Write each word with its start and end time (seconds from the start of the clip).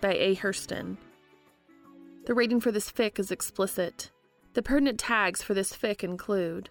by 0.00 0.14
A. 0.14 0.36
Hurston. 0.36 0.96
The 2.26 2.34
rating 2.34 2.60
for 2.60 2.72
this 2.72 2.90
fic 2.90 3.18
is 3.18 3.30
explicit. 3.30 4.10
The 4.54 4.62
pertinent 4.62 4.98
tags 4.98 5.42
for 5.42 5.54
this 5.54 5.72
fic 5.72 6.02
include 6.02 6.70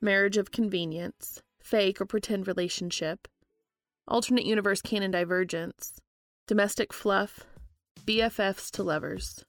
marriage 0.00 0.36
of 0.36 0.50
convenience, 0.50 1.42
fake 1.60 2.00
or 2.00 2.06
pretend 2.06 2.46
relationship, 2.46 3.26
alternate 4.06 4.44
universe 4.44 4.82
canon 4.82 5.10
divergence, 5.10 6.00
domestic 6.46 6.92
fluff, 6.92 7.40
BFFs 8.06 8.70
to 8.72 8.82
lovers. 8.82 9.44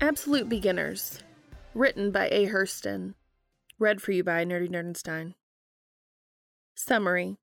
Absolute 0.00 0.48
Beginners, 0.48 1.22
written 1.74 2.10
by 2.10 2.28
A. 2.30 2.46
Hurston, 2.46 3.12
read 3.80 4.00
for 4.00 4.12
you 4.12 4.22
by 4.22 4.44
Nerdy 4.44 4.68
Nerdenstein. 4.68 5.34
Summary 6.74 7.36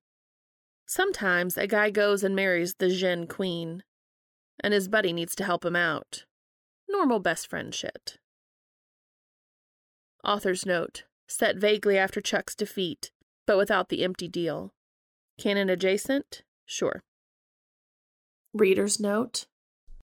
Sometimes 0.86 1.58
a 1.58 1.66
guy 1.66 1.90
goes 1.90 2.24
and 2.24 2.34
marries 2.34 2.74
the 2.74 2.88
Djinn 2.88 3.26
Queen, 3.26 3.82
and 4.60 4.72
his 4.72 4.88
buddy 4.88 5.12
needs 5.12 5.34
to 5.34 5.44
help 5.44 5.64
him 5.64 5.76
out. 5.76 6.24
Normal 6.88 7.20
best 7.20 7.46
friend 7.48 7.74
shit. 7.74 8.16
Author's 10.24 10.64
note 10.64 11.04
set 11.26 11.56
vaguely 11.56 11.98
after 11.98 12.22
Chuck's 12.22 12.54
defeat, 12.54 13.10
but 13.46 13.58
without 13.58 13.90
the 13.90 14.02
empty 14.02 14.28
deal. 14.28 14.72
Canon 15.38 15.68
adjacent? 15.68 16.42
Sure. 16.64 17.02
Reader's 18.54 18.98
note 18.98 19.46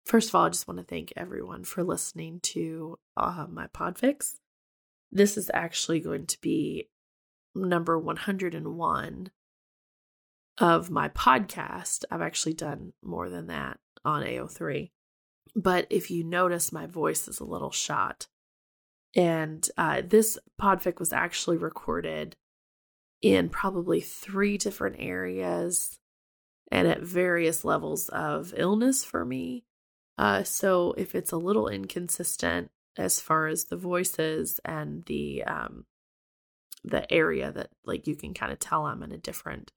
First 0.05 0.29
of 0.29 0.35
all, 0.35 0.45
I 0.45 0.49
just 0.49 0.67
want 0.67 0.79
to 0.79 0.85
thank 0.85 1.11
everyone 1.17 1.63
for 1.63 1.83
listening 1.83 2.39
to 2.41 2.99
uh, 3.17 3.47
my 3.49 3.65
podfics. 3.67 4.35
This 5.15 5.37
is 5.37 5.49
actually 5.53 6.01
going 6.01 6.25
to 6.25 6.41
be 6.41 6.89
number 7.55 7.97
101 7.97 9.29
of 10.57 10.91
my 10.91 11.07
podcast. 11.07 12.03
I've 12.11 12.21
actually 12.21 12.53
done 12.53 12.91
more 13.01 13.29
than 13.29 13.47
that 13.47 13.79
on 14.03 14.23
AO3. 14.23 14.91
But 15.55 15.87
if 15.89 16.11
you 16.11 16.25
notice, 16.25 16.73
my 16.73 16.85
voice 16.85 17.29
is 17.29 17.39
a 17.39 17.45
little 17.45 17.71
shot. 17.71 18.27
And 19.15 19.65
uh, 19.77 20.01
this 20.05 20.37
podfic 20.61 20.99
was 20.99 21.13
actually 21.13 21.55
recorded 21.55 22.35
in 23.21 23.47
probably 23.47 24.01
three 24.01 24.57
different 24.57 24.97
areas 24.99 25.97
and 26.69 26.89
at 26.89 27.03
various 27.03 27.63
levels 27.63 28.09
of 28.09 28.53
illness 28.57 29.05
for 29.05 29.23
me. 29.23 29.63
Uh, 30.17 30.43
so 30.43 30.93
if 30.97 31.15
it's 31.15 31.31
a 31.31 31.37
little 31.37 31.69
inconsistent 31.69 32.69
as 32.97 33.19
far 33.19 33.47
as 33.47 33.65
the 33.65 33.77
voices 33.77 34.59
and 34.63 35.03
the 35.05 35.43
um, 35.43 35.85
the 36.83 37.11
area 37.11 37.51
that 37.51 37.69
like 37.85 38.07
you 38.07 38.15
can 38.15 38.33
kind 38.33 38.51
of 38.51 38.59
tell 38.59 38.85
I'm 38.85 39.03
in 39.03 39.11
a 39.11 39.17
different 39.17 39.71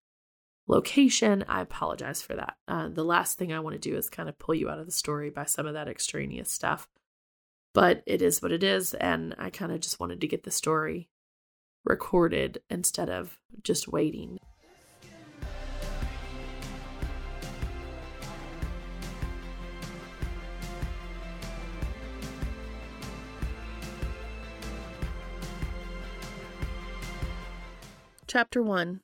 location, 0.67 1.45
I 1.49 1.63
apologize 1.63 2.21
for 2.23 2.37
that. 2.37 2.57
Uh, 2.69 2.89
the 2.89 3.05
last 3.05 3.39
thing 3.39 3.53
I 3.53 3.61
want 3.61 3.75
to 3.75 3.91
do 3.91 3.97
is 3.97 4.11
kind 4.11 4.29
of 4.29 4.39
pull 4.39 4.55
you 4.55 4.69
out 4.69 4.79
of 4.79 4.87
the 4.87 4.93
story 4.93 5.31
by 5.31 5.45
some 5.45 5.67
of 5.67 5.75
that 5.75 5.89
extraneous 5.89 6.53
stuff. 6.53 6.89
But 7.75 8.03
it 8.07 8.23
is 8.23 8.43
what 8.43 8.53
it 8.53 8.63
is, 8.63 8.95
and 8.95 9.35
I 9.39 9.51
kind 9.51 9.73
of 9.73 9.81
just 9.81 10.01
wanted 10.01 10.21
to 10.21 10.29
get 10.29 10.45
the 10.45 10.51
story 10.51 11.09
recorded 11.85 12.61
instead 12.69 13.09
of 13.09 13.39
just 13.63 13.89
waiting. 13.89 14.39
Chapter 28.39 28.63
1 28.63 29.01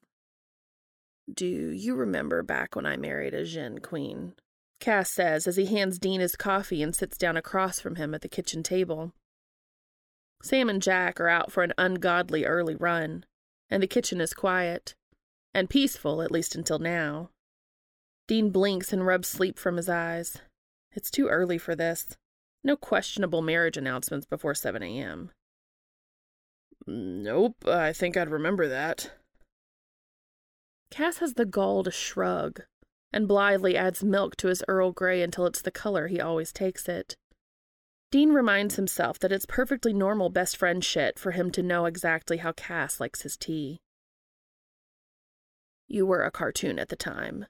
Do 1.35 1.45
you 1.45 1.97
remember 1.97 2.45
back 2.45 2.77
when 2.77 2.87
I 2.87 2.97
married 2.97 3.35
a 3.35 3.45
Djinn 3.45 3.81
queen? 3.81 4.35
Cas 4.79 5.11
says 5.11 5.49
as 5.49 5.57
he 5.57 5.65
hands 5.65 5.99
Dean 5.99 6.21
his 6.21 6.37
coffee 6.37 6.85
and 6.85 6.95
sits 6.95 7.19
down 7.19 7.37
across 7.37 7.81
from 7.81 7.97
him 7.97 8.15
at 8.15 8.21
the 8.21 8.29
kitchen 8.29 8.63
table. 8.63 9.13
Sam 10.41 10.71
and 10.71 10.81
Jack 10.81 11.21
are 11.21 11.29
out 11.29 11.51
for 11.51 11.65
an 11.65 11.73
ungodly 11.77 12.45
early 12.45 12.77
run, 12.77 13.27
and 13.69 13.83
the 13.83 13.89
kitchen 13.89 14.21
is 14.21 14.35
quiet 14.35 14.95
and 15.53 15.69
peaceful, 15.69 16.23
at 16.23 16.31
least 16.31 16.55
until 16.55 16.79
now. 16.79 17.31
Dean 18.29 18.51
blinks 18.51 18.93
and 18.93 19.05
rubs 19.05 19.27
sleep 19.27 19.59
from 19.59 19.79
his 19.79 19.89
eyes. 19.89 20.43
It's 20.93 21.11
too 21.11 21.27
early 21.27 21.59
for 21.59 21.75
this. 21.75 22.17
No 22.63 22.77
questionable 22.77 23.43
marriage 23.43 23.77
announcements 23.77 24.27
before 24.27 24.55
7 24.55 24.81
a.m. 24.81 25.33
Nope, 26.87 27.67
I 27.67 27.93
think 27.93 28.17
I'd 28.17 28.29
remember 28.29 28.69
that. 28.69 29.11
Cas 30.91 31.19
has 31.19 31.35
the 31.35 31.45
gall 31.45 31.83
to 31.85 31.91
shrug 31.91 32.63
and 33.13 33.29
blithely 33.29 33.77
adds 33.77 34.03
milk 34.03 34.37
to 34.37 34.49
his 34.49 34.65
Earl 34.67 34.93
Grey 34.93 35.23
until 35.23 35.47
it's 35.47 35.63
the 35.63 35.71
color 35.71 36.09
he 36.09 36.21
always 36.21 36.53
takes 36.53 36.89
it. 36.89 37.17
Dean 38.11 38.31
reminds 38.31 38.77
himself 38.77 39.19
that 39.19 39.33
it's 39.33 39.47
perfectly 39.47 39.93
normal 39.93 40.31
best 40.31 40.57
friend 40.57 40.85
shit 40.85 41.19
for 41.19 41.33
him 41.33 41.51
to 41.53 41.63
know 41.63 41.87
exactly 41.87 42.39
how 42.39 42.53
Cas 42.53 43.01
likes 43.01 43.23
his 43.23 43.37
tea. 43.37 43.81
You 45.89 46.07
were 46.07 46.23
a 46.23 46.31
cartoon 46.31 46.79
at 46.79 46.89
the 46.89 46.97
time. 46.97 47.47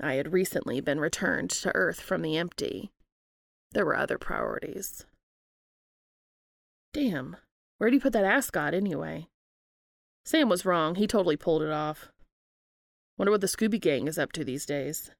I 0.00 0.14
had 0.14 0.32
recently 0.32 0.80
been 0.80 1.00
returned 1.00 1.50
to 1.50 1.74
Earth 1.74 2.00
from 2.00 2.22
the 2.22 2.36
empty. 2.36 2.90
There 3.72 3.84
were 3.84 3.96
other 3.96 4.18
priorities. 4.18 5.04
Damn, 6.92 7.36
Where'd 7.82 7.94
he 7.94 7.98
put 7.98 8.12
that 8.12 8.24
ascot 8.24 8.74
anyway? 8.74 9.26
Sam 10.24 10.48
was 10.48 10.64
wrong. 10.64 10.94
He 10.94 11.08
totally 11.08 11.36
pulled 11.36 11.62
it 11.62 11.70
off. 11.72 12.12
Wonder 13.18 13.30
what 13.30 13.40
the 13.40 13.46
Scooby 13.46 13.80
Gang 13.80 14.08
is 14.08 14.18
up 14.18 14.32
to 14.32 14.44
these 14.44 14.66
days. 14.66 15.10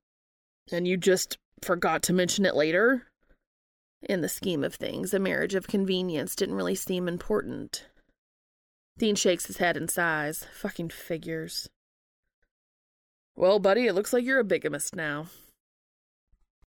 And 0.71 0.87
you 0.87 0.97
just 0.97 1.39
forgot 1.63 2.03
to 2.05 2.13
mention 2.13 2.45
it 2.45 2.57
later? 2.57 3.09
In 4.03 4.21
the 4.21 4.29
scheme 4.29 4.65
of 4.65 4.75
things, 4.75 5.15
a 5.15 5.19
marriage 5.19 5.55
of 5.55 5.69
convenience 5.69 6.35
didn't 6.35 6.57
really 6.57 6.75
seem 6.75 7.07
important. 7.07 7.87
Dean 8.99 9.15
shakes 9.15 9.47
his 9.47 9.59
head 9.59 9.77
and 9.77 9.91
sighs. 9.91 10.47
Fucking 10.61 10.91
figures. 10.91 11.69
Well, 13.37 13.59
buddy, 13.59 13.87
it 13.87 13.95
looks 13.95 14.13
like 14.13 14.25
you're 14.25 14.41
a 14.41 14.45
bigamist 14.45 14.97
now. 14.97 15.27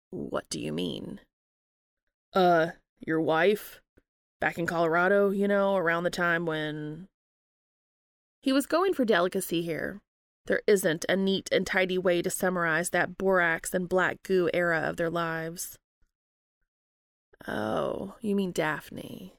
What 0.09 0.49
do 0.49 0.59
you 0.59 0.73
mean? 0.73 1.21
Uh, 2.33 2.71
your 2.99 3.21
wife? 3.21 3.81
back 4.41 4.57
in 4.57 4.65
Colorado, 4.65 5.29
you 5.29 5.47
know, 5.47 5.77
around 5.77 6.03
the 6.03 6.09
time 6.09 6.45
when 6.45 7.07
he 8.41 8.51
was 8.51 8.65
going 8.65 8.93
for 8.93 9.05
delicacy 9.05 9.61
here. 9.61 10.01
There 10.47 10.61
isn't 10.67 11.05
a 11.07 11.15
neat 11.15 11.49
and 11.51 11.65
tidy 11.65 11.97
way 11.97 12.21
to 12.21 12.29
summarize 12.29 12.89
that 12.89 13.17
borax 13.17 13.73
and 13.73 13.87
black 13.87 14.23
goo 14.23 14.49
era 14.53 14.79
of 14.79 14.97
their 14.97 15.09
lives. 15.09 15.77
Oh, 17.47 18.15
you 18.21 18.35
mean 18.35 18.51
Daphne. 18.51 19.33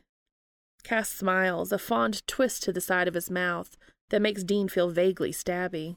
Cas 0.85 1.09
smiles, 1.09 1.73
a 1.73 1.79
fond 1.79 2.27
twist 2.27 2.63
to 2.65 2.73
the 2.73 2.81
side 2.81 3.09
of 3.09 3.15
his 3.15 3.31
mouth 3.31 3.77
that 4.11 4.23
makes 4.23 4.43
Dean 4.43 4.69
feel 4.69 4.91
vaguely 4.91 5.33
stabby. 5.33 5.97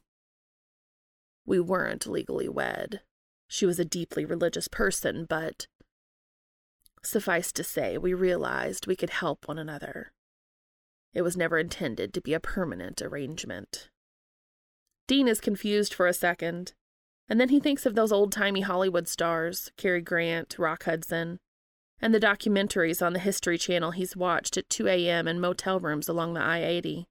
We 1.46 1.60
weren't 1.60 2.08
legally 2.08 2.50
wed. 2.50 3.02
She 3.48 3.66
was 3.66 3.80
a 3.80 3.86
deeply 3.86 4.26
religious 4.26 4.68
person, 4.68 5.26
but 5.28 5.68
Suffice 7.04 7.52
to 7.52 7.64
say, 7.64 7.98
we 7.98 8.14
realized 8.14 8.88
we 8.88 8.96
could 8.96 9.12
help 9.12 9.48
one 9.48 9.60
another. 9.60 10.12
It 11.14 11.22
was 11.22 11.38
never 11.38 11.60
intended 11.60 12.14
to 12.14 12.22
be 12.22 12.34
a 12.34 12.40
permanent 12.40 13.02
arrangement. 13.02 13.90
Dean 15.08 15.28
is 15.28 15.40
confused 15.40 15.94
for 15.94 16.08
a 16.08 16.14
second, 16.14 16.74
and 17.30 17.40
then 17.40 17.50
he 17.50 17.60
thinks 17.60 17.86
of 17.86 17.96
those 17.96 18.12
old 18.12 18.32
timey 18.32 18.62
Hollywood 18.62 19.08
stars 19.08 19.72
Cary 19.78 20.02
Grant, 20.02 20.58
Rock 20.58 20.84
Hudson, 20.84 21.40
and 22.02 22.14
the 22.14 22.20
documentaries 22.20 23.06
on 23.06 23.14
the 23.14 23.20
History 23.20 23.58
Channel 23.58 23.92
he's 23.92 24.16
watched 24.16 24.58
at 24.58 24.70
2 24.70 24.88
a.m. 24.88 25.28
in 25.28 25.40
motel 25.40 25.80
rooms 25.80 26.10
along 26.10 26.34
the 26.34 26.42
I 26.42 26.64
80. 26.64 27.06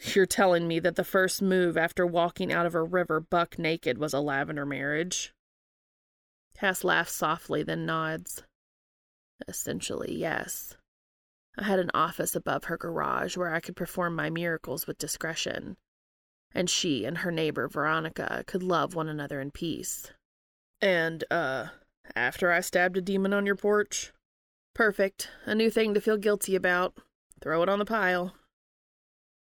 You're 0.00 0.26
telling 0.26 0.68
me 0.68 0.78
that 0.80 0.94
the 0.94 1.04
first 1.04 1.42
move 1.42 1.76
after 1.76 2.06
walking 2.06 2.52
out 2.52 2.66
of 2.66 2.74
a 2.74 2.82
river 2.82 3.18
buck 3.20 3.58
naked 3.58 3.98
was 3.98 4.14
a 4.14 4.20
lavender 4.20 4.64
marriage? 4.64 5.34
Cas 6.54 6.84
laughs 6.84 7.12
softly, 7.12 7.62
then 7.62 7.84
nods. 7.84 8.42
Essentially, 9.46 10.14
yes. 10.14 10.77
I 11.58 11.64
had 11.64 11.80
an 11.80 11.90
office 11.92 12.36
above 12.36 12.64
her 12.64 12.76
garage 12.76 13.36
where 13.36 13.52
I 13.52 13.60
could 13.60 13.74
perform 13.74 14.14
my 14.14 14.30
miracles 14.30 14.86
with 14.86 14.98
discretion, 14.98 15.76
and 16.54 16.70
she 16.70 17.04
and 17.04 17.18
her 17.18 17.32
neighbor 17.32 17.68
Veronica 17.68 18.44
could 18.46 18.62
love 18.62 18.94
one 18.94 19.08
another 19.08 19.40
in 19.40 19.50
peace. 19.50 20.12
And, 20.80 21.24
uh, 21.30 21.68
after 22.14 22.52
I 22.52 22.60
stabbed 22.60 22.96
a 22.96 23.00
demon 23.00 23.34
on 23.34 23.44
your 23.44 23.56
porch? 23.56 24.12
Perfect. 24.74 25.30
A 25.44 25.54
new 25.54 25.70
thing 25.70 25.92
to 25.94 26.00
feel 26.00 26.16
guilty 26.16 26.54
about. 26.54 26.94
Throw 27.40 27.62
it 27.64 27.68
on 27.68 27.80
the 27.80 27.84
pile. 27.84 28.34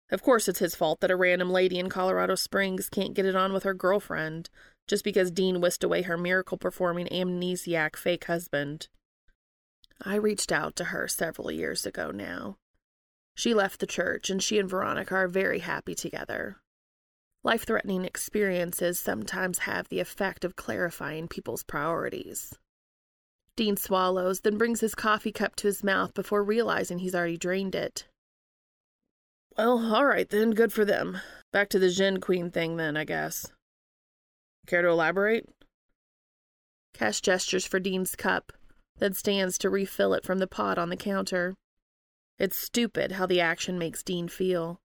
Of 0.10 0.24
course, 0.24 0.48
it's 0.48 0.60
his 0.60 0.76
fault 0.76 1.02
that 1.02 1.12
a 1.12 1.18
random 1.18 1.50
lady 1.50 1.78
in 1.78 1.90
Colorado 1.90 2.36
Springs 2.36 2.90
can't 2.90 3.14
get 3.14 3.26
it 3.26 3.36
on 3.36 3.52
with 3.52 3.64
her 3.64 3.74
girlfriend 3.74 4.50
just 4.88 5.04
because 5.04 5.32
Dean 5.32 5.60
whisked 5.60 5.84
away 5.84 6.04
her 6.04 6.18
miracle 6.18 6.58
performing 6.58 7.08
amnesiac 7.08 7.98
fake 7.98 8.26
husband. 8.26 8.88
I 10.02 10.16
reached 10.16 10.52
out 10.52 10.76
to 10.78 10.86
her 10.86 11.08
several 11.08 11.52
years 11.52 11.86
ago 11.86 12.12
now. 12.12 12.58
She 13.36 13.54
left 13.54 13.80
the 13.80 13.88
church, 13.88 14.30
and 14.30 14.42
she 14.42 14.58
and 14.60 14.70
Veronica 14.70 15.16
are 15.16 15.28
very 15.28 15.60
happy 15.60 15.96
together. 15.96 16.58
Life 17.44 17.66
threatening 17.66 18.04
experiences 18.04 19.00
sometimes 19.00 19.60
have 19.60 19.90
the 19.90 20.00
effect 20.00 20.44
of 20.44 20.56
clarifying 20.56 21.28
people's 21.28 21.64
priorities. 21.64 22.54
Dean 23.56 23.78
swallows, 23.78 24.42
then 24.42 24.58
brings 24.58 24.82
his 24.82 24.96
coffee 24.96 25.32
cup 25.32 25.56
to 25.58 25.68
his 25.68 25.84
mouth 25.84 26.14
before 26.14 26.44
realizing 26.44 27.00
he's 27.00 27.16
already 27.16 27.38
drained 27.38 27.74
it. 27.74 28.08
Well, 29.58 29.94
all 29.94 30.06
right 30.06 30.30
then, 30.30 30.52
good 30.52 30.72
for 30.72 30.86
them. 30.86 31.20
Back 31.52 31.70
to 31.70 31.80
the 31.80 31.90
Djinn 31.90 32.20
Queen 32.20 32.52
thing 32.52 32.78
then, 32.78 32.96
I 32.96 33.06
guess. 33.06 33.48
Care 34.68 34.84
to 34.84 34.90
elaborate? 34.90 35.50
Cas 36.94 37.22
gestures 37.22 37.66
for 37.66 37.80
Dean's 37.80 38.16
cup, 38.16 38.52
then 39.00 39.14
stands 39.14 39.58
to 39.58 39.70
refill 39.70 40.14
it 40.14 40.26
from 40.26 40.40
the 40.40 40.48
pot 40.48 40.78
on 40.78 40.90
the 40.90 40.98
counter. 40.98 41.56
It's 42.40 42.58
stupid 42.58 43.14
how 43.14 43.26
the 43.26 43.42
action 43.42 43.78
makes 43.78 44.04
Dean 44.04 44.28
feel. 44.28 44.80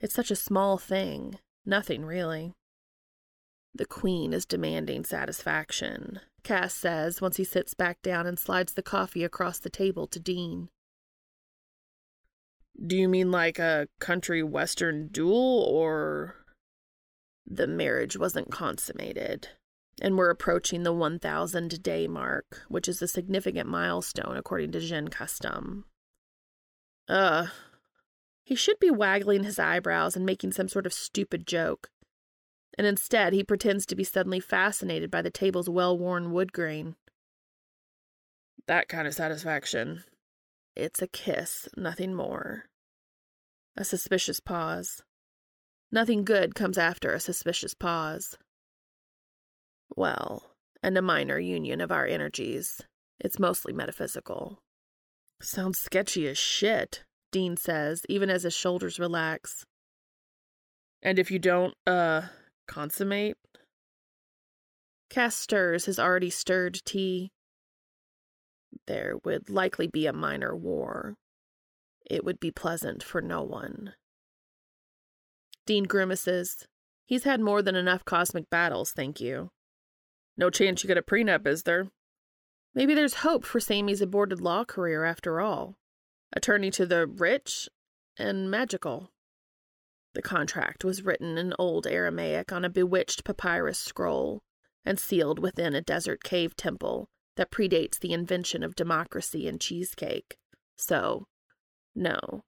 It's 0.00 0.14
such 0.14 0.30
a 0.30 0.36
small 0.36 0.78
thing. 0.78 1.38
Nothing, 1.64 2.04
really. 2.04 2.52
The 3.74 3.86
Queen 3.86 4.32
is 4.32 4.44
demanding 4.44 5.04
satisfaction, 5.04 6.20
Cas 6.42 6.74
says 6.74 7.20
once 7.20 7.36
he 7.36 7.44
sits 7.44 7.74
back 7.74 8.02
down 8.02 8.26
and 8.26 8.38
slides 8.38 8.74
the 8.74 8.82
coffee 8.82 9.24
across 9.24 9.58
the 9.58 9.70
table 9.70 10.06
to 10.08 10.18
Dean. 10.18 10.68
Do 12.84 12.96
you 12.96 13.08
mean 13.08 13.30
like 13.30 13.58
a 13.58 13.88
country 14.00 14.42
western 14.42 15.08
duel, 15.08 15.64
or. 15.68 16.36
The 17.46 17.66
marriage 17.66 18.16
wasn't 18.16 18.50
consummated, 18.50 19.48
and 20.00 20.16
we're 20.16 20.30
approaching 20.30 20.82
the 20.82 20.92
1,000 20.92 21.82
day 21.82 22.08
mark, 22.08 22.62
which 22.68 22.88
is 22.88 23.02
a 23.02 23.08
significant 23.08 23.68
milestone 23.68 24.36
according 24.36 24.72
to 24.72 24.80
Djinn 24.80 25.08
custom. 25.08 25.84
Uh. 27.08 27.46
He 28.44 28.56
should 28.56 28.80
be 28.80 28.90
waggling 28.90 29.44
his 29.44 29.58
eyebrows 29.58 30.16
and 30.16 30.26
making 30.26 30.52
some 30.52 30.68
sort 30.68 30.84
of 30.84 30.92
stupid 30.92 31.46
joke. 31.46 31.90
And 32.76 32.86
instead, 32.86 33.32
he 33.32 33.44
pretends 33.44 33.86
to 33.86 33.94
be 33.94 34.04
suddenly 34.04 34.40
fascinated 34.40 35.10
by 35.10 35.22
the 35.22 35.30
table's 35.30 35.68
well 35.68 35.96
worn 35.96 36.32
wood 36.32 36.52
grain. 36.52 36.96
That 38.66 38.88
kind 38.88 39.06
of 39.06 39.14
satisfaction. 39.14 40.04
It's 40.74 41.02
a 41.02 41.06
kiss, 41.06 41.68
nothing 41.76 42.14
more. 42.14 42.64
A 43.76 43.84
suspicious 43.84 44.40
pause. 44.40 45.02
Nothing 45.90 46.24
good 46.24 46.54
comes 46.54 46.78
after 46.78 47.12
a 47.12 47.20
suspicious 47.20 47.74
pause. 47.74 48.36
Well, 49.96 50.54
and 50.82 50.96
a 50.96 51.02
minor 51.02 51.38
union 51.38 51.80
of 51.80 51.92
our 51.92 52.06
energies. 52.06 52.80
It's 53.20 53.38
mostly 53.38 53.72
metaphysical. 53.72 54.58
Sounds 55.40 55.78
sketchy 55.78 56.26
as 56.28 56.38
shit, 56.38 57.04
Dean 57.30 57.56
says, 57.56 58.02
even 58.08 58.30
as 58.30 58.42
his 58.42 58.54
shoulders 58.54 58.98
relax. 58.98 59.64
And 61.02 61.18
if 61.18 61.30
you 61.30 61.38
don't, 61.38 61.74
uh, 61.86 62.22
consummate? 62.66 63.36
Cas 65.10 65.36
stirs 65.36 65.84
his 65.84 65.98
already 65.98 66.30
stirred 66.30 66.80
tea. 66.84 67.30
There 68.86 69.16
would 69.24 69.50
likely 69.50 69.86
be 69.86 70.06
a 70.06 70.12
minor 70.12 70.56
war. 70.56 71.14
It 72.08 72.24
would 72.24 72.40
be 72.40 72.50
pleasant 72.50 73.02
for 73.02 73.20
no 73.20 73.42
one. 73.42 73.94
Dean 75.66 75.84
grimaces. 75.84 76.66
He's 77.04 77.24
had 77.24 77.40
more 77.40 77.62
than 77.62 77.76
enough 77.76 78.04
cosmic 78.04 78.48
battles, 78.48 78.92
thank 78.92 79.20
you. 79.20 79.50
No 80.42 80.50
chance 80.50 80.82
you 80.82 80.88
get 80.88 80.98
a 80.98 81.02
prenup, 81.02 81.46
is 81.46 81.62
there? 81.62 81.86
Maybe 82.74 82.94
there's 82.94 83.22
hope 83.22 83.44
for 83.44 83.60
Sammy's 83.60 84.02
aborted 84.02 84.40
law 84.40 84.64
career 84.64 85.04
after 85.04 85.40
all. 85.40 85.76
Attorney 86.32 86.72
to 86.72 86.84
the 86.84 87.06
rich 87.06 87.68
and 88.18 88.50
magical. 88.50 89.12
The 90.14 90.20
contract 90.20 90.82
was 90.82 91.04
written 91.04 91.38
in 91.38 91.54
old 91.60 91.86
Aramaic 91.86 92.50
on 92.50 92.64
a 92.64 92.68
bewitched 92.68 93.22
papyrus 93.22 93.78
scroll 93.78 94.42
and 94.84 94.98
sealed 94.98 95.38
within 95.38 95.76
a 95.76 95.80
desert 95.80 96.24
cave 96.24 96.56
temple 96.56 97.08
that 97.36 97.52
predates 97.52 98.00
the 98.00 98.12
invention 98.12 98.64
of 98.64 98.74
democracy 98.74 99.46
and 99.46 99.60
cheesecake. 99.60 100.38
So, 100.76 101.28
no. 101.94 102.42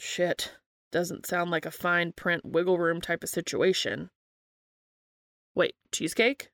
Shit. 0.00 0.56
Doesn't 0.90 1.26
sound 1.26 1.52
like 1.52 1.64
a 1.64 1.70
fine 1.70 2.10
print 2.10 2.44
wiggle 2.44 2.80
room 2.80 3.00
type 3.00 3.22
of 3.22 3.30
situation. 3.30 4.10
Wait, 5.54 5.76
cheesecake? 5.92 6.50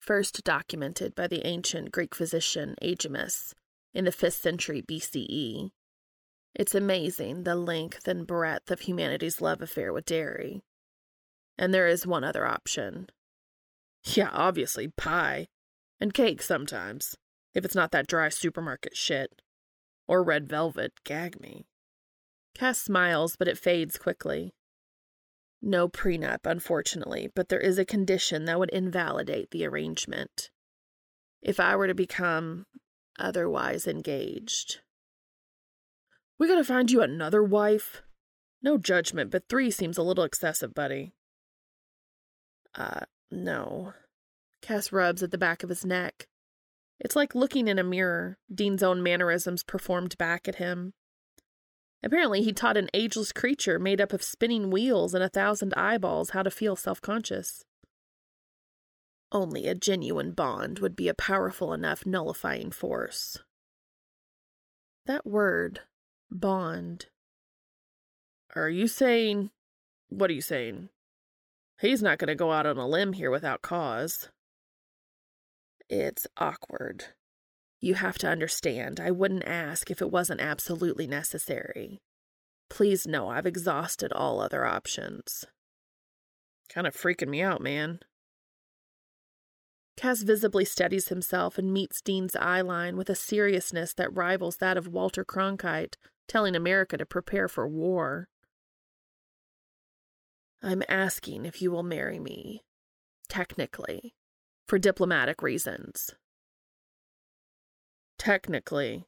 First 0.00 0.42
documented 0.44 1.14
by 1.14 1.26
the 1.26 1.46
ancient 1.46 1.92
Greek 1.92 2.14
physician 2.14 2.74
Aegimus 2.82 3.52
in 3.92 4.06
the 4.06 4.10
5th 4.10 4.40
century 4.40 4.82
BCE. 4.82 5.70
It's 6.54 6.74
amazing 6.74 7.44
the 7.44 7.54
length 7.54 8.08
and 8.08 8.26
breadth 8.26 8.70
of 8.70 8.80
humanity's 8.80 9.42
love 9.42 9.60
affair 9.60 9.92
with 9.92 10.06
dairy. 10.06 10.62
And 11.58 11.74
there 11.74 11.86
is 11.86 12.06
one 12.06 12.24
other 12.24 12.46
option. 12.46 13.08
Yeah, 14.04 14.30
obviously, 14.32 14.88
pie. 14.88 15.48
And 16.00 16.14
cake 16.14 16.40
sometimes, 16.40 17.14
if 17.54 17.64
it's 17.64 17.74
not 17.74 17.90
that 17.90 18.06
dry 18.06 18.30
supermarket 18.30 18.96
shit. 18.96 19.42
Or 20.08 20.24
red 20.24 20.48
velvet, 20.48 20.92
gag 21.04 21.38
me. 21.38 21.66
Cas 22.54 22.80
smiles, 22.80 23.36
but 23.36 23.48
it 23.48 23.58
fades 23.58 23.98
quickly. 23.98 24.54
No 25.62 25.88
prenup, 25.88 26.40
unfortunately, 26.44 27.30
but 27.34 27.48
there 27.48 27.60
is 27.60 27.78
a 27.78 27.84
condition 27.84 28.46
that 28.46 28.58
would 28.58 28.70
invalidate 28.70 29.50
the 29.50 29.66
arrangement. 29.66 30.50
If 31.42 31.60
I 31.60 31.76
were 31.76 31.86
to 31.86 31.94
become 31.94 32.66
otherwise 33.18 33.86
engaged. 33.86 34.80
We 36.38 36.48
gotta 36.48 36.64
find 36.64 36.90
you 36.90 37.02
another 37.02 37.42
wife? 37.42 38.02
No 38.62 38.78
judgment, 38.78 39.30
but 39.30 39.48
three 39.48 39.70
seems 39.70 39.98
a 39.98 40.02
little 40.02 40.24
excessive, 40.24 40.74
buddy. 40.74 41.12
Uh, 42.74 43.00
no. 43.30 43.92
Cas 44.62 44.92
rubs 44.92 45.22
at 45.22 45.30
the 45.30 45.38
back 45.38 45.62
of 45.62 45.68
his 45.68 45.84
neck. 45.84 46.26
It's 46.98 47.16
like 47.16 47.34
looking 47.34 47.68
in 47.68 47.78
a 47.78 47.84
mirror, 47.84 48.38
Dean's 48.52 48.82
own 48.82 49.02
mannerisms 49.02 49.62
performed 49.62 50.16
back 50.18 50.48
at 50.48 50.56
him. 50.56 50.92
Apparently, 52.02 52.42
he 52.42 52.52
taught 52.52 52.76
an 52.76 52.88
ageless 52.94 53.32
creature 53.32 53.78
made 53.78 54.00
up 54.00 54.12
of 54.12 54.22
spinning 54.22 54.70
wheels 54.70 55.14
and 55.14 55.22
a 55.22 55.28
thousand 55.28 55.74
eyeballs 55.74 56.30
how 56.30 56.42
to 56.42 56.50
feel 56.50 56.76
self 56.76 57.00
conscious. 57.00 57.64
Only 59.32 59.68
a 59.68 59.74
genuine 59.74 60.32
bond 60.32 60.80
would 60.80 60.96
be 60.96 61.08
a 61.08 61.14
powerful 61.14 61.72
enough 61.72 62.04
nullifying 62.04 62.70
force. 62.70 63.38
That 65.06 65.26
word, 65.26 65.80
bond. 66.30 67.06
Are 68.56 68.68
you 68.68 68.88
saying. 68.88 69.50
What 70.08 70.30
are 70.30 70.34
you 70.34 70.40
saying? 70.40 70.88
He's 71.80 72.02
not 72.02 72.18
going 72.18 72.28
to 72.28 72.34
go 72.34 72.50
out 72.50 72.66
on 72.66 72.76
a 72.76 72.86
limb 72.86 73.12
here 73.12 73.30
without 73.30 73.62
cause. 73.62 74.28
It's 75.88 76.26
awkward. 76.36 77.06
You 77.80 77.94
have 77.94 78.18
to 78.18 78.28
understand, 78.28 79.00
I 79.00 79.10
wouldn't 79.10 79.44
ask 79.46 79.90
if 79.90 80.02
it 80.02 80.10
wasn't 80.10 80.40
absolutely 80.40 81.06
necessary. 81.06 82.02
Please 82.68 83.06
know 83.06 83.28
I've 83.28 83.46
exhausted 83.46 84.12
all 84.12 84.40
other 84.40 84.66
options. 84.66 85.46
Kind 86.68 86.86
of 86.86 86.94
freaking 86.94 87.28
me 87.28 87.40
out, 87.40 87.62
man. 87.62 88.00
Cas 89.96 90.22
visibly 90.22 90.64
steadies 90.64 91.08
himself 91.08 91.58
and 91.58 91.72
meets 91.72 92.00
Dean's 92.00 92.36
eye 92.36 92.60
line 92.60 92.96
with 92.96 93.10
a 93.10 93.14
seriousness 93.14 93.92
that 93.94 94.14
rivals 94.14 94.56
that 94.56 94.76
of 94.76 94.88
Walter 94.88 95.24
Cronkite 95.24 95.96
telling 96.28 96.54
America 96.54 96.96
to 96.96 97.04
prepare 97.04 97.48
for 97.48 97.66
war. 97.66 98.28
I'm 100.62 100.82
asking 100.88 101.44
if 101.44 101.60
you 101.60 101.70
will 101.70 101.82
marry 101.82 102.18
me, 102.18 102.62
technically, 103.28 104.14
for 104.66 104.78
diplomatic 104.78 105.42
reasons. 105.42 106.10
Technically, 108.20 109.06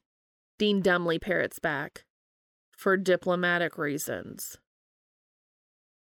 Dean 0.57 0.81
dumbly 0.81 1.19
parrots 1.19 1.59
back, 1.59 2.03
for 2.75 2.97
diplomatic 2.97 3.77
reasons. 3.77 4.57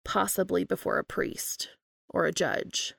Possibly 0.02 0.64
before 0.64 0.96
a 0.96 1.04
priest 1.04 1.76
or 2.08 2.24
a 2.24 2.32
judge. 2.32 2.94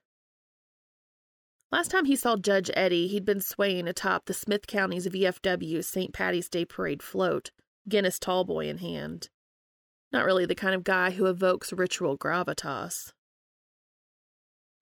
Last 1.71 1.89
time 1.89 2.05
he 2.05 2.15
saw 2.15 2.37
Judge 2.37 2.69
Eddie, 2.75 3.07
he'd 3.07 3.25
been 3.25 3.41
swaying 3.41 3.87
atop 3.87 4.27
the 4.27 4.35
Smith 4.35 4.67
County's 4.67 5.07
VFW 5.07 5.83
St. 5.83 6.13
Patty's 6.13 6.47
Day 6.47 6.63
Parade 6.63 7.01
float, 7.01 7.49
Guinness 7.89 8.19
tallboy 8.19 8.67
in 8.67 8.77
hand. 8.77 9.29
Not 10.11 10.25
really 10.25 10.45
the 10.45 10.53
kind 10.53 10.75
of 10.75 10.83
guy 10.83 11.09
who 11.09 11.25
evokes 11.25 11.73
ritual 11.73 12.19
gravitas. 12.19 13.13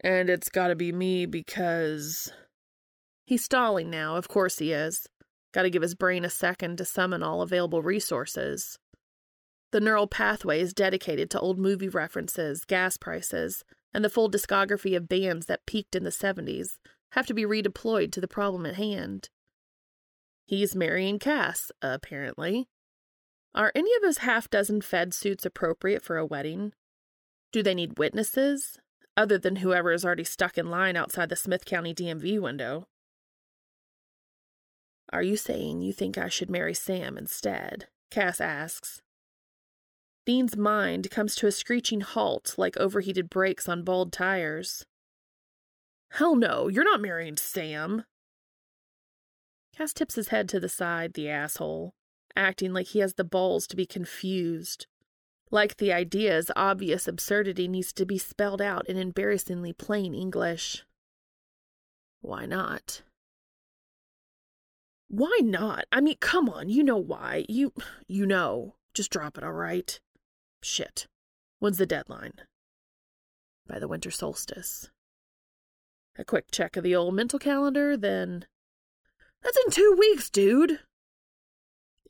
And 0.02 0.30
it's 0.30 0.50
gotta 0.50 0.76
be 0.76 0.92
me 0.92 1.26
because. 1.26 2.34
He's 3.26 3.44
stalling 3.44 3.90
now, 3.90 4.16
of 4.16 4.28
course 4.28 4.60
he 4.60 4.72
is. 4.72 5.08
Gotta 5.52 5.70
give 5.70 5.82
his 5.82 5.96
brain 5.96 6.24
a 6.24 6.30
second 6.30 6.78
to 6.78 6.86
summon 6.86 7.24
all 7.24 7.42
available 7.42 7.82
resources. 7.82 8.78
The 9.72 9.80
neural 9.80 10.08
pathway 10.08 10.62
is 10.62 10.74
dedicated 10.74 11.30
to 11.32 11.40
old 11.40 11.58
movie 11.58 11.90
references, 11.90 12.64
gas 12.66 12.98
prices, 12.98 13.64
and 13.94 14.06
the 14.06 14.10
full 14.10 14.30
discography 14.30 14.96
of 14.96 15.10
bands 15.10 15.48
that 15.48 15.66
peaked 15.66 15.96
in 15.96 16.04
the 16.04 16.12
70s 16.12 16.78
have 17.14 17.26
to 17.28 17.34
be 17.34 17.44
redeployed 17.44 18.12
to 18.12 18.22
the 18.22 18.28
problem 18.28 18.66
at 18.66 18.76
hand. 18.76 19.30
He's 20.46 20.76
marrying 20.76 21.18
Cas, 21.18 21.72
apparently. 21.82 22.68
Are 23.56 23.72
any 23.74 23.94
of 23.96 24.04
his 24.04 24.20
half 24.20 24.50
dozen 24.50 24.82
Fed 24.82 25.14
suits 25.14 25.46
appropriate 25.46 26.04
for 26.04 26.18
a 26.18 26.26
wedding? 26.26 26.74
Do 27.52 27.64
they 27.64 27.74
need 27.74 27.98
witnesses, 27.98 28.78
other 29.18 29.38
than 29.38 29.58
whoever 29.58 29.92
is 29.92 30.06
already 30.06 30.26
stuck 30.26 30.58
in 30.58 30.70
line 30.70 30.96
outside 30.96 31.30
the 31.30 31.36
Smith 31.36 31.66
County 31.66 31.94
DMV 31.94 32.40
window? 32.40 32.88
Are 35.12 35.24
you 35.24 35.38
saying 35.38 35.82
you 35.82 35.94
think 35.94 36.18
I 36.18 36.30
should 36.30 36.50
marry 36.50 36.74
Sam 36.74 37.18
instead? 37.18 37.88
Cas 38.12 38.42
asks. 38.42 39.02
Dean's 40.26 40.58
mind 40.58 41.12
comes 41.12 41.36
to 41.36 41.48
a 41.48 41.52
screeching 41.52 42.02
halt 42.02 42.56
like 42.58 42.76
overheated 42.78 43.30
brakes 43.30 43.70
on 43.70 43.84
bald 43.84 44.12
tires. 44.12 44.86
Hell 46.12 46.36
no, 46.36 46.68
you're 46.68 46.84
not 46.84 47.02
marrying 47.02 47.38
Sam. 47.38 48.06
Cas 49.76 49.94
tips 49.94 50.16
his 50.16 50.30
head 50.30 50.50
to 50.50 50.60
the 50.60 50.70
side, 50.70 51.14
the 51.14 51.30
asshole 51.30 51.94
acting 52.36 52.74
like 52.74 52.88
he 52.88 53.00
has 53.00 53.14
the 53.14 53.24
balls 53.24 53.68
to 53.68 53.76
be 53.76 53.86
confused. 53.86 54.88
Like 55.52 55.78
the 55.78 55.94
idea's 55.94 56.52
obvious 56.56 57.08
absurdity 57.08 57.68
needs 57.68 57.94
to 57.94 58.06
be 58.06 58.18
spelled 58.18 58.62
out 58.62 58.88
in 58.90 58.98
embarrassingly 58.98 59.74
plain 59.74 60.14
English. 60.14 60.84
Why 62.22 62.46
not? 62.46 63.04
Why 65.08 65.40
not? 65.44 65.86
I 65.92 66.02
mean, 66.02 66.18
come 66.20 66.50
on, 66.50 66.70
you 66.70 66.84
know 66.84 66.98
why. 66.98 67.46
You 67.48 67.74
you 68.08 68.26
know. 68.26 68.76
Just 68.94 69.12
drop 69.12 69.38
it, 69.38 69.44
all 69.44 69.52
right? 69.52 70.00
Shit. 70.64 71.08
When's 71.60 71.78
the 71.78 71.86
deadline? 71.86 72.34
By 73.68 73.80
the 73.80 73.88
winter 73.88 74.10
solstice. 74.10 74.90
A 76.18 76.24
quick 76.24 76.50
check 76.50 76.78
of 76.78 76.84
the 76.84 76.96
old 76.96 77.14
mental 77.14 77.40
calendar, 77.40 77.98
then. 77.98 78.46
That's 79.44 79.58
in 79.66 79.72
two 79.72 79.96
weeks, 80.00 80.30
dude. 80.30 80.80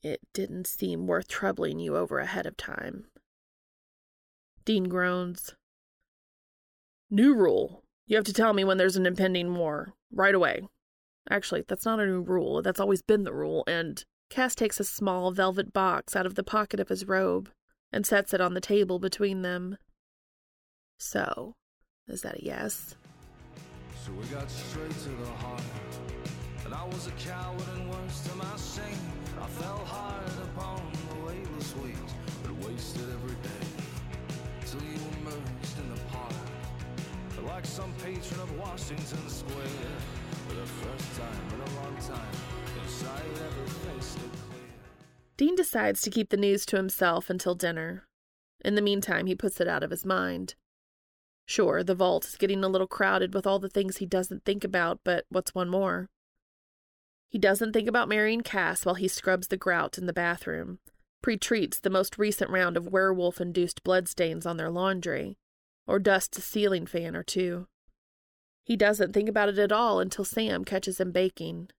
It 0.04 0.22
didn't 0.34 0.68
seem 0.68 1.08
worth 1.08 1.28
troubling 1.28 1.80
you 1.80 1.98
over 1.98 2.20
ahead 2.20 2.46
of 2.46 2.56
time. 2.56 3.06
Dean 4.64 4.84
groans. 4.84 5.56
New 7.10 7.34
rule. 7.34 7.84
You 8.06 8.16
have 8.16 8.26
to 8.26 8.34
tell 8.34 8.54
me 8.54 8.64
when 8.64 8.78
there's 8.78 8.98
an 8.98 9.08
impending 9.08 9.56
war. 9.56 9.94
Right 10.12 10.36
away. 10.36 10.68
Actually, 11.30 11.64
that's 11.68 11.86
not 11.86 12.00
a 12.00 12.06
new 12.06 12.22
rule. 12.22 12.62
That's 12.62 12.80
always 12.80 13.02
been 13.02 13.24
the 13.24 13.34
rule, 13.34 13.64
and 13.68 14.04
Cas 14.30 14.56
takes 14.56 14.80
a 14.80 14.84
small 14.84 15.32
velvet 15.32 15.74
box 15.74 16.16
out 16.16 16.26
of 16.26 16.36
the 16.36 16.44
pocket 16.44 16.80
of 16.80 16.90
his 16.90 17.08
robe 17.08 17.50
and 17.92 18.06
sets 18.06 18.34
it 18.34 18.42
on 18.42 18.54
the 18.54 18.62
table 18.62 19.00
between 19.00 19.42
them. 19.42 19.78
So, 21.00 21.56
is 22.08 22.22
that 22.22 22.36
a 22.36 22.44
yes? 22.44 22.96
So 24.06 24.12
we 24.14 24.26
got 24.28 24.50
straight 24.50 24.92
to 24.92 25.10
the 25.10 25.32
heart. 25.38 25.62
And 26.66 26.74
I 26.74 26.84
was 26.86 27.08
a 27.08 27.12
coward 27.12 27.64
and 27.76 27.90
worse 27.90 28.22
to 28.28 28.36
my 28.36 28.56
shame. 28.58 28.98
I 29.42 29.48
fell 29.48 29.84
hard 29.86 30.30
upon 30.44 30.82
the 31.10 31.26
weightless 31.26 31.76
weeds, 31.78 32.14
but 32.44 32.68
wasted 32.68 33.04
every 33.14 33.36
day 33.36 33.66
till 34.66 34.82
you 34.82 35.00
emerged 35.22 35.80
in 35.80 35.94
the 35.94 36.02
park. 36.12 36.34
Like 37.46 37.66
some 37.66 37.94
patron 38.04 38.40
of 38.42 38.60
Washington 38.60 39.30
Square, 39.30 39.66
Dean 45.38 45.56
decides 45.56 46.02
to 46.02 46.10
keep 46.10 46.30
the 46.30 46.38
news 46.38 46.66
to 46.66 46.78
himself 46.78 47.30
until 47.30 47.56
dinner. 47.56 48.08
In 48.64 48.76
the 48.76 48.82
meantime, 48.82 49.26
he 49.26 49.36
puts 49.36 49.60
it 49.60 49.68
out 49.68 49.84
of 49.84 49.92
his 49.92 50.06
mind. 50.06 50.56
Sure, 51.46 51.84
the 51.84 51.94
vault 51.94 52.26
is 52.26 52.38
getting 52.38 52.64
a 52.64 52.70
little 52.70 52.88
crowded 52.88 53.34
with 53.34 53.46
all 53.46 53.60
the 53.60 53.70
things 53.70 53.98
he 53.98 54.06
doesn't 54.06 54.46
think 54.46 54.64
about, 54.64 55.02
but 55.04 55.26
what's 55.30 55.54
one 55.54 55.70
more? 55.70 56.10
He 57.30 57.38
doesn't 57.38 57.74
think 57.74 57.88
about 57.90 58.08
marrying 58.08 58.42
Cas 58.42 58.86
while 58.86 58.96
he 58.96 59.08
scrubs 59.08 59.50
the 59.50 59.58
grout 59.58 59.98
in 59.98 60.06
the 60.06 60.14
bathroom, 60.14 60.80
pre-treats 61.22 61.80
the 61.80 61.90
most 61.90 62.18
recent 62.18 62.50
round 62.50 62.78
of 62.78 62.88
werewolf-induced 62.88 63.84
bloodstains 63.84 64.46
on 64.46 64.58
their 64.58 64.72
laundry, 64.72 65.38
or 65.86 66.00
dusts 66.00 66.38
a 66.38 66.42
ceiling 66.42 66.86
fan 66.86 67.16
or 67.16 67.24
two. 67.24 67.68
He 68.66 68.76
doesn't 68.76 69.14
think 69.14 69.30
about 69.30 69.50
it 69.50 69.60
at 69.60 69.72
all 69.72 70.00
until 70.00 70.26
Sam 70.26 70.66
catches 70.66 71.00
him 71.00 71.12
baking. 71.12 71.70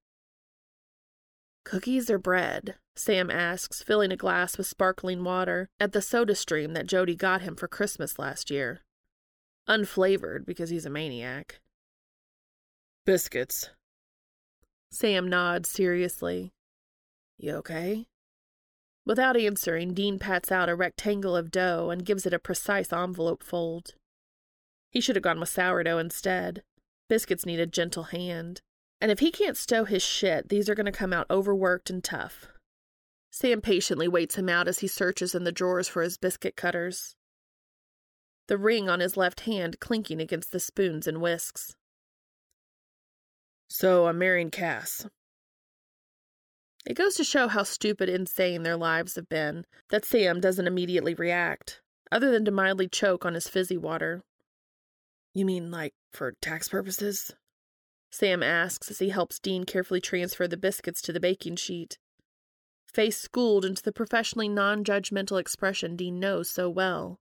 Cookies 1.64 2.08
or 2.08 2.18
bread? 2.18 2.76
Sam 2.94 3.30
asks, 3.30 3.82
filling 3.82 4.12
a 4.12 4.16
glass 4.16 4.56
with 4.56 4.68
sparkling 4.68 5.24
water 5.24 5.68
at 5.78 5.92
the 5.92 6.00
soda 6.00 6.34
stream 6.34 6.72
that 6.74 6.86
Jody 6.86 7.16
got 7.16 7.42
him 7.42 7.56
for 7.56 7.66
Christmas 7.66 8.18
last 8.18 8.50
year. 8.50 8.80
Unflavored 9.68 10.46
because 10.46 10.70
he's 10.70 10.86
a 10.86 10.90
maniac. 10.90 11.60
Biscuits, 13.04 13.70
Sam 14.90 15.28
nods 15.28 15.68
seriously. 15.68 16.52
You 17.36 17.56
okay? 17.56 18.06
Without 19.04 19.36
answering, 19.36 19.92
Dean 19.92 20.18
pats 20.18 20.50
out 20.50 20.68
a 20.68 20.74
rectangle 20.74 21.36
of 21.36 21.50
dough 21.50 21.90
and 21.90 22.04
gives 22.04 22.26
it 22.26 22.32
a 22.32 22.38
precise 22.38 22.92
envelope 22.92 23.42
fold. 23.42 23.94
He 24.90 25.00
should 25.00 25.16
have 25.16 25.22
gone 25.22 25.38
with 25.38 25.48
sourdough 25.48 25.98
instead. 25.98 26.62
Biscuits 27.08 27.46
need 27.46 27.60
a 27.60 27.66
gentle 27.66 28.04
hand. 28.04 28.60
And 29.00 29.10
if 29.10 29.18
he 29.18 29.30
can't 29.30 29.56
stow 29.56 29.84
his 29.84 30.02
shit, 30.02 30.48
these 30.48 30.68
are 30.68 30.74
going 30.74 30.86
to 30.86 30.92
come 30.92 31.12
out 31.12 31.26
overworked 31.30 31.90
and 31.90 32.02
tough. 32.02 32.46
Sam 33.30 33.60
patiently 33.60 34.08
waits 34.08 34.36
him 34.36 34.48
out 34.48 34.68
as 34.68 34.78
he 34.78 34.88
searches 34.88 35.34
in 35.34 35.44
the 35.44 35.52
drawers 35.52 35.88
for 35.88 36.02
his 36.02 36.16
biscuit 36.16 36.56
cutters. 36.56 37.14
The 38.48 38.56
ring 38.56 38.88
on 38.88 39.00
his 39.00 39.16
left 39.16 39.40
hand 39.40 39.78
clinking 39.80 40.20
against 40.20 40.52
the 40.52 40.60
spoons 40.60 41.06
and 41.06 41.20
whisks. 41.20 41.74
So 43.68 44.06
I'm 44.06 44.18
marrying 44.18 44.50
Cas. 44.50 45.06
It 46.86 46.94
goes 46.94 47.16
to 47.16 47.24
show 47.24 47.48
how 47.48 47.64
stupid 47.64 48.08
insane 48.08 48.62
their 48.62 48.76
lives 48.76 49.16
have 49.16 49.28
been 49.28 49.66
that 49.90 50.04
Sam 50.04 50.40
doesn't 50.40 50.68
immediately 50.68 51.14
react, 51.14 51.82
other 52.12 52.30
than 52.30 52.44
to 52.44 52.52
mildly 52.52 52.88
choke 52.88 53.26
on 53.26 53.34
his 53.34 53.48
fizzy 53.48 53.76
water. 53.76 54.22
You 55.36 55.44
mean, 55.44 55.70
like, 55.70 55.92
for 56.14 56.32
tax 56.40 56.70
purposes? 56.70 57.34
Sam 58.10 58.42
asks 58.42 58.90
as 58.90 59.00
he 59.00 59.10
helps 59.10 59.38
Dean 59.38 59.64
carefully 59.64 60.00
transfer 60.00 60.48
the 60.48 60.56
biscuits 60.56 61.02
to 61.02 61.12
the 61.12 61.20
baking 61.20 61.56
sheet. 61.56 61.98
Face 62.86 63.18
schooled 63.18 63.62
into 63.62 63.82
the 63.82 63.92
professionally 63.92 64.48
non 64.48 64.82
judgmental 64.82 65.38
expression 65.38 65.94
Dean 65.94 66.18
knows 66.18 66.48
so 66.48 66.70
well. 66.70 67.20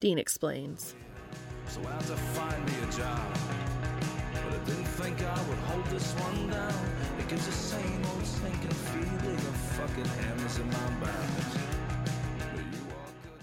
Dean 0.00 0.16
explains. 0.16 0.94
So 1.66 1.80
think 1.80 1.92
I 5.22 5.48
would 5.48 5.58
hold 5.58 5.84
this 5.86 6.12
one 6.12 6.50
down. 6.50 6.86
It 7.18 7.28
gives 7.28 7.46
the 7.46 7.50
same 7.50 8.04
old 8.14 8.24
sinking 8.24 8.70
feeling 8.70 9.38
of 9.38 9.56
fucking 9.74 10.04
hammers 10.04 10.56
in 10.56 10.68
my 10.68 10.88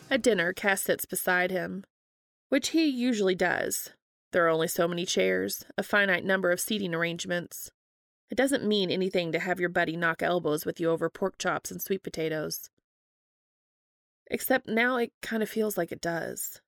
At 0.10 0.22
dinner, 0.22 0.54
Cas 0.54 0.82
sits 0.82 1.06
beside 1.06 1.52
him, 1.52 1.84
which 2.50 2.70
he 2.70 2.86
usually 2.86 3.36
does. 3.36 3.92
There 4.32 4.46
are 4.46 4.50
only 4.50 4.68
so 4.68 4.88
many 4.88 5.06
chairs, 5.06 5.66
a 5.78 5.84
finite 5.84 6.26
number 6.26 6.52
of 6.52 6.60
seating 6.60 6.94
arrangements. 6.94 7.72
It 8.30 8.36
doesn't 8.36 8.68
mean 8.68 8.92
anything 8.92 9.32
to 9.32 9.40
have 9.40 9.60
your 9.60 9.70
buddy 9.70 9.98
knock 9.98 10.22
elbows 10.22 10.66
with 10.66 10.80
you 10.80 10.90
over 10.90 11.10
pork 11.10 11.38
chops 11.40 11.72
and 11.72 11.82
sweet 11.82 12.04
potatoes. 12.04 12.70
Except 14.28 14.68
now 14.68 14.98
it 14.98 15.12
kind 15.22 15.42
of 15.42 15.50
feels 15.50 15.78
like 15.78 15.92
it 15.92 16.02
does. 16.02 16.62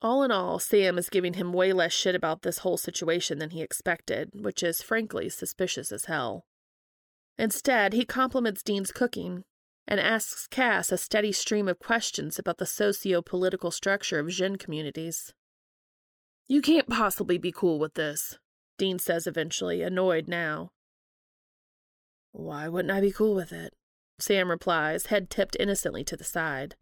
All 0.00 0.22
in 0.22 0.30
all, 0.30 0.58
Sam 0.58 0.98
is 0.98 1.08
giving 1.08 1.34
him 1.34 1.52
way 1.52 1.72
less 1.72 1.92
shit 1.92 2.14
about 2.14 2.42
this 2.42 2.58
whole 2.58 2.76
situation 2.76 3.38
than 3.38 3.50
he 3.50 3.62
expected, 3.62 4.30
which 4.34 4.62
is 4.62 4.82
frankly 4.82 5.28
suspicious 5.28 5.92
as 5.92 6.06
hell. 6.06 6.44
Instead, 7.38 7.92
he 7.92 8.04
compliments 8.04 8.62
Dean's 8.62 8.92
cooking 8.92 9.44
and 9.86 10.00
asks 10.00 10.46
Cas 10.46 10.90
a 10.90 10.98
steady 10.98 11.32
stream 11.32 11.68
of 11.68 11.78
questions 11.78 12.38
about 12.38 12.58
the 12.58 12.66
socio 12.66 13.20
political 13.22 13.70
structure 13.70 14.18
of 14.18 14.30
Djinn 14.30 14.56
communities. 14.56 15.34
You 16.48 16.62
can't 16.62 16.88
possibly 16.88 17.38
be 17.38 17.52
cool 17.52 17.78
with 17.78 17.94
this, 17.94 18.38
Dean 18.78 18.98
says 18.98 19.26
eventually, 19.26 19.82
annoyed 19.82 20.28
now. 20.28 20.70
Why 22.32 22.68
wouldn't 22.68 22.92
I 22.92 23.00
be 23.00 23.12
cool 23.12 23.34
with 23.34 23.52
it? 23.52 23.72
Sam 24.18 24.50
replies, 24.50 25.06
head 25.06 25.30
tipped 25.30 25.56
innocently 25.58 26.04
to 26.04 26.16
the 26.16 26.24
side. 26.24 26.76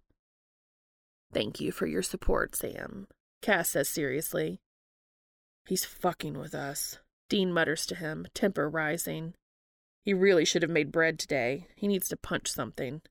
Thank 1.32 1.60
you 1.60 1.72
for 1.72 1.86
your 1.86 2.02
support, 2.02 2.54
Sam, 2.56 3.06
Cas 3.40 3.70
says 3.70 3.88
seriously. 3.88 4.60
He's 5.66 5.84
fucking 5.84 6.38
with 6.38 6.54
us, 6.54 6.98
Dean 7.28 7.52
mutters 7.52 7.86
to 7.86 7.94
him, 7.94 8.26
temper 8.34 8.68
rising. 8.68 9.34
He 10.04 10.12
really 10.14 10.44
should 10.44 10.62
have 10.62 10.70
made 10.70 10.92
bread 10.92 11.18
today. 11.18 11.68
He 11.76 11.86
needs 11.86 12.08
to 12.08 12.16
punch 12.16 12.50
something. 12.50 13.02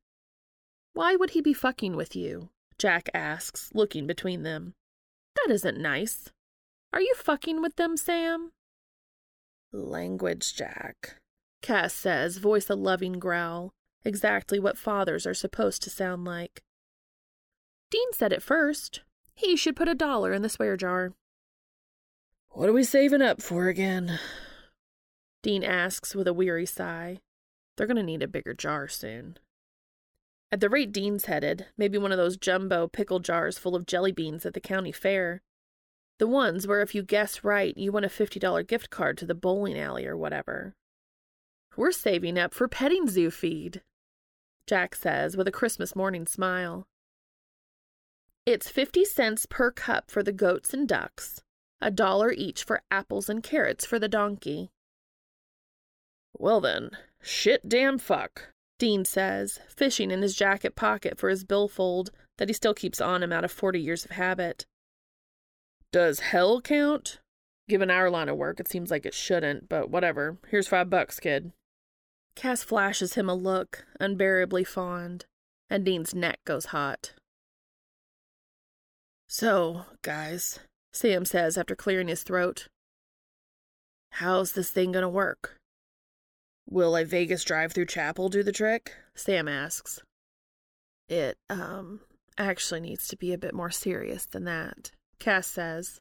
Why 0.93 1.15
would 1.15 1.31
he 1.31 1.41
be 1.41 1.53
fucking 1.53 1.95
with 1.95 2.15
you? 2.15 2.49
Jack 2.77 3.09
asks, 3.13 3.69
looking 3.73 4.07
between 4.07 4.43
them. 4.43 4.73
That 5.35 5.53
isn't 5.53 5.79
nice. 5.79 6.29
Are 6.91 7.01
you 7.01 7.13
fucking 7.15 7.61
with 7.61 7.77
them, 7.77 7.95
Sam? 7.95 8.51
Language, 9.71 10.53
Jack, 10.53 11.15
Cas 11.61 11.93
says, 11.93 12.37
voice 12.37 12.69
a 12.69 12.75
loving 12.75 13.19
growl, 13.19 13.71
exactly 14.03 14.59
what 14.59 14.77
fathers 14.77 15.25
are 15.25 15.33
supposed 15.33 15.81
to 15.83 15.89
sound 15.89 16.25
like. 16.25 16.61
Dean 17.89 18.11
said 18.13 18.33
it 18.33 18.43
first. 18.43 19.01
He 19.33 19.55
should 19.55 19.77
put 19.77 19.87
a 19.87 19.95
dollar 19.95 20.33
in 20.33 20.41
the 20.41 20.49
swear 20.49 20.75
jar. 20.75 21.13
What 22.49 22.67
are 22.67 22.73
we 22.73 22.83
saving 22.83 23.21
up 23.21 23.41
for 23.41 23.69
again? 23.69 24.19
Dean 25.43 25.63
asks 25.63 26.15
with 26.15 26.27
a 26.27 26.33
weary 26.33 26.65
sigh. 26.65 27.19
They're 27.75 27.87
going 27.87 27.97
to 27.97 28.03
need 28.03 28.21
a 28.21 28.27
bigger 28.27 28.53
jar 28.53 28.87
soon. 28.87 29.37
At 30.51 30.59
the 30.59 30.69
rate 30.69 30.91
Dean's 30.91 31.25
headed, 31.25 31.67
maybe 31.77 31.97
one 31.97 32.11
of 32.11 32.17
those 32.17 32.37
jumbo 32.37 32.87
pickle 32.87 33.19
jars 33.19 33.57
full 33.57 33.75
of 33.75 33.85
jelly 33.85 34.11
beans 34.11 34.45
at 34.45 34.53
the 34.53 34.59
county 34.59 34.91
fair. 34.91 35.41
The 36.19 36.27
ones 36.27 36.67
where 36.67 36.81
if 36.81 36.93
you 36.93 37.01
guess 37.03 37.43
right, 37.43 37.75
you 37.77 37.91
win 37.91 38.03
a 38.03 38.09
$50 38.09 38.67
gift 38.67 38.89
card 38.89 39.17
to 39.17 39.25
the 39.25 39.33
bowling 39.33 39.79
alley 39.79 40.05
or 40.05 40.17
whatever. 40.17 40.75
We're 41.75 41.91
saving 41.91 42.37
up 42.37 42.53
for 42.53 42.67
petting 42.67 43.07
zoo 43.07 43.31
feed, 43.31 43.81
Jack 44.67 44.95
says 44.95 45.35
with 45.35 45.47
a 45.47 45.51
Christmas 45.51 45.95
morning 45.95 46.27
smile. 46.27 46.85
It's 48.45 48.69
50 48.69 49.05
cents 49.05 49.45
per 49.45 49.71
cup 49.71 50.11
for 50.11 50.21
the 50.21 50.31
goats 50.31 50.73
and 50.73 50.87
ducks, 50.87 51.41
a 51.79 51.89
dollar 51.91 52.31
each 52.31 52.63
for 52.63 52.81
apples 52.91 53.29
and 53.29 53.41
carrots 53.41 53.85
for 53.85 53.99
the 53.99 54.09
donkey. 54.09 54.69
Well 56.37 56.61
then, 56.61 56.91
shit 57.21 57.67
damn 57.67 57.97
fuck, 57.97 58.49
Dean 58.79 59.05
says, 59.05 59.59
fishing 59.67 60.11
in 60.11 60.21
his 60.21 60.35
jacket 60.35 60.75
pocket 60.75 61.19
for 61.19 61.29
his 61.29 61.43
billfold 61.43 62.11
that 62.37 62.49
he 62.49 62.53
still 62.53 62.73
keeps 62.73 62.99
on 62.99 63.21
him 63.21 63.31
out 63.31 63.45
of 63.45 63.51
40 63.51 63.79
years 63.79 64.05
of 64.05 64.11
habit. 64.11 64.65
Does 65.91 66.19
hell 66.21 66.61
count? 66.61 67.19
Given 67.67 67.91
our 67.91 68.09
line 68.09 68.29
of 68.29 68.37
work, 68.37 68.59
it 68.59 68.67
seems 68.67 68.89
like 68.89 69.05
it 69.05 69.13
shouldn't, 69.13 69.69
but 69.69 69.89
whatever. 69.89 70.37
Here's 70.49 70.67
five 70.67 70.89
bucks, 70.89 71.19
kid. 71.19 71.51
Cas 72.35 72.63
flashes 72.63 73.13
him 73.13 73.29
a 73.29 73.35
look, 73.35 73.85
unbearably 73.99 74.63
fond, 74.63 75.25
and 75.69 75.85
Dean's 75.85 76.15
neck 76.15 76.39
goes 76.45 76.67
hot. 76.67 77.13
So, 79.27 79.85
guys, 80.01 80.59
Sam 80.91 81.23
says 81.23 81.57
after 81.57 81.75
clearing 81.75 82.07
his 82.07 82.23
throat, 82.23 82.67
how's 84.13 84.53
this 84.53 84.69
thing 84.69 84.91
gonna 84.91 85.09
work? 85.09 85.57
Will 86.69 86.95
a 86.95 87.03
Vegas 87.03 87.43
drive 87.43 87.73
through 87.73 87.87
chapel 87.87 88.29
do 88.29 88.43
the 88.43 88.51
trick? 88.51 88.93
Sam 89.15 89.47
asks. 89.47 90.01
It, 91.09 91.37
um, 91.49 91.99
actually 92.37 92.79
needs 92.79 93.07
to 93.09 93.17
be 93.17 93.33
a 93.33 93.37
bit 93.37 93.53
more 93.53 93.69
serious 93.69 94.25
than 94.25 94.45
that, 94.45 94.91
Cas 95.19 95.47
says. 95.47 95.99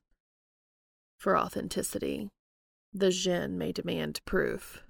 For 1.18 1.36
authenticity, 1.36 2.28
the 2.92 3.10
Djinn 3.10 3.58
may 3.58 3.72
demand 3.72 4.20
proof. 4.24 4.82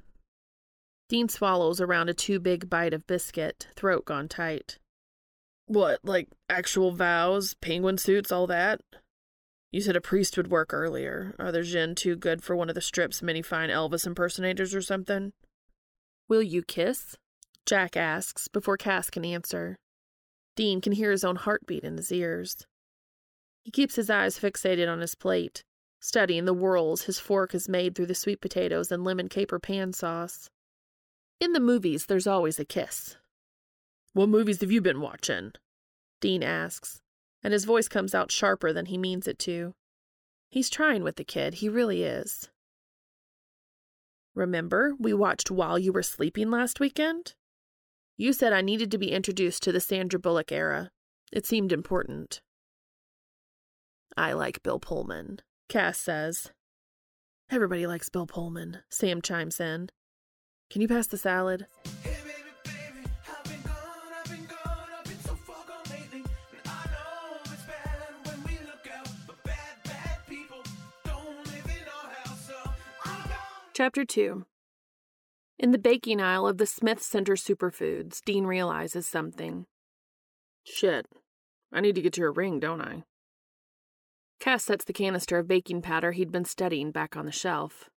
Dean 1.08 1.28
swallows 1.28 1.80
around 1.80 2.08
a 2.08 2.14
too 2.14 2.38
big 2.38 2.70
bite 2.70 2.94
of 2.94 3.06
biscuit, 3.06 3.66
throat 3.74 4.04
gone 4.04 4.28
tight. 4.28 4.78
What, 5.66 6.00
like 6.04 6.28
actual 6.48 6.92
vows, 6.92 7.54
penguin 7.60 7.98
suits, 7.98 8.30
all 8.30 8.46
that? 8.46 8.80
You 9.72 9.80
said 9.80 9.96
a 9.96 10.00
priest 10.00 10.36
would 10.36 10.50
work 10.50 10.72
earlier. 10.72 11.34
Are 11.38 11.52
the 11.52 11.62
Djinn 11.62 11.94
too 11.94 12.16
good 12.16 12.42
for 12.42 12.54
one 12.54 12.68
of 12.68 12.74
the 12.74 12.80
strip's 12.80 13.22
many 13.22 13.42
fine 13.42 13.70
Elvis 13.70 14.06
impersonators 14.06 14.74
or 14.74 14.82
something? 14.82 15.32
Will 16.30 16.42
you 16.42 16.62
kiss? 16.62 17.16
Jack 17.66 17.94
asks 17.94 18.48
before 18.48 18.78
Cas 18.78 19.10
can 19.10 19.26
answer. 19.26 19.76
Dean 20.56 20.80
can 20.80 20.92
hear 20.92 21.10
his 21.10 21.24
own 21.24 21.36
heartbeat 21.36 21.84
in 21.84 21.98
his 21.98 22.10
ears. 22.10 22.66
He 23.64 23.70
keeps 23.70 23.96
his 23.96 24.08
eyes 24.08 24.38
fixated 24.38 24.90
on 24.90 25.00
his 25.00 25.14
plate, 25.14 25.62
studying 26.00 26.46
the 26.46 26.54
whirls 26.54 27.02
his 27.02 27.20
fork 27.20 27.52
has 27.52 27.68
made 27.68 27.94
through 27.94 28.06
the 28.06 28.14
sweet 28.14 28.40
potatoes 28.40 28.90
and 28.90 29.04
lemon 29.04 29.28
caper 29.28 29.58
pan 29.58 29.92
sauce. 29.92 30.48
In 31.38 31.52
the 31.52 31.60
movies, 31.60 32.06
there's 32.06 32.26
always 32.26 32.58
a 32.58 32.64
kiss, 32.64 33.16
what 34.12 34.28
movies 34.28 34.60
have 34.60 34.72
you 34.72 34.80
been 34.80 35.00
watching? 35.00 35.52
Dean 36.20 36.42
asks, 36.42 37.00
and 37.44 37.52
his 37.52 37.64
voice 37.64 37.86
comes 37.86 38.12
out 38.12 38.32
sharper 38.32 38.72
than 38.72 38.86
he 38.86 38.98
means 38.98 39.28
it 39.28 39.38
to. 39.40 39.72
He's 40.50 40.68
trying 40.68 41.04
with 41.04 41.14
the 41.14 41.24
kid, 41.24 41.54
he 41.54 41.68
really 41.68 42.02
is. 42.02 42.50
Remember, 44.34 44.94
we 44.98 45.12
watched 45.12 45.50
While 45.50 45.78
You 45.78 45.92
Were 45.92 46.02
Sleeping 46.02 46.50
last 46.50 46.80
weekend? 46.80 47.34
You 48.16 48.32
said 48.32 48.52
I 48.52 48.60
needed 48.60 48.90
to 48.90 48.98
be 48.98 49.12
introduced 49.12 49.62
to 49.64 49.72
the 49.72 49.80
Sandra 49.80 50.20
Bullock 50.20 50.52
era. 50.52 50.90
It 51.32 51.46
seemed 51.46 51.72
important. 51.72 52.40
I 54.16 54.32
like 54.32 54.62
Bill 54.62 54.78
Pullman, 54.78 55.40
Cas 55.68 55.98
says. 55.98 56.52
Everybody 57.50 57.86
likes 57.86 58.08
Bill 58.08 58.26
Pullman, 58.26 58.78
Sam 58.90 59.22
chimes 59.22 59.58
in. 59.58 59.90
Can 60.70 60.82
you 60.82 60.88
pass 60.88 61.06
the 61.06 61.18
salad? 61.18 61.66
Chapter 73.80 74.04
2 74.04 74.44
In 75.58 75.70
the 75.70 75.78
baking 75.78 76.20
aisle 76.20 76.46
of 76.46 76.58
the 76.58 76.66
Smith 76.66 77.02
Center 77.02 77.32
Superfoods, 77.32 78.20
Dean 78.22 78.44
realizes 78.44 79.06
something. 79.06 79.64
Shit. 80.64 81.06
I 81.72 81.80
need 81.80 81.94
to 81.94 82.02
get 82.02 82.18
you 82.18 82.26
a 82.26 82.30
ring, 82.30 82.60
don't 82.60 82.82
I? 82.82 83.04
Cas 84.38 84.64
sets 84.64 84.84
the 84.84 84.92
canister 84.92 85.38
of 85.38 85.48
baking 85.48 85.80
powder 85.80 86.12
he'd 86.12 86.30
been 86.30 86.44
studying 86.44 86.90
back 86.90 87.16
on 87.16 87.24
the 87.24 87.32
shelf. 87.32 87.88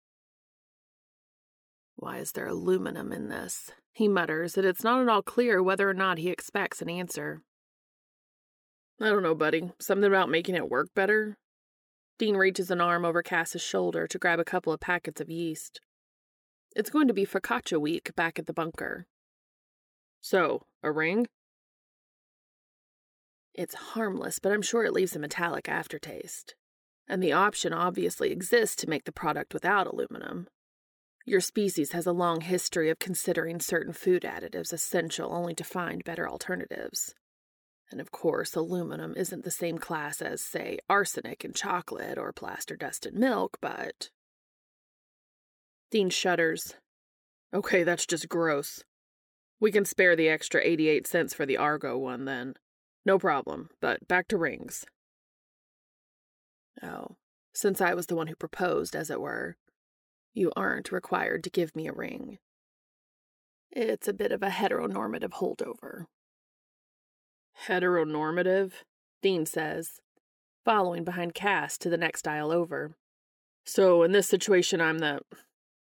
Why 1.96 2.18
is 2.18 2.30
there 2.30 2.46
aluminum 2.46 3.10
in 3.10 3.28
this? 3.28 3.72
He 3.92 4.06
mutters, 4.06 4.56
and 4.56 4.64
it's 4.64 4.84
not 4.84 5.02
at 5.02 5.08
all 5.08 5.22
clear 5.22 5.60
whether 5.60 5.90
or 5.90 5.94
not 5.94 6.18
he 6.18 6.30
expects 6.30 6.80
an 6.80 6.90
answer. 6.90 7.42
I 9.00 9.08
don't 9.08 9.24
know, 9.24 9.34
buddy. 9.34 9.72
Something 9.80 10.06
about 10.06 10.30
making 10.30 10.54
it 10.54 10.70
work 10.70 10.90
better? 10.94 11.38
Dean 12.18 12.36
reaches 12.36 12.70
an 12.70 12.80
arm 12.80 13.04
over 13.04 13.22
Cas's 13.22 13.62
shoulder 13.62 14.06
to 14.06 14.18
grab 14.18 14.38
a 14.38 14.44
couple 14.44 14.72
of 14.72 14.80
packets 14.80 15.20
of 15.20 15.30
yeast. 15.30 15.80
It's 16.74 16.90
going 16.90 17.08
to 17.08 17.14
be 17.14 17.26
focaccia 17.26 17.80
week 17.80 18.14
back 18.14 18.38
at 18.38 18.46
the 18.46 18.52
bunker. 18.52 19.06
So, 20.20 20.62
a 20.82 20.92
ring? 20.92 21.26
It's 23.54 23.74
harmless, 23.74 24.38
but 24.38 24.52
I'm 24.52 24.62
sure 24.62 24.84
it 24.84 24.92
leaves 24.92 25.14
a 25.14 25.18
metallic 25.18 25.68
aftertaste. 25.68 26.54
And 27.08 27.22
the 27.22 27.32
option 27.32 27.72
obviously 27.72 28.30
exists 28.30 28.76
to 28.76 28.88
make 28.88 29.04
the 29.04 29.12
product 29.12 29.52
without 29.52 29.86
aluminum. 29.86 30.48
Your 31.26 31.40
species 31.40 31.92
has 31.92 32.06
a 32.06 32.12
long 32.12 32.40
history 32.40 32.88
of 32.88 32.98
considering 32.98 33.60
certain 33.60 33.92
food 33.92 34.22
additives 34.22 34.72
essential 34.72 35.32
only 35.32 35.54
to 35.54 35.64
find 35.64 36.04
better 36.04 36.28
alternatives. 36.28 37.14
And 37.92 38.00
of 38.00 38.10
course, 38.10 38.56
aluminum 38.56 39.14
isn't 39.16 39.44
the 39.44 39.50
same 39.50 39.76
class 39.76 40.22
as, 40.22 40.40
say, 40.40 40.78
arsenic 40.88 41.44
in 41.44 41.52
chocolate 41.52 42.16
or 42.16 42.32
plaster 42.32 42.74
dust 42.74 43.04
in 43.04 43.20
milk, 43.20 43.58
but. 43.60 44.08
Dean 45.90 46.08
shudders. 46.08 46.74
Okay, 47.52 47.82
that's 47.82 48.06
just 48.06 48.30
gross. 48.30 48.82
We 49.60 49.70
can 49.70 49.84
spare 49.84 50.16
the 50.16 50.30
extra 50.30 50.62
88 50.64 51.06
cents 51.06 51.34
for 51.34 51.44
the 51.44 51.58
Argo 51.58 51.98
one 51.98 52.24
then. 52.24 52.54
No 53.04 53.18
problem, 53.18 53.68
but 53.80 54.08
back 54.08 54.26
to 54.28 54.38
rings. 54.38 54.86
Oh, 56.82 57.16
since 57.52 57.82
I 57.82 57.92
was 57.92 58.06
the 58.06 58.16
one 58.16 58.28
who 58.28 58.34
proposed, 58.34 58.96
as 58.96 59.10
it 59.10 59.20
were, 59.20 59.56
you 60.32 60.50
aren't 60.56 60.90
required 60.90 61.44
to 61.44 61.50
give 61.50 61.76
me 61.76 61.86
a 61.86 61.92
ring. 61.92 62.38
It's 63.70 64.08
a 64.08 64.14
bit 64.14 64.32
of 64.32 64.42
a 64.42 64.48
heteronormative 64.48 65.32
holdover, 65.32 66.06
Heteronormative, 67.66 68.72
Dean 69.22 69.46
says. 69.46 70.00
following 70.64 71.04
behind 71.04 71.34
Cas 71.34 71.76
to 71.78 71.88
the 71.90 71.96
next 71.96 72.28
aisle 72.28 72.52
over. 72.52 72.96
So, 73.64 74.02
in 74.02 74.12
this 74.12 74.28
situation, 74.28 74.80
I'm 74.80 74.98
the. 74.98 75.20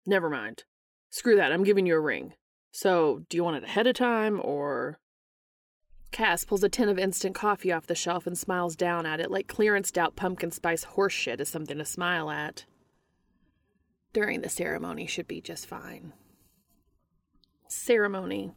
Never 0.07 0.29
mind. 0.29 0.65
Screw 1.11 1.37
that, 1.37 1.53
I'm 1.53 1.65
giving 1.65 1.87
you 1.87 1.95
a 1.97 2.01
ring. 2.01 2.35
So, 2.71 3.23
do 3.29 3.37
you 3.37 3.45
want 3.45 3.59
it 3.59 3.65
ahead 3.65 3.87
of 3.87 3.95
time, 3.95 4.41
or. 4.43 4.99
Cas 6.11 6.45
pulls 6.45 6.63
a 6.63 6.69
tin 6.69 6.91
of 6.91 6.99
instant 6.99 7.35
coffee 7.35 7.73
off 7.73 7.87
the 7.87 7.95
shelf 7.95 8.27
and 8.27 8.37
smiles 8.37 8.77
down 8.77 9.07
at 9.07 9.21
it 9.21 9.31
like 9.31 9.47
clearanced 9.47 9.97
out 9.97 10.17
pumpkin 10.17 10.51
spice 10.51 10.85
horseshit 10.85 11.41
is 11.41 11.49
something 11.49 11.79
to 11.79 11.85
smile 11.85 12.31
at. 12.31 12.67
During 14.13 14.43
the 14.43 14.51
ceremony 14.51 15.07
should 15.07 15.27
be 15.27 15.41
just 15.41 15.67
fine. 15.67 16.13
Ceremony. 17.69 18.53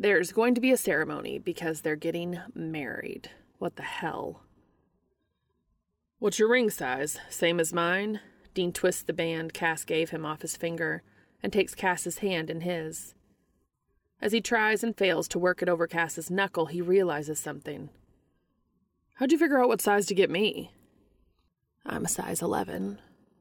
There's 0.00 0.30
going 0.30 0.54
to 0.54 0.60
be 0.60 0.70
a 0.70 0.76
ceremony 0.76 1.40
because 1.40 1.80
they're 1.80 1.96
getting 1.96 2.38
married. 2.54 3.30
What 3.58 3.74
the 3.74 3.82
hell? 3.82 4.42
What's 6.20 6.38
your 6.38 6.48
ring 6.48 6.70
size? 6.70 7.18
Same 7.28 7.58
as 7.58 7.72
mine? 7.72 8.20
Dean 8.54 8.72
twists 8.72 9.02
the 9.02 9.12
band 9.12 9.52
Cas 9.52 9.84
gave 9.84 10.10
him 10.10 10.24
off 10.24 10.42
his 10.42 10.56
finger 10.56 11.02
and 11.42 11.52
takes 11.52 11.74
Cas's 11.74 12.18
hand 12.18 12.48
in 12.48 12.60
his. 12.60 13.14
As 14.20 14.30
he 14.30 14.40
tries 14.40 14.84
and 14.84 14.96
fails 14.96 15.26
to 15.28 15.38
work 15.38 15.62
it 15.62 15.68
over 15.68 15.88
Cas's 15.88 16.30
knuckle, 16.30 16.66
he 16.66 16.80
realizes 16.80 17.40
something. 17.40 17.90
How'd 19.14 19.32
you 19.32 19.38
figure 19.38 19.60
out 19.60 19.68
what 19.68 19.80
size 19.80 20.06
to 20.06 20.14
get 20.14 20.30
me? 20.30 20.70
I'm 21.84 22.04
a 22.04 22.08
size 22.08 22.40
11, 22.40 23.00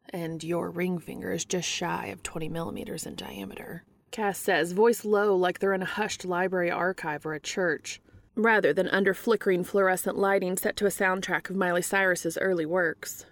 and 0.10 0.44
your 0.44 0.72
ring 0.72 0.98
finger 0.98 1.32
is 1.32 1.46
just 1.46 1.70
shy 1.70 2.08
of 2.08 2.24
20 2.24 2.50
millimeters 2.50 3.06
in 3.06 3.14
diameter. 3.14 3.84
Cas 4.12 4.38
says, 4.38 4.72
voice 4.72 5.06
low 5.06 5.36
like 5.36 5.60
they're 5.60 5.74
in 5.74 5.82
a 5.82 5.86
hushed 5.86 6.26
library 6.26 6.72
archive 6.72 7.26
or 7.26 7.34
a 7.34 7.40
church, 7.40 8.02
rather 8.36 8.74
than 8.74 8.88
under 8.88 9.14
flickering 9.14 9.64
fluorescent 9.64 10.18
lighting 10.18 10.58
set 10.58 10.76
to 10.78 10.86
a 10.86 10.90
soundtrack 10.90 11.50
of 11.50 11.56
Miley 11.56 11.82
Cyrus's 11.82 12.38
early 12.38 12.66
works. 12.66 13.26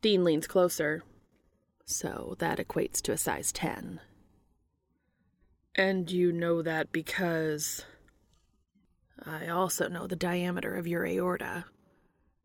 Dean 0.00 0.24
leans 0.24 0.46
closer. 0.46 1.02
So 1.84 2.36
that 2.38 2.58
equates 2.58 3.00
to 3.02 3.12
a 3.12 3.16
size 3.16 3.52
10. 3.52 4.00
And 5.74 6.10
you 6.10 6.32
know 6.32 6.62
that 6.62 6.92
because. 6.92 7.84
I 9.24 9.48
also 9.48 9.88
know 9.88 10.06
the 10.06 10.16
diameter 10.16 10.74
of 10.74 10.86
your 10.86 11.06
aorta. 11.06 11.64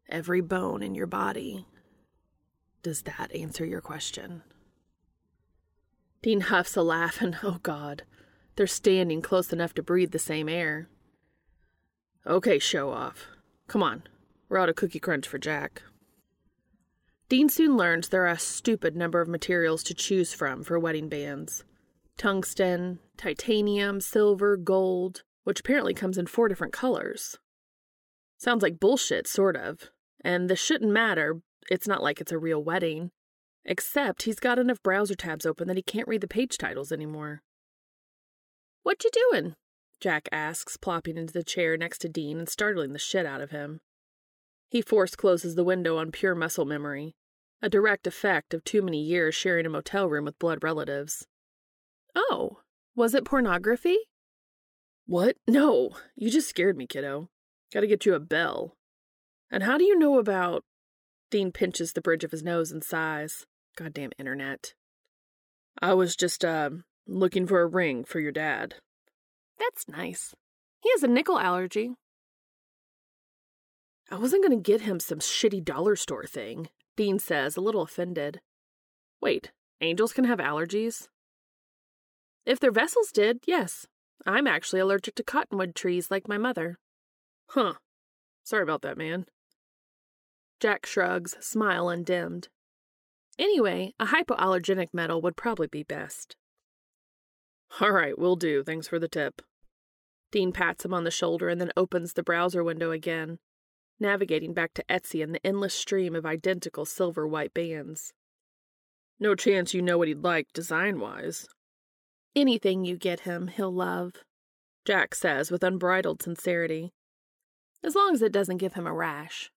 Every 0.09 0.41
bone 0.41 0.83
in 0.83 0.95
your 0.95 1.07
body. 1.07 1.65
Does 2.83 3.01
that 3.03 3.33
answer 3.33 3.65
your 3.65 3.81
question? 3.81 4.43
Dean 6.21 6.41
huffs 6.41 6.75
a 6.75 6.81
laugh, 6.81 7.21
and 7.21 7.37
oh 7.43 7.59
god, 7.63 8.03
they're 8.55 8.67
standing 8.67 9.21
close 9.21 9.53
enough 9.53 9.73
to 9.75 9.83
breathe 9.83 10.11
the 10.11 10.19
same 10.19 10.49
air. 10.49 10.89
Okay, 12.25 12.59
show 12.59 12.91
off. 12.91 13.27
Come 13.67 13.83
on, 13.83 14.03
we're 14.49 14.57
out 14.57 14.69
of 14.69 14.75
cookie 14.75 14.99
crunch 14.99 15.27
for 15.27 15.37
Jack. 15.37 15.83
Dean 17.29 17.49
soon 17.49 17.75
learns 17.75 18.09
there 18.09 18.23
are 18.23 18.31
a 18.31 18.39
stupid 18.39 18.95
number 18.95 19.19
of 19.19 19.27
materials 19.27 19.83
to 19.83 19.93
choose 19.93 20.33
from 20.33 20.63
for 20.63 20.79
wedding 20.79 21.09
bands 21.09 21.63
tungsten, 22.17 22.97
titanium, 23.15 24.01
silver, 24.01 24.57
gold, 24.57 25.23
which 25.43 25.59
apparently 25.59 25.93
comes 25.93 26.17
in 26.17 26.25
four 26.25 26.47
different 26.47 26.73
colors. 26.73 27.37
Sounds 28.37 28.63
like 28.63 28.79
bullshit, 28.79 29.27
sort 29.27 29.55
of. 29.55 29.91
And 30.21 30.49
this 30.49 30.59
shouldn't 30.59 30.91
matter. 30.91 31.41
It's 31.69 31.87
not 31.87 32.01
like 32.01 32.19
it's 32.19 32.31
a 32.31 32.37
real 32.37 32.63
wedding. 32.63 33.11
Except 33.69 34.23
he's 34.23 34.39
got 34.39 34.57
enough 34.57 34.81
browser 34.81 35.13
tabs 35.13 35.45
open 35.45 35.67
that 35.67 35.75
he 35.75 35.83
can't 35.83 36.07
read 36.07 36.21
the 36.21 36.27
page 36.27 36.57
titles 36.57 36.91
anymore. 36.91 37.41
What 38.83 39.03
you 39.03 39.11
doing? 39.31 39.55
Jack 39.99 40.29
asks, 40.31 40.77
plopping 40.77 41.17
into 41.17 41.33
the 41.33 41.43
chair 41.43 41.75
next 41.75 41.97
to 41.99 42.09
Dean 42.09 42.39
and 42.39 42.47
startling 42.47 42.93
the 42.93 42.99
shit 42.99 43.25
out 43.25 43.41
of 43.41 43.51
him. 43.51 43.81
He 44.69 44.81
force 44.81 45.15
closes 45.15 45.55
the 45.55 45.65
window 45.65 45.97
on 45.97 46.11
pure 46.11 46.33
muscle 46.33 46.63
memory, 46.63 47.15
a 47.61 47.67
direct 47.67 48.07
effect 48.07 48.53
of 48.53 48.63
too 48.63 48.81
many 48.81 49.01
years 49.01 49.35
sharing 49.35 49.65
a 49.65 49.69
motel 49.69 50.07
room 50.07 50.23
with 50.23 50.39
blood 50.39 50.63
relatives. 50.63 51.25
Oh, 52.15 52.59
was 52.95 53.13
it 53.13 53.25
pornography? 53.25 53.97
What? 55.05 55.35
No, 55.45 55.91
you 56.15 56.29
just 56.29 56.49
scared 56.49 56.77
me, 56.77 56.87
kiddo. 56.87 57.27
Gotta 57.73 57.87
get 57.87 58.05
you 58.05 58.13
a 58.13 58.19
bell. 58.19 58.75
And 59.51 59.63
how 59.63 59.77
do 59.77 59.83
you 59.83 59.97
know 59.97 60.19
about. 60.19 60.63
Dean 61.29 61.51
pinches 61.51 61.91
the 61.91 62.01
bridge 62.01 62.23
of 62.23 62.31
his 62.31 62.43
nose 62.43 62.71
and 62.71 62.83
sighs. 62.83 63.45
Goddamn 63.77 64.11
internet. 64.17 64.73
I 65.81 65.93
was 65.93 66.15
just, 66.15 66.43
uh, 66.43 66.71
looking 67.05 67.45
for 67.45 67.61
a 67.61 67.67
ring 67.67 68.03
for 68.03 68.19
your 68.19 68.31
dad. 68.31 68.75
That's 69.59 69.87
nice. 69.87 70.33
He 70.81 70.89
has 70.91 71.03
a 71.03 71.07
nickel 71.07 71.39
allergy. 71.39 71.91
I 74.09 74.15
wasn't 74.15 74.43
gonna 74.43 74.57
get 74.57 74.81
him 74.81 74.99
some 74.99 75.19
shitty 75.19 75.63
dollar 75.63 75.95
store 75.95 76.25
thing, 76.25 76.69
Dean 76.95 77.19
says, 77.19 77.55
a 77.55 77.61
little 77.61 77.81
offended. 77.83 78.41
Wait, 79.21 79.51
angels 79.79 80.13
can 80.13 80.23
have 80.23 80.39
allergies? 80.39 81.07
If 82.45 82.59
their 82.59 82.71
vessels 82.71 83.11
did, 83.11 83.41
yes. 83.45 83.85
I'm 84.25 84.47
actually 84.47 84.79
allergic 84.79 85.15
to 85.15 85.23
cottonwood 85.23 85.75
trees 85.75 86.09
like 86.09 86.27
my 86.27 86.37
mother. 86.37 86.79
Huh. 87.49 87.73
Sorry 88.43 88.63
about 88.63 88.81
that, 88.81 88.97
man. 88.97 89.25
Jack 90.59 90.85
shrugs, 90.85 91.35
smile 91.39 91.89
undimmed. 91.89 92.49
Anyway, 93.39 93.93
a 93.99 94.07
hypoallergenic 94.07 94.87
metal 94.93 95.21
would 95.21 95.35
probably 95.35 95.67
be 95.67 95.83
best. 95.83 96.35
All 97.79 97.91
right, 97.91 98.17
we'll 98.17 98.35
do. 98.35 98.63
Thanks 98.63 98.87
for 98.87 98.97
the 98.97 99.07
tip. 99.07 99.41
Dean 100.31 100.51
pats 100.51 100.83
him 100.83 100.93
on 100.93 101.03
the 101.03 101.11
shoulder 101.11 101.47
and 101.49 101.61
then 101.61 101.71
opens 101.77 102.13
the 102.13 102.23
browser 102.23 102.63
window 102.63 102.91
again, 102.91 103.39
navigating 103.99 104.53
back 104.53 104.73
to 104.73 104.83
Etsy 104.89 105.23
and 105.23 105.33
the 105.33 105.45
endless 105.45 105.73
stream 105.73 106.15
of 106.15 106.25
identical 106.25 106.85
silver 106.85 107.27
white 107.27 107.53
bands. 107.53 108.13
No 109.19 109.35
chance 109.35 109.73
you 109.73 109.81
know 109.81 109.97
what 109.97 110.07
he'd 110.07 110.23
like 110.23 110.47
design 110.53 110.99
wise. 110.99 111.47
Anything 112.35 112.85
you 112.85 112.97
get 112.97 113.21
him, 113.21 113.47
he'll 113.47 113.73
love, 113.73 114.13
Jack 114.85 115.15
says 115.15 115.51
with 115.51 115.63
unbridled 115.63 116.21
sincerity. 116.21 116.93
As 117.83 117.95
long 117.95 118.13
as 118.13 118.21
it 118.21 118.31
doesn't 118.31 118.57
give 118.57 118.73
him 118.73 118.87
a 118.87 118.93
rash. 118.93 119.51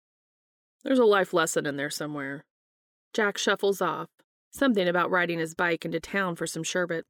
There's 0.82 0.98
a 0.98 1.04
life 1.04 1.32
lesson 1.32 1.66
in 1.66 1.76
there 1.76 1.90
somewhere. 1.90 2.44
Jack 3.12 3.38
shuffles 3.38 3.82
off, 3.82 4.08
something 4.50 4.86
about 4.86 5.10
riding 5.10 5.38
his 5.38 5.54
bike 5.54 5.84
into 5.84 5.98
town 5.98 6.36
for 6.36 6.46
some 6.46 6.62
sherbet. 6.62 7.06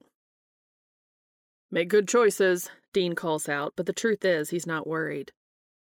Make 1.69 1.89
good 1.89 2.07
choices, 2.07 2.69
Dean 2.91 3.13
calls 3.13 3.47
out, 3.47 3.73
but 3.75 3.85
the 3.85 3.93
truth 3.93 4.25
is 4.25 4.49
he's 4.49 4.67
not 4.67 4.87
worried. 4.87 5.31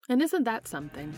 And 0.08 0.20
isn't 0.20 0.44
that 0.44 0.68
something? 0.68 1.14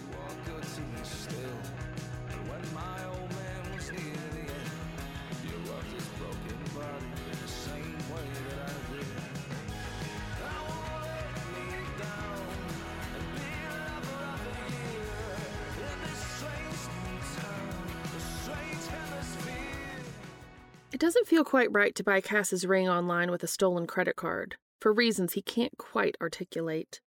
Doesn't 21.03 21.27
feel 21.27 21.43
quite 21.43 21.73
right 21.73 21.97
to 21.97 22.05
buy 22.05 22.21
Cas's 22.21 22.65
ring 22.65 22.89
online 22.89 23.33
with 23.33 23.43
a 23.43 23.49
stolen 23.49 23.89
credit 23.89 24.15
card, 24.15 24.55
for 24.81 24.93
reasons 24.93 25.33
he 25.33 25.43
can't 25.43 25.77
quite 25.77 26.17
articulate. 26.23 27.01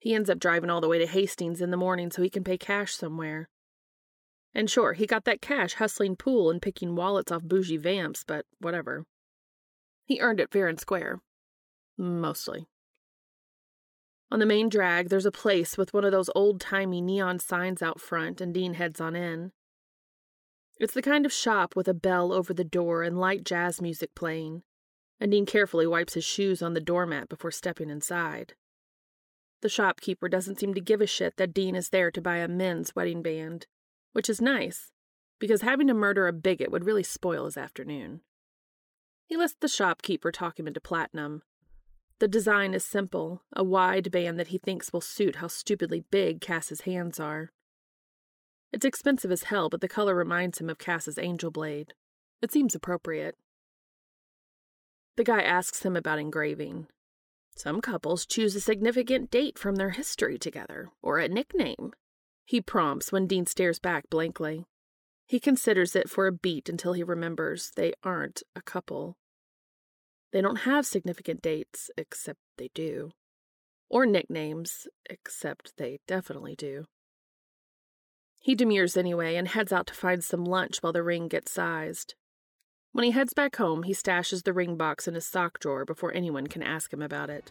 He 0.00 0.12
ends 0.12 0.28
up 0.28 0.40
driving 0.40 0.70
all 0.70 0.80
the 0.80 0.88
way 0.88 0.98
to 0.98 1.06
Hastings 1.06 1.60
in 1.60 1.70
the 1.70 1.76
morning 1.76 2.10
so 2.10 2.20
he 2.20 2.28
can 2.28 2.42
pay 2.42 2.58
cash 2.58 2.92
somewhere. 2.92 3.48
And 4.52 4.68
sure, 4.68 4.94
he 4.94 5.06
got 5.06 5.24
that 5.24 5.40
cash 5.40 5.74
hustling 5.74 6.16
pool 6.16 6.50
and 6.50 6.60
picking 6.60 6.96
wallets 6.96 7.30
off 7.30 7.44
bougie 7.44 7.76
vamps, 7.76 8.24
but 8.26 8.44
whatever. 8.58 9.04
He 10.04 10.18
earned 10.18 10.40
it 10.40 10.50
fair 10.50 10.66
and 10.66 10.80
square. 10.80 11.20
Mostly. 11.96 12.66
On 14.32 14.40
the 14.40 14.46
main 14.46 14.68
drag, 14.68 15.10
there's 15.10 15.26
a 15.26 15.30
place 15.30 15.78
with 15.78 15.94
one 15.94 16.04
of 16.04 16.10
those 16.10 16.30
old 16.34 16.60
timey 16.60 17.00
neon 17.00 17.38
signs 17.38 17.82
out 17.82 18.00
front, 18.00 18.40
and 18.40 18.52
Dean 18.52 18.74
heads 18.74 19.00
on 19.00 19.14
in. 19.14 19.52
It's 20.78 20.94
the 20.94 21.02
kind 21.02 21.24
of 21.24 21.32
shop 21.32 21.76
with 21.76 21.86
a 21.86 21.94
bell 21.94 22.32
over 22.32 22.52
the 22.52 22.64
door 22.64 23.02
and 23.02 23.18
light 23.18 23.44
jazz 23.44 23.80
music 23.80 24.14
playing, 24.14 24.62
and 25.20 25.30
Dean 25.30 25.46
carefully 25.46 25.86
wipes 25.86 26.14
his 26.14 26.24
shoes 26.24 26.62
on 26.62 26.74
the 26.74 26.80
doormat 26.80 27.28
before 27.28 27.52
stepping 27.52 27.90
inside. 27.90 28.54
The 29.62 29.68
shopkeeper 29.68 30.28
doesn't 30.28 30.58
seem 30.58 30.74
to 30.74 30.80
give 30.80 31.00
a 31.00 31.06
shit 31.06 31.36
that 31.36 31.54
Dean 31.54 31.76
is 31.76 31.90
there 31.90 32.10
to 32.10 32.20
buy 32.20 32.38
a 32.38 32.48
men's 32.48 32.94
wedding 32.94 33.22
band, 33.22 33.66
which 34.12 34.28
is 34.28 34.40
nice, 34.40 34.92
because 35.38 35.62
having 35.62 35.86
to 35.86 35.94
murder 35.94 36.26
a 36.26 36.32
bigot 36.32 36.70
would 36.70 36.84
really 36.84 37.04
spoil 37.04 37.44
his 37.44 37.56
afternoon. 37.56 38.20
He 39.26 39.36
lets 39.36 39.54
the 39.54 39.68
shopkeeper 39.68 40.32
talk 40.32 40.58
him 40.58 40.66
into 40.66 40.80
platinum. 40.80 41.42
The 42.18 42.28
design 42.28 42.74
is 42.74 42.84
simple, 42.84 43.42
a 43.52 43.64
wide 43.64 44.10
band 44.10 44.38
that 44.38 44.48
he 44.48 44.58
thinks 44.58 44.92
will 44.92 45.00
suit 45.00 45.36
how 45.36 45.46
stupidly 45.46 46.04
big 46.10 46.40
Cas's 46.40 46.82
hands 46.82 47.18
are. 47.18 47.52
It's 48.74 48.84
expensive 48.84 49.30
as 49.30 49.44
hell, 49.44 49.68
but 49.68 49.80
the 49.80 49.86
color 49.86 50.16
reminds 50.16 50.60
him 50.60 50.68
of 50.68 50.78
Cas's 50.78 51.16
angel 51.16 51.52
blade. 51.52 51.94
It 52.42 52.50
seems 52.50 52.74
appropriate. 52.74 53.36
The 55.14 55.22
guy 55.22 55.42
asks 55.42 55.84
him 55.84 55.94
about 55.94 56.18
engraving. 56.18 56.88
Some 57.54 57.80
couples 57.80 58.26
choose 58.26 58.56
a 58.56 58.60
significant 58.60 59.30
date 59.30 59.60
from 59.60 59.76
their 59.76 59.90
history 59.90 60.38
together, 60.38 60.90
or 61.02 61.20
a 61.20 61.28
nickname. 61.28 61.92
He 62.46 62.60
prompts 62.60 63.12
when 63.12 63.28
Dean 63.28 63.46
stares 63.46 63.78
back 63.78 64.10
blankly. 64.10 64.64
He 65.28 65.38
considers 65.38 65.94
it 65.94 66.10
for 66.10 66.26
a 66.26 66.32
beat 66.32 66.68
until 66.68 66.94
he 66.94 67.04
remembers 67.04 67.70
they 67.76 67.92
aren't 68.02 68.42
a 68.56 68.60
couple. 68.60 69.16
They 70.32 70.40
don't 70.40 70.66
have 70.66 70.84
significant 70.84 71.42
dates, 71.42 71.92
except 71.96 72.40
they 72.58 72.70
do. 72.74 73.12
Or 73.88 74.04
nicknames, 74.04 74.88
except 75.08 75.76
they 75.76 76.00
definitely 76.08 76.56
do. 76.56 76.86
He 78.44 78.54
demurs 78.54 78.94
anyway 78.94 79.36
and 79.36 79.48
heads 79.48 79.72
out 79.72 79.86
to 79.86 79.94
find 79.94 80.22
some 80.22 80.44
lunch 80.44 80.82
while 80.82 80.92
the 80.92 81.02
ring 81.02 81.28
gets 81.28 81.50
sized. 81.50 82.14
When 82.92 83.06
he 83.06 83.12
heads 83.12 83.32
back 83.32 83.56
home, 83.56 83.84
he 83.84 83.94
stashes 83.94 84.42
the 84.42 84.52
ring 84.52 84.76
box 84.76 85.08
in 85.08 85.14
his 85.14 85.26
sock 85.26 85.58
drawer 85.60 85.86
before 85.86 86.12
anyone 86.12 86.48
can 86.48 86.62
ask 86.62 86.92
him 86.92 87.00
about 87.00 87.30
it. 87.30 87.50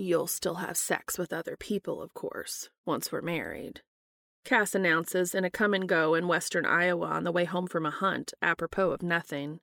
You'll 0.00 0.28
still 0.28 0.54
have 0.54 0.76
sex 0.76 1.18
with 1.18 1.32
other 1.32 1.56
people, 1.56 2.00
of 2.00 2.14
course, 2.14 2.70
once 2.86 3.10
we're 3.10 3.20
married. 3.20 3.80
Cas 4.44 4.76
announces 4.76 5.34
in 5.34 5.44
a 5.44 5.50
Kum 5.50 5.72
& 5.72 5.86
Go 5.88 6.14
in 6.14 6.28
western 6.28 6.64
Iowa 6.64 7.08
on 7.08 7.24
the 7.24 7.32
way 7.32 7.44
home 7.44 7.66
from 7.66 7.84
a 7.84 7.90
hunt, 7.90 8.32
apropos 8.40 8.92
of 8.92 9.02
nothing. 9.02 9.58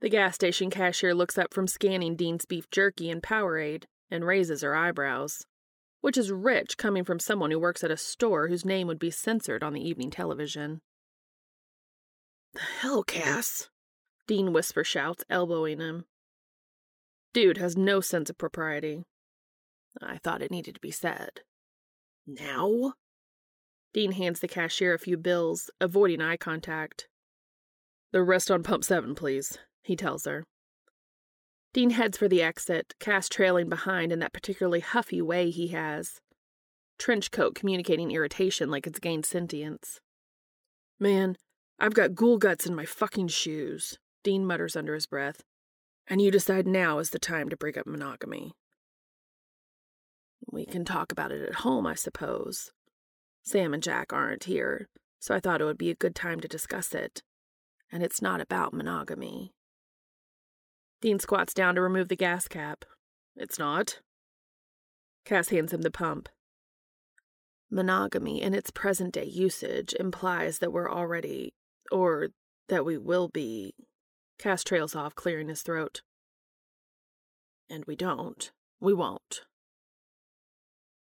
The 0.00 0.08
gas 0.08 0.36
station 0.36 0.70
cashier 0.70 1.14
looks 1.14 1.36
up 1.36 1.52
from 1.52 1.66
scanning 1.66 2.16
Dean's 2.16 2.46
beef 2.46 2.70
jerky 2.70 3.10
and 3.10 3.22
Powerade 3.22 3.84
and 4.10 4.24
raises 4.24 4.62
her 4.62 4.74
eyebrows, 4.74 5.44
which 6.00 6.16
is 6.16 6.32
rich 6.32 6.78
coming 6.78 7.04
from 7.04 7.20
someone 7.20 7.50
who 7.50 7.58
works 7.60 7.84
at 7.84 7.90
a 7.90 7.98
store 7.98 8.48
whose 8.48 8.64
name 8.64 8.86
would 8.86 8.98
be 8.98 9.10
censored 9.10 9.62
on 9.62 9.74
the 9.74 9.86
evening 9.86 10.10
television. 10.10 10.80
The 12.54 12.60
hell, 12.60 13.02
Cas? 13.02 13.68
Dean 14.26 14.54
whisper 14.54 14.84
shouts, 14.84 15.22
elbowing 15.28 15.80
him. 15.80 16.06
Dude 17.34 17.58
has 17.58 17.76
no 17.76 18.00
sense 18.00 18.30
of 18.30 18.38
propriety. 18.38 19.04
I 20.02 20.18
thought 20.18 20.42
it 20.42 20.50
needed 20.50 20.74
to 20.74 20.80
be 20.80 20.90
said. 20.90 21.40
Now? 22.26 22.94
Dean 23.92 24.12
hands 24.12 24.40
the 24.40 24.48
cashier 24.48 24.94
a 24.94 24.98
few 24.98 25.16
bills, 25.16 25.70
avoiding 25.80 26.20
eye 26.20 26.36
contact. 26.36 27.08
The 28.12 28.22
rest 28.22 28.50
on 28.50 28.62
pump 28.62 28.84
seven, 28.84 29.14
please, 29.14 29.58
he 29.82 29.96
tells 29.96 30.24
her. 30.24 30.44
Dean 31.72 31.90
heads 31.90 32.18
for 32.18 32.28
the 32.28 32.42
exit, 32.42 32.94
Cas 32.98 33.28
trailing 33.28 33.68
behind 33.68 34.12
in 34.12 34.18
that 34.18 34.32
particularly 34.32 34.80
huffy 34.80 35.22
way 35.22 35.50
he 35.50 35.68
has. 35.68 36.20
Trench 36.98 37.30
coat 37.30 37.54
communicating 37.54 38.10
irritation 38.10 38.70
like 38.70 38.86
it's 38.86 38.98
gained 38.98 39.24
sentience. 39.24 40.00
Man, 40.98 41.36
I've 41.78 41.94
got 41.94 42.14
ghoul 42.14 42.38
guts 42.38 42.66
in 42.66 42.74
my 42.74 42.84
fucking 42.84 43.28
shoes, 43.28 43.98
Dean 44.22 44.44
mutters 44.44 44.76
under 44.76 44.94
his 44.94 45.06
breath. 45.06 45.42
And 46.08 46.20
you 46.20 46.30
decide 46.30 46.66
now 46.66 46.98
is 46.98 47.10
the 47.10 47.18
time 47.18 47.48
to 47.48 47.56
break 47.56 47.78
up 47.78 47.86
monogamy. 47.86 48.52
We 50.46 50.64
can 50.66 50.84
talk 50.84 51.12
about 51.12 51.32
it 51.32 51.42
at 51.42 51.56
home, 51.56 51.86
I 51.86 51.94
suppose. 51.94 52.72
Sam 53.42 53.74
and 53.74 53.82
Jack 53.82 54.12
aren't 54.12 54.44
here, 54.44 54.88
so 55.18 55.34
I 55.34 55.40
thought 55.40 55.60
it 55.60 55.64
would 55.64 55.78
be 55.78 55.90
a 55.90 55.94
good 55.94 56.14
time 56.14 56.40
to 56.40 56.48
discuss 56.48 56.94
it. 56.94 57.22
And 57.92 58.02
it's 58.02 58.22
not 58.22 58.40
about 58.40 58.72
monogamy. 58.72 59.52
Dean 61.00 61.18
squats 61.18 61.54
down 61.54 61.74
to 61.74 61.80
remove 61.80 62.08
the 62.08 62.16
gas 62.16 62.46
cap. 62.46 62.84
It's 63.36 63.58
not. 63.58 64.00
Cas 65.24 65.48
hands 65.48 65.72
him 65.72 65.82
the 65.82 65.90
pump. 65.90 66.28
Monogamy 67.70 68.42
in 68.42 68.52
its 68.52 68.70
present 68.70 69.14
day 69.14 69.24
usage 69.24 69.94
implies 69.98 70.58
that 70.58 70.72
we're 70.72 70.90
already, 70.90 71.54
or 71.90 72.28
that 72.68 72.84
we 72.84 72.98
will 72.98 73.28
be. 73.28 73.74
Cas 74.38 74.64
trails 74.64 74.96
off, 74.96 75.14
clearing 75.14 75.48
his 75.48 75.62
throat. 75.62 76.02
And 77.68 77.84
we 77.84 77.94
don't. 77.96 78.50
We 78.80 78.92
won't. 78.92 79.42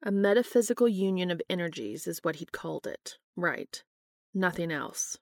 A 0.03 0.11
metaphysical 0.11 0.87
union 0.87 1.31
of 1.31 1.41
energies 1.49 2.07
is 2.07 2.19
what 2.21 2.37
he'd 2.37 2.51
called 2.51 2.85
it. 2.85 3.17
Right. 3.35 3.83
Nothing 4.33 4.71
else. 4.71 5.17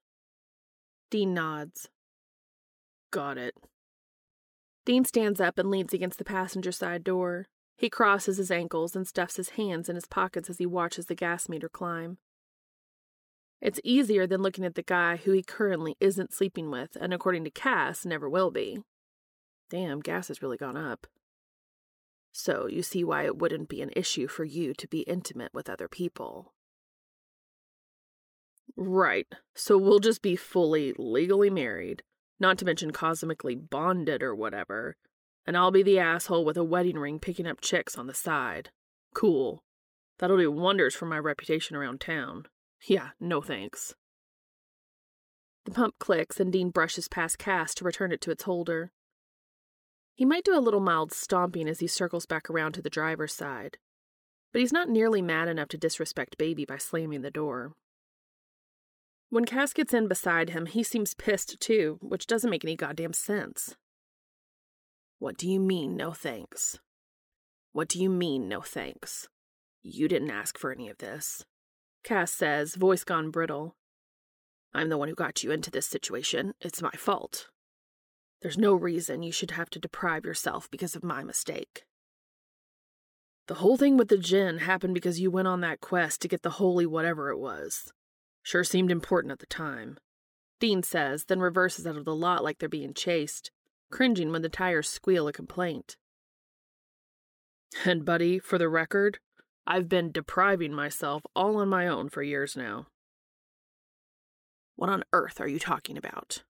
Dean 1.10 1.34
nods. 1.34 1.90
Got 3.12 3.38
it. 3.38 3.56
Dean 4.86 5.06
stands 5.06 5.40
up 5.40 5.58
and 5.58 5.72
leans 5.72 5.94
against 5.94 6.18
the 6.18 6.26
passenger 6.26 6.72
side 6.72 7.04
door. 7.04 7.46
He 7.78 7.90
crosses 7.90 8.38
his 8.38 8.52
ankles 8.52 8.96
and 8.96 9.08
stuffs 9.08 9.38
his 9.38 9.50
hands 9.50 9.90
in 9.90 9.96
his 9.96 10.06
pockets 10.06 10.50
as 10.50 10.58
he 10.58 10.66
watches 10.66 11.06
the 11.06 11.16
gas 11.16 11.50
meter 11.50 11.70
climb. 11.70 12.18
It's 13.62 13.80
easier 13.84 14.28
than 14.28 14.42
looking 14.42 14.66
at 14.66 14.76
the 14.76 14.84
guy 14.84 15.16
who 15.16 15.32
he 15.32 15.42
currently 15.42 15.96
isn't 16.00 16.34
sleeping 16.34 16.70
with, 16.70 16.98
and 17.00 17.14
according 17.14 17.46
to 17.46 17.50
Cas, 17.50 18.06
never 18.06 18.30
will 18.30 18.52
be. 18.52 18.84
Damn, 19.70 20.02
gas 20.02 20.28
has 20.28 20.42
really 20.42 20.58
gone 20.58 20.78
up. 20.78 21.08
So 22.38 22.68
you 22.68 22.84
see 22.84 23.02
why 23.02 23.24
it 23.24 23.38
wouldn't 23.38 23.70
be 23.70 23.82
an 23.82 23.92
issue 23.96 24.28
for 24.28 24.44
you 24.44 24.74
to 24.74 24.90
be 24.90 25.04
intimate 25.04 25.54
with 25.54 25.70
other 25.70 25.88
people. 25.88 26.54
Right, 28.76 29.26
so 29.54 29.78
we'll 29.78 30.00
just 30.00 30.22
be 30.22 30.36
fully 30.36 30.94
legally 30.98 31.50
married, 31.50 32.04
not 32.38 32.58
to 32.58 32.66
mention 32.66 32.92
cosmically 32.92 33.56
bonded 33.56 34.22
or 34.22 34.36
whatever, 34.36 34.98
and 35.48 35.56
I'll 35.56 35.72
be 35.72 35.82
the 35.82 35.98
asshole 35.98 36.44
with 36.44 36.58
a 36.58 36.64
wedding 36.66 36.98
ring 36.98 37.20
picking 37.20 37.48
up 37.48 37.62
chicks 37.62 37.98
on 37.98 38.08
the 38.08 38.14
side. 38.14 38.70
Cool. 39.14 39.64
That'll 40.20 40.38
do 40.38 40.52
wonders 40.52 40.94
for 40.94 41.06
my 41.06 41.18
reputation 41.18 41.78
around 41.78 42.02
town. 42.02 42.48
Yeah, 42.86 43.12
no 43.18 43.42
thanks. 43.42 43.96
The 45.64 45.72
pump 45.72 45.96
clicks 46.00 46.42
and 46.42 46.52
Dean 46.52 46.70
brushes 46.70 47.08
past 47.08 47.38
Cas 47.38 47.74
to 47.76 47.86
return 47.86 48.12
it 48.12 48.20
to 48.22 48.32
its 48.32 48.44
holder. 48.44 48.92
He 50.16 50.24
might 50.26 50.46
do 50.46 50.58
a 50.58 50.62
little 50.64 50.80
mild 50.80 51.12
stomping 51.12 51.68
as 51.68 51.82
he 51.82 51.88
circles 51.88 52.26
back 52.26 52.50
around 52.50 52.72
to 52.74 52.82
the 52.82 52.90
driver's 52.90 53.34
side, 53.34 53.78
but 54.54 54.62
he's 54.62 54.72
not 54.72 54.88
nearly 54.88 55.22
mad 55.22 55.50
enough 55.50 55.68
to 55.70 55.78
disrespect 55.78 56.38
Baby 56.38 56.64
by 56.64 56.78
slamming 56.78 57.22
the 57.22 57.30
door. 57.30 57.74
When 59.30 59.44
Cas 59.44 59.74
gets 59.74 59.94
in 59.94 60.08
beside 60.08 60.52
him, 60.52 60.68
he 60.68 60.84
seems 60.84 61.14
pissed 61.14 61.60
too, 61.60 61.98
which 62.02 62.28
doesn't 62.28 62.50
make 62.50 62.64
any 62.64 62.78
goddamn 62.78 63.12
sense. 63.12 63.76
What 65.20 65.36
do 65.36 65.50
you 65.50 65.60
mean, 65.60 65.98
no 65.98 66.12
thanks? 66.12 66.80
What 67.74 67.90
do 67.90 68.02
you 68.02 68.10
mean, 68.10 68.48
no 68.48 68.62
thanks? 68.62 69.28
You 69.84 70.08
didn't 70.08 70.32
ask 70.32 70.58
for 70.58 70.72
any 70.72 70.90
of 70.90 71.00
this. 71.00 71.44
Cas 72.06 72.32
says, 72.32 72.76
voice 72.76 73.04
gone 73.04 73.32
brittle. 73.32 73.76
I'm 74.74 74.88
the 74.88 74.98
one 74.98 75.10
who 75.10 75.16
got 75.16 75.44
you 75.44 75.52
into 75.52 75.72
this 75.72 75.88
situation. 75.88 76.54
It's 76.62 76.82
my 76.82 76.92
fault. 76.92 77.50
There's 78.42 78.58
no 78.58 78.74
reason 78.74 79.24
you 79.24 79.32
should 79.32 79.52
have 79.52 79.70
to 79.72 79.80
deprive 79.80 80.26
yourself 80.26 80.70
because 80.70 80.96
of 80.96 81.04
my 81.04 81.24
mistake. 81.24 81.84
The 83.48 83.56
whole 83.56 83.78
thing 83.78 83.96
with 83.96 84.08
the 84.08 84.18
djinn 84.18 84.60
happened 84.60 84.94
because 84.94 85.20
you 85.20 85.30
went 85.30 85.48
on 85.48 85.62
that 85.62 85.82
quest 85.82 86.22
to 86.22 86.28
get 86.28 86.42
the 86.42 86.52
holy 86.52 86.86
whatever 86.86 87.30
it 87.30 87.38
was. 87.38 87.92
Sure 88.44 88.64
seemed 88.64 88.92
important 88.92 89.32
at 89.32 89.40
the 89.40 89.46
time. 89.46 89.98
Dean 90.60 90.84
says, 90.84 91.26
then 91.26 91.40
reverses 91.40 91.86
out 91.86 91.98
of 91.98 92.06
the 92.06 92.16
lot 92.16 92.44
like 92.44 92.60
they're 92.60 92.70
being 92.70 92.94
chased, 92.94 93.52
cringing 93.92 94.32
when 94.32 94.42
the 94.42 94.50
tires 94.50 94.90
squeal 94.90 95.28
a 95.28 95.34
complaint. 95.34 95.98
And, 97.84 98.06
buddy, 98.06 98.40
for 98.40 98.58
the 98.58 98.70
record, 98.70 99.20
I've 99.68 99.90
been 99.90 100.12
depriving 100.12 100.74
myself 100.74 101.24
all 101.36 101.58
on 101.58 101.70
my 101.70 101.88
own 101.88 102.10
for 102.10 102.24
years 102.24 102.56
now. 102.56 102.88
What 104.76 104.90
on 104.90 105.04
earth 105.14 105.42
are 105.42 105.48
you 105.48 105.60
talking 105.60 105.98
about? 105.98 106.44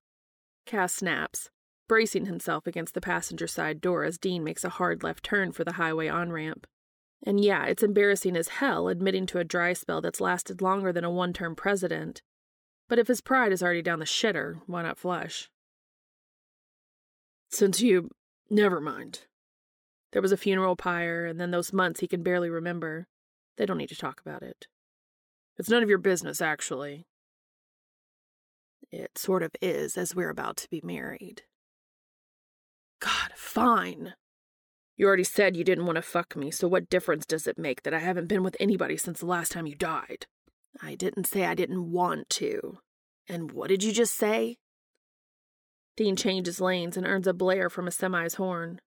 Cas 0.66 0.94
snaps, 0.94 1.50
bracing 1.88 2.26
himself 2.26 2.68
against 2.68 2.94
the 2.94 3.02
passenger 3.02 3.48
side 3.48 3.82
door 3.82 4.04
as 4.04 4.18
Dean 4.18 4.44
makes 4.44 4.64
a 4.64 4.70
hard 4.70 5.04
left 5.04 5.24
turn 5.24 5.52
for 5.52 5.64
the 5.64 5.74
highway 5.74 6.08
on 6.08 6.32
ramp. 6.32 6.68
And 7.26 7.44
yeah, 7.44 7.66
it's 7.66 7.84
embarrassing 7.84 8.36
as 8.38 8.48
hell 8.50 8.88
admitting 8.88 9.26
to 9.28 9.40
a 9.40 9.44
dry 9.44 9.74
spell 9.74 10.02
that's 10.02 10.22
lasted 10.22 10.62
longer 10.62 10.92
than 10.92 11.04
a 11.04 11.10
one 11.10 11.34
term 11.34 11.56
president. 11.56 12.22
But 12.88 13.00
if 13.00 13.08
his 13.08 13.22
pride 13.22 13.52
is 13.52 13.64
already 13.64 13.82
down 13.82 14.00
the 14.00 14.06
shitter, 14.06 14.62
why 14.68 14.84
not 14.84 15.00
flush? 15.00 15.50
Since 17.50 17.82
you. 17.82 18.10
Never 18.50 18.80
mind. 18.80 19.22
There 20.12 20.22
was 20.22 20.32
a 20.32 20.38
funeral 20.38 20.76
pyre, 20.76 21.26
and 21.26 21.40
then 21.40 21.50
those 21.50 21.74
months 21.74 22.00
he 22.00 22.08
can 22.08 22.22
barely 22.22 22.50
remember. 22.50 23.08
They 23.58 23.66
don't 23.66 23.78
need 23.78 23.90
to 23.90 23.96
talk 23.96 24.22
about 24.22 24.44
it. 24.44 24.68
It's 25.58 25.70
none 25.70 25.82
of 25.82 25.90
your 25.90 25.98
business, 25.98 26.42
actually. 26.42 27.08
It 28.92 29.18
sort 29.18 29.42
of 29.42 29.52
is, 29.62 29.98
as 29.98 30.16
we're 30.16 30.30
about 30.30 30.58
to 30.58 30.70
be 30.70 30.82
married. 30.84 31.44
God, 33.00 33.32
fine. 33.36 34.14
You 34.98 35.08
already 35.08 35.24
said 35.24 35.58
you 35.58 35.64
didn't 35.64 35.86
want 35.86 35.98
to 35.98 36.02
fuck 36.02 36.36
me, 36.36 36.52
so 36.52 36.68
what 36.68 36.90
difference 36.90 37.26
does 37.26 37.48
it 37.48 37.58
make 37.58 37.84
that 37.84 37.94
I 37.94 38.00
haven't 38.00 38.28
been 38.28 38.44
with 38.44 38.56
anybody 38.60 38.96
since 38.96 39.20
the 39.20 39.26
last 39.26 39.52
time 39.52 39.68
you 39.68 39.76
died? 39.76 40.26
I 40.82 40.96
didn't 40.96 41.28
say 41.28 41.46
I 41.46 41.56
didn't 41.56 41.92
want 41.92 42.30
to. 42.32 42.80
And 43.28 43.52
what 43.52 43.70
did 43.70 43.84
you 43.84 43.92
just 43.92 44.16
say? 44.16 44.58
Dean 45.98 46.16
changes 46.16 46.62
lanes 46.62 46.98
and 46.98 47.06
earns 47.06 47.28
a 47.28 47.34
blare 47.34 47.70
from 47.70 47.88
a 47.88 47.92
semi's 47.92 48.36
horn. 48.36 48.80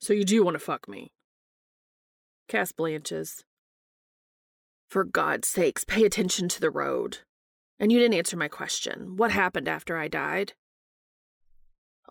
So 0.00 0.12
you 0.12 0.24
do 0.24 0.44
want 0.44 0.54
to 0.54 0.58
fuck 0.58 0.88
me? 0.88 1.12
Cas 2.48 2.72
blanches. 2.72 3.44
For 4.88 5.04
God's 5.04 5.48
sakes, 5.48 5.84
pay 5.84 6.04
attention 6.04 6.48
to 6.48 6.60
the 6.60 6.70
road. 6.70 7.18
And 7.78 7.90
you 7.90 7.98
didn't 7.98 8.18
answer 8.18 8.36
my 8.36 8.48
question. 8.48 9.16
What 9.16 9.30
happened 9.30 9.68
after 9.68 9.96
I 9.96 10.08
died? 10.08 10.52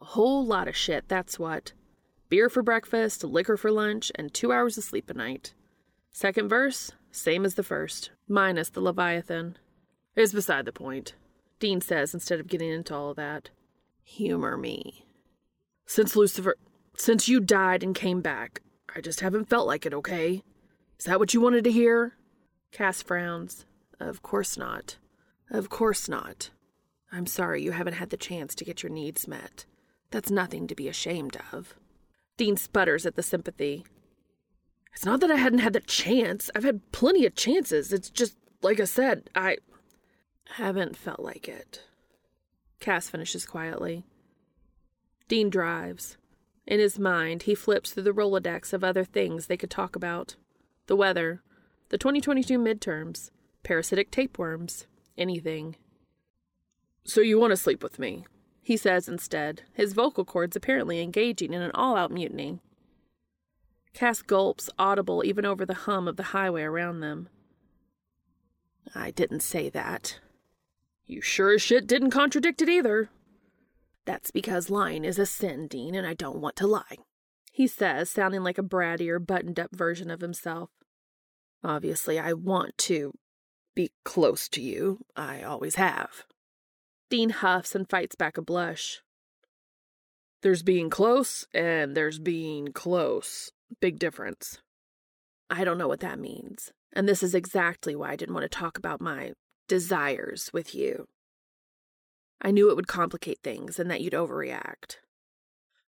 A 0.01 0.05
whole 0.05 0.45
lot 0.45 0.67
of 0.67 0.75
shit, 0.75 1.07
that's 1.07 1.37
what. 1.37 1.73
Beer 2.29 2.49
for 2.49 2.63
breakfast, 2.63 3.23
liquor 3.23 3.57
for 3.57 3.71
lunch, 3.71 4.11
and 4.15 4.33
two 4.33 4.51
hours 4.51 4.77
of 4.77 4.83
sleep 4.83 5.09
a 5.09 5.13
night. 5.13 5.53
Second 6.11 6.49
verse, 6.49 6.91
same 7.11 7.45
as 7.45 7.55
the 7.55 7.63
first, 7.63 8.11
minus 8.27 8.69
the 8.69 8.81
Leviathan. 8.81 9.57
Is 10.15 10.33
beside 10.33 10.65
the 10.65 10.73
point, 10.73 11.13
Dean 11.59 11.79
says 11.79 12.13
instead 12.13 12.39
of 12.39 12.47
getting 12.47 12.69
into 12.69 12.95
all 12.95 13.11
of 13.11 13.15
that. 13.17 13.49
Humor 14.03 14.57
me. 14.57 15.05
Since 15.85 16.15
Lucifer. 16.15 16.55
Since 16.97 17.29
you 17.29 17.39
died 17.39 17.83
and 17.83 17.95
came 17.95 18.21
back, 18.21 18.61
I 18.93 19.01
just 19.01 19.21
haven't 19.21 19.49
felt 19.49 19.67
like 19.67 19.85
it, 19.85 19.93
okay? 19.93 20.43
Is 20.99 21.05
that 21.05 21.19
what 21.19 21.33
you 21.33 21.41
wanted 21.41 21.63
to 21.63 21.71
hear? 21.71 22.17
Cas 22.71 23.01
frowns. 23.01 23.65
Of 23.99 24.21
course 24.21 24.57
not. 24.57 24.97
Of 25.49 25.69
course 25.69 26.09
not. 26.09 26.49
I'm 27.11 27.25
sorry 27.25 27.61
you 27.61 27.71
haven't 27.71 27.93
had 27.93 28.09
the 28.09 28.17
chance 28.17 28.55
to 28.55 28.65
get 28.65 28.83
your 28.83 28.91
needs 28.91 29.27
met. 29.27 29.65
That's 30.12 30.30
nothing 30.30 30.67
to 30.67 30.76
be 30.76 30.88
ashamed 30.88 31.38
of. 31.52 31.76
Dean 32.38 32.58
sputters 32.58 33.06
at 33.06 33.15
the 33.15 33.24
sympathy. 33.24 33.86
It's 34.93 35.06
not 35.06 35.21
that 35.21 35.32
I 35.32 35.36
hadn't 35.36 35.60
had 35.60 35.74
the 35.74 35.80
chance. 35.80 36.50
I've 36.54 36.63
had 36.63 36.91
plenty 36.91 37.26
of 37.26 37.36
chances. 37.36 37.93
It's 37.93 38.10
just, 38.10 38.36
like 38.62 38.80
I 38.80 38.84
said, 38.84 39.30
I 39.36 39.58
haven't 40.56 40.97
felt 40.97 41.21
like 41.21 41.47
it. 41.47 41.84
Cas 42.80 43.10
finishes 43.10 43.45
quietly. 43.45 44.04
Dean 45.28 45.50
drives. 45.50 46.17
In 46.67 46.80
his 46.80 47.00
mind, 47.00 47.43
he 47.43 47.56
flips 47.56 47.91
through 47.91 48.04
the 48.04 48.12
Rolodex 48.12 48.74
of 48.74 48.84
other 48.84 49.04
things 49.04 49.47
they 49.47 49.58
could 49.58 49.71
talk 49.71 49.95
about 49.95 50.36
the 50.88 50.95
weather, 50.95 51.41
the 51.89 51.97
2022 51.97 52.60
midterms, 52.60 53.30
parasitic 53.63 54.12
tapeworms, 54.12 54.88
anything. 55.17 55.78
So 57.06 57.21
you 57.21 57.39
want 57.39 57.52
to 57.52 57.58
sleep 57.58 57.82
with 57.82 57.97
me? 57.97 58.26
He 58.62 58.78
says 58.78 59.08
instead, 59.08 59.63
his 59.74 59.93
vocal 59.93 60.24
cords 60.24 60.56
apparently 60.56 61.02
engaging 61.02 61.54
in 61.54 61.62
an 61.62 61.71
all 61.74 61.95
out 61.95 62.12
mutiny. 62.12 62.60
Cas 63.93 64.21
gulps, 64.21 64.69
audible 64.78 65.24
even 65.26 65.45
over 65.45 65.65
the 65.65 65.74
hum 65.74 66.08
of 66.08 66.15
the 66.15 66.24
highway 66.24 66.62
around 66.62 67.00
them. 67.00 67.28
I 68.95 69.12
didn't 69.12 69.41
say 69.41 69.69
that. 69.69 70.19
You 71.06 71.21
sure 71.21 71.54
as 71.54 71.62
shit 71.62 71.88
didn't 71.88 72.12
contradict 72.12 72.62
it 72.62 72.69
either. 72.69 73.10
That's 74.06 74.32
because 74.32 74.69
lying 74.69 75.04
is 75.04 75.19
a 75.19 75.26
sin, 75.26 75.67
Dean, 75.67 75.93
and 75.93 76.08
I 76.08 76.13
don't 76.13 76.39
want 76.39 76.56
to 76.58 76.67
lie. 76.67 76.97
He 77.52 77.67
says, 77.67 78.10
sounding 78.10 78.43
like 78.43 78.58
a 78.58 78.63
brattier, 78.63 79.19
buttoned 79.19 79.60
up 79.60 79.76
version 79.76 80.10
of 80.10 80.21
himself. 80.21 80.69
Obviously, 81.63 82.17
I 82.17 82.34
want 82.34 82.78
to 82.80 83.13
be 83.76 83.91
close 84.04 84.47
to 84.50 84.62
you. 84.62 85.06
I 85.15 85.41
always 85.43 85.76
have. 85.76 86.26
Dean 87.12 87.30
huffs 87.30 87.76
and 87.76 87.89
fights 87.89 88.15
back 88.15 88.38
a 88.38 88.41
blush. 88.41 89.02
There's 90.43 90.63
being 90.63 90.89
close, 90.89 91.45
and 91.54 91.93
there's 91.93 92.19
being 92.19 92.69
close. 92.69 93.52
Big 93.82 94.00
difference. 94.00 94.60
I 95.50 95.65
don't 95.65 95.78
know 95.78 95.89
what 95.89 96.00
that 96.00 96.19
means. 96.19 96.71
And 96.93 97.10
this 97.10 97.21
is 97.21 97.36
exactly 97.36 97.97
why 97.97 98.12
I 98.12 98.15
didn't 98.15 98.34
want 98.34 98.50
to 98.50 98.58
talk 98.58 98.78
about 98.78 99.02
my 99.02 99.34
desires 99.67 100.52
with 100.54 100.74
you. 100.74 101.10
I 102.41 102.52
knew 102.52 102.69
it 102.69 102.78
would 102.78 102.88
complicate 102.88 103.39
things 103.43 103.78
and 103.78 103.91
that 103.91 104.00
you'd 104.00 104.13
overreact. 104.13 104.95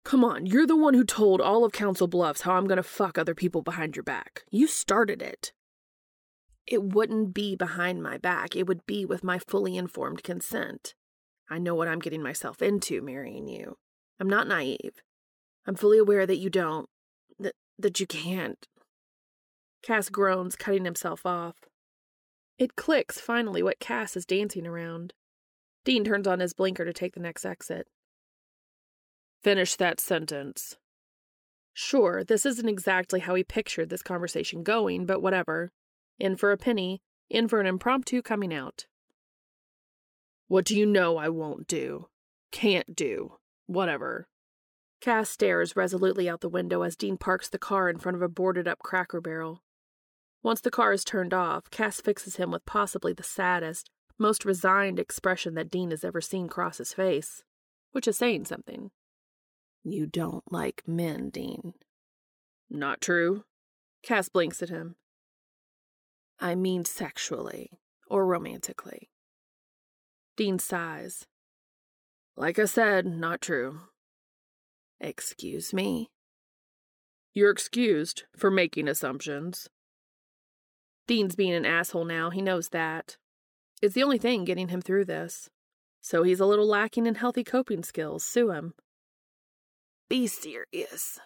Come 0.04 0.24
on, 0.24 0.46
you're 0.46 0.66
the 0.66 0.74
one 0.74 0.94
who 0.94 1.04
told 1.04 1.42
all 1.42 1.66
of 1.66 1.72
Council 1.72 2.08
Bluffs 2.08 2.40
how 2.40 2.54
I'm 2.54 2.66
gonna 2.66 2.82
fuck 2.82 3.18
other 3.18 3.34
people 3.34 3.60
behind 3.60 3.94
your 3.94 4.02
back. 4.04 4.44
You 4.50 4.66
started 4.66 5.20
it. 5.20 5.52
It 6.66 6.82
wouldn't 6.82 7.34
be 7.34 7.56
behind 7.56 8.02
my 8.02 8.16
back, 8.16 8.56
it 8.56 8.66
would 8.66 8.86
be 8.86 9.04
with 9.04 9.22
my 9.22 9.38
fully 9.38 9.76
informed 9.76 10.22
consent. 10.22 10.94
I 11.50 11.58
know 11.58 11.74
what 11.74 11.88
I'm 11.88 11.98
getting 11.98 12.22
myself 12.22 12.62
into 12.62 13.02
marrying 13.02 13.48
you. 13.48 13.76
I'm 14.20 14.28
not 14.28 14.46
naive. 14.46 15.02
I'm 15.66 15.74
fully 15.74 15.98
aware 15.98 16.26
that 16.26 16.38
you 16.38 16.48
don't, 16.48 16.88
that, 17.38 17.54
that 17.78 17.98
you 17.98 18.06
can't. 18.06 18.66
Cas 19.82 20.08
groans, 20.08 20.56
cutting 20.56 20.84
himself 20.84 21.26
off. 21.26 21.56
It 22.58 22.76
clicks 22.76 23.18
finally 23.18 23.62
what 23.62 23.80
Cas 23.80 24.16
is 24.16 24.26
dancing 24.26 24.66
around. 24.66 25.14
Dean 25.84 26.04
turns 26.04 26.26
on 26.26 26.40
his 26.40 26.52
blinker 26.52 26.84
to 26.84 26.92
take 26.92 27.14
the 27.14 27.20
next 27.20 27.44
exit. 27.44 27.88
Finish 29.42 29.76
that 29.76 29.98
sentence. 29.98 30.76
Sure, 31.72 32.22
this 32.22 32.44
isn't 32.44 32.68
exactly 32.68 33.20
how 33.20 33.34
he 33.34 33.42
pictured 33.42 33.88
this 33.88 34.02
conversation 34.02 34.62
going, 34.62 35.06
but 35.06 35.22
whatever. 35.22 35.72
In 36.18 36.36
for 36.36 36.52
a 36.52 36.58
penny, 36.58 37.00
in 37.30 37.48
for 37.48 37.60
an 37.60 37.66
impromptu 37.66 38.20
coming 38.20 38.52
out. 38.52 38.86
What 40.50 40.64
do 40.64 40.76
you 40.76 40.84
know 40.84 41.16
I 41.16 41.28
won't 41.28 41.68
do? 41.68 42.08
Can't 42.50 42.96
do? 42.96 43.34
Whatever. 43.68 44.26
Cas 45.00 45.30
stares 45.30 45.76
resolutely 45.76 46.28
out 46.28 46.40
the 46.40 46.48
window 46.48 46.82
as 46.82 46.96
Dean 46.96 47.16
parks 47.18 47.48
the 47.48 47.56
car 47.56 47.88
in 47.88 48.00
front 48.00 48.16
of 48.16 48.22
a 48.22 48.28
boarded 48.28 48.66
up 48.66 48.80
cracker 48.80 49.20
barrel. 49.20 49.62
Once 50.42 50.60
the 50.60 50.70
car 50.72 50.92
is 50.92 51.04
turned 51.04 51.32
off, 51.32 51.70
Cas 51.70 52.00
fixes 52.00 52.34
him 52.34 52.50
with 52.50 52.66
possibly 52.66 53.12
the 53.12 53.22
saddest, 53.22 53.90
most 54.18 54.44
resigned 54.44 54.98
expression 54.98 55.54
that 55.54 55.70
Dean 55.70 55.92
has 55.92 56.02
ever 56.02 56.20
seen 56.20 56.48
cross 56.48 56.78
his 56.78 56.92
face, 56.92 57.44
which 57.92 58.08
is 58.08 58.18
saying 58.18 58.44
something. 58.44 58.90
You 59.84 60.04
don't 60.04 60.50
like 60.50 60.82
men, 60.84 61.30
Dean. 61.30 61.74
Not 62.68 63.00
true. 63.00 63.44
Cas 64.02 64.28
blinks 64.28 64.60
at 64.62 64.68
him. 64.68 64.96
I 66.40 66.56
mean 66.56 66.84
sexually 66.84 67.70
or 68.08 68.26
romantically. 68.26 69.09
Dean 70.40 70.58
sighs. 70.58 71.26
Like 72.34 72.58
I 72.58 72.64
said, 72.64 73.04
not 73.04 73.42
true. 73.42 73.80
Excuse 74.98 75.74
me? 75.74 76.08
You're 77.34 77.50
excused 77.50 78.22
for 78.34 78.50
making 78.50 78.88
assumptions. 78.88 79.68
Dean's 81.06 81.36
being 81.36 81.52
an 81.52 81.66
asshole 81.66 82.06
now, 82.06 82.30
he 82.30 82.40
knows 82.40 82.70
that. 82.70 83.18
It's 83.82 83.94
the 83.94 84.02
only 84.02 84.16
thing 84.16 84.46
getting 84.46 84.68
him 84.68 84.80
through 84.80 85.04
this. 85.04 85.50
So 86.00 86.22
he's 86.22 86.40
a 86.40 86.46
little 86.46 86.66
lacking 86.66 87.04
in 87.04 87.16
healthy 87.16 87.44
coping 87.44 87.82
skills. 87.82 88.24
Sue 88.24 88.50
him. 88.50 88.72
Be 90.08 90.26
serious, 90.26 91.20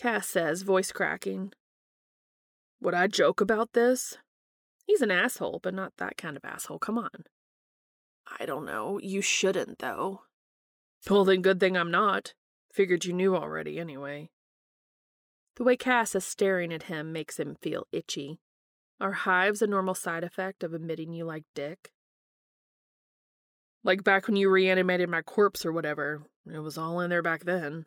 Cas 0.00 0.26
says, 0.26 0.62
voice 0.62 0.90
cracking. 0.90 1.52
Would 2.80 2.94
I 2.94 3.06
joke 3.06 3.40
about 3.40 3.74
this? 3.74 4.18
He's 4.84 5.00
an 5.00 5.12
asshole, 5.12 5.60
but 5.62 5.74
not 5.74 5.92
that 5.98 6.16
kind 6.16 6.36
of 6.36 6.44
asshole. 6.44 6.80
Come 6.80 6.98
on. 6.98 7.22
I 8.40 8.46
don't 8.46 8.64
know. 8.64 8.98
You 9.02 9.20
shouldn't, 9.20 9.78
though. 9.78 10.22
Well, 11.08 11.24
then 11.24 11.42
good 11.42 11.60
thing 11.60 11.76
I'm 11.76 11.90
not. 11.90 12.34
Figured 12.72 13.04
you 13.04 13.12
knew 13.12 13.36
already, 13.36 13.78
anyway. 13.78 14.30
The 15.56 15.64
way 15.64 15.76
Cas 15.76 16.14
is 16.14 16.24
staring 16.24 16.72
at 16.72 16.84
him 16.84 17.12
makes 17.12 17.38
him 17.38 17.56
feel 17.60 17.86
itchy. 17.92 18.38
Are 19.00 19.12
hives 19.12 19.60
a 19.60 19.66
normal 19.66 19.94
side 19.94 20.24
effect 20.24 20.62
of 20.62 20.72
admitting 20.72 21.12
you 21.12 21.24
like 21.24 21.44
dick? 21.54 21.90
Like 23.84 24.04
back 24.04 24.26
when 24.28 24.36
you 24.36 24.48
reanimated 24.48 25.08
my 25.08 25.22
corpse 25.22 25.66
or 25.66 25.72
whatever. 25.72 26.22
It 26.46 26.60
was 26.60 26.78
all 26.78 27.00
in 27.00 27.10
there 27.10 27.22
back 27.22 27.44
then. 27.44 27.84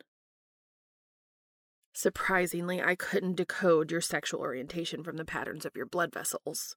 Surprisingly, 1.94 2.82
I 2.82 2.94
couldn't 2.94 3.36
decode 3.36 3.90
your 3.90 4.02
sexual 4.02 4.40
orientation 4.40 5.02
from 5.02 5.16
the 5.16 5.24
patterns 5.24 5.64
of 5.64 5.74
your 5.74 5.86
blood 5.86 6.12
vessels. 6.12 6.76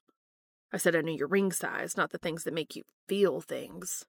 I 0.72 0.78
said 0.78 0.96
I 0.96 1.02
knew 1.02 1.18
your 1.18 1.28
ring 1.28 1.52
size, 1.52 1.98
not 1.98 2.12
the 2.12 2.18
things 2.18 2.44
that 2.44 2.54
make 2.54 2.76
you 2.76 2.84
feel 3.08 3.42
things. 3.42 4.06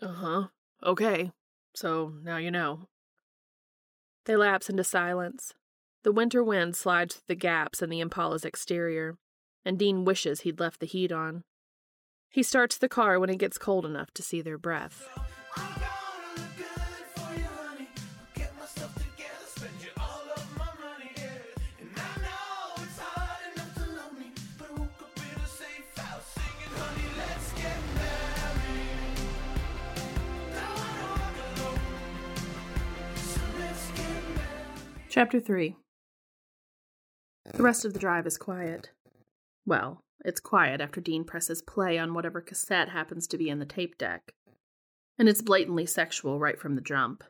Uh 0.00 0.08
huh. 0.08 0.46
Okay. 0.82 1.32
So 1.74 2.14
now 2.22 2.36
you 2.36 2.50
know. 2.50 2.88
They 4.24 4.36
lapse 4.36 4.68
into 4.68 4.84
silence. 4.84 5.54
The 6.02 6.12
winter 6.12 6.42
wind 6.42 6.76
slides 6.76 7.14
through 7.14 7.24
the 7.28 7.34
gaps 7.34 7.82
in 7.82 7.90
the 7.90 8.00
Impala's 8.00 8.44
exterior, 8.44 9.16
and 9.64 9.78
Dean 9.78 10.04
wishes 10.04 10.40
he'd 10.40 10.60
left 10.60 10.80
the 10.80 10.86
heat 10.86 11.12
on. 11.12 11.44
He 12.30 12.42
starts 12.42 12.78
the 12.78 12.88
car 12.88 13.18
when 13.18 13.30
it 13.30 13.38
gets 13.38 13.58
cold 13.58 13.86
enough 13.86 14.10
to 14.12 14.22
see 14.22 14.40
their 14.40 14.58
breath. 14.58 15.08
Chapter 35.16 35.40
3 35.40 35.74
The 37.54 37.62
rest 37.62 37.86
of 37.86 37.94
the 37.94 37.98
drive 37.98 38.26
is 38.26 38.36
quiet. 38.36 38.90
Well, 39.64 40.02
it's 40.22 40.40
quiet 40.40 40.82
after 40.82 41.00
Dean 41.00 41.24
presses 41.24 41.62
play 41.62 41.96
on 41.96 42.12
whatever 42.12 42.42
cassette 42.42 42.90
happens 42.90 43.26
to 43.28 43.38
be 43.38 43.48
in 43.48 43.58
the 43.58 43.64
tape 43.64 43.96
deck. 43.96 44.34
and 45.18 45.26
it's 45.26 45.40
blatantly 45.40 45.86
sexual 45.86 46.38
right 46.38 46.60
from 46.60 46.74
the 46.74 46.82
jump. 46.82 47.24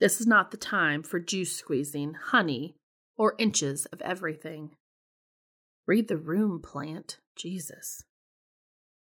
This 0.00 0.18
is 0.18 0.26
not 0.26 0.50
the 0.50 0.56
time 0.56 1.02
for 1.02 1.20
juice 1.20 1.54
squeezing, 1.54 2.14
honey, 2.14 2.74
or 3.18 3.34
inches 3.36 3.84
of 3.92 4.00
everything. 4.00 4.70
Read 5.86 6.08
the 6.08 6.16
room, 6.16 6.62
plant. 6.62 7.18
Jesus. 7.36 8.02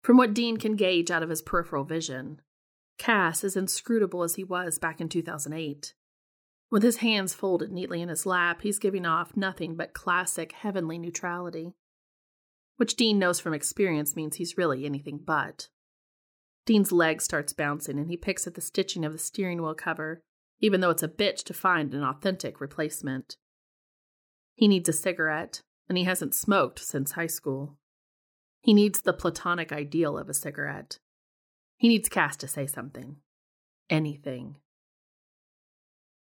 From 0.03 0.17
what 0.17 0.33
Dean 0.33 0.57
can 0.57 0.77
gauge 0.77 1.11
out 1.11 1.23
of 1.23 1.29
his 1.29 1.43
peripheral 1.43 1.85
vision, 1.85 2.41
Cas 2.97 3.45
is 3.45 3.55
inscrutable 3.55 4.23
as 4.23 4.37
he 4.37 4.45
was 4.45 4.79
back 4.79 4.99
in 4.99 5.11
2008. 5.11 5.93
With 6.75 6.83
his 6.83 6.97
hands 6.97 7.35
folded 7.35 7.71
neatly 7.71 8.03
in 8.03 8.09
his 8.09 8.27
lap, 8.27 8.63
he's 8.63 8.81
giving 8.81 9.07
off 9.07 9.37
nothing 9.37 9.77
but 9.77 9.95
classic 9.95 10.51
heavenly 10.51 10.99
neutrality, 10.99 11.77
which 12.79 12.97
Dean 12.97 13.17
knows 13.17 13.39
from 13.39 13.55
experience 13.55 14.17
means 14.17 14.35
he's 14.35 14.59
really 14.59 14.85
anything 14.85 15.21
but. 15.25 15.69
Dean's 16.67 16.91
leg 16.91 17.23
starts 17.23 17.53
bouncing 17.53 17.97
and 17.97 18.11
he 18.11 18.17
picks 18.17 18.45
at 18.49 18.55
the 18.55 18.61
stitching 18.61 19.05
of 19.05 19.13
the 19.13 19.19
steering 19.19 19.63
wheel 19.63 19.77
cover, 19.77 20.21
even 20.59 20.81
though 20.81 20.91
it's 20.91 21.05
a 21.05 21.09
bitch 21.09 21.45
to 21.45 21.55
find 21.55 21.95
an 21.95 22.03
authentic 22.03 22.61
replacement. 22.61 23.37
He 24.57 24.67
needs 24.67 24.89
a 24.89 24.93
cigarette, 24.93 25.63
and 25.89 25.97
he 25.97 26.03
hasn't 26.03 26.35
smoked 26.35 26.81
since 26.81 27.13
high 27.13 27.29
school. 27.29 27.79
He 28.63 28.75
needs 28.75 29.03
the 29.03 29.13
platonic 29.13 29.71
ideal 29.71 30.19
of 30.19 30.29
a 30.29 30.35
cigarette. 30.35 30.99
He 31.77 31.87
needs 31.87 32.09
Cas 32.09 32.37
to 32.39 32.49
say 32.49 32.67
something. 32.67 33.19
Anything. 33.89 34.57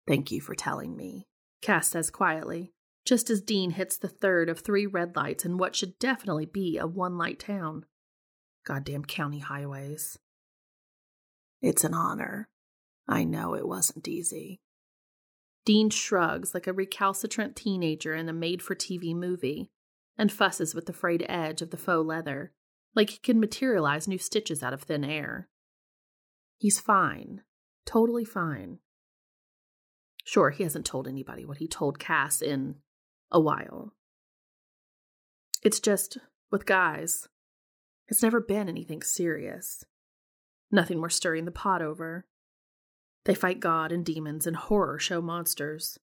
Thank 0.09 0.31
you 0.31 0.41
for 0.41 0.55
telling 0.55 0.97
me, 0.97 1.27
Cas 1.61 1.91
says 1.91 2.09
quietly, 2.09 2.73
just 3.05 3.29
as 3.29 3.41
Dean 3.41 3.69
hits 3.69 3.95
the 3.95 4.07
third 4.07 4.49
of 4.49 4.57
three 4.57 4.87
red 4.87 5.15
lights 5.15 5.45
in 5.45 5.59
what 5.59 5.75
should 5.75 5.99
definitely 5.99 6.47
be 6.47 6.79
a 6.79 6.87
one 6.87 7.15
light 7.15 7.37
town. 7.37 7.85
Goddamn 8.65 9.05
county 9.05 9.37
highways. 9.37 10.17
It's 11.61 11.83
an 11.83 11.93
honor. 11.93 12.49
I 13.07 13.23
know 13.23 13.53
it 13.53 13.67
wasn't 13.67 14.07
easy. 14.07 14.61
Dean 15.63 15.91
shrugs 15.91 16.55
like 16.55 16.65
a 16.65 16.73
recalcitrant 16.73 17.55
teenager 17.55 18.15
in 18.15 18.27
a 18.29 18.33
made 18.33 18.63
for 18.63 18.73
TV 18.73 19.13
movie 19.13 19.69
and 20.17 20.31
fusses 20.31 20.73
with 20.73 20.87
the 20.87 20.93
frayed 20.93 21.23
edge 21.29 21.61
of 21.61 21.69
the 21.69 21.77
faux 21.77 22.07
leather, 22.07 22.51
like 22.95 23.11
he 23.11 23.19
can 23.19 23.39
materialize 23.39 24.07
new 24.07 24.17
stitches 24.17 24.63
out 24.63 24.73
of 24.73 24.81
thin 24.81 25.03
air. 25.03 25.49
He's 26.57 26.79
fine. 26.79 27.43
Totally 27.85 28.25
fine. 28.25 28.79
Sure, 30.29 30.51
he 30.51 30.61
hasn't 30.61 30.85
told 30.85 31.07
anybody 31.07 31.43
what 31.43 31.57
he 31.57 31.67
told 31.67 31.97
Cas 31.97 32.39
in 32.39 32.75
a 33.31 33.39
while. 33.39 33.95
It's 35.63 35.79
just, 35.79 36.19
with 36.51 36.67
guys, 36.67 37.27
it's 38.07 38.21
never 38.21 38.39
been 38.39 38.69
anything 38.69 39.01
serious. 39.01 39.83
Nothing 40.69 40.99
more 40.99 41.09
stirring 41.09 41.45
the 41.45 41.51
pot 41.51 41.81
over. 41.81 42.27
They 43.25 43.33
fight 43.33 43.59
God 43.59 43.91
and 43.91 44.05
demons 44.05 44.45
and 44.45 44.55
horror 44.55 44.99
show 44.99 45.19
monsters. 45.19 45.97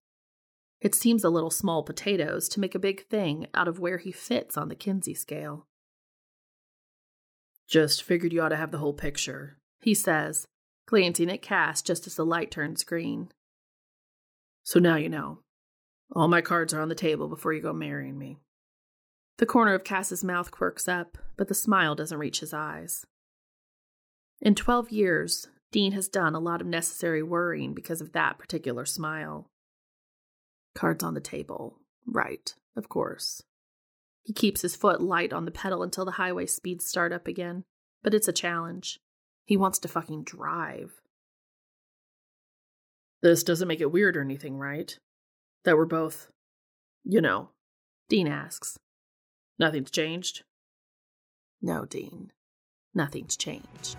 It 0.81 0.97
seems 0.97 1.22
a 1.22 1.31
little 1.31 1.49
small 1.49 1.85
potatoes 1.85 2.49
to 2.49 2.59
make 2.59 2.74
a 2.74 2.81
big 2.81 3.07
thing 3.07 3.47
out 3.55 3.68
of 3.68 3.79
where 3.79 3.99
he 3.99 4.11
fits 4.11 4.57
on 4.57 4.68
the 4.68 4.74
Kinsey 4.74 5.14
scale. 5.14 5.68
Just 7.68 8.03
figured 8.03 8.33
you 8.33 8.43
ought 8.43 8.49
to 8.49 8.57
have 8.57 8.72
the 8.72 8.79
whole 8.79 8.93
picture, 8.93 9.61
he 9.79 9.95
says, 9.95 10.49
glancing 10.85 11.31
at 11.31 11.43
Cas 11.43 11.81
just 11.81 12.09
as 12.09 12.16
the 12.16 12.27
light 12.27 12.51
turns 12.51 12.83
green. 12.83 13.31
So 14.67 14.81
now 14.81 14.97
you 14.97 15.09
know. 15.09 15.39
All 16.12 16.27
my 16.27 16.41
cards 16.41 16.75
are 16.75 16.81
on 16.81 16.89
the 16.89 16.97
table 16.97 17.29
before 17.29 17.53
you 17.53 17.62
go 17.62 17.73
marrying 17.73 18.19
me. 18.19 18.41
The 19.39 19.47
corner 19.47 19.75
of 19.75 19.85
Cas's 19.85 20.25
mouth 20.25 20.51
quirks 20.51 20.89
up, 20.89 21.17
but 21.37 21.47
the 21.47 21.55
smile 21.55 21.95
doesn't 21.95 22.19
reach 22.19 22.41
his 22.41 22.53
eyes. 22.53 23.07
In 24.41 24.57
12 24.57 24.91
years, 24.91 25.47
Dean 25.71 25.93
has 25.93 26.09
done 26.09 26.35
a 26.35 26.41
lot 26.41 26.61
of 26.61 26.67
necessary 26.67 27.23
worrying 27.23 27.75
because 27.75 28.01
of 28.01 28.12
that 28.12 28.41
particular 28.41 28.85
smile. 28.85 29.51
Cards 30.75 31.05
on 31.05 31.14
the 31.14 31.21
table. 31.21 31.79
Right, 32.05 32.53
of 32.77 32.89
course. 32.89 33.45
He 34.25 34.33
keeps 34.33 34.62
his 34.62 34.75
foot 34.75 35.01
light 35.01 35.33
on 35.33 35.45
the 35.45 35.53
pedal 35.53 35.85
until 35.85 36.05
the 36.05 36.12
highway 36.12 36.47
speeds 36.47 36.85
start 36.87 37.12
up 37.12 37.29
again, 37.29 37.62
but 38.03 38.14
it's 38.14 38.27
a 38.27 38.33
challenge. 38.33 38.99
He 39.45 39.57
wants 39.57 39.79
to 39.79 39.89
fucking 39.89 40.25
drive. 40.25 41.01
This 43.23 43.43
doesn't 43.43 43.69
make 43.69 43.81
it 43.81 43.93
weird 43.93 44.17
or 44.17 44.21
anything, 44.21 44.57
right? 44.57 44.99
That 45.64 45.77
we're 45.77 45.87
both, 45.87 46.31
you 47.05 47.21
know, 47.21 47.51
Dean 48.09 48.29
asks. 48.29 48.79
Nothing's 49.59 49.91
changed? 49.91 50.45
No, 51.62 51.85
Dean. 51.85 52.31
Nothing's 52.95 53.37
changed. 53.37 53.97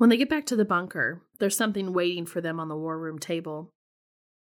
When 0.00 0.08
they 0.08 0.16
get 0.16 0.30
back 0.30 0.46
to 0.46 0.56
the 0.56 0.64
bunker, 0.64 1.20
there's 1.40 1.58
something 1.58 1.92
waiting 1.92 2.24
for 2.24 2.40
them 2.40 2.58
on 2.58 2.68
the 2.68 2.74
war 2.74 2.98
room 2.98 3.18
table. 3.18 3.74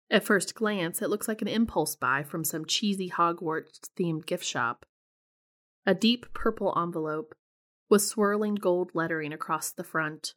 At 0.09 0.23
first 0.23 0.55
glance, 0.55 1.03
it 1.03 1.11
looks 1.11 1.27
like 1.27 1.43
an 1.43 1.49
impulse 1.49 1.97
buy 1.97 2.23
from 2.23 2.45
some 2.45 2.65
cheesy 2.65 3.11
Hogwarts 3.11 3.81
themed 3.99 4.25
gift 4.25 4.45
shop. 4.45 4.87
A 5.85 5.97
deep 5.97 6.33
purple 6.33 6.73
envelope 6.81 7.35
with 7.91 8.03
swirling 8.03 8.55
gold 8.55 8.93
lettering 8.95 9.33
across 9.33 9.73
the 9.73 9.83
front. 9.83 10.35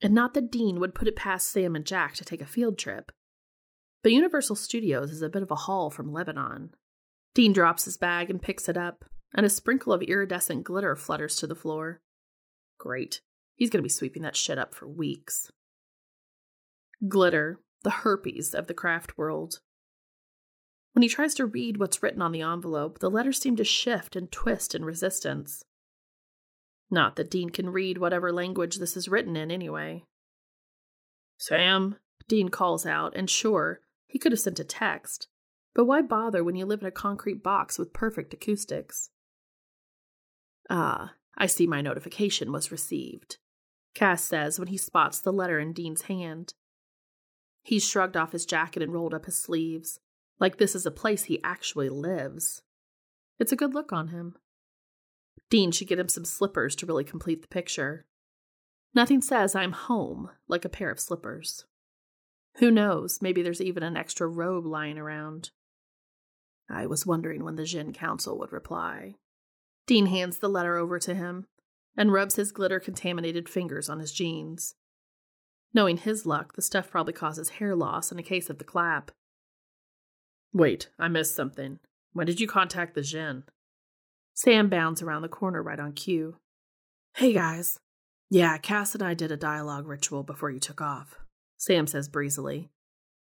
And 0.00 0.14
not 0.14 0.32
that 0.32 0.50
Dean 0.50 0.80
would 0.80 0.94
put 0.94 1.06
it 1.06 1.14
past 1.14 1.50
Sam 1.50 1.76
and 1.76 1.84
Jack 1.84 2.14
to 2.14 2.24
take 2.24 2.40
a 2.40 2.46
field 2.46 2.78
trip. 2.78 3.12
But 4.02 4.12
Universal 4.12 4.56
Studios 4.56 5.10
is 5.10 5.20
a 5.20 5.28
bit 5.28 5.42
of 5.42 5.50
a 5.50 5.66
haul 5.66 5.90
from 5.90 6.10
Lebanon. 6.10 6.70
Dean 7.34 7.52
drops 7.52 7.84
his 7.84 7.98
bag 7.98 8.30
and 8.30 8.40
picks 8.40 8.66
it 8.66 8.78
up, 8.78 9.04
and 9.34 9.44
a 9.44 9.50
sprinkle 9.50 9.92
of 9.92 10.00
iridescent 10.00 10.64
glitter 10.64 10.96
flutters 10.96 11.36
to 11.36 11.46
the 11.46 11.54
floor. 11.54 12.00
Great. 12.78 13.20
He's 13.60 13.68
going 13.68 13.80
to 13.80 13.86
be 13.86 13.90
sweeping 13.90 14.22
that 14.22 14.36
shit 14.36 14.56
up 14.56 14.74
for 14.74 14.88
weeks. 14.88 15.52
Glitter, 17.06 17.60
the 17.82 17.90
herpes 17.90 18.54
of 18.54 18.68
the 18.68 18.74
craft 18.74 19.18
world. 19.18 19.60
When 20.94 21.02
he 21.02 21.10
tries 21.10 21.34
to 21.34 21.44
read 21.44 21.76
what's 21.76 22.02
written 22.02 22.22
on 22.22 22.32
the 22.32 22.40
envelope, 22.40 23.00
the 23.00 23.10
letters 23.10 23.38
seem 23.38 23.56
to 23.56 23.64
shift 23.64 24.16
and 24.16 24.32
twist 24.32 24.74
in 24.74 24.82
resistance. 24.82 25.62
Not 26.90 27.16
that 27.16 27.30
Dean 27.30 27.50
can 27.50 27.68
read 27.68 27.98
whatever 27.98 28.32
language 28.32 28.76
this 28.76 28.96
is 28.96 29.10
written 29.10 29.36
in, 29.36 29.50
anyway. 29.50 30.04
Sam, 31.36 31.96
Dean 32.28 32.48
calls 32.48 32.86
out, 32.86 33.14
and 33.14 33.28
sure, 33.28 33.82
he 34.06 34.18
could 34.18 34.32
have 34.32 34.40
sent 34.40 34.58
a 34.58 34.64
text, 34.64 35.28
but 35.74 35.84
why 35.84 36.00
bother 36.00 36.42
when 36.42 36.56
you 36.56 36.64
live 36.64 36.80
in 36.80 36.86
a 36.86 36.90
concrete 36.90 37.42
box 37.42 37.78
with 37.78 37.92
perfect 37.92 38.32
acoustics? 38.32 39.10
Ah, 40.70 41.12
I 41.36 41.44
see 41.44 41.66
my 41.66 41.82
notification 41.82 42.52
was 42.52 42.72
received. 42.72 43.36
Cas 43.94 44.22
says 44.22 44.58
when 44.58 44.68
he 44.68 44.76
spots 44.76 45.20
the 45.20 45.32
letter 45.32 45.58
in 45.58 45.72
Dean's 45.72 46.02
hand. 46.02 46.54
He's 47.62 47.86
shrugged 47.86 48.16
off 48.16 48.32
his 48.32 48.46
jacket 48.46 48.82
and 48.82 48.92
rolled 48.92 49.14
up 49.14 49.26
his 49.26 49.36
sleeves, 49.36 50.00
like 50.38 50.56
this 50.56 50.74
is 50.74 50.86
a 50.86 50.90
place 50.90 51.24
he 51.24 51.42
actually 51.44 51.88
lives. 51.88 52.62
It's 53.38 53.52
a 53.52 53.56
good 53.56 53.74
look 53.74 53.92
on 53.92 54.08
him. 54.08 54.36
Dean 55.50 55.72
should 55.72 55.88
get 55.88 55.98
him 55.98 56.08
some 56.08 56.24
slippers 56.24 56.76
to 56.76 56.86
really 56.86 57.04
complete 57.04 57.42
the 57.42 57.48
picture. 57.48 58.06
Nothing 58.94 59.20
says 59.20 59.54
I'm 59.54 59.72
home 59.72 60.30
like 60.48 60.64
a 60.64 60.70
pair 60.70 60.90
of 60.90 61.00
slippers. 61.00 61.64
Who 62.56 62.70
knows, 62.70 63.20
maybe 63.22 63.42
there's 63.42 63.60
even 63.60 63.82
an 63.82 63.96
extra 63.96 64.26
robe 64.26 64.66
lying 64.66 64.98
around. 64.98 65.50
I 66.68 66.86
was 66.86 67.06
wondering 67.06 67.44
when 67.44 67.56
the 67.56 67.64
Djinn 67.64 67.92
Council 67.92 68.38
would 68.38 68.52
reply. 68.52 69.14
Dean 69.86 70.06
hands 70.06 70.38
the 70.38 70.48
letter 70.48 70.76
over 70.76 70.98
to 71.00 71.14
him, 71.14 71.46
and 72.00 72.14
rubs 72.14 72.36
his 72.36 72.50
glitter 72.50 72.80
contaminated 72.80 73.46
fingers 73.46 73.90
on 73.90 73.98
his 73.98 74.10
jeans. 74.10 74.74
Knowing 75.74 75.98
his 75.98 76.24
luck, 76.24 76.54
the 76.54 76.62
stuff 76.62 76.90
probably 76.90 77.12
causes 77.12 77.50
hair 77.50 77.76
loss 77.76 78.10
in 78.10 78.18
a 78.18 78.22
case 78.22 78.48
of 78.48 78.56
the 78.56 78.64
clap. 78.64 79.10
Wait, 80.50 80.88
I 80.98 81.08
missed 81.08 81.36
something. 81.36 81.78
When 82.14 82.26
did 82.26 82.40
you 82.40 82.48
contact 82.48 82.94
the 82.94 83.02
Djinn? 83.02 83.44
Sam 84.32 84.70
bounds 84.70 85.02
around 85.02 85.20
the 85.20 85.28
corner 85.28 85.62
right 85.62 85.78
on 85.78 85.92
cue. 85.92 86.38
Hey 87.16 87.34
guys. 87.34 87.78
Yeah, 88.30 88.56
Cas 88.56 88.94
and 88.94 89.02
I 89.02 89.12
did 89.12 89.30
a 89.30 89.36
dialogue 89.36 89.86
ritual 89.86 90.22
before 90.22 90.50
you 90.50 90.58
took 90.58 90.80
off, 90.80 91.18
Sam 91.58 91.86
says 91.86 92.08
breezily. 92.08 92.70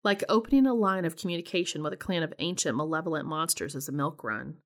Like 0.04 0.22
opening 0.28 0.66
a 0.66 0.72
line 0.72 1.04
of 1.04 1.16
communication 1.16 1.82
with 1.82 1.94
a 1.94 1.96
clan 1.96 2.22
of 2.22 2.32
ancient 2.38 2.76
malevolent 2.76 3.26
monsters 3.26 3.74
is 3.74 3.88
a 3.88 3.92
milk 3.92 4.22
run. 4.22 4.58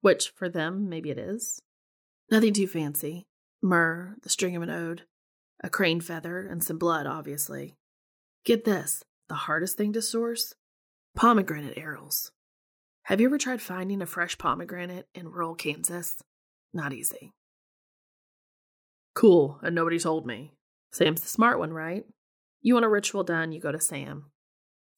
Which, 0.00 0.30
for 0.30 0.48
them, 0.48 0.88
maybe 0.88 1.10
it 1.10 1.18
is. 1.18 1.60
Nothing 2.30 2.54
too 2.54 2.66
fancy. 2.66 3.26
Myrrh, 3.64 4.14
the 4.22 4.28
string 4.28 4.54
of 4.56 4.62
an 4.62 4.68
ode, 4.68 5.04
a 5.62 5.70
crane 5.70 6.02
feather, 6.02 6.46
and 6.46 6.62
some 6.62 6.76
blood, 6.76 7.06
obviously. 7.06 7.74
Get 8.44 8.66
this 8.66 9.02
the 9.30 9.34
hardest 9.34 9.78
thing 9.78 9.94
to 9.94 10.02
source? 10.02 10.54
Pomegranate 11.16 11.78
arrows. 11.78 12.30
Have 13.04 13.22
you 13.22 13.26
ever 13.26 13.38
tried 13.38 13.62
finding 13.62 14.02
a 14.02 14.06
fresh 14.06 14.36
pomegranate 14.36 15.08
in 15.14 15.30
rural 15.30 15.54
Kansas? 15.54 16.22
Not 16.74 16.92
easy. 16.92 17.32
Cool, 19.14 19.58
and 19.62 19.74
nobody 19.74 19.98
told 19.98 20.26
me. 20.26 20.52
Sam's 20.92 21.22
the 21.22 21.28
smart 21.28 21.58
one, 21.58 21.72
right? 21.72 22.04
You 22.60 22.74
want 22.74 22.84
a 22.84 22.90
ritual 22.90 23.24
done, 23.24 23.52
you 23.52 23.60
go 23.60 23.72
to 23.72 23.80
Sam. 23.80 24.26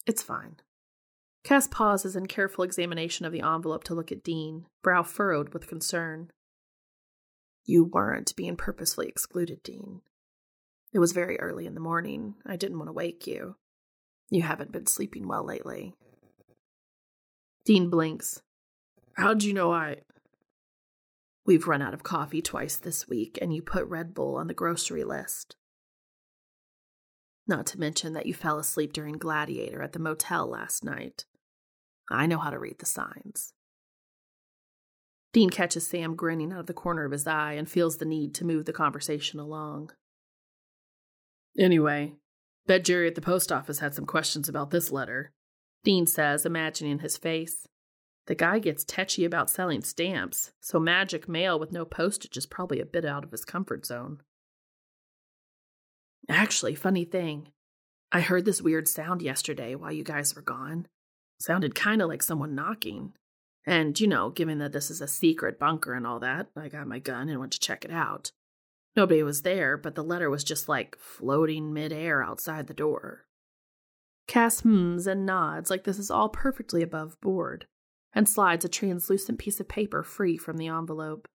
It's 0.07 0.25
fine. 0.25 0.57
Cas 1.45 1.69
pauses 1.69 2.17
in 2.17 2.27
careful 2.27 2.64
examination 2.64 3.27
of 3.27 3.31
the 3.31 3.43
envelope 3.43 3.85
to 3.85 3.95
look 3.95 4.11
at 4.11 4.25
Dean, 4.25 4.67
brow 4.83 5.05
furrowed 5.05 5.55
with 5.55 5.69
concern. 5.69 6.33
You 7.67 7.85
weren't 7.85 8.35
being 8.37 8.57
purposely 8.57 9.09
excluded, 9.09 9.62
Dean. 9.62 10.01
It 10.93 11.01
was 11.01 11.12
very 11.12 11.39
early 11.41 11.67
in 11.67 11.75
the 11.75 11.81
morning. 11.81 12.37
I 12.47 12.57
didn't 12.57 12.79
want 12.79 12.89
to 12.89 12.93
wake 12.95 13.27
you. 13.27 13.57
You 14.31 14.43
haven't 14.43 14.73
been 14.73 14.87
sleeping 14.87 15.27
well 15.27 15.45
lately. 15.45 15.95
Dean 17.64 17.91
blinks. 17.91 18.41
How'd 19.14 19.43
you 19.43 19.53
know 19.53 19.73
I. 19.73 19.99
We've 21.45 21.67
run 21.67 21.83
out 21.83 21.95
of 21.95 22.05
coffee 22.05 22.41
twice 22.41 22.77
this 22.77 23.09
week, 23.09 23.39
and 23.43 23.53
you 23.53 23.62
put 23.62 23.87
Red 23.87 24.14
Bull 24.14 24.37
on 24.37 24.47
the 24.47 24.55
grocery 24.55 25.05
list. 25.05 25.57
Not 27.49 27.67
to 27.67 27.81
mention 27.81 28.12
that 28.12 28.27
you 28.27 28.35
fell 28.35 28.59
asleep 28.59 28.93
during 28.93 29.19
Gladiator 29.19 29.83
at 29.83 29.93
the 29.93 29.99
motel 29.99 30.49
last 30.49 30.85
night. 30.85 31.25
I 32.11 32.27
know 32.27 32.39
how 32.39 32.51
to 32.51 32.59
read 32.59 32.79
the 32.79 32.87
signs. 32.87 33.53
Dean 35.37 35.51
catches 35.51 35.87
Sam 35.87 36.14
grinning 36.14 36.51
out 36.51 36.61
of 36.61 36.66
the 36.66 36.72
corner 36.72 37.05
of 37.05 37.12
his 37.12 37.26
eye 37.26 37.53
and 37.53 37.70
feels 37.70 37.99
the 37.99 38.07
need 38.07 38.34
to 38.37 38.45
move 38.47 38.64
the 38.64 38.72
conversation 38.72 39.39
along. 39.39 39.91
Anyway, 41.59 42.14
bet 42.66 42.87
Jerry 42.87 43.07
at 43.07 43.16
the 43.16 43.20
post 43.20 43.53
office 43.53 43.80
had 43.80 43.95
some 43.95 44.07
questions 44.07 44.49
about 44.49 44.70
this 44.70 44.91
letter, 44.91 45.32
Dean 45.84 46.07
says, 46.07 46.47
imagining 46.47 47.01
his 47.01 47.18
face. 47.18 47.68
The 48.28 48.34
guy 48.34 48.61
gets 48.61 48.82
tetchy 48.82 49.26
about 49.26 49.51
selling 49.51 49.82
stamps, 49.82 50.53
so 50.62 50.80
magic 50.80 51.28
mail 51.28 51.59
with 51.59 51.70
no 51.70 51.84
postage 51.84 52.39
is 52.39 52.47
probably 52.47 52.80
a 52.80 52.87
bit 52.87 53.05
out 53.05 53.22
of 53.22 53.30
his 53.30 53.45
comfort 53.45 53.84
zone. 53.84 54.22
Actually, 56.30 56.74
funny 56.74 57.05
thing, 57.05 57.49
I 58.11 58.22
heard 58.22 58.47
this 58.47 58.62
weird 58.62 58.89
sound 58.89 59.20
yesterday 59.20 59.74
while 59.74 59.93
you 59.93 60.03
guys 60.03 60.34
were 60.34 60.41
gone. 60.41 60.89
Sounded 61.39 61.74
kind 61.74 62.01
of 62.01 62.09
like 62.09 62.22
someone 62.22 62.55
knocking. 62.55 63.12
And, 63.67 63.99
you 63.99 64.07
know, 64.07 64.31
given 64.31 64.59
that 64.59 64.73
this 64.73 64.91
is 64.91 65.01
a 65.01 65.09
secret 65.09 65.59
bunker 65.59 65.93
and 65.93 66.07
all 66.07 66.21
that, 66.21 66.49
I 66.57 66.69
got 66.69 66.87
my 66.87 67.01
gun 67.01 67.29
and 67.29 67.41
went 67.41 67.53
to 67.53 67.59
check 67.59 67.85
it 67.85 67.91
out. 67.91 68.31
Nobody 68.95 69.23
was 69.23 69.43
there, 69.43 69.77
but 69.77 69.95
the 69.95 70.05
letter 70.05 70.31
was 70.31 70.45
just 70.45 70.69
like 70.69 70.97
floating 70.99 71.73
midair 71.73 72.23
outside 72.23 72.67
the 72.67 72.75
door. 72.75 73.27
Cas 74.29 74.61
hums 74.61 75.07
and 75.07 75.27
nods 75.27 75.69
like 75.69 75.85
this 75.85 75.99
is 75.99 76.11
all 76.11 76.29
perfectly 76.29 76.83
above 76.83 77.21
board, 77.21 77.67
and 78.14 78.29
slides 78.29 78.64
a 78.64 78.69
translucent 78.69 79.39
piece 79.39 79.61
of 79.61 79.69
paper 79.69 80.03
free 80.03 80.37
from 80.37 80.57
the 80.57 80.69
envelope. 80.69 81.29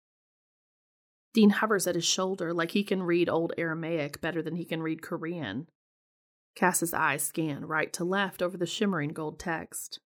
Dean 1.34 1.50
hovers 1.50 1.86
at 1.88 1.96
his 1.96 2.06
shoulder 2.06 2.54
like 2.54 2.72
he 2.72 2.84
can 2.84 3.04
read 3.04 3.28
Old 3.28 3.54
Aramaic 3.58 4.22
better 4.22 4.42
than 4.42 4.56
he 4.56 4.66
can 4.66 4.82
read 4.82 5.02
Korean, 5.02 5.68
Cas's 6.56 6.94
eyes 6.94 7.24
scan 7.24 7.66
right 7.66 7.92
to 7.94 8.04
left 8.04 8.42
over 8.42 8.58
the 8.58 8.66
shimmering 8.66 9.14
gold 9.14 9.40
text. 9.40 10.00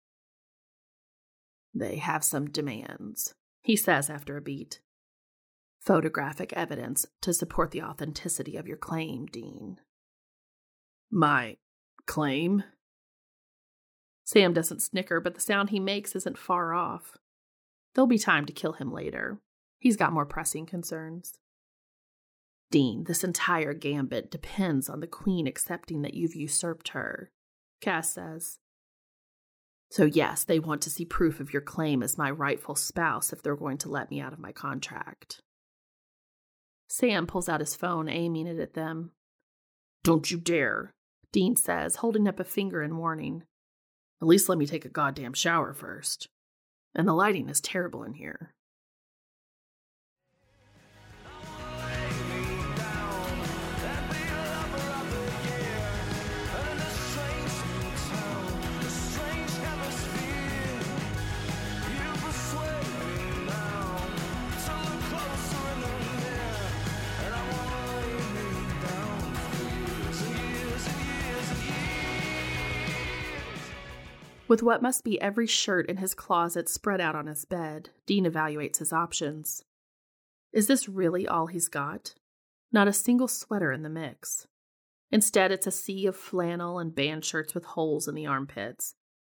They 1.75 1.97
have 1.97 2.25
some 2.25 2.51
demands, 2.51 3.35
he 3.63 3.77
says 3.77 4.11
after 4.11 4.37
a 4.37 4.43
beat. 4.43 4.81
Photographic 5.81 6.53
evidence 6.53 7.07
to 7.23 7.33
support 7.33 7.71
the 7.71 7.83
authenticity 7.83 8.57
of 8.57 8.69
your 8.69 8.77
claim, 8.77 9.27
Dean. 9.27 9.79
My 11.11 11.57
claim? 12.07 12.63
Sam 14.25 14.53
doesn't 14.53 14.83
snicker, 14.83 15.21
but 15.21 15.35
the 15.35 15.41
sound 15.41 15.71
he 15.71 15.81
makes 15.81 16.15
isn't 16.15 16.39
far 16.39 16.73
off. 16.73 17.17
There'll 17.95 18.07
be 18.07 18.19
time 18.19 18.47
to 18.47 18.53
kill 18.53 18.73
him 18.73 18.93
later. 18.93 19.41
He's 19.79 19.97
got 19.97 20.13
more 20.13 20.25
pressing 20.25 20.67
concerns. 20.67 21.35
Dean, 22.71 23.05
this 23.05 23.23
entire 23.23 23.75
gambit 23.75 24.31
depends 24.31 24.89
on 24.89 25.01
the 25.01 25.07
queen 25.07 25.47
accepting 25.47 26.03
that 26.03 26.15
you've 26.15 26.35
usurped 26.35 26.89
her, 26.91 27.31
Cas 27.81 28.15
says. 28.15 28.59
So, 29.93 30.07
yes, 30.07 30.45
they 30.45 30.59
want 30.59 30.81
to 30.83 30.91
see 30.91 31.05
proof 31.05 31.39
of 31.39 31.53
your 31.53 31.61
claim 31.61 32.03
as 32.03 32.17
my 32.17 32.31
rightful 32.31 32.75
spouse 32.75 33.31
if 33.31 33.43
they're 33.43 33.55
going 33.55 33.77
to 33.77 33.91
let 33.91 34.11
me 34.11 34.23
out 34.23 34.33
of 34.33 34.39
my 34.39 34.51
contract. 34.51 35.43
Sam 36.89 37.27
pulls 37.27 37.47
out 37.47 37.61
his 37.61 37.77
phone, 37.77 38.09
aiming 38.09 38.47
it 38.47 38.59
at 38.59 38.73
them. 38.73 39.11
Don't 40.03 40.31
you 40.31 40.39
dare, 40.39 40.95
Dean 41.31 41.57
says, 41.57 41.97
holding 41.97 42.27
up 42.27 42.41
a 42.41 42.45
finger 42.45 42.83
in 42.83 42.97
warning. 42.97 43.43
At 44.23 44.29
least 44.29 44.49
let 44.49 44.57
me 44.57 44.65
take 44.65 44.87
a 44.87 44.89
goddamn 44.89 45.35
shower 45.35 45.75
first. 45.75 46.27
And 46.95 47.07
the 47.07 47.13
lighting 47.13 47.51
is 47.51 47.61
terrible 47.61 48.03
in 48.03 48.15
here. 48.15 48.55
With 74.53 74.63
what 74.63 74.83
must 74.83 75.03
be 75.03 75.19
every 75.19 75.47
shirt 75.47 75.89
in 75.89 75.97
his 75.97 76.13
closet 76.13 76.69
spread 76.69 77.01
out 77.01 77.15
on 77.15 77.27
his 77.27 77.47
bed, 77.47 77.89
Dean 78.05 78.27
evaluates 78.27 78.81
his 78.81 78.93
options. 78.93 79.65
Is 80.53 80.67
this 80.67 80.91
really 80.91 81.27
all 81.27 81.47
he's 81.47 81.71
got? 81.71 82.13
Not 82.71 82.87
a 82.87 82.93
single 82.93 83.29
sweater 83.29 83.73
in 83.73 83.83
the 83.83 83.89
mix. 83.89 84.47
Instead, 85.11 85.53
it's 85.53 85.67
a 85.67 85.71
sea 85.71 86.05
of 86.07 86.17
flannel 86.17 86.79
and 86.79 86.95
band 86.95 87.25
shirts 87.25 87.55
with 87.55 87.65
holes 87.65 88.07
in 88.07 88.15
the 88.15 88.27
armpits 88.27 88.95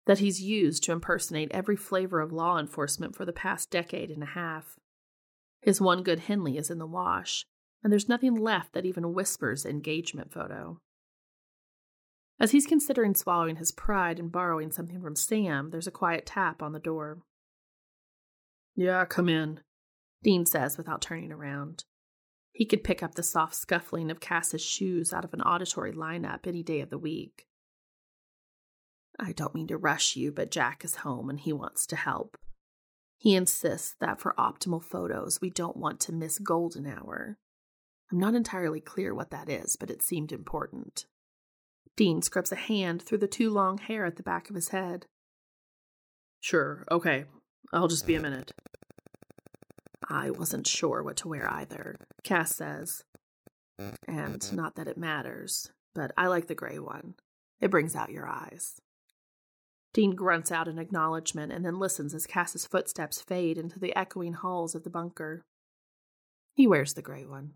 that 0.07 0.17
he's 0.17 0.41
used 0.41 0.83
to 0.85 0.91
impersonate 0.91 1.51
every 1.51 1.75
flavor 1.75 2.19
of 2.19 2.33
law 2.33 2.57
enforcement 2.57 3.15
for 3.15 3.23
the 3.23 3.31
past 3.31 3.69
decade 3.69 4.09
and 4.09 4.23
a 4.23 4.33
half. 4.33 4.79
His 5.61 5.79
one 5.79 6.01
good 6.01 6.21
Henley 6.21 6.57
is 6.57 6.71
in 6.71 6.79
the 6.79 6.87
wash, 6.87 7.45
and 7.83 7.93
there's 7.93 8.09
nothing 8.09 8.33
left 8.33 8.73
that 8.73 8.87
even 8.87 9.13
whispers 9.13 9.63
engagement 9.63 10.33
photo. 10.33 10.79
As 12.43 12.51
he's 12.51 12.67
considering 12.67 13.15
swallowing 13.15 13.55
his 13.55 13.71
pride 13.71 14.19
and 14.19 14.29
borrowing 14.29 14.69
something 14.69 15.01
from 15.01 15.15
Sam, 15.15 15.69
there's 15.69 15.87
a 15.87 15.91
quiet 15.91 16.25
tap 16.25 16.61
on 16.61 16.73
the 16.73 16.79
door. 16.79 17.21
Yeah, 18.75 19.05
come 19.05 19.29
in, 19.29 19.61
Dean 20.23 20.45
says 20.45 20.77
without 20.77 21.01
turning 21.01 21.31
around. 21.31 21.85
He 22.51 22.65
could 22.65 22.83
pick 22.83 23.01
up 23.01 23.15
the 23.15 23.23
soft 23.23 23.55
scuffling 23.55 24.11
of 24.11 24.19
Cas's 24.19 24.61
shoes 24.61 25.13
out 25.13 25.23
of 25.23 25.33
an 25.33 25.39
auditory 25.39 25.93
lineup 25.93 26.45
any 26.45 26.63
day 26.63 26.81
of 26.81 26.89
the 26.89 26.97
week. 26.97 27.47
I 29.17 29.31
don't 29.31 29.55
mean 29.55 29.67
to 29.67 29.77
rush 29.77 30.17
you, 30.17 30.29
but 30.33 30.51
Jack 30.51 30.83
is 30.83 30.95
home 30.95 31.29
and 31.29 31.39
he 31.39 31.53
wants 31.53 31.85
to 31.87 31.95
help. 31.95 32.37
He 33.15 33.35
insists 33.35 33.95
that 34.01 34.19
for 34.19 34.35
optimal 34.37 34.83
photos, 34.83 35.39
we 35.39 35.49
don't 35.49 35.77
want 35.77 36.01
to 36.01 36.11
miss 36.11 36.39
golden 36.39 36.87
hour. 36.87 37.37
I'm 38.11 38.19
not 38.19 38.35
entirely 38.35 38.81
clear 38.81 39.15
what 39.15 39.31
that 39.31 39.47
is, 39.47 39.77
but 39.77 39.89
it 39.89 40.01
seemed 40.01 40.33
important. 40.33 41.05
Dean 41.95 42.21
scrubs 42.21 42.51
a 42.51 42.55
hand 42.55 43.01
through 43.01 43.19
the 43.19 43.27
too 43.27 43.49
long 43.49 43.77
hair 43.77 44.05
at 44.05 44.15
the 44.15 44.23
back 44.23 44.49
of 44.49 44.55
his 44.55 44.69
head. 44.69 45.05
Sure, 46.41 46.85
okay. 46.91 47.25
I'll 47.71 47.87
just 47.87 48.07
be 48.07 48.15
a 48.15 48.21
minute. 48.21 48.51
I 50.09 50.31
wasn't 50.31 50.67
sure 50.67 51.01
what 51.01 51.17
to 51.17 51.27
wear 51.27 51.49
either, 51.49 51.95
Cas 52.23 52.55
says. 52.55 53.03
And 53.79 54.39
mm-hmm. 54.39 54.55
not 54.55 54.75
that 54.75 54.87
it 54.87 54.97
matters, 54.97 55.71
but 55.95 56.11
I 56.17 56.27
like 56.27 56.47
the 56.47 56.55
gray 56.55 56.79
one. 56.79 57.15
It 57.61 57.71
brings 57.71 57.95
out 57.95 58.11
your 58.11 58.27
eyes. 58.27 58.79
Dean 59.93 60.15
grunts 60.15 60.51
out 60.51 60.67
an 60.67 60.79
acknowledgement 60.79 61.51
and 61.51 61.63
then 61.63 61.79
listens 61.79 62.13
as 62.13 62.25
Cas's 62.25 62.65
footsteps 62.65 63.21
fade 63.21 63.57
into 63.57 63.79
the 63.79 63.95
echoing 63.95 64.33
halls 64.33 64.75
of 64.75 64.83
the 64.83 64.89
bunker. 64.89 65.45
He 66.55 66.67
wears 66.67 66.93
the 66.93 67.01
gray 67.01 67.25
one. 67.25 67.53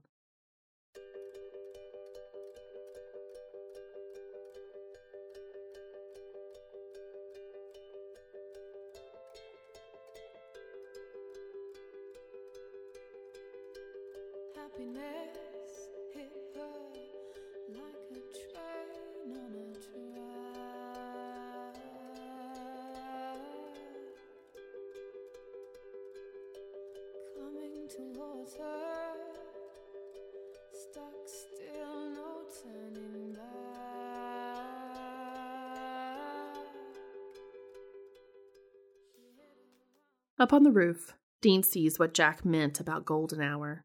Up 40.47 40.53
on 40.53 40.63
the 40.63 40.71
roof, 40.71 41.13
Dean 41.41 41.61
sees 41.61 41.99
what 41.99 42.13
Jack 42.13 42.45
meant 42.45 42.79
about 42.79 43.03
golden 43.03 43.41
hour. 43.41 43.83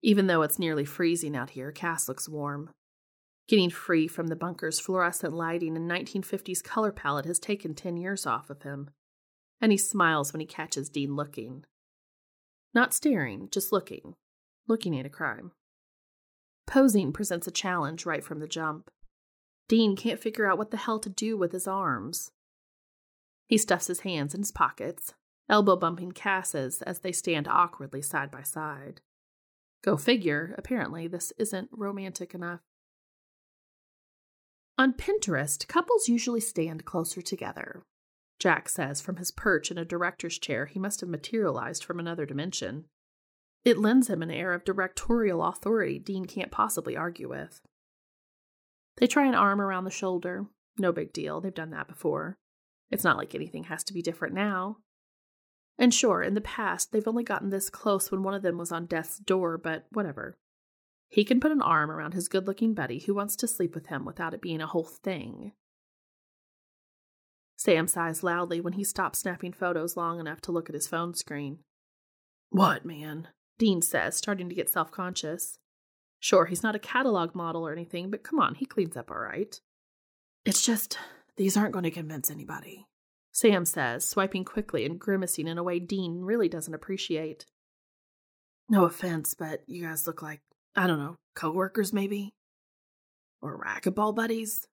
Even 0.00 0.26
though 0.26 0.40
it's 0.40 0.58
nearly 0.58 0.86
freezing 0.86 1.36
out 1.36 1.50
here, 1.50 1.70
Cas 1.70 2.08
looks 2.08 2.30
warm. 2.30 2.70
Getting 3.46 3.68
free 3.68 4.08
from 4.08 4.28
the 4.28 4.36
bunker's 4.36 4.80
fluorescent 4.80 5.34
lighting 5.34 5.76
and 5.76 5.90
1950s 5.90 6.64
color 6.64 6.92
palette 6.92 7.26
has 7.26 7.38
taken 7.38 7.74
10 7.74 7.98
years 7.98 8.24
off 8.24 8.48
of 8.48 8.62
him, 8.62 8.88
and 9.60 9.70
he 9.70 9.76
smiles 9.76 10.32
when 10.32 10.40
he 10.40 10.46
catches 10.46 10.88
Dean 10.88 11.14
looking. 11.14 11.66
Not 12.72 12.94
staring, 12.94 13.50
just 13.50 13.70
looking, 13.70 14.14
looking 14.66 14.98
at 14.98 15.04
a 15.04 15.10
crime. 15.10 15.52
Posing 16.66 17.12
presents 17.12 17.46
a 17.46 17.50
challenge 17.50 18.06
right 18.06 18.24
from 18.24 18.38
the 18.38 18.48
jump. 18.48 18.90
Dean 19.68 19.94
can't 19.94 20.22
figure 20.22 20.50
out 20.50 20.56
what 20.56 20.70
the 20.70 20.78
hell 20.78 20.98
to 21.00 21.10
do 21.10 21.36
with 21.36 21.52
his 21.52 21.68
arms. 21.68 22.30
He 23.46 23.58
stuffs 23.58 23.88
his 23.88 24.00
hands 24.00 24.32
in 24.34 24.40
his 24.40 24.52
pockets, 24.52 25.12
elbow 25.48 25.76
bumping 25.76 26.12
Cas's 26.12 26.82
as 26.82 27.00
they 27.00 27.12
stand 27.12 27.48
awkwardly 27.48 28.02
side 28.02 28.30
by 28.30 28.42
side. 28.42 29.00
Go 29.82 29.96
figure, 29.96 30.54
apparently, 30.58 31.06
this 31.06 31.32
isn't 31.38 31.68
romantic 31.72 32.34
enough. 32.34 32.60
On 34.78 34.92
Pinterest, 34.92 35.66
couples 35.66 36.08
usually 36.08 36.40
stand 36.40 36.84
closer 36.84 37.22
together. 37.22 37.82
Jack 38.38 38.68
says 38.68 39.00
from 39.00 39.16
his 39.16 39.30
perch 39.30 39.70
in 39.70 39.78
a 39.78 39.84
director's 39.84 40.38
chair 40.38 40.66
he 40.66 40.78
must 40.78 41.00
have 41.00 41.08
materialized 41.08 41.82
from 41.82 41.98
another 41.98 42.26
dimension. 42.26 42.84
It 43.64 43.78
lends 43.78 44.08
him 44.08 44.22
an 44.22 44.30
air 44.30 44.52
of 44.52 44.64
directorial 44.64 45.42
authority 45.42 45.98
Dean 45.98 46.26
can't 46.26 46.50
possibly 46.50 46.96
argue 46.96 47.28
with. 47.28 47.62
They 48.98 49.06
try 49.06 49.26
an 49.26 49.34
arm 49.34 49.60
around 49.60 49.84
the 49.84 49.90
shoulder. 49.90 50.46
No 50.78 50.92
big 50.92 51.12
deal, 51.12 51.40
they've 51.40 51.54
done 51.54 51.70
that 51.70 51.88
before. 51.88 52.36
It's 52.90 53.04
not 53.04 53.16
like 53.16 53.34
anything 53.34 53.64
has 53.64 53.82
to 53.84 53.94
be 53.94 54.02
different 54.02 54.34
now. 54.34 54.78
And 55.78 55.92
sure, 55.92 56.22
in 56.22 56.34
the 56.34 56.40
past, 56.40 56.92
they've 56.92 57.06
only 57.06 57.24
gotten 57.24 57.50
this 57.50 57.68
close 57.68 58.10
when 58.10 58.22
one 58.22 58.34
of 58.34 58.42
them 58.42 58.56
was 58.56 58.72
on 58.72 58.86
death's 58.86 59.18
door, 59.18 59.58
but 59.58 59.86
whatever. 59.90 60.38
He 61.08 61.24
can 61.24 61.40
put 61.40 61.52
an 61.52 61.62
arm 61.62 61.90
around 61.90 62.14
his 62.14 62.28
good 62.28 62.46
looking 62.46 62.74
buddy 62.74 63.00
who 63.00 63.14
wants 63.14 63.36
to 63.36 63.48
sleep 63.48 63.74
with 63.74 63.86
him 63.86 64.04
without 64.04 64.34
it 64.34 64.40
being 64.40 64.60
a 64.60 64.66
whole 64.66 64.84
thing. 64.84 65.52
Sam 67.56 67.86
sighs 67.86 68.22
loudly 68.22 68.60
when 68.60 68.74
he 68.74 68.84
stops 68.84 69.20
snapping 69.20 69.52
photos 69.52 69.96
long 69.96 70.20
enough 70.20 70.40
to 70.42 70.52
look 70.52 70.68
at 70.68 70.74
his 70.74 70.88
phone 70.88 71.14
screen. 71.14 71.60
What, 72.50 72.84
man? 72.84 73.28
Dean 73.58 73.80
says, 73.80 74.16
starting 74.16 74.48
to 74.48 74.54
get 74.54 74.68
self 74.68 74.90
conscious. 74.90 75.58
Sure, 76.20 76.46
he's 76.46 76.62
not 76.62 76.74
a 76.74 76.80
catalog 76.80 77.34
model 77.34 77.66
or 77.66 77.72
anything, 77.72 78.10
but 78.10 78.22
come 78.22 78.38
on, 78.38 78.54
he 78.54 78.66
cleans 78.66 78.96
up 78.96 79.10
all 79.10 79.18
right. 79.18 79.60
It's 80.44 80.64
just, 80.64 80.98
these 81.36 81.56
aren't 81.56 81.72
going 81.72 81.84
to 81.84 81.90
convince 81.90 82.30
anybody. 82.30 82.86
Sam 83.36 83.66
says, 83.66 84.08
swiping 84.08 84.46
quickly 84.46 84.86
and 84.86 84.98
grimacing 84.98 85.46
in 85.46 85.58
a 85.58 85.62
way 85.62 85.78
Dean 85.78 86.22
really 86.22 86.48
doesn't 86.48 86.72
appreciate. 86.72 87.44
No 88.70 88.86
offense, 88.86 89.34
but 89.34 89.60
you 89.66 89.84
guys 89.84 90.06
look 90.06 90.22
like, 90.22 90.40
I 90.74 90.86
don't 90.86 90.98
know, 90.98 91.16
coworkers 91.34 91.92
maybe? 91.92 92.32
Or 93.42 93.62
racquetball 93.62 94.16
buddies? 94.16 94.66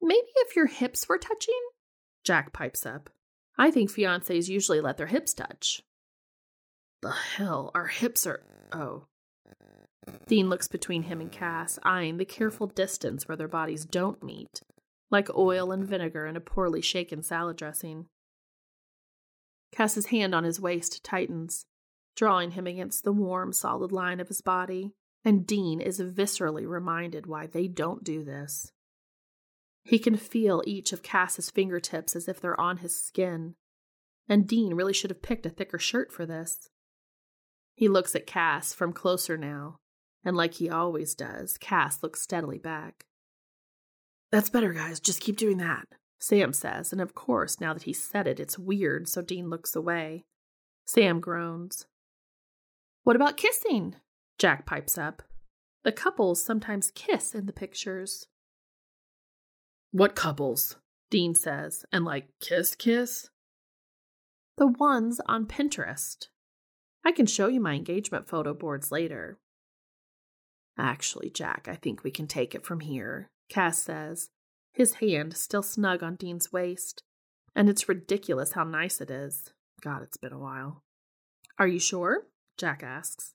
Maybe 0.00 0.28
if 0.36 0.54
your 0.54 0.66
hips 0.66 1.08
were 1.08 1.18
touching? 1.18 1.60
Jack 2.22 2.52
pipes 2.52 2.86
up. 2.86 3.10
I 3.58 3.72
think 3.72 3.90
fiancés 3.90 4.48
usually 4.48 4.80
let 4.80 4.98
their 4.98 5.08
hips 5.08 5.34
touch. 5.34 5.82
The 7.02 7.10
hell, 7.10 7.72
our 7.74 7.88
hips 7.88 8.24
are. 8.24 8.44
Oh. 8.70 9.06
Dean 10.28 10.48
looks 10.48 10.68
between 10.68 11.02
him 11.02 11.20
and 11.20 11.32
Cas, 11.32 11.80
eyeing 11.82 12.18
the 12.18 12.24
careful 12.24 12.68
distance 12.68 13.26
where 13.26 13.36
their 13.36 13.48
bodies 13.48 13.84
don't 13.84 14.22
meet 14.22 14.62
like 15.12 15.28
oil 15.36 15.70
and 15.70 15.86
vinegar 15.86 16.26
in 16.26 16.36
a 16.36 16.40
poorly 16.40 16.80
shaken 16.80 17.22
salad 17.22 17.56
dressing. 17.56 18.06
Cas's 19.70 20.06
hand 20.06 20.34
on 20.34 20.42
his 20.42 20.60
waist 20.60 21.04
tightens, 21.04 21.66
drawing 22.16 22.52
him 22.52 22.66
against 22.66 23.04
the 23.04 23.12
warm, 23.12 23.52
solid 23.52 23.92
line 23.92 24.18
of 24.18 24.28
his 24.28 24.40
body, 24.40 24.94
and 25.24 25.46
Dean 25.46 25.80
is 25.80 26.00
viscerally 26.00 26.66
reminded 26.66 27.26
why 27.26 27.46
they 27.46 27.68
don't 27.68 28.02
do 28.02 28.24
this. 28.24 28.72
He 29.84 29.98
can 29.98 30.16
feel 30.16 30.62
each 30.66 30.92
of 30.92 31.02
Cas's 31.02 31.50
fingertips 31.50 32.16
as 32.16 32.26
if 32.26 32.40
they're 32.40 32.60
on 32.60 32.78
his 32.78 33.00
skin, 33.00 33.54
and 34.28 34.48
Dean 34.48 34.74
really 34.74 34.92
should 34.92 35.10
have 35.10 35.22
picked 35.22 35.46
a 35.46 35.50
thicker 35.50 35.78
shirt 35.78 36.12
for 36.12 36.24
this. 36.24 36.68
He 37.74 37.88
looks 37.88 38.14
at 38.14 38.26
Cas 38.26 38.72
from 38.72 38.92
closer 38.92 39.36
now, 39.36 39.76
and 40.24 40.36
like 40.36 40.54
he 40.54 40.70
always 40.70 41.14
does, 41.14 41.58
Cas 41.58 42.02
looks 42.02 42.22
steadily 42.22 42.58
back. 42.58 43.04
That's 44.32 44.50
better, 44.50 44.72
guys. 44.72 44.98
Just 44.98 45.20
keep 45.20 45.36
doing 45.36 45.58
that, 45.58 45.86
Sam 46.18 46.54
says, 46.54 46.90
and 46.90 47.02
of 47.02 47.14
course, 47.14 47.60
now 47.60 47.74
that 47.74 47.82
he's 47.82 48.02
said 48.02 48.26
it, 48.26 48.40
it's 48.40 48.58
weird, 48.58 49.06
so 49.08 49.20
Dean 49.20 49.50
looks 49.50 49.76
away. 49.76 50.24
Sam 50.86 51.20
groans. 51.20 51.86
What 53.04 53.14
about 53.14 53.36
kissing? 53.36 53.96
Jack 54.38 54.64
pipes 54.64 54.96
up. 54.96 55.22
The 55.84 55.92
couples 55.92 56.42
sometimes 56.42 56.92
kiss 56.94 57.34
in 57.34 57.46
the 57.46 57.52
pictures. 57.52 58.26
What 59.90 60.14
couples? 60.14 60.76
Dean 61.10 61.34
says, 61.34 61.84
and 61.92 62.04
like 62.04 62.28
kiss 62.40 62.74
kiss? 62.74 63.28
The 64.56 64.68
ones 64.68 65.20
on 65.26 65.46
Pinterest. 65.46 66.28
I 67.04 67.12
can 67.12 67.26
show 67.26 67.48
you 67.48 67.60
my 67.60 67.74
engagement 67.74 68.28
photo 68.28 68.54
boards 68.54 68.90
later. 68.90 69.38
Actually, 70.78 71.28
Jack, 71.28 71.66
I 71.68 71.74
think 71.74 72.02
we 72.02 72.10
can 72.10 72.26
take 72.26 72.54
it 72.54 72.64
from 72.64 72.80
here. 72.80 73.28
Cas 73.52 73.78
says, 73.78 74.30
his 74.72 74.94
hand 74.94 75.36
still 75.36 75.62
snug 75.62 76.02
on 76.02 76.16
Dean's 76.16 76.50
waist. 76.52 77.02
And 77.54 77.68
it's 77.68 77.88
ridiculous 77.88 78.52
how 78.52 78.64
nice 78.64 79.00
it 79.02 79.10
is. 79.10 79.52
God, 79.82 80.02
it's 80.02 80.16
been 80.16 80.32
a 80.32 80.38
while. 80.38 80.82
Are 81.58 81.68
you 81.68 81.78
sure? 81.78 82.28
Jack 82.56 82.82
asks. 82.82 83.34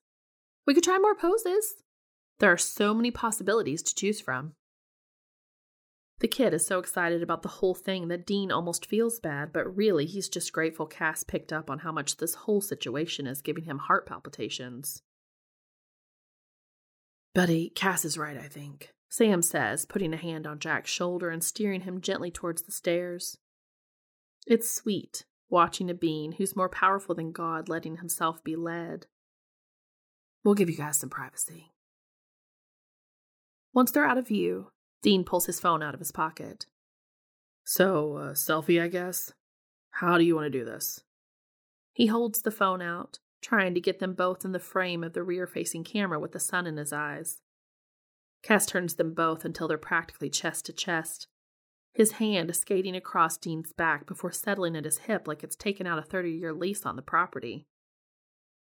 We 0.65 0.73
could 0.73 0.83
try 0.83 0.97
more 0.97 1.15
poses. 1.15 1.75
There 2.39 2.51
are 2.51 2.57
so 2.57 2.95
many 2.95 3.11
possibilities 3.11 3.83
to 3.83 3.93
choose 3.93 4.19
from. 4.19 4.53
The 6.19 6.27
kid 6.27 6.51
is 6.51 6.65
so 6.65 6.79
excited 6.79 7.21
about 7.21 7.43
the 7.43 7.49
whole 7.49 7.75
thing 7.75 8.07
that 8.07 8.25
Dean 8.25 8.51
almost 8.51 8.87
feels 8.87 9.19
bad, 9.19 9.53
but 9.53 9.77
really 9.77 10.07
he's 10.07 10.29
just 10.29 10.51
grateful 10.51 10.87
Cas 10.87 11.23
picked 11.23 11.53
up 11.53 11.69
on 11.69 11.79
how 11.79 11.91
much 11.91 12.17
this 12.17 12.33
whole 12.33 12.61
situation 12.61 13.27
is 13.27 13.41
giving 13.41 13.65
him 13.65 13.77
heart 13.77 14.07
palpitations. 14.07 15.03
Buddy, 17.35 17.71
Cas 17.75 18.03
is 18.03 18.17
right, 18.17 18.35
I 18.37 18.47
think. 18.47 18.89
Sam 19.09 19.41
says, 19.41 19.85
putting 19.85 20.13
a 20.13 20.17
hand 20.17 20.45
on 20.45 20.59
Jack's 20.59 20.91
shoulder 20.91 21.29
and 21.29 21.43
steering 21.43 21.81
him 21.81 22.01
gently 22.01 22.29
towards 22.31 22.63
the 22.63 22.71
stairs. 22.71 23.37
It's 24.45 24.73
sweet, 24.73 25.25
watching 25.49 25.89
a 25.89 25.93
being 25.93 26.33
who's 26.33 26.55
more 26.55 26.69
powerful 26.69 27.15
than 27.15 27.31
God 27.31 27.69
letting 27.69 27.97
himself 27.97 28.43
be 28.43 28.55
led. 28.55 29.07
We'll 30.43 30.55
give 30.55 30.69
you 30.69 30.77
guys 30.77 30.97
some 30.97 31.09
privacy. 31.09 31.73
Once 33.73 33.91
they're 33.91 34.05
out 34.05 34.17
of 34.17 34.27
view, 34.27 34.71
Dean 35.01 35.23
pulls 35.23 35.45
his 35.45 35.59
phone 35.59 35.83
out 35.83 35.93
of 35.93 35.99
his 35.99 36.11
pocket. 36.11 36.65
So, 37.63 38.15
uh, 38.15 38.33
selfie, 38.33 38.81
I 38.81 38.87
guess? 38.87 39.33
How 39.91 40.17
do 40.17 40.23
you 40.23 40.35
want 40.35 40.45
to 40.45 40.57
do 40.57 40.65
this? 40.65 41.01
He 41.93 42.07
holds 42.07 42.41
the 42.41 42.51
phone 42.51 42.81
out, 42.81 43.19
trying 43.41 43.73
to 43.73 43.81
get 43.81 43.99
them 43.99 44.13
both 44.13 44.45
in 44.45 44.51
the 44.51 44.59
frame 44.59 45.03
of 45.03 45.13
the 45.13 45.23
rear 45.23 45.47
facing 45.47 45.83
camera 45.83 46.19
with 46.19 46.31
the 46.31 46.39
sun 46.39 46.65
in 46.65 46.77
his 46.77 46.93
eyes. 46.93 47.41
Cas 48.43 48.65
turns 48.65 48.95
them 48.95 49.13
both 49.13 49.43
until 49.43 49.67
they're 49.67 49.77
practically 49.77 50.29
chest 50.29 50.65
to 50.65 50.73
chest, 50.73 51.27
his 51.93 52.13
hand 52.13 52.55
skating 52.55 52.95
across 52.95 53.37
Dean's 53.37 53.73
back 53.73 54.05
before 54.05 54.31
settling 54.31 54.75
at 54.75 54.85
his 54.85 54.99
hip 54.99 55.27
like 55.27 55.43
it's 55.43 55.55
taken 55.55 55.87
out 55.87 55.97
a 55.97 56.03
30 56.03 56.31
year 56.31 56.53
lease 56.53 56.85
on 56.85 56.95
the 56.95 57.01
property. 57.01 57.65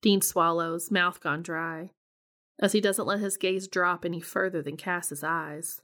Dean 0.00 0.20
swallows, 0.20 0.90
mouth 0.92 1.20
gone 1.20 1.42
dry, 1.42 1.90
as 2.60 2.72
he 2.72 2.80
doesn't 2.80 3.06
let 3.06 3.18
his 3.18 3.36
gaze 3.36 3.66
drop 3.66 4.04
any 4.04 4.20
further 4.20 4.62
than 4.62 4.76
Cas's 4.76 5.24
eyes. 5.24 5.82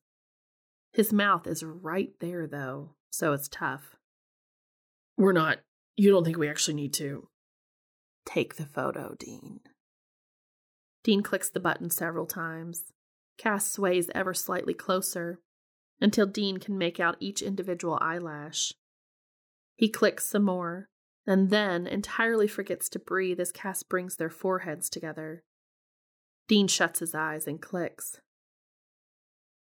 His 0.93 1.13
mouth 1.13 1.49
is 1.49 1.65
right 1.65 2.13
there, 2.21 2.47
though, 2.47 2.91
so 3.11 3.33
it's 3.33 3.49
tough. 3.49 3.97
We're 5.17 5.33
not. 5.33 5.59
You 5.97 6.11
don't 6.11 6.25
think 6.25 6.39
we 6.39 6.49
actually 6.49 6.75
need 6.75 6.95
to? 6.95 7.29
Take 8.25 8.55
the 8.55 8.67
photo, 8.67 9.17
Dean. 9.19 9.61
Dean 11.03 11.23
clicks 11.23 11.51
the 11.51 11.61
button 11.61 11.91
several 11.91 12.27
times. 12.27 12.85
Cas 13.37 13.71
sways 13.71 14.11
ever 14.15 14.35
slightly 14.35 14.75
closer 14.75 15.41
until 16.01 16.27
Dean 16.27 16.59
can 16.59 16.77
make 16.77 17.01
out 17.01 17.17
each 17.21 17.43
individual 17.43 17.99
eyelash. 18.01 18.73
He 19.77 19.89
clicks 19.89 20.27
some 20.27 20.45
more, 20.45 20.89
and 21.27 21.51
then 21.51 21.87
entirely 21.87 22.47
forgets 22.47 22.89
to 22.91 22.99
breathe 22.99 23.41
as 23.41 23.53
Cas 23.53 23.83
brings 23.83 24.17
their 24.17 24.31
foreheads 24.31 24.89
together. 24.89 25.43
Dean 26.47 26.69
shuts 26.69 27.01
his 27.01 27.15
eyes 27.15 27.47
and 27.47 27.61
clicks. 27.61 28.21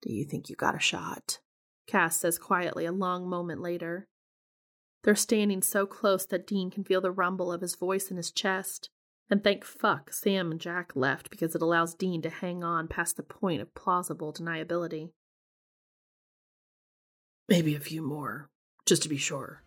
Do 0.02 0.14
you 0.14 0.26
think 0.26 0.50
you 0.50 0.56
got 0.56 0.76
a 0.76 0.80
shot? 0.80 1.40
Cas 1.88 2.18
says 2.18 2.38
quietly 2.38 2.86
a 2.86 2.92
long 2.92 3.28
moment 3.28 3.62
later. 3.62 4.08
They're 5.04 5.16
standing 5.16 5.62
so 5.62 5.86
close 5.86 6.26
that 6.28 6.46
Dean 6.46 6.70
can 6.70 6.84
feel 6.84 7.02
the 7.02 7.12
rumble 7.12 7.52
of 7.52 7.62
his 7.62 7.76
voice 7.76 8.12
in 8.12 8.18
his 8.18 8.32
chest. 8.32 8.90
And 9.30 9.44
thank 9.44 9.66
fuck 9.66 10.14
Sam 10.14 10.52
and 10.52 10.62
Jack 10.62 10.96
left 10.96 11.30
because 11.30 11.54
it 11.54 11.62
allows 11.62 11.94
Dean 11.94 12.22
to 12.22 12.30
hang 12.30 12.64
on 12.64 12.88
past 12.88 13.18
the 13.18 13.24
point 13.24 13.62
of 13.62 13.76
plausible 13.76 14.32
deniability. 14.32 15.10
Maybe 17.50 17.76
a 17.76 17.80
few 17.80 18.02
more, 18.02 18.50
just 18.86 19.04
to 19.04 19.10
be 19.10 19.18
sure. 19.18 19.64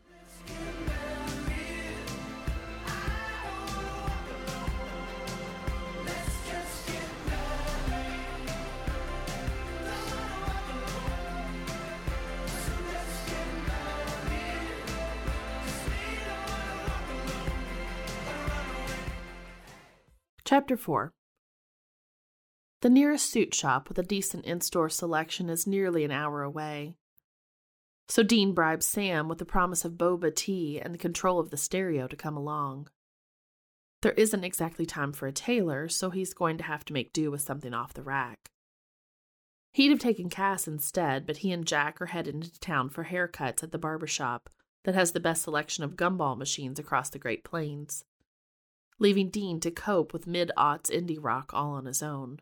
Chapter 20.51 20.76
4 20.76 21.12
The 22.80 22.90
nearest 22.90 23.30
suit 23.30 23.55
shop 23.55 23.88
with 23.88 24.01
a 24.01 24.03
decent 24.03 24.44
in 24.44 24.61
store 24.61 24.88
selection 24.88 25.48
is 25.48 25.64
nearly 25.64 26.03
an 26.03 26.11
hour 26.11 26.42
away. 26.42 26.96
So 28.09 28.24
Dean 28.24 28.53
bribes 28.53 28.84
Sam 28.84 29.28
with 29.28 29.38
the 29.38 29.44
promise 29.44 29.84
of 29.84 29.92
boba 29.92 30.34
tea 30.34 30.80
and 30.80 30.92
the 30.92 30.98
control 30.98 31.38
of 31.38 31.51
the 31.51 31.57
stereo 31.57 32.09
to 32.09 32.16
come 32.16 32.36
along. 32.36 32.88
There 34.03 34.11
isn't 34.11 34.42
exactly 34.42 34.84
time 34.84 35.12
for 35.12 35.28
a 35.28 35.32
tailor, 35.32 35.88
so 35.88 36.11
he's 36.11 36.34
going 36.34 36.59
to 36.59 36.64
have 36.64 36.84
to 36.86 36.92
make 36.92 37.12
do 37.12 37.30
with 37.30 37.42
something 37.42 37.72
off 37.72 37.94
the 37.94 38.03
rack. 38.03 38.51
He'd 39.72 39.90
have 39.90 40.01
taken 40.01 40.28
Cas 40.28 40.66
instead, 40.66 41.28
but 41.28 41.36
he 41.36 41.53
and 41.53 41.64
Jack 41.64 42.03
are 42.03 42.07
headed 42.07 42.34
into 42.34 42.59
town 42.59 42.88
for 42.88 43.05
haircuts 43.05 43.62
at 43.62 43.70
the 43.70 43.78
barber 43.78 44.09
shop 44.09 44.51
that 44.82 44.96
has 44.96 45.12
the 45.12 45.20
best 45.20 45.42
selection 45.42 45.84
of 45.84 45.94
gumball 45.94 46.36
machines 46.36 46.80
across 46.80 47.09
the 47.09 47.20
Great 47.20 47.44
Plains, 47.44 48.05
leaving 49.01 49.30
Dean 49.30 49.59
to 49.61 49.70
cope 49.70 50.12
with 50.12 50.28
mid 50.28 50.53
aughts 50.57 50.90
indie 50.90 51.18
rock 51.20 51.51
all 51.53 51.72
on 51.72 51.86
his 51.86 52.03
own. 52.03 52.38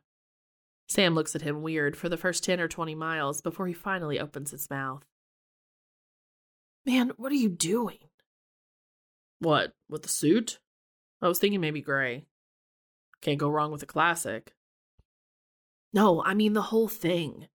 Sam 0.88 1.14
looks 1.14 1.34
at 1.34 1.42
him 1.42 1.62
weird 1.62 1.96
for 1.96 2.08
the 2.08 2.16
first 2.16 2.44
10 2.44 2.60
or 2.60 2.68
20 2.68 2.94
miles 2.94 3.40
before 3.40 3.66
he 3.66 3.74
finally 3.74 4.18
opens 4.18 4.50
his 4.50 4.68
mouth. 4.68 5.04
Man, 6.84 7.12
what 7.16 7.32
are 7.32 7.36
you 7.36 7.48
doing? 7.48 7.98
What, 9.38 9.72
with 9.88 10.02
the 10.02 10.08
suit? 10.08 10.58
I 11.22 11.28
was 11.28 11.38
thinking 11.38 11.60
maybe 11.60 11.80
gray. 11.80 12.24
Can't 13.20 13.38
go 13.38 13.48
wrong 13.48 13.70
with 13.70 13.82
a 13.82 13.86
classic. 13.86 14.54
No, 15.92 16.22
I 16.22 16.34
mean 16.34 16.54
the 16.54 16.62
whole 16.62 16.88
thing. 16.88 17.48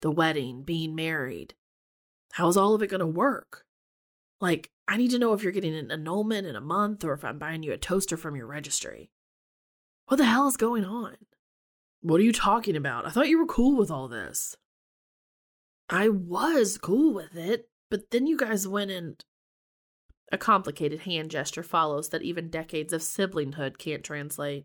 The 0.00 0.10
wedding, 0.10 0.62
being 0.62 0.94
married. 0.94 1.54
How's 2.32 2.56
all 2.56 2.74
of 2.74 2.82
it 2.82 2.88
going 2.88 3.00
to 3.00 3.06
work? 3.06 3.66
Like, 4.42 4.70
I 4.88 4.96
need 4.96 5.12
to 5.12 5.20
know 5.20 5.34
if 5.34 5.44
you're 5.44 5.52
getting 5.52 5.76
an 5.76 5.92
annulment 5.92 6.48
in 6.48 6.56
a 6.56 6.60
month 6.60 7.04
or 7.04 7.12
if 7.12 7.24
I'm 7.24 7.38
buying 7.38 7.62
you 7.62 7.72
a 7.72 7.78
toaster 7.78 8.16
from 8.16 8.34
your 8.34 8.48
registry. 8.48 9.08
What 10.08 10.16
the 10.16 10.24
hell 10.24 10.48
is 10.48 10.56
going 10.56 10.84
on? 10.84 11.14
What 12.00 12.20
are 12.20 12.24
you 12.24 12.32
talking 12.32 12.74
about? 12.74 13.06
I 13.06 13.10
thought 13.10 13.28
you 13.28 13.38
were 13.38 13.46
cool 13.46 13.76
with 13.76 13.88
all 13.88 14.08
this. 14.08 14.56
I 15.88 16.08
was 16.08 16.76
cool 16.76 17.14
with 17.14 17.36
it, 17.36 17.68
but 17.88 18.10
then 18.10 18.26
you 18.26 18.36
guys 18.36 18.66
went 18.66 18.90
and. 18.90 19.24
A 20.32 20.38
complicated 20.38 21.00
hand 21.02 21.30
gesture 21.30 21.62
follows 21.62 22.08
that 22.08 22.22
even 22.22 22.48
decades 22.48 22.92
of 22.92 23.02
siblinghood 23.02 23.78
can't 23.78 24.02
translate. 24.02 24.64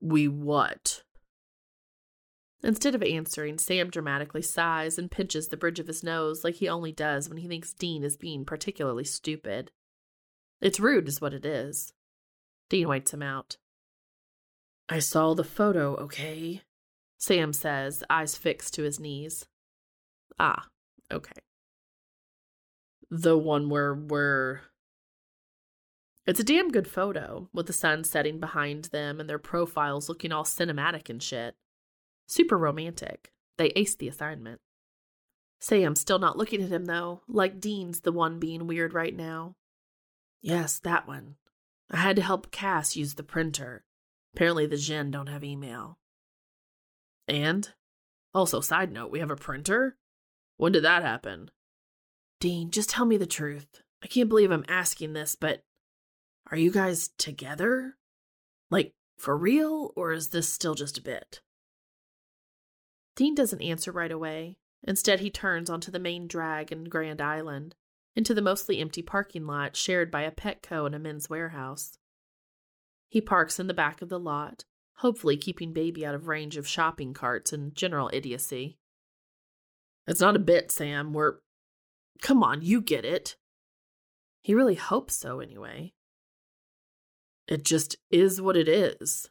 We 0.00 0.28
what? 0.28 1.02
Instead 2.62 2.94
of 2.94 3.02
answering, 3.02 3.58
Sam 3.58 3.88
dramatically 3.88 4.42
sighs 4.42 4.98
and 4.98 5.10
pinches 5.10 5.48
the 5.48 5.56
bridge 5.56 5.78
of 5.78 5.86
his 5.86 6.02
nose 6.02 6.44
like 6.44 6.56
he 6.56 6.68
only 6.68 6.92
does 6.92 7.28
when 7.28 7.38
he 7.38 7.48
thinks 7.48 7.72
Dean 7.72 8.04
is 8.04 8.16
being 8.16 8.44
particularly 8.44 9.04
stupid. 9.04 9.70
It's 10.60 10.80
rude, 10.80 11.08
is 11.08 11.20
what 11.20 11.32
it 11.32 11.46
is. 11.46 11.94
Dean 12.68 12.86
waits 12.88 13.14
him 13.14 13.22
out. 13.22 13.56
I 14.88 14.98
saw 14.98 15.34
the 15.34 15.44
photo, 15.44 15.96
okay? 15.96 16.62
Sam 17.16 17.52
says, 17.52 18.02
eyes 18.10 18.36
fixed 18.36 18.74
to 18.74 18.82
his 18.82 19.00
knees. 19.00 19.46
Ah, 20.38 20.66
okay. 21.10 21.40
The 23.10 23.38
one 23.38 23.68
where 23.68 23.94
we're. 23.94 24.60
It's 26.26 26.40
a 26.40 26.44
damn 26.44 26.70
good 26.70 26.86
photo, 26.86 27.48
with 27.52 27.66
the 27.66 27.72
sun 27.72 28.04
setting 28.04 28.38
behind 28.38 28.86
them 28.86 29.18
and 29.18 29.28
their 29.28 29.38
profiles 29.38 30.08
looking 30.08 30.32
all 30.32 30.44
cinematic 30.44 31.08
and 31.08 31.22
shit. 31.22 31.56
Super 32.30 32.56
romantic. 32.56 33.32
They 33.58 33.70
aced 33.70 33.98
the 33.98 34.06
assignment. 34.06 34.60
Sam's 35.58 36.00
still 36.00 36.20
not 36.20 36.38
looking 36.38 36.62
at 36.62 36.68
him, 36.70 36.84
though, 36.84 37.22
like 37.26 37.58
Dean's 37.58 38.02
the 38.02 38.12
one 38.12 38.38
being 38.38 38.68
weird 38.68 38.94
right 38.94 39.16
now. 39.16 39.56
Yes, 40.40 40.78
that 40.84 41.08
one. 41.08 41.34
I 41.90 41.96
had 41.96 42.14
to 42.14 42.22
help 42.22 42.52
Cas 42.52 42.94
use 42.94 43.14
the 43.14 43.24
printer. 43.24 43.84
Apparently, 44.32 44.64
the 44.64 44.76
Djinn 44.76 45.10
don't 45.10 45.26
have 45.26 45.42
email. 45.42 45.98
And? 47.26 47.68
Also, 48.32 48.60
side 48.60 48.92
note, 48.92 49.10
we 49.10 49.18
have 49.18 49.32
a 49.32 49.36
printer? 49.36 49.96
When 50.56 50.70
did 50.70 50.84
that 50.84 51.02
happen? 51.02 51.50
Dean, 52.38 52.70
just 52.70 52.90
tell 52.90 53.06
me 53.06 53.16
the 53.16 53.26
truth. 53.26 53.82
I 54.04 54.06
can't 54.06 54.28
believe 54.28 54.52
I'm 54.52 54.64
asking 54.68 55.14
this, 55.14 55.34
but 55.34 55.64
are 56.48 56.56
you 56.56 56.70
guys 56.70 57.10
together? 57.18 57.96
Like, 58.70 58.94
for 59.18 59.36
real, 59.36 59.92
or 59.96 60.12
is 60.12 60.28
this 60.28 60.48
still 60.48 60.76
just 60.76 60.96
a 60.96 61.02
bit? 61.02 61.40
Dean 63.16 63.34
doesn't 63.34 63.62
answer 63.62 63.92
right 63.92 64.12
away. 64.12 64.56
Instead, 64.82 65.20
he 65.20 65.30
turns 65.30 65.68
onto 65.68 65.90
the 65.90 65.98
main 65.98 66.26
drag 66.26 66.72
in 66.72 66.84
Grand 66.84 67.20
Island, 67.20 67.74
into 68.16 68.34
the 68.34 68.42
mostly 68.42 68.78
empty 68.78 69.02
parking 69.02 69.46
lot 69.46 69.76
shared 69.76 70.10
by 70.10 70.22
a 70.22 70.30
Petco 70.30 70.86
and 70.86 70.94
a 70.94 70.98
Men's 70.98 71.28
Wearhouse. 71.28 71.98
He 73.08 73.20
parks 73.20 73.58
in 73.58 73.66
the 73.66 73.74
back 73.74 74.02
of 74.02 74.08
the 74.08 74.18
lot, 74.18 74.64
hopefully 74.94 75.36
keeping 75.36 75.72
Baby 75.72 76.06
out 76.06 76.14
of 76.14 76.28
range 76.28 76.56
of 76.56 76.66
shopping 76.66 77.12
carts 77.12 77.52
and 77.52 77.74
general 77.74 78.10
idiocy. 78.12 78.78
It's 80.06 80.20
not 80.20 80.36
a 80.36 80.40
bit, 80.40 80.70
Sam. 80.70 81.12
We're. 81.12 81.38
Come 82.22 82.42
on, 82.42 82.62
you 82.62 82.80
get 82.80 83.04
it. 83.04 83.36
He 84.42 84.54
really 84.54 84.74
hopes 84.74 85.16
so, 85.16 85.40
anyway. 85.40 85.92
It 87.46 87.64
just 87.64 87.96
is 88.10 88.40
what 88.40 88.56
it 88.56 88.68
is. 88.68 89.30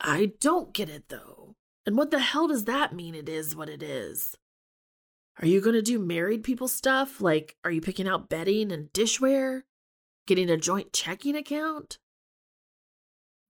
I 0.00 0.32
don't 0.40 0.72
get 0.72 0.88
it, 0.88 1.08
though. 1.08 1.55
And 1.86 1.96
what 1.96 2.10
the 2.10 2.18
hell 2.18 2.48
does 2.48 2.64
that 2.64 2.92
mean 2.92 3.14
it 3.14 3.28
is 3.28 3.54
what 3.54 3.68
it 3.68 3.82
is? 3.82 4.36
Are 5.40 5.46
you 5.46 5.60
going 5.60 5.74
to 5.76 5.82
do 5.82 5.98
married 5.98 6.42
people 6.42 6.66
stuff? 6.66 7.20
Like, 7.20 7.56
are 7.64 7.70
you 7.70 7.80
picking 7.80 8.08
out 8.08 8.28
bedding 8.28 8.72
and 8.72 8.92
dishware? 8.92 9.62
Getting 10.26 10.50
a 10.50 10.56
joint 10.56 10.92
checking 10.92 11.36
account? 11.36 11.98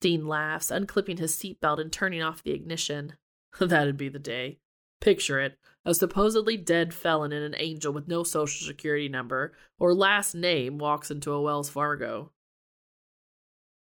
Dean 0.00 0.26
laughs, 0.26 0.70
unclipping 0.70 1.18
his 1.18 1.34
seatbelt 1.34 1.80
and 1.80 1.90
turning 1.90 2.22
off 2.22 2.42
the 2.42 2.52
ignition. 2.52 3.14
That'd 3.60 3.96
be 3.96 4.10
the 4.10 4.18
day. 4.18 4.58
Picture 5.00 5.40
it 5.40 5.58
a 5.86 5.94
supposedly 5.94 6.56
dead 6.56 6.92
felon 6.92 7.32
and 7.32 7.44
an 7.44 7.54
angel 7.58 7.92
with 7.92 8.08
no 8.08 8.24
social 8.24 8.66
security 8.66 9.08
number 9.08 9.52
or 9.78 9.94
last 9.94 10.34
name 10.34 10.78
walks 10.78 11.12
into 11.12 11.32
a 11.32 11.40
Wells 11.40 11.70
Fargo. 11.70 12.32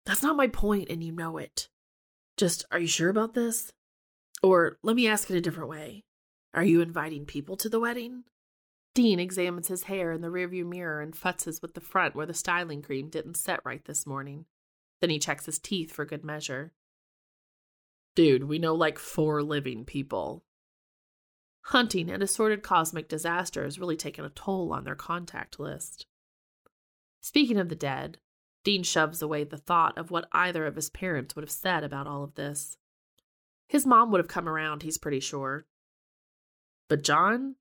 That's 0.06 0.22
not 0.22 0.36
my 0.36 0.46
point, 0.46 0.88
and 0.88 1.02
you 1.02 1.10
know 1.10 1.36
it. 1.36 1.68
Just, 2.36 2.64
are 2.70 2.78
you 2.78 2.86
sure 2.86 3.10
about 3.10 3.34
this? 3.34 3.72
Or 4.42 4.78
let 4.82 4.96
me 4.96 5.06
ask 5.06 5.30
it 5.30 5.36
a 5.36 5.40
different 5.40 5.68
way. 5.68 6.04
Are 6.54 6.64
you 6.64 6.80
inviting 6.80 7.26
people 7.26 7.56
to 7.58 7.68
the 7.68 7.80
wedding? 7.80 8.24
Dean 8.94 9.20
examines 9.20 9.68
his 9.68 9.84
hair 9.84 10.10
in 10.10 10.20
the 10.20 10.28
rearview 10.28 10.66
mirror 10.66 11.00
and 11.00 11.14
futzes 11.14 11.62
with 11.62 11.74
the 11.74 11.80
front 11.80 12.16
where 12.16 12.26
the 12.26 12.34
styling 12.34 12.82
cream 12.82 13.08
didn't 13.08 13.36
set 13.36 13.60
right 13.64 13.84
this 13.84 14.06
morning. 14.06 14.46
Then 15.00 15.10
he 15.10 15.18
checks 15.18 15.46
his 15.46 15.58
teeth 15.58 15.92
for 15.92 16.04
good 16.04 16.24
measure. 16.24 16.72
Dude, 18.16 18.44
we 18.44 18.58
know 18.58 18.74
like 18.74 18.98
four 18.98 19.42
living 19.42 19.84
people. 19.84 20.44
Hunting 21.66 22.10
and 22.10 22.22
assorted 22.22 22.62
cosmic 22.62 23.08
disaster 23.08 23.64
has 23.64 23.78
really 23.78 23.96
taken 23.96 24.24
a 24.24 24.30
toll 24.30 24.72
on 24.72 24.84
their 24.84 24.96
contact 24.96 25.60
list. 25.60 26.06
Speaking 27.20 27.58
of 27.58 27.68
the 27.68 27.76
dead, 27.76 28.18
Dean 28.64 28.82
shoves 28.82 29.22
away 29.22 29.44
the 29.44 29.56
thought 29.56 29.96
of 29.96 30.10
what 30.10 30.28
either 30.32 30.66
of 30.66 30.76
his 30.76 30.90
parents 30.90 31.36
would 31.36 31.42
have 31.42 31.50
said 31.50 31.84
about 31.84 32.06
all 32.06 32.24
of 32.24 32.34
this. 32.34 32.76
His 33.70 33.86
mom 33.86 34.10
would 34.10 34.18
have 34.18 34.26
come 34.26 34.48
around, 34.48 34.82
he's 34.82 34.98
pretty 34.98 35.20
sure. 35.20 35.64
But 36.88 37.04
John? 37.04 37.54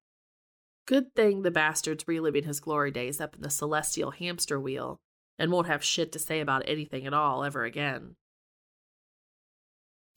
Good 0.88 1.14
thing 1.14 1.44
the 1.44 1.52
bastard's 1.52 2.08
reliving 2.08 2.46
his 2.46 2.60
glory 2.60 2.90
days 2.90 3.22
up 3.22 3.36
in 3.36 3.44
the 3.44 3.52
celestial 3.52 4.10
hamster 4.10 4.60
wheel 4.60 5.00
and 5.38 5.52
won't 5.52 5.68
have 5.68 5.84
shit 5.84 6.12
to 6.14 6.18
say 6.18 6.40
about 6.40 6.64
anything 6.66 7.06
at 7.06 7.14
all 7.14 7.44
ever 7.44 7.64
again. 7.64 8.16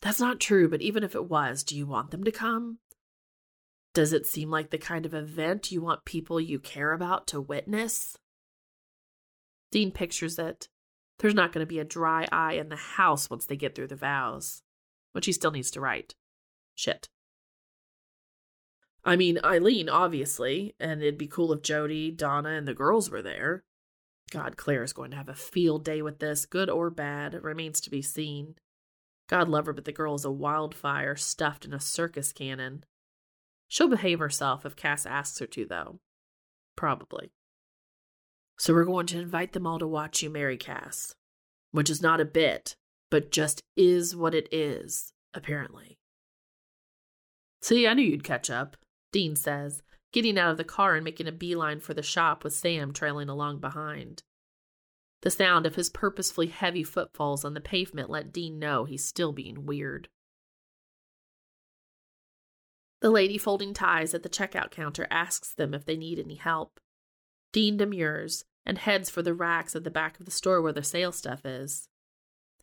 That's 0.01 0.18
not 0.18 0.40
true, 0.40 0.66
but 0.66 0.80
even 0.80 1.05
if 1.05 1.14
it 1.14 1.28
was, 1.28 1.62
do 1.62 1.76
you 1.76 1.86
want 1.86 2.11
them 2.11 2.24
to 2.24 2.32
come? 2.32 2.78
Does 3.93 4.14
it 4.14 4.24
seem 4.26 4.51
like 4.51 4.70
the 4.70 4.78
kind 4.78 5.05
of 5.05 5.12
event 5.12 5.70
you 5.70 5.82
want 5.82 6.07
people 6.07 6.40
you 6.40 6.59
care 6.59 6.93
about 6.93 7.26
to 7.26 7.40
witness? 7.43 8.16
Dean 9.70 9.93
pictures 9.93 10.38
it. 10.38 10.68
There's 11.18 11.34
not 11.34 11.53
going 11.53 11.66
to 11.66 11.68
be 11.68 11.80
a 11.80 11.84
dry 11.84 12.26
eye 12.32 12.55
in 12.55 12.70
the 12.70 12.76
house 12.76 13.28
once 13.28 13.45
they 13.45 13.57
get 13.57 13.74
through 13.74 13.88
the 13.88 13.95
vows 13.95 14.62
which 15.13 15.27
he 15.27 15.33
still 15.33 15.51
needs 15.51 15.71
to 15.73 15.81
write. 15.81 16.15
Shit. 16.75 17.09
I 19.05 19.17
mean, 19.17 19.39
Eileen, 19.45 19.89
obviously, 19.89 20.75
and 20.79 21.03
it'd 21.03 21.19
be 21.19 21.27
cool 21.27 21.53
if 21.53 21.63
Jody, 21.63 22.11
Donna, 22.11 22.51
and 22.51 22.69
the 22.69 22.75
girls 22.75 23.11
were 23.11 23.23
there. 23.23 23.65
God, 24.31 24.57
Claire's 24.57 24.93
going 24.93 25.11
to 25.11 25.17
have 25.17 25.29
a 25.29 25.35
field 25.35 25.85
day 25.85 26.03
with 26.03 26.21
this, 26.21 26.47
good 26.47 26.71
or 26.71 26.89
bad, 26.89 27.35
it 27.35 27.43
remains 27.43 27.81
to 27.83 27.91
be 27.91 28.01
seen. 28.01 28.55
God 29.29 29.49
love 29.49 29.67
her, 29.67 29.73
but 29.73 29.85
the 29.85 29.93
girl 29.93 30.15
is 30.15 30.25
a 30.25 30.31
wildfire 30.31 31.17
stuffed 31.17 31.65
in 31.65 31.75
a 31.75 31.81
circus 31.81 32.33
cannon. 32.33 32.85
She'll 33.69 33.89
behave 33.89 34.19
herself 34.19 34.65
if 34.65 34.77
Cas 34.77 35.05
asks 35.05 35.39
her 35.39 35.47
to, 35.47 35.67
though. 35.67 35.99
Probably. 36.77 37.33
So 38.59 38.73
we're 38.73 38.85
going 38.85 39.07
to 39.07 39.19
invite 39.19 39.53
them 39.53 39.67
all 39.67 39.79
to 39.79 39.87
watch 39.87 40.23
you 40.23 40.31
marry 40.31 40.57
Cas, 40.57 41.15
which 41.73 41.91
is 41.91 42.03
not 42.03 42.21
a 42.21 42.25
bit, 42.25 42.77
but 43.13 43.31
just 43.31 43.63
is 43.77 44.17
what 44.17 44.35
it 44.35 44.49
is, 44.51 45.13
apparently. 45.35 45.99
See, 47.61 47.87
I 47.87 47.93
knew 47.93 48.03
you'd 48.03 48.25
catch 48.25 48.49
up, 48.49 48.75
Dean 49.13 49.37
says, 49.37 49.83
getting 50.15 50.39
out 50.39 50.53
of 50.53 50.57
the 50.57 50.65
car 50.65 50.95
and 50.95 51.05
making 51.05 51.29
a 51.29 51.33
beeline 51.33 51.81
for 51.81 51.93
the 51.93 52.03
shop 52.03 52.43
with 52.43 52.55
Sam 52.55 52.91
trailing 52.95 53.29
along 53.29 53.59
behind. 53.59 54.23
The 55.21 55.31
sound 55.31 55.67
of 55.67 55.75
his 55.75 55.91
purposefully 55.91 56.47
heavy 56.47 56.83
footfalls 56.83 57.45
on 57.45 57.53
the 57.53 57.61
pavement 57.61 58.09
let 58.09 58.33
Dean 58.33 58.59
know 58.59 58.87
he's 58.87 59.05
still 59.05 59.33
being 59.33 59.67
weird. 59.67 60.09
The 63.03 63.11
lady 63.11 63.37
folding 63.37 63.75
ties 63.75 64.15
at 64.15 64.23
the 64.23 64.31
checkout 64.31 64.71
counter 64.71 65.07
asks 65.11 65.53
them 65.53 65.75
if 65.75 65.85
they 65.85 65.99
need 65.99 66.19
any 66.19 66.37
help. 66.37 66.81
Dean 67.53 67.77
demurs 67.77 68.47
and 68.65 68.79
heads 68.79 69.11
for 69.11 69.21
the 69.21 69.35
racks 69.35 69.77
at 69.77 69.85
the 69.85 69.91
back 69.91 70.19
of 70.19 70.25
the 70.25 70.33
store 70.33 70.63
where 70.63 70.73
the 70.73 70.83
sale 70.83 71.13
stuff 71.13 71.45
is. 71.45 71.91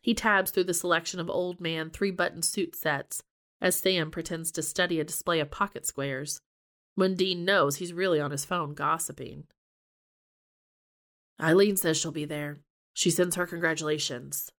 He 0.00 0.14
tabs 0.14 0.50
through 0.50 0.64
the 0.64 0.74
selection 0.74 1.20
of 1.20 1.28
old 1.28 1.60
man 1.60 1.90
three 1.90 2.10
button 2.10 2.42
suit 2.42 2.74
sets 2.74 3.22
as 3.60 3.76
Sam 3.76 4.10
pretends 4.10 4.50
to 4.52 4.62
study 4.62 4.98
a 4.98 5.04
display 5.04 5.40
of 5.40 5.50
pocket 5.50 5.86
squares, 5.86 6.40
when 6.94 7.14
Dean 7.14 7.44
knows 7.44 7.76
he's 7.76 7.92
really 7.92 8.20
on 8.20 8.30
his 8.30 8.44
phone 8.44 8.74
gossiping. 8.74 9.44
Eileen 11.40 11.76
says 11.76 11.98
she'll 11.98 12.12
be 12.12 12.24
there. 12.24 12.60
She 12.94 13.10
sends 13.10 13.36
her 13.36 13.46
congratulations. 13.46 14.50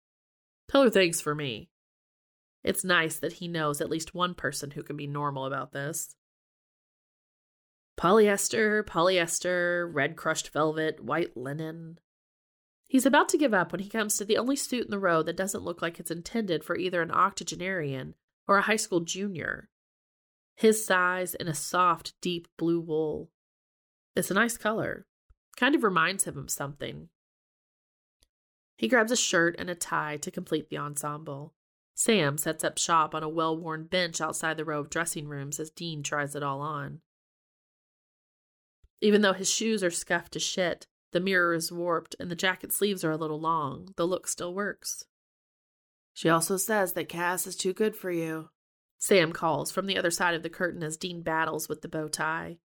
Tell 0.71 0.83
her 0.83 0.91
thanks 0.91 1.21
for 1.21 1.35
me. 1.35 1.69
It's 2.63 2.85
nice 2.85 3.19
that 3.19 3.35
he 3.35 3.49
knows 3.49 3.81
at 3.81 3.91
least 3.91 4.15
one 4.15 4.35
person 4.35 4.73
who 4.73 4.83
can 4.83 4.97
be 4.97 5.07
normal 5.07 5.47
about 5.47 5.73
this. 5.73 6.15
Polyester, 7.99 8.83
polyester, 8.85 9.89
red 9.93 10.17
crushed 10.17 10.51
velvet, 10.51 11.03
white 11.03 11.37
linen. 11.37 11.99
He's 12.91 13.07
about 13.07 13.29
to 13.29 13.39
give 13.39 13.55
up 13.55 13.71
when 13.71 13.81
he 13.81 13.89
comes 13.89 14.17
to 14.17 14.25
the 14.25 14.37
only 14.37 14.57
suit 14.57 14.85
in 14.85 14.91
the 14.91 14.99
row 14.99 15.23
that 15.23 15.37
doesn't 15.37 15.63
look 15.63 15.81
like 15.81 16.01
it's 16.01 16.11
intended 16.11 16.65
for 16.65 16.77
either 16.77 17.01
an 17.01 17.13
octogenarian 17.13 18.17
or 18.49 18.59
a 18.59 18.63
high 18.63 18.75
school 18.75 18.99
junior. 18.99 19.69
His 20.57 20.85
size 20.85 21.37
in 21.37 21.47
a 21.47 21.55
soft, 21.55 22.15
deep 22.21 22.49
blue 22.59 22.81
wool. 22.81 23.31
It's 24.17 24.33
a 24.33 24.35
nice 24.35 24.57
color. 24.57 25.07
Kind 25.57 25.77
of 25.77 25.85
reminds 25.85 26.25
him 26.25 26.37
of 26.37 26.51
something. 26.51 27.11
He 28.77 28.89
grabs 28.89 29.13
a 29.13 29.17
shirt 29.17 29.55
and 29.57 29.71
a 29.71 29.77
tie 29.77 30.17
to 30.17 30.33
complete 30.33 30.69
the 30.69 30.79
ensemble. 30.79 31.55
Sam 31.95 32.37
sets 32.39 32.65
up 32.65 32.77
shop 32.77 33.15
on 33.15 33.23
a 33.23 33.29
well 33.29 33.57
worn 33.57 33.85
bench 33.85 34.21
outside 34.21 34.57
the 34.57 34.65
row 34.65 34.81
of 34.81 34.91
dressing 34.91 35.29
rooms 35.29 35.61
as 35.61 35.71
Dean 35.71 36.03
tries 36.03 36.35
it 36.35 36.43
all 36.43 36.61
on. 36.61 37.03
Even 39.01 39.21
though 39.21 39.33
his 39.33 39.49
shoes 39.49 39.85
are 39.85 39.93
scuffed 39.93 40.33
to 40.33 40.41
shit, 40.41 40.89
the 41.13 41.21
mirror 41.21 41.55
is 41.55 41.73
warped, 41.73 42.15
and 42.21 42.31
the 42.31 42.37
jacket 42.37 42.73
sleeves 42.73 43.05
are 43.05 43.11
a 43.11 43.17
little 43.17 43.41
long, 43.41 43.89
the 43.97 44.07
look 44.07 44.27
still 44.27 44.55
works. 44.55 45.05
She 46.13 46.29
also 46.29 46.57
says 46.57 46.93
that 46.93 47.09
Cas 47.09 47.47
is 47.47 47.57
too 47.57 47.73
good 47.73 47.97
for 47.97 48.11
you. 48.11 48.51
Sam 48.99 49.33
calls 49.33 49.71
from 49.71 49.87
the 49.87 49.97
other 49.97 50.11
side 50.11 50.35
of 50.35 50.43
the 50.43 50.51
curtain 50.51 50.83
as 50.83 50.97
Dean 50.97 51.23
battles 51.23 51.69
with 51.69 51.81
the 51.81 51.89
bow 51.89 52.09
tie. 52.09 52.59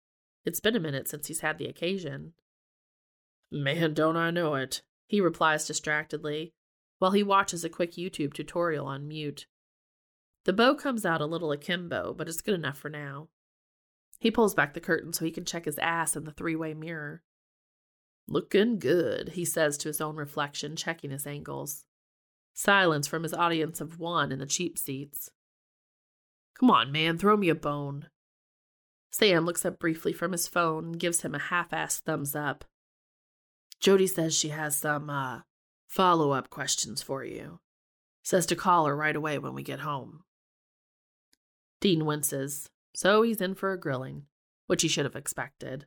It's 0.44 0.60
been 0.60 0.76
a 0.76 0.80
minute 0.80 1.08
since 1.08 1.28
he's 1.28 1.40
had 1.40 1.58
the 1.58 1.66
occasion. 1.66 2.32
Man, 3.50 3.94
don't 3.94 4.16
I 4.16 4.30
know 4.30 4.56
it, 4.56 4.82
he 5.06 5.20
replies 5.20 5.66
distractedly, 5.66 6.52
while 6.98 7.12
he 7.12 7.22
watches 7.22 7.64
a 7.64 7.68
quick 7.68 7.92
YouTube 7.92 8.34
tutorial 8.34 8.86
on 8.86 9.06
mute. 9.06 9.46
The 10.44 10.52
bow 10.52 10.74
comes 10.74 11.06
out 11.06 11.20
a 11.20 11.26
little 11.26 11.52
akimbo, 11.52 12.14
but 12.14 12.28
it's 12.28 12.42
good 12.42 12.54
enough 12.54 12.76
for 12.76 12.90
now. 12.90 13.28
He 14.18 14.30
pulls 14.30 14.54
back 14.54 14.74
the 14.74 14.80
curtain 14.80 15.12
so 15.12 15.24
he 15.24 15.30
can 15.30 15.44
check 15.44 15.64
his 15.64 15.78
ass 15.78 16.16
in 16.16 16.24
the 16.24 16.32
three 16.32 16.56
way 16.56 16.74
mirror. 16.74 17.22
Looking 18.26 18.78
good, 18.78 19.30
he 19.30 19.44
says 19.44 19.76
to 19.78 19.88
his 19.88 20.00
own 20.00 20.16
reflection, 20.16 20.76
checking 20.76 21.10
his 21.10 21.26
angles. 21.26 21.84
Silence 22.54 23.06
from 23.06 23.22
his 23.22 23.34
audience 23.34 23.80
of 23.80 23.98
one 23.98 24.32
in 24.32 24.38
the 24.38 24.46
cheap 24.46 24.78
seats. 24.78 25.30
Come 26.58 26.70
on, 26.70 26.92
man, 26.92 27.18
throw 27.18 27.36
me 27.36 27.48
a 27.48 27.54
bone. 27.54 28.06
Sam 29.10 29.44
looks 29.44 29.64
up 29.64 29.78
briefly 29.78 30.12
from 30.12 30.32
his 30.32 30.48
phone 30.48 30.84
and 30.84 31.00
gives 31.00 31.22
him 31.22 31.34
a 31.34 31.38
half 31.38 31.70
assed 31.70 32.00
thumbs 32.00 32.34
up. 32.34 32.64
Jody 33.80 34.06
says 34.06 34.34
she 34.34 34.48
has 34.48 34.76
some, 34.76 35.10
uh, 35.10 35.40
follow 35.86 36.32
up 36.32 36.50
questions 36.50 37.02
for 37.02 37.24
you. 37.24 37.60
Says 38.22 38.46
to 38.46 38.56
call 38.56 38.86
her 38.86 38.96
right 38.96 39.14
away 39.14 39.38
when 39.38 39.54
we 39.54 39.62
get 39.62 39.80
home. 39.80 40.24
Dean 41.80 42.06
winces, 42.06 42.70
so 42.94 43.22
he's 43.22 43.40
in 43.40 43.54
for 43.54 43.72
a 43.72 43.78
grilling, 43.78 44.24
which 44.66 44.82
he 44.82 44.88
should 44.88 45.04
have 45.04 45.16
expected. 45.16 45.86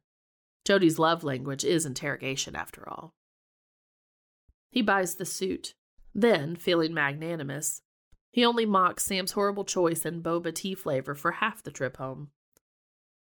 Jody's 0.68 1.00
love 1.00 1.24
language 1.24 1.64
is 1.64 1.86
interrogation, 1.86 2.54
after 2.54 2.90
all. 2.90 3.14
He 4.70 4.82
buys 4.82 5.16
the 5.16 5.24
suit. 5.24 5.74
Then, 6.14 6.58
feeling 6.58 6.94
magnanimous, 6.94 7.84
he 8.32 8.44
only 8.44 8.66
mocks 8.66 9.06
Sam's 9.06 9.32
horrible 9.32 9.64
choice 9.64 10.06
in 10.06 10.22
boba 10.22 10.54
tea 10.54 10.76
flavor 10.76 11.16
for 11.16 11.32
half 11.32 11.64
the 11.64 11.72
trip 11.72 11.96
home. 11.96 12.32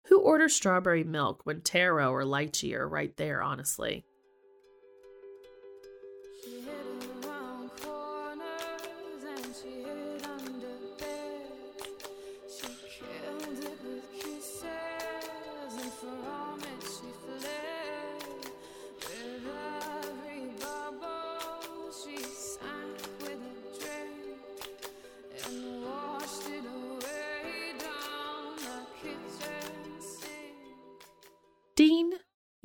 Who 0.08 0.22
orders 0.22 0.56
strawberry 0.56 1.04
milk 1.04 1.42
when 1.44 1.62
taro 1.62 2.10
or 2.12 2.24
lychee 2.24 2.74
are 2.74 2.90
right 2.90 3.16
there, 3.16 3.44
honestly? 3.44 4.06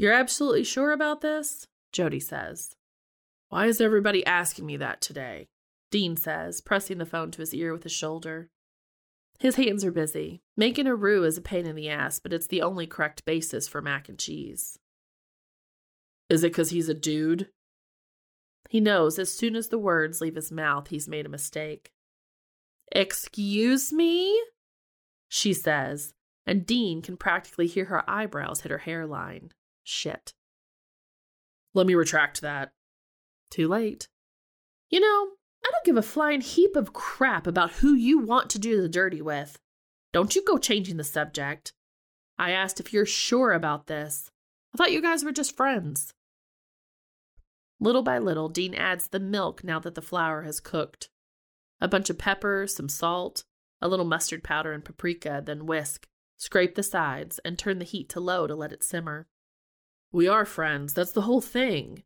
You're 0.01 0.15
absolutely 0.15 0.65
sure 0.65 0.93
about 0.93 1.21
this? 1.21 1.67
Jody 1.93 2.21
says. 2.21 2.75
Why 3.51 3.67
is 3.67 3.83
everybody 3.83 4.25
asking 4.25 4.65
me 4.65 4.79
that 4.79 5.03
today? 5.03 5.49
Dean 5.91 6.17
says, 6.17 6.63
pressing 6.63 6.97
the 6.97 7.05
phone 7.05 7.31
to 7.33 7.43
his 7.43 7.53
ear 7.53 7.71
with 7.75 7.83
his 7.83 7.93
shoulder. 7.93 8.49
His 9.39 9.57
hands 9.57 9.85
are 9.85 9.93
busy. 9.93 10.41
Making 10.57 10.87
a 10.87 10.95
roux 10.95 11.25
is 11.25 11.37
a 11.37 11.43
pain 11.43 11.67
in 11.67 11.77
the 11.77 11.91
ass, 11.91 12.19
but 12.19 12.33
it's 12.33 12.47
the 12.47 12.63
only 12.63 12.87
correct 12.87 13.27
basis 13.27 13.69
for 13.69 13.83
mac 13.83 14.09
and 14.09 14.19
cheese. 14.19 14.79
Is 16.31 16.45
it 16.45 16.53
because 16.53 16.71
he's 16.71 16.89
a 16.89 16.95
dude? 16.95 17.49
He 18.71 18.81
knows 18.81 19.19
as 19.19 19.31
soon 19.31 19.55
as 19.55 19.69
the 19.69 19.79
words 19.79 20.23
leave 20.23 20.35
his 20.35 20.51
mouth, 20.51 20.89
he's 20.89 21.09
made 21.09 21.27
a 21.27 21.31
mistake. 21.31 21.91
Excuse 22.91 23.93
me? 23.93 24.43
She 25.29 25.53
says, 25.53 26.15
and 26.47 26.65
Dean 26.65 27.03
can 27.03 27.19
practically 27.19 27.67
hear 27.67 27.85
her 27.85 28.09
eyebrows 28.09 28.63
hit 28.63 28.73
her 28.73 28.79
hairline. 28.79 29.51
Shit. 29.83 30.35
Let 31.75 31.87
me 31.87 31.95
retract 31.95 32.41
that. 32.41 32.73
Too 33.51 33.69
late. 33.69 34.09
You 34.89 35.01
know, 35.01 35.31
I 35.65 35.71
don't 35.71 35.85
give 35.85 35.97
a 35.97 36.03
flying 36.03 36.41
heap 36.41 36.77
of 36.77 36.93
crap 36.93 37.47
about 37.47 37.73
who 37.73 37.95
you 37.95 38.19
want 38.19 38.51
to 38.51 38.59
do 38.59 38.81
the 38.81 38.89
dirty 38.89 39.23
with. 39.23 39.59
Don't 40.13 40.35
you 40.35 40.45
go 40.45 40.59
changing 40.59 40.97
the 40.97 41.05
subject. 41.05 41.73
I 42.39 42.51
asked 42.51 42.81
if 42.81 42.93
you're 42.93 43.07
sure 43.07 43.53
about 43.53 43.87
this. 43.87 44.31
I 44.75 44.79
thought 44.79 44.93
you 44.93 45.03
guys 45.03 45.25
were 45.25 45.33
just 45.33 45.57
friends. 45.57 46.15
Little 47.79 48.03
by 48.03 48.19
little, 48.19 48.49
Dean 48.49 48.75
adds 48.75 49.09
the 49.09 49.21
milk 49.21 49.65
now 49.65 49.79
that 49.81 49.95
the 49.95 50.03
flour 50.03 50.43
has 50.43 50.61
cooked. 50.61 51.09
A 51.81 51.89
bunch 51.89 52.11
of 52.11 52.19
pepper, 52.19 52.67
some 52.67 52.89
salt, 52.89 53.45
a 53.81 53.89
little 53.89 54.05
mustard 54.05 54.45
powder 54.45 54.73
and 54.73 54.85
paprika, 54.85 55.43
then 55.45 55.67
whisk. 55.67 56.07
Scrape 56.37 56.75
the 56.75 56.83
sides 56.83 57.39
and 57.45 57.59
turn 57.59 57.79
the 57.79 57.85
heat 57.85 58.09
to 58.11 58.21
low 58.21 58.47
to 58.47 58.55
let 58.55 58.73
it 58.73 58.83
simmer. 58.83 59.29
We 60.13 60.29
are 60.29 60.45
friends, 60.45 60.93
that's 60.93 61.13
the 61.13 61.23
whole 61.23 61.41
thing. 61.41 62.03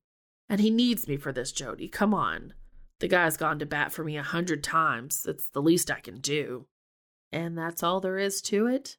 And 0.49 0.61
he 0.61 0.71
needs 0.71 1.09
me 1.09 1.17
for 1.17 1.33
this, 1.33 1.53
Jody. 1.53 1.89
Come 1.89 2.13
on. 2.13 2.55
The 3.01 3.09
guy's 3.09 3.37
gone 3.37 3.59
to 3.59 3.67
bat 3.67 3.93
for 3.93 4.05
me 4.05 4.17
a 4.17 4.23
hundred 4.23 4.63
times. 4.63 5.27
It's 5.27 5.49
the 5.49 5.63
least 5.63 5.91
I 5.91 6.01
can 6.01 6.21
do. 6.21 6.67
And 7.33 7.57
that's 7.57 7.83
all 7.83 8.01
there 8.01 8.19
is 8.19 8.41
to 8.43 8.67
it? 8.67 8.97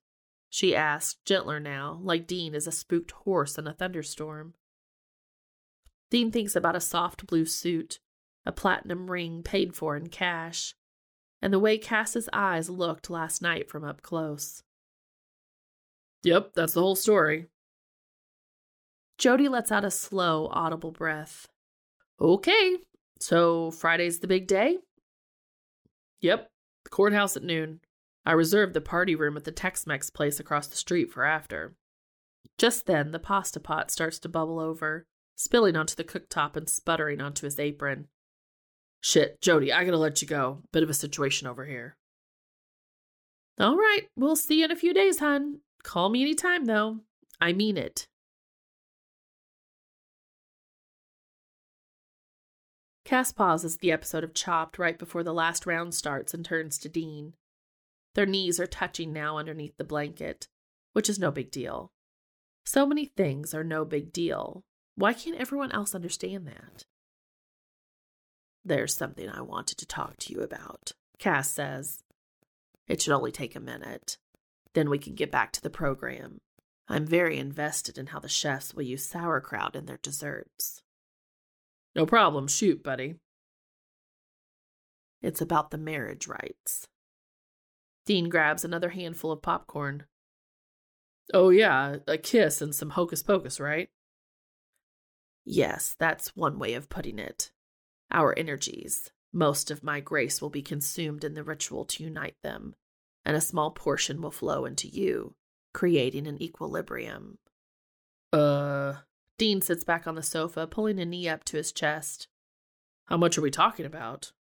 She 0.50 0.76
asked, 0.76 1.26
gentler 1.26 1.60
now, 1.60 2.00
like 2.02 2.28
Dean 2.28 2.56
is 2.56 2.68
a 2.68 2.72
spooked 2.72 3.12
horse 3.12 3.58
in 3.58 3.68
a 3.68 3.74
thunderstorm. 3.74 4.54
Dean 6.10 6.32
thinks 6.32 6.56
about 6.56 6.76
a 6.76 6.82
soft 6.82 7.28
blue 7.28 7.46
suit, 7.46 8.00
a 8.46 8.52
platinum 8.52 9.10
ring 9.10 9.44
paid 9.44 9.76
for 9.76 9.96
in 9.96 10.08
cash, 10.08 10.76
and 11.42 11.54
the 11.54 11.60
way 11.60 11.78
Cas's 11.78 12.30
eyes 12.32 12.70
looked 12.70 13.10
last 13.10 13.42
night 13.42 13.70
from 13.70 13.84
up 13.84 14.02
close. 14.02 14.64
Yep, 16.24 16.54
that's 16.54 16.74
the 16.74 16.82
whole 16.82 16.96
story. 16.96 17.48
Jody 19.18 19.48
lets 19.48 19.72
out 19.72 19.86
a 19.86 19.92
slow, 19.92 20.50
audible 20.52 20.92
breath. 20.92 21.48
Okay, 22.20 22.78
so 23.20 23.72
Friday's 23.72 24.20
the 24.20 24.28
big 24.28 24.48
day? 24.48 24.78
Yep, 26.22 26.50
the 26.84 26.90
courthouse 26.90 27.38
at 27.38 27.44
noon. 27.44 27.80
I 28.26 28.32
reserved 28.32 28.74
the 28.74 28.82
party 28.82 29.16
room 29.16 29.38
at 29.38 29.44
the 29.44 29.52
Tex 29.52 29.86
Mex 29.86 30.10
place 30.10 30.40
across 30.40 30.68
the 30.68 30.76
street 30.76 31.12
for 31.12 31.24
after. 31.24 31.76
Just 32.58 32.86
then, 32.86 33.12
the 33.12 33.20
pasta 33.20 33.60
pot 33.60 33.92
starts 33.92 34.18
to 34.20 34.30
bubble 34.30 34.60
over, 34.60 35.06
spilling 35.36 35.76
onto 35.76 35.96
the 35.96 36.04
cooktop 36.04 36.56
and 36.56 36.70
sputtering 36.70 37.22
onto 37.22 37.46
his 37.46 37.60
apron. 37.60 38.08
Shit, 39.02 39.42
Jody, 39.42 39.72
I 39.72 39.84
gotta 39.86 39.98
let 39.98 40.22
you 40.22 40.28
go. 40.28 40.64
Bit 40.72 40.84
of 40.84 40.90
a 40.90 40.94
situation 40.94 41.48
over 41.48 41.66
here. 41.66 41.96
All 43.60 43.78
right, 43.78 44.08
we'll 44.16 44.36
see 44.36 44.60
you 44.60 44.66
in 44.66 44.72
a 44.72 44.76
few 44.76 44.94
days, 44.94 45.20
hon. 45.20 45.60
Call 45.84 46.10
me 46.10 46.22
anytime, 46.24 46.66
though. 46.66 47.02
I 47.40 47.54
mean 47.54 47.78
it. 47.78 48.08
Cass 53.06 53.32
pauses 53.32 53.78
the 53.78 53.92
episode 53.92 54.24
of 54.24 54.34
Chopped 54.34 54.80
right 54.80 54.98
before 54.98 55.22
the 55.22 55.34
last 55.34 55.68
round 55.68 55.94
starts 55.94 56.34
and 56.34 56.44
turns 56.44 56.80
to 56.80 56.90
Dean. 56.90 57.36
Their 58.16 58.26
knees 58.26 58.60
are 58.60 58.66
touching 58.66 59.14
now 59.14 59.38
underneath 59.38 59.78
the 59.78 59.84
blanket, 59.84 60.48
which 60.94 61.08
is 61.08 61.20
no 61.20 61.30
big 61.30 61.52
deal. 61.52 61.92
So 62.66 62.88
many 62.88 63.06
things 63.06 63.54
are 63.54 63.64
no 63.64 63.86
big 63.86 64.12
deal. 64.12 64.64
Why 64.96 65.14
can't 65.14 65.40
everyone 65.40 65.72
else 65.72 65.94
understand 65.94 66.48
that? 66.48 66.86
There's 68.64 68.96
something 68.96 69.30
I 69.30 69.42
wanted 69.42 69.78
to 69.78 69.86
talk 69.86 70.18
to 70.18 70.34
you 70.34 70.40
about, 70.40 70.94
Cass 71.20 71.52
says. 71.52 72.02
It 72.88 73.04
should 73.04 73.14
only 73.14 73.32
take 73.32 73.56
a 73.56 73.60
minute. 73.60 74.18
Then 74.74 74.90
we 74.90 74.98
can 74.98 75.14
get 75.14 75.32
back 75.32 75.52
to 75.54 75.62
the 75.62 75.70
program. 75.70 76.40
I'm 76.88 77.06
very 77.06 77.38
invested 77.38 78.00
in 78.00 78.08
how 78.08 78.20
the 78.20 78.30
chefs 78.30 78.74
will 78.74 78.84
use 78.84 79.08
sauerkraut 79.08 79.76
in 79.76 79.86
their 79.86 80.00
desserts. 80.02 80.82
No 81.96 82.06
problem. 82.06 82.48
Shoot, 82.48 82.84
buddy. 82.84 83.16
It's 85.22 85.42
about 85.42 85.72
the 85.72 85.78
marriage 85.78 86.28
rites. 86.28 86.88
Dean 88.06 88.30
grabs 88.30 88.64
another 88.64 88.90
handful 88.90 89.32
of 89.32 89.42
popcorn. 89.42 90.04
Oh, 91.34 91.50
yeah, 91.50 91.98
a 92.08 92.18
kiss 92.18 92.62
and 92.62 92.76
some 92.76 92.92
hocus 92.92 93.24
pocus, 93.24 93.60
right? 93.60 93.90
Yes, 95.44 95.96
that's 95.98 96.36
one 96.36 96.60
way 96.60 96.74
of 96.74 96.90
putting 96.90 97.18
it. 97.18 97.52
Our 98.12 98.38
energies, 98.38 99.10
most 99.34 99.72
of 99.72 99.84
my 99.84 100.00
grace 100.00 100.42
will 100.42 100.52
be 100.52 100.62
consumed 100.62 101.24
in 101.24 101.34
the 101.34 101.44
ritual 101.44 101.86
to 101.86 102.04
unite 102.04 102.36
them, 102.44 102.76
and 103.24 103.36
a 103.36 103.42
small 103.42 103.72
portion 103.72 104.22
will 104.22 104.32
flow 104.32 104.66
into 104.66 104.88
you, 104.88 105.36
creating 105.74 106.28
an 106.28 106.42
equilibrium. 106.42 107.40
Uh, 108.32 108.96
Dean 109.38 109.62
sits 109.62 109.84
back 109.84 110.08
on 110.08 110.16
the 110.16 110.24
sofa, 110.24 110.66
pulling 110.68 111.00
a 111.00 111.06
knee 111.06 111.28
up 111.28 111.44
to 111.46 111.58
his 111.58 111.72
chest. 111.72 112.28
How 113.06 113.18
much 113.18 113.38
are 113.38 113.42
we 113.42 113.52
talking 113.52 113.86
about? 113.86 114.32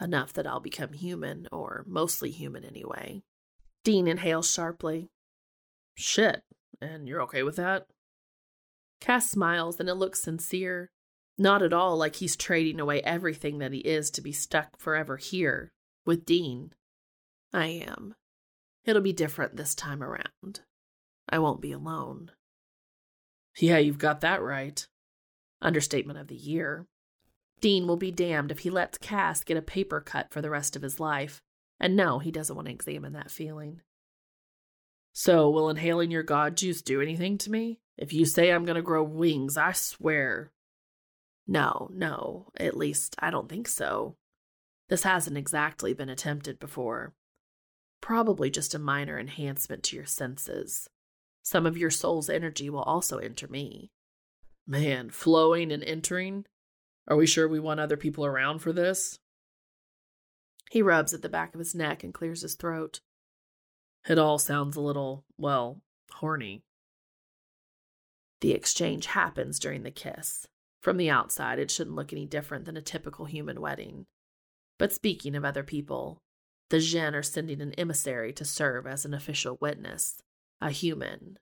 Enough 0.00 0.32
that 0.32 0.46
I'll 0.46 0.60
become 0.60 0.94
human, 0.94 1.46
or 1.52 1.84
mostly 1.86 2.30
human 2.30 2.64
anyway. 2.64 3.22
Dean 3.84 4.08
inhales 4.08 4.50
sharply. 4.50 5.08
Shit, 5.96 6.42
and 6.80 7.06
you're 7.06 7.22
okay 7.22 7.42
with 7.42 7.56
that? 7.56 7.86
Cass 9.00 9.30
smiles, 9.30 9.78
and 9.78 9.88
it 9.88 9.94
looks 9.94 10.22
sincere. 10.22 10.88
Not 11.38 11.62
at 11.62 11.72
all 11.72 11.96
like 11.96 12.16
he's 12.16 12.36
trading 12.36 12.80
away 12.80 13.02
everything 13.02 13.58
that 13.58 13.72
he 13.72 13.80
is 13.80 14.10
to 14.12 14.22
be 14.22 14.32
stuck 14.32 14.78
forever 14.78 15.16
here 15.16 15.70
with 16.06 16.24
Dean. 16.26 16.72
I 17.52 17.66
am. 17.66 18.14
It'll 18.84 19.02
be 19.02 19.12
different 19.12 19.56
this 19.56 19.74
time 19.74 20.02
around. 20.02 20.60
I 21.28 21.38
won't 21.38 21.60
be 21.60 21.72
alone. 21.72 22.30
Yeah, 23.58 23.78
you've 23.78 23.98
got 23.98 24.20
that 24.20 24.42
right. 24.42 24.86
Understatement 25.60 26.18
of 26.18 26.28
the 26.28 26.36
year. 26.36 26.86
Dean 27.60 27.86
will 27.86 27.96
be 27.96 28.10
damned 28.10 28.50
if 28.50 28.60
he 28.60 28.70
lets 28.70 28.98
Cass 28.98 29.44
get 29.44 29.56
a 29.56 29.62
paper 29.62 30.00
cut 30.00 30.30
for 30.30 30.40
the 30.40 30.50
rest 30.50 30.76
of 30.76 30.82
his 30.82 30.98
life. 30.98 31.42
And 31.78 31.96
no, 31.96 32.18
he 32.18 32.30
doesn't 32.30 32.56
want 32.56 32.68
to 32.68 32.74
examine 32.74 33.12
that 33.14 33.30
feeling. 33.30 33.80
So, 35.12 35.50
will 35.50 35.68
inhaling 35.68 36.10
your 36.10 36.22
god 36.22 36.56
juice 36.56 36.82
do 36.82 37.00
anything 37.00 37.36
to 37.38 37.50
me? 37.50 37.80
If 37.98 38.12
you 38.12 38.24
say 38.24 38.50
I'm 38.50 38.64
going 38.64 38.76
to 38.76 38.82
grow 38.82 39.02
wings, 39.02 39.56
I 39.56 39.72
swear. 39.72 40.52
No, 41.46 41.90
no, 41.92 42.48
at 42.56 42.76
least 42.76 43.16
I 43.18 43.30
don't 43.30 43.48
think 43.48 43.66
so. 43.66 44.16
This 44.88 45.02
hasn't 45.02 45.36
exactly 45.36 45.92
been 45.94 46.08
attempted 46.08 46.58
before. 46.58 47.12
Probably 48.00 48.50
just 48.50 48.74
a 48.74 48.78
minor 48.78 49.18
enhancement 49.18 49.82
to 49.84 49.96
your 49.96 50.06
senses. 50.06 50.88
Some 51.42 51.66
of 51.66 51.78
your 51.78 51.90
soul's 51.90 52.30
energy 52.30 52.70
will 52.70 52.82
also 52.82 53.18
enter 53.18 53.48
me. 53.48 53.90
Man, 54.66 55.10
flowing 55.10 55.72
and 55.72 55.82
entering? 55.82 56.46
Are 57.08 57.16
we 57.16 57.26
sure 57.26 57.48
we 57.48 57.60
want 57.60 57.80
other 57.80 57.96
people 57.96 58.24
around 58.24 58.60
for 58.60 58.72
this? 58.72 59.18
He 60.70 60.82
rubs 60.82 61.12
at 61.12 61.22
the 61.22 61.28
back 61.28 61.54
of 61.54 61.58
his 61.58 61.74
neck 61.74 62.04
and 62.04 62.14
clears 62.14 62.42
his 62.42 62.54
throat. 62.54 63.00
It 64.08 64.18
all 64.18 64.38
sounds 64.38 64.76
a 64.76 64.80
little, 64.80 65.24
well, 65.36 65.82
horny. 66.12 66.62
The 68.40 68.52
exchange 68.52 69.06
happens 69.06 69.58
during 69.58 69.82
the 69.82 69.90
kiss. 69.90 70.46
From 70.80 70.96
the 70.96 71.10
outside, 71.10 71.58
it 71.58 71.70
shouldn't 71.70 71.96
look 71.96 72.12
any 72.12 72.24
different 72.24 72.64
than 72.64 72.76
a 72.76 72.82
typical 72.82 73.26
human 73.26 73.60
wedding. 73.60 74.06
But 74.78 74.92
speaking 74.92 75.34
of 75.34 75.44
other 75.44 75.62
people, 75.62 76.22
the 76.70 76.78
Djinn 76.78 77.14
are 77.14 77.22
sending 77.22 77.60
an 77.60 77.74
emissary 77.74 78.32
to 78.34 78.44
serve 78.44 78.86
as 78.86 79.04
an 79.04 79.12
official 79.12 79.58
witness 79.60 80.22
a 80.60 80.70
human. 80.70 81.38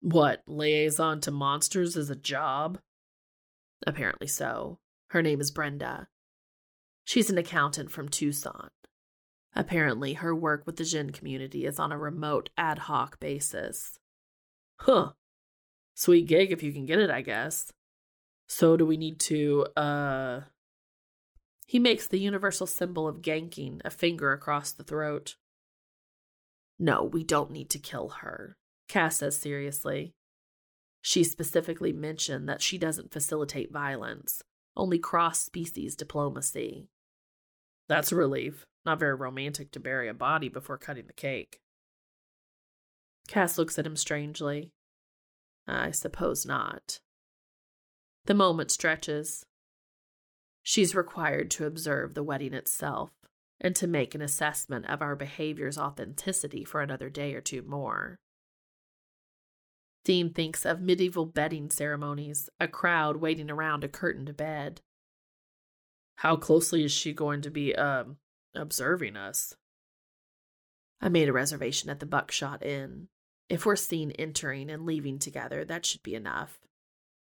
What, 0.00 0.42
liaison 0.46 1.20
to 1.22 1.30
monsters 1.30 1.96
is 1.96 2.10
a 2.10 2.16
job? 2.16 2.78
Apparently 3.86 4.26
so. 4.26 4.78
Her 5.08 5.22
name 5.22 5.40
is 5.40 5.50
Brenda. 5.50 6.08
She's 7.04 7.30
an 7.30 7.38
accountant 7.38 7.90
from 7.90 8.08
Tucson. 8.08 8.70
Apparently, 9.54 10.14
her 10.14 10.34
work 10.34 10.64
with 10.64 10.76
the 10.76 10.84
Djinn 10.84 11.10
community 11.10 11.66
is 11.66 11.78
on 11.78 11.90
a 11.90 11.98
remote, 11.98 12.50
ad 12.56 12.78
hoc 12.78 13.18
basis. 13.18 13.98
Huh. 14.76 15.12
Sweet 15.94 16.28
gig 16.28 16.52
if 16.52 16.62
you 16.62 16.72
can 16.72 16.86
get 16.86 17.00
it, 17.00 17.10
I 17.10 17.20
guess. 17.20 17.72
So, 18.46 18.76
do 18.76 18.86
we 18.86 18.96
need 18.96 19.18
to, 19.20 19.66
uh. 19.76 20.40
He 21.66 21.78
makes 21.78 22.06
the 22.06 22.18
universal 22.18 22.66
symbol 22.66 23.08
of 23.08 23.22
ganking, 23.22 23.80
a 23.84 23.90
finger 23.90 24.32
across 24.32 24.72
the 24.72 24.84
throat. 24.84 25.36
No, 26.82 27.04
we 27.04 27.22
don't 27.22 27.50
need 27.50 27.68
to 27.70 27.78
kill 27.78 28.08
her, 28.08 28.56
Cass 28.88 29.18
says 29.18 29.36
seriously. 29.36 30.14
She 31.02 31.24
specifically 31.24 31.92
mentioned 31.92 32.48
that 32.48 32.62
she 32.62 32.78
doesn't 32.78 33.12
facilitate 33.12 33.70
violence, 33.70 34.42
only 34.74 34.98
cross 34.98 35.44
species 35.44 35.94
diplomacy. 35.94 36.88
That's 37.86 38.12
a 38.12 38.16
relief. 38.16 38.64
Not 38.86 38.98
very 38.98 39.14
romantic 39.14 39.72
to 39.72 39.80
bury 39.80 40.08
a 40.08 40.14
body 40.14 40.48
before 40.48 40.78
cutting 40.78 41.06
the 41.06 41.12
cake. 41.12 41.60
Cass 43.28 43.58
looks 43.58 43.78
at 43.78 43.86
him 43.86 43.96
strangely. 43.96 44.70
I 45.68 45.90
suppose 45.90 46.46
not. 46.46 47.00
The 48.24 48.34
moment 48.34 48.70
stretches. 48.70 49.44
She's 50.62 50.94
required 50.94 51.50
to 51.52 51.66
observe 51.66 52.14
the 52.14 52.22
wedding 52.22 52.54
itself 52.54 53.10
and 53.60 53.76
to 53.76 53.86
make 53.86 54.14
an 54.14 54.22
assessment 54.22 54.86
of 54.86 55.02
our 55.02 55.14
behavior's 55.14 55.76
authenticity 55.76 56.64
for 56.64 56.80
another 56.80 57.10
day 57.10 57.34
or 57.34 57.40
two 57.40 57.62
more. 57.62 58.18
Dean 60.04 60.32
thinks 60.32 60.64
of 60.64 60.80
medieval 60.80 61.26
bedding 61.26 61.70
ceremonies, 61.70 62.48
a 62.58 62.66
crowd 62.66 63.16
waiting 63.16 63.50
around 63.50 63.84
a 63.84 63.88
curtained 63.88 64.34
bed. 64.36 64.80
How 66.16 66.36
closely 66.36 66.84
is 66.84 66.92
she 66.92 67.12
going 67.12 67.42
to 67.42 67.50
be, 67.50 67.74
um, 67.74 68.16
observing 68.54 69.16
us? 69.16 69.54
I 71.00 71.08
made 71.08 71.28
a 71.28 71.32
reservation 71.32 71.90
at 71.90 72.00
the 72.00 72.06
Buckshot 72.06 72.64
Inn. 72.64 73.08
If 73.48 73.66
we're 73.66 73.76
seen 73.76 74.10
entering 74.12 74.70
and 74.70 74.86
leaving 74.86 75.18
together, 75.18 75.64
that 75.64 75.84
should 75.84 76.02
be 76.02 76.14
enough. 76.14 76.58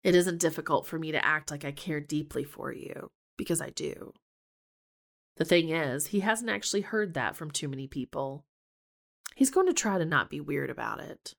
It 0.02 0.14
isn't 0.14 0.38
difficult 0.40 0.86
for 0.86 0.98
me 0.98 1.12
to 1.12 1.24
act 1.24 1.50
like 1.50 1.64
I 1.64 1.72
care 1.72 2.00
deeply 2.00 2.44
for 2.44 2.72
you, 2.72 3.10
because 3.36 3.60
I 3.60 3.70
do. 3.70 4.12
The 5.40 5.46
thing 5.46 5.70
is, 5.70 6.08
he 6.08 6.20
hasn't 6.20 6.50
actually 6.50 6.82
heard 6.82 7.14
that 7.14 7.34
from 7.34 7.50
too 7.50 7.66
many 7.66 7.86
people. 7.86 8.44
He's 9.34 9.50
going 9.50 9.68
to 9.68 9.72
try 9.72 9.96
to 9.96 10.04
not 10.04 10.28
be 10.28 10.38
weird 10.38 10.68
about 10.68 11.00
it. 11.00 11.34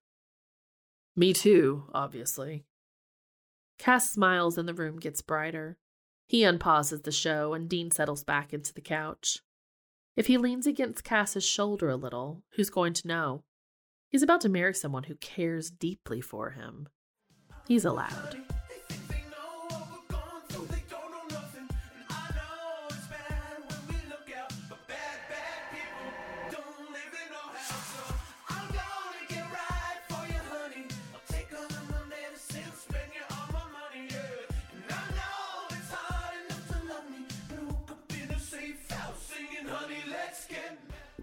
Me 1.16 1.34
too, 1.34 1.84
obviously. 1.93 2.66
Cass 3.78 4.10
smiles 4.10 4.58
and 4.58 4.68
the 4.68 4.74
room 4.74 4.97
gets 4.97 5.22
brighter. 5.22 5.78
He 6.26 6.43
unpauses 6.43 7.02
the 7.02 7.12
show 7.12 7.54
and 7.54 7.70
Dean 7.70 7.91
settles 7.91 8.24
back 8.24 8.54
into 8.54 8.74
the 8.74 8.82
couch. 8.82 9.38
If 10.16 10.26
he 10.26 10.39
leans 10.39 10.66
against 10.66 11.04
Cass's 11.04 11.45
shoulder 11.45 11.91
a 11.91 11.95
little, 11.95 12.41
who's 12.56 12.72
going 12.72 12.93
to 12.93 13.08
know? 13.08 13.43
He's 14.10 14.24
about 14.24 14.41
to 14.41 14.49
marry 14.49 14.74
someone 14.74 15.04
who 15.04 15.16
cares 15.18 15.70
deeply 15.70 16.22
for 16.22 16.49
him. 16.49 16.89
He's 17.68 17.86
allowed. 17.86 18.36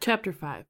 Chapter 0.09 0.33
5 0.33 0.65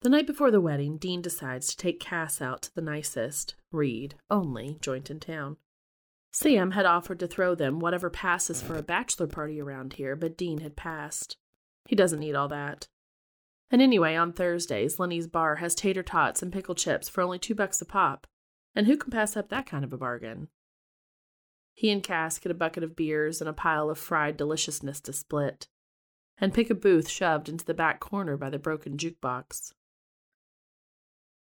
The 0.00 0.08
night 0.08 0.26
before 0.26 0.50
the 0.50 0.62
wedding, 0.62 0.96
Dean 0.96 1.20
decides 1.20 1.66
to 1.66 1.76
take 1.76 2.00
Cass 2.00 2.40
out 2.40 2.62
to 2.62 2.74
the 2.74 2.80
nicest, 2.80 3.54
Reed, 3.70 4.14
only 4.30 4.78
joint 4.80 5.10
in 5.10 5.20
town. 5.20 5.58
Sam 6.32 6.70
had 6.70 6.86
offered 6.86 7.20
to 7.20 7.26
throw 7.26 7.54
them 7.54 7.80
whatever 7.80 8.08
passes 8.08 8.62
for 8.62 8.78
a 8.78 8.82
bachelor 8.82 9.26
party 9.26 9.60
around 9.60 9.92
here, 9.92 10.16
but 10.16 10.38
Dean 10.38 10.60
had 10.60 10.74
passed. 10.74 11.36
He 11.86 11.94
doesn't 11.94 12.20
need 12.20 12.34
all 12.34 12.48
that. 12.48 12.88
And 13.70 13.82
anyway, 13.82 14.16
on 14.16 14.32
Thursdays, 14.32 14.98
Lenny's 14.98 15.26
bar 15.26 15.56
has 15.56 15.74
tater 15.74 16.02
tots 16.02 16.40
and 16.40 16.50
pickle 16.50 16.74
chips 16.74 17.10
for 17.10 17.20
only 17.20 17.38
two 17.38 17.54
bucks 17.54 17.82
a 17.82 17.84
pop. 17.84 18.26
And 18.74 18.86
who 18.86 18.96
can 18.96 19.10
pass 19.10 19.36
up 19.36 19.50
that 19.50 19.66
kind 19.66 19.84
of 19.84 19.92
a 19.92 19.98
bargain? 19.98 20.48
he 21.74 21.90
and 21.90 22.02
Cass 22.02 22.38
get 22.38 22.52
a 22.52 22.54
bucket 22.54 22.84
of 22.84 22.96
beers 22.96 23.40
and 23.40 23.50
a 23.50 23.52
pile 23.52 23.90
of 23.90 23.98
fried 23.98 24.36
deliciousness 24.36 25.00
to 25.02 25.12
split, 25.12 25.68
and 26.42 26.52
pick 26.52 26.70
a 26.70 26.74
booth 26.74 27.08
shoved 27.08 27.48
into 27.48 27.64
the 27.64 27.72
back 27.72 28.00
corner 28.00 28.36
by 28.36 28.50
the 28.50 28.58
broken 28.58 28.96
jukebox. 28.96 29.72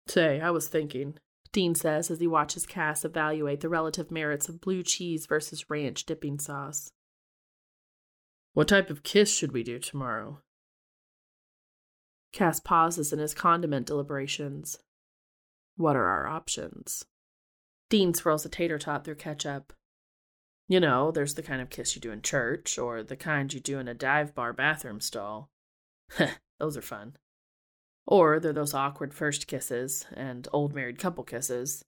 Say, 0.07 0.41
I 0.41 0.51
was 0.51 0.67
thinking, 0.67 1.17
Dean 1.53 1.73
says 1.73 2.11
as 2.11 2.19
he 2.19 2.27
watches 2.27 2.65
Cass 2.65 3.05
evaluate 3.05 3.61
the 3.61 3.69
relative 3.69 4.11
merits 4.11 4.49
of 4.49 4.59
blue 4.59 4.83
cheese 4.83 5.25
versus 5.25 5.69
ranch 5.69 6.05
dipping 6.05 6.37
sauce. 6.37 6.91
What 8.53 8.67
type 8.67 8.89
of 8.89 9.03
kiss 9.03 9.33
should 9.33 9.53
we 9.53 9.63
do 9.63 9.79
tomorrow? 9.79 10.41
Cass 12.33 12.59
pauses 12.59 13.13
in 13.13 13.19
his 13.19 13.33
condiment 13.33 13.87
deliberations. 13.87 14.79
What 15.77 15.95
are 15.95 16.07
our 16.07 16.27
options? 16.27 17.05
Dean 17.89 18.13
swirls 18.13 18.45
a 18.45 18.49
tater 18.49 18.77
tot 18.77 19.05
through 19.05 19.15
ketchup. 19.15 19.71
You 20.67 20.79
know, 20.79 21.11
there's 21.11 21.33
the 21.33 21.43
kind 21.43 21.61
of 21.61 21.69
kiss 21.69 21.95
you 21.95 22.01
do 22.01 22.11
in 22.11 22.21
church, 22.21 22.77
or 22.77 23.03
the 23.03 23.15
kind 23.15 23.53
you 23.53 23.59
do 23.59 23.79
in 23.79 23.87
a 23.87 23.93
dive 23.93 24.33
bar 24.33 24.53
bathroom 24.53 25.01
stall. 25.01 25.49
those 26.59 26.77
are 26.77 26.81
fun. 26.81 27.17
Or 28.05 28.39
they're 28.39 28.53
those 28.53 28.73
awkward 28.73 29.13
first 29.13 29.47
kisses 29.47 30.05
and 30.13 30.47
old 30.51 30.73
married 30.73 30.97
couple 30.97 31.23
kisses. 31.23 31.83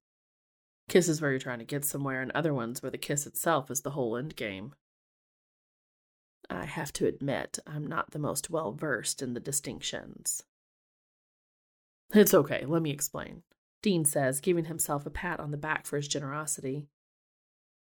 Kisses 0.88 1.22
where 1.22 1.32
you're 1.32 1.40
trying 1.40 1.60
to 1.60 1.66
get 1.66 1.86
somewhere, 1.86 2.22
and 2.22 2.32
other 2.32 2.54
ones 2.54 2.82
where 2.82 2.92
the 2.92 2.98
kiss 2.98 3.26
itself 3.26 3.72
is 3.72 3.82
the 3.82 3.92
whole 3.92 4.16
end 4.16 4.36
game. 4.36 4.74
I 6.50 6.66
have 6.66 6.94
to 6.94 7.08
admit, 7.08 7.60
I'm 7.66 7.88
not 7.88 8.12
the 8.12 8.20
most 8.20 8.50
well 8.50 8.72
versed 8.72 9.22
in 9.22 9.34
the 9.34 9.40
distinctions. 9.40 10.44
It's 12.14 12.34
okay, 12.34 12.66
let 12.66 12.82
me 12.82 12.92
explain. 12.92 13.42
Dean 13.82 14.06
says, 14.06 14.40
giving 14.40 14.66
himself 14.66 15.06
a 15.06 15.10
pat 15.10 15.40
on 15.40 15.52
the 15.52 15.58
back 15.58 15.86
for 15.86 15.98
his 15.98 16.08
generosity. 16.08 16.88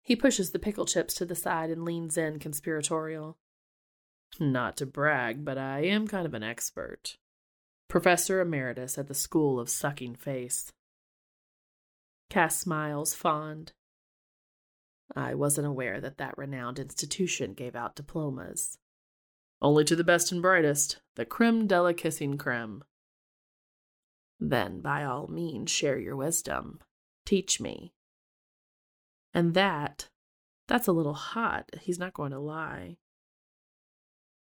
He 0.03 0.17
pushes 0.17 0.51
the 0.51 0.59
pickle 0.59 0.85
chips 0.85 1.13
to 1.15 1.25
the 1.25 1.35
side 1.35 1.69
and 1.69 1.85
leans 1.85 2.17
in, 2.17 2.37
conspiratorial. 2.37 3.37
Not 4.39 4.77
to 4.77 4.85
brag, 4.85 5.45
but 5.45 5.57
I 5.57 5.79
am 5.85 6.07
kind 6.07 6.25
of 6.25 6.33
an 6.33 6.43
expert. 6.43 7.17
Professor 7.87 8.41
Emeritus 8.41 8.97
at 8.97 9.07
the 9.07 9.13
School 9.13 9.59
of 9.59 9.69
Sucking 9.69 10.15
Face. 10.15 10.73
Cass 12.29 12.59
smiles, 12.59 13.13
fond. 13.13 13.71
I 15.15 15.35
wasn't 15.35 15.67
aware 15.67 16.01
that 16.01 16.17
that 16.17 16.37
renowned 16.37 16.79
institution 16.79 17.53
gave 17.53 17.75
out 17.75 17.95
diplomas. 17.95 18.77
Only 19.61 19.85
to 19.85 19.95
the 19.95 20.03
best 20.03 20.31
and 20.31 20.41
brightest, 20.41 20.99
the 21.15 21.25
creme 21.25 21.67
de 21.67 21.81
la 21.81 21.93
kissing 21.93 22.37
creme. 22.37 22.83
Then, 24.39 24.81
by 24.81 25.05
all 25.05 25.27
means, 25.27 25.71
share 25.71 25.97
your 25.97 26.17
wisdom. 26.17 26.79
Teach 27.25 27.61
me. 27.61 27.93
And 29.33 29.53
that, 29.53 30.07
that's 30.67 30.87
a 30.87 30.93
little 30.93 31.13
hot. 31.13 31.69
He's 31.81 31.99
not 31.99 32.13
going 32.13 32.31
to 32.31 32.39
lie. 32.39 32.97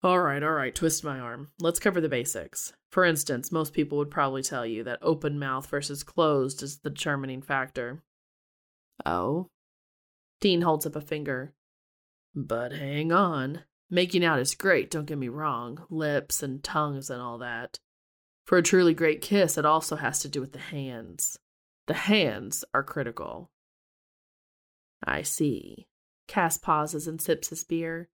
All 0.03 0.21
right, 0.21 0.43
all 0.43 0.53
right, 0.53 0.75
twist 0.75 1.05
my 1.05 1.19
arm. 1.19 1.51
Let's 1.61 1.79
cover 1.79 2.01
the 2.01 2.09
basics. 2.09 2.73
For 2.91 3.05
instance, 3.05 3.53
most 3.53 3.75
people 3.75 3.99
would 3.99 4.11
probably 4.11 4.43
tell 4.43 4.65
you 4.65 4.83
that 4.85 4.99
open 5.03 5.39
mouth 5.39 5.67
versus 5.67 6.03
closed 6.03 6.63
is 6.63 6.79
the 6.79 6.91
determining 6.91 7.43
factor. 7.43 8.03
Oh? 9.05 9.49
Dean 10.41 10.63
holds 10.63 10.87
up 10.87 10.97
a 10.97 11.03
finger. 11.03 11.53
But 12.35 12.73
hang 12.73 13.13
on. 13.13 13.65
Making 13.91 14.25
out 14.25 14.39
is 14.39 14.55
great, 14.55 14.91
don't 14.91 15.07
get 15.07 15.19
me 15.19 15.29
wrong. 15.29 15.85
Lips 15.91 16.43
and 16.43 16.63
tongues 16.63 17.11
and 17.11 17.21
all 17.21 17.39
that. 17.39 17.79
For 18.47 18.57
a 18.57 18.63
truly 18.63 18.95
great 18.95 19.21
kiss, 19.21 19.59
it 19.59 19.67
also 19.67 19.97
has 19.97 20.21
to 20.21 20.29
do 20.29 20.41
with 20.41 20.53
the 20.53 20.59
hands. 20.59 21.39
The 21.87 21.95
hands 21.95 22.65
are 22.73 22.83
critical. 22.83 23.51
I 25.03 25.23
see. 25.23 25.87
Cass 26.29 26.57
pauses 26.57 27.07
and 27.07 27.21
sips 27.21 27.49
his 27.49 27.65
beer. 27.65 28.09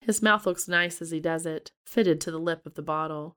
His 0.00 0.22
mouth 0.22 0.46
looks 0.46 0.68
nice 0.68 1.00
as 1.00 1.10
he 1.10 1.20
does 1.20 1.46
it, 1.46 1.72
fitted 1.86 2.20
to 2.22 2.30
the 2.30 2.38
lip 2.38 2.66
of 2.66 2.74
the 2.74 2.82
bottle. 2.82 3.36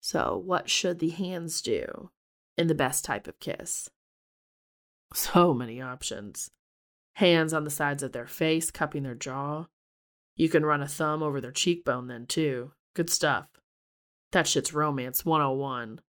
So, 0.00 0.40
what 0.44 0.68
should 0.68 0.98
the 0.98 1.10
hands 1.10 1.62
do 1.62 2.10
in 2.56 2.66
the 2.66 2.74
best 2.74 3.04
type 3.04 3.28
of 3.28 3.38
kiss? 3.40 3.88
So 5.14 5.52
many 5.52 5.80
options. 5.80 6.50
Hands 7.14 7.52
on 7.52 7.64
the 7.64 7.70
sides 7.70 8.02
of 8.02 8.12
their 8.12 8.26
face, 8.26 8.70
cupping 8.70 9.02
their 9.02 9.14
jaw. 9.14 9.66
You 10.36 10.48
can 10.48 10.64
run 10.64 10.82
a 10.82 10.88
thumb 10.88 11.22
over 11.22 11.40
their 11.40 11.52
cheekbone 11.52 12.08
then, 12.08 12.26
too. 12.26 12.72
Good 12.94 13.10
stuff. 13.10 13.46
That 14.32 14.46
shit's 14.46 14.72
romance 14.72 15.24
101. 15.24 16.00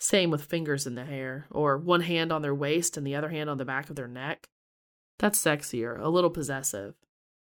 Same 0.00 0.30
with 0.30 0.44
fingers 0.44 0.86
in 0.86 0.94
the 0.94 1.04
hair, 1.04 1.46
or 1.50 1.76
one 1.76 2.00
hand 2.00 2.32
on 2.32 2.40
their 2.40 2.54
waist 2.54 2.96
and 2.96 3.06
the 3.06 3.14
other 3.14 3.28
hand 3.28 3.50
on 3.50 3.58
the 3.58 3.66
back 3.66 3.90
of 3.90 3.96
their 3.96 4.08
neck. 4.08 4.48
That's 5.18 5.38
sexier, 5.40 6.00
a 6.00 6.08
little 6.08 6.30
possessive. 6.30 6.94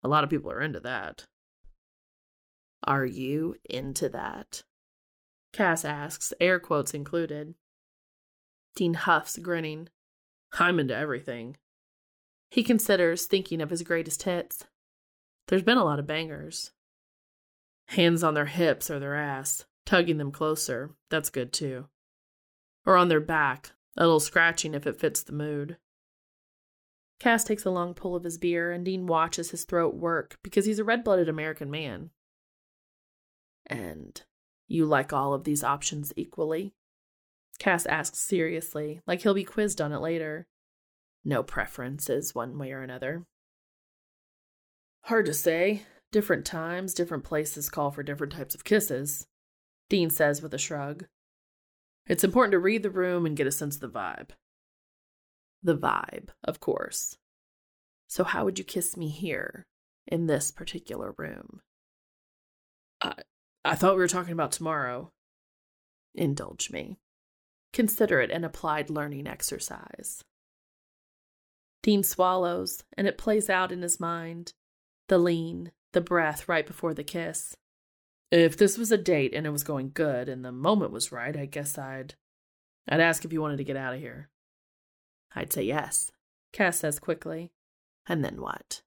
A 0.03 0.07
lot 0.07 0.23
of 0.23 0.29
people 0.29 0.51
are 0.51 0.61
into 0.61 0.79
that. 0.81 1.25
Are 2.83 3.05
you 3.05 3.55
into 3.67 4.07
that? 4.09 4.63
Cass 5.51 5.83
asks, 5.83 6.33
air 6.39 6.59
quotes 6.59 6.93
included. 6.93 7.55
Dean 8.75 8.93
huffs, 8.93 9.37
grinning. 9.39 9.89
I'm 10.59 10.79
into 10.79 10.95
everything. 10.95 11.57
He 12.51 12.61
considers 12.61 13.25
thinking 13.25 13.61
of 13.61 13.71
his 13.71 13.81
greatest 13.81 14.23
hits. 14.23 14.65
There's 15.47 15.63
been 15.63 15.79
a 15.79 15.83
lot 15.83 15.97
of 15.97 16.05
bangers. 16.05 16.71
Hands 17.87 18.23
on 18.23 18.35
their 18.35 18.45
hips 18.45 18.91
or 18.91 18.99
their 18.99 19.15
ass, 19.15 19.65
tugging 19.85 20.17
them 20.17 20.31
closer. 20.31 20.91
That's 21.09 21.31
good 21.31 21.51
too. 21.51 21.87
Or 22.85 22.97
on 22.97 23.09
their 23.09 23.21
back, 23.21 23.71
a 23.95 24.03
little 24.03 24.19
scratching 24.19 24.73
if 24.73 24.85
it 24.85 24.99
fits 24.99 25.23
the 25.23 25.33
mood. 25.33 25.77
Cass 27.19 27.43
takes 27.43 27.65
a 27.65 27.71
long 27.71 27.93
pull 27.93 28.15
of 28.15 28.23
his 28.23 28.37
beer, 28.37 28.71
and 28.71 28.83
Dean 28.83 29.07
watches 29.07 29.51
his 29.51 29.63
throat 29.63 29.95
work 29.95 30.37
because 30.43 30.65
he's 30.65 30.79
a 30.79 30.83
red 30.83 31.03
blooded 31.03 31.29
American 31.29 31.71
man. 31.71 32.09
And 33.65 34.21
you 34.67 34.85
like 34.85 35.13
all 35.13 35.33
of 35.33 35.45
these 35.45 35.63
options 35.63 36.11
equally? 36.17 36.73
Cass 37.59 37.85
asks 37.85 38.19
seriously, 38.19 38.99
like 39.07 39.21
he'll 39.21 39.33
be 39.33 39.43
quizzed 39.43 39.79
on 39.79 39.93
it 39.93 40.01
later. 40.01 40.47
No 41.23 41.43
preferences 41.43 42.35
one 42.35 42.57
way 42.57 42.73
or 42.73 42.81
another. 42.81 43.25
Hard 45.03 45.25
to 45.27 45.33
say. 45.33 45.83
Different 46.11 46.45
times, 46.45 46.93
different 46.93 47.23
places 47.23 47.69
call 47.69 47.89
for 47.89 48.03
different 48.03 48.33
types 48.33 48.53
of 48.53 48.63
kisses, 48.63 49.27
Dean 49.89 50.09
says 50.09 50.41
with 50.41 50.53
a 50.53 50.57
shrug. 50.57 51.05
It's 52.07 52.23
important 52.23 52.51
to 52.51 52.59
read 52.59 52.83
the 52.83 52.89
room 52.89 53.25
and 53.25 53.37
get 53.37 53.47
a 53.47 53.51
sense 53.51 53.75
of 53.75 53.81
the 53.81 53.99
vibe. 53.99 54.31
The 55.61 55.77
vibe, 55.77 56.29
of 56.43 56.59
course. 56.59 57.17
So, 58.07 58.23
how 58.23 58.43
would 58.43 58.59
you 58.59 58.65
kiss 58.65 58.97
me 58.97 59.09
here, 59.09 59.65
in 60.07 60.27
this 60.27 60.51
particular 60.51 61.13
room? 61.17 61.61
I, 63.01 63.13
I 63.63 63.75
thought 63.75 63.95
we 63.95 64.01
were 64.01 64.07
talking 64.07 64.33
about 64.33 64.51
tomorrow. 64.51 65.11
Indulge 66.13 66.69
me. 66.71 66.97
Consider 67.71 68.21
it 68.21 68.31
an 68.31 68.43
applied 68.43 68.89
learning 68.89 69.25
exercise. 69.25 70.23
Dean 71.81 72.03
swallows, 72.03 72.83
and 72.97 73.07
it 73.07 73.17
plays 73.17 73.49
out 73.49 73.71
in 73.71 73.81
his 73.81 73.99
mind 73.99 74.53
the 75.07 75.17
lean, 75.17 75.71
the 75.91 76.01
breath 76.01 76.47
right 76.47 76.65
before 76.65 76.93
the 76.93 77.03
kiss. 77.03 77.55
If 78.33 78.57
this 78.57 78.79
was 78.79 78.91
a 78.91 78.97
date 78.97 79.35
and 79.35 79.45
it 79.45 79.51
was 79.51 79.63
going 79.63 79.91
good 79.93 80.27
and 80.27 80.43
the 80.43 80.51
moment 80.51 80.91
was 80.91 81.11
right, 81.11 81.37
I 81.37 81.45
guess 81.45 81.77
I'd 81.77 82.15
I'd 82.89 82.99
ask 82.99 83.23
if 83.23 83.31
you 83.31 83.39
wanted 83.39 83.57
to 83.57 83.63
get 83.63 83.77
out 83.77 83.93
of 83.93 83.99
here. 83.99 84.31
I'd 85.35 85.53
say 85.53 85.61
yes, 85.61 86.11
Cass 86.51 86.79
says 86.79 86.97
quickly. 86.97 87.51
And 88.07 88.25
then 88.25 88.41
what? 88.41 88.81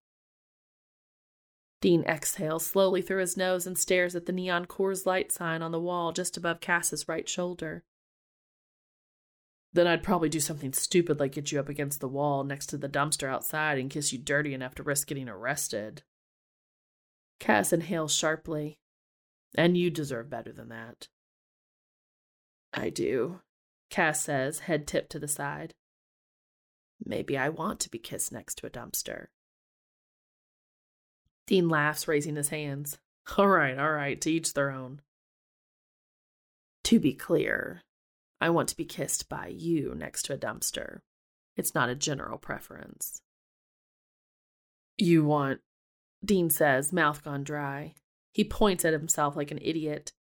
Dean 1.81 2.02
exhales 2.09 2.66
slowly 2.66 3.01
through 3.01 3.20
his 3.20 3.36
nose 3.36 3.68
and 3.68 3.78
stares 3.78 4.16
at 4.16 4.27
the 4.27 4.32
neon 4.32 4.66
Coors 4.66 5.06
Light 5.06 5.31
sign 5.31 5.62
on 5.62 5.70
the 5.70 5.81
wall 5.81 6.10
just 6.10 6.36
above 6.36 6.60
Cass's 6.60 7.06
right 7.06 7.28
shoulder. 7.28 7.85
Then 9.73 9.86
I'd 9.86 10.02
probably 10.02 10.28
do 10.28 10.40
something 10.40 10.73
stupid 10.73 11.20
like 11.20 11.32
get 11.32 11.52
you 11.52 11.60
up 11.60 11.68
against 11.68 12.01
the 12.01 12.09
wall 12.09 12.43
next 12.43 12.66
to 12.70 12.77
the 12.77 12.89
dumpster 12.89 13.28
outside 13.28 13.78
and 13.78 13.90
kiss 13.90 14.12
you 14.12 14.18
dirty 14.18 14.55
enough 14.55 14.74
to 14.74 14.82
risk 14.82 15.06
getting 15.06 15.28
arrested. 15.28 16.02
Cass 17.39 17.73
inhales 17.73 18.12
sharply. 18.12 18.81
And 19.57 19.77
you 19.77 19.91
deserve 19.91 20.28
better 20.28 20.53
than 20.53 20.69
that. 20.69 21.09
I 22.74 22.91
do, 22.91 23.41
Cass 23.91 24.23
says, 24.23 24.61
head 24.61 24.87
tipped 24.87 25.11
to 25.12 25.19
the 25.19 25.28
side. 25.28 25.74
Maybe 27.05 27.37
I 27.39 27.49
want 27.49 27.81
to 27.81 27.91
be 27.91 27.99
kissed 27.99 28.33
next 28.33 28.57
to 28.57 28.66
a 28.66 28.70
dumpster. 28.70 29.27
Dean 31.47 31.69
laughs, 31.69 32.09
raising 32.09 32.37
his 32.37 32.49
hands. 32.49 32.99
All 33.39 33.49
right, 33.49 33.77
all 33.77 33.91
right, 33.91 34.20
to 34.20 34.31
each 34.31 34.55
their 34.55 34.70
own. 34.70 35.01
To 36.85 37.01
be 37.01 37.12
clear, 37.12 37.83
I 38.41 38.51
want 38.51 38.69
to 38.69 38.77
be 38.77 38.85
kissed 38.85 39.28
by 39.28 39.49
you 39.49 39.95
next 39.97 40.23
to 40.24 40.35
a 40.35 40.39
dumpster. 40.39 41.01
It's 41.57 41.74
not 41.74 41.89
a 41.89 41.97
general 41.97 42.39
preference. 42.39 43.20
You 44.97 45.24
want, 45.24 45.61
Dean 46.24 46.51
says, 46.51 46.93
mouth 46.93 47.24
gone 47.24 47.43
dry. 47.43 47.95
He 48.37 48.45
points 48.45 48.85
at 48.85 48.93
himself 48.93 49.35
like 49.35 49.51
an 49.51 49.61
idiot, 49.63 50.13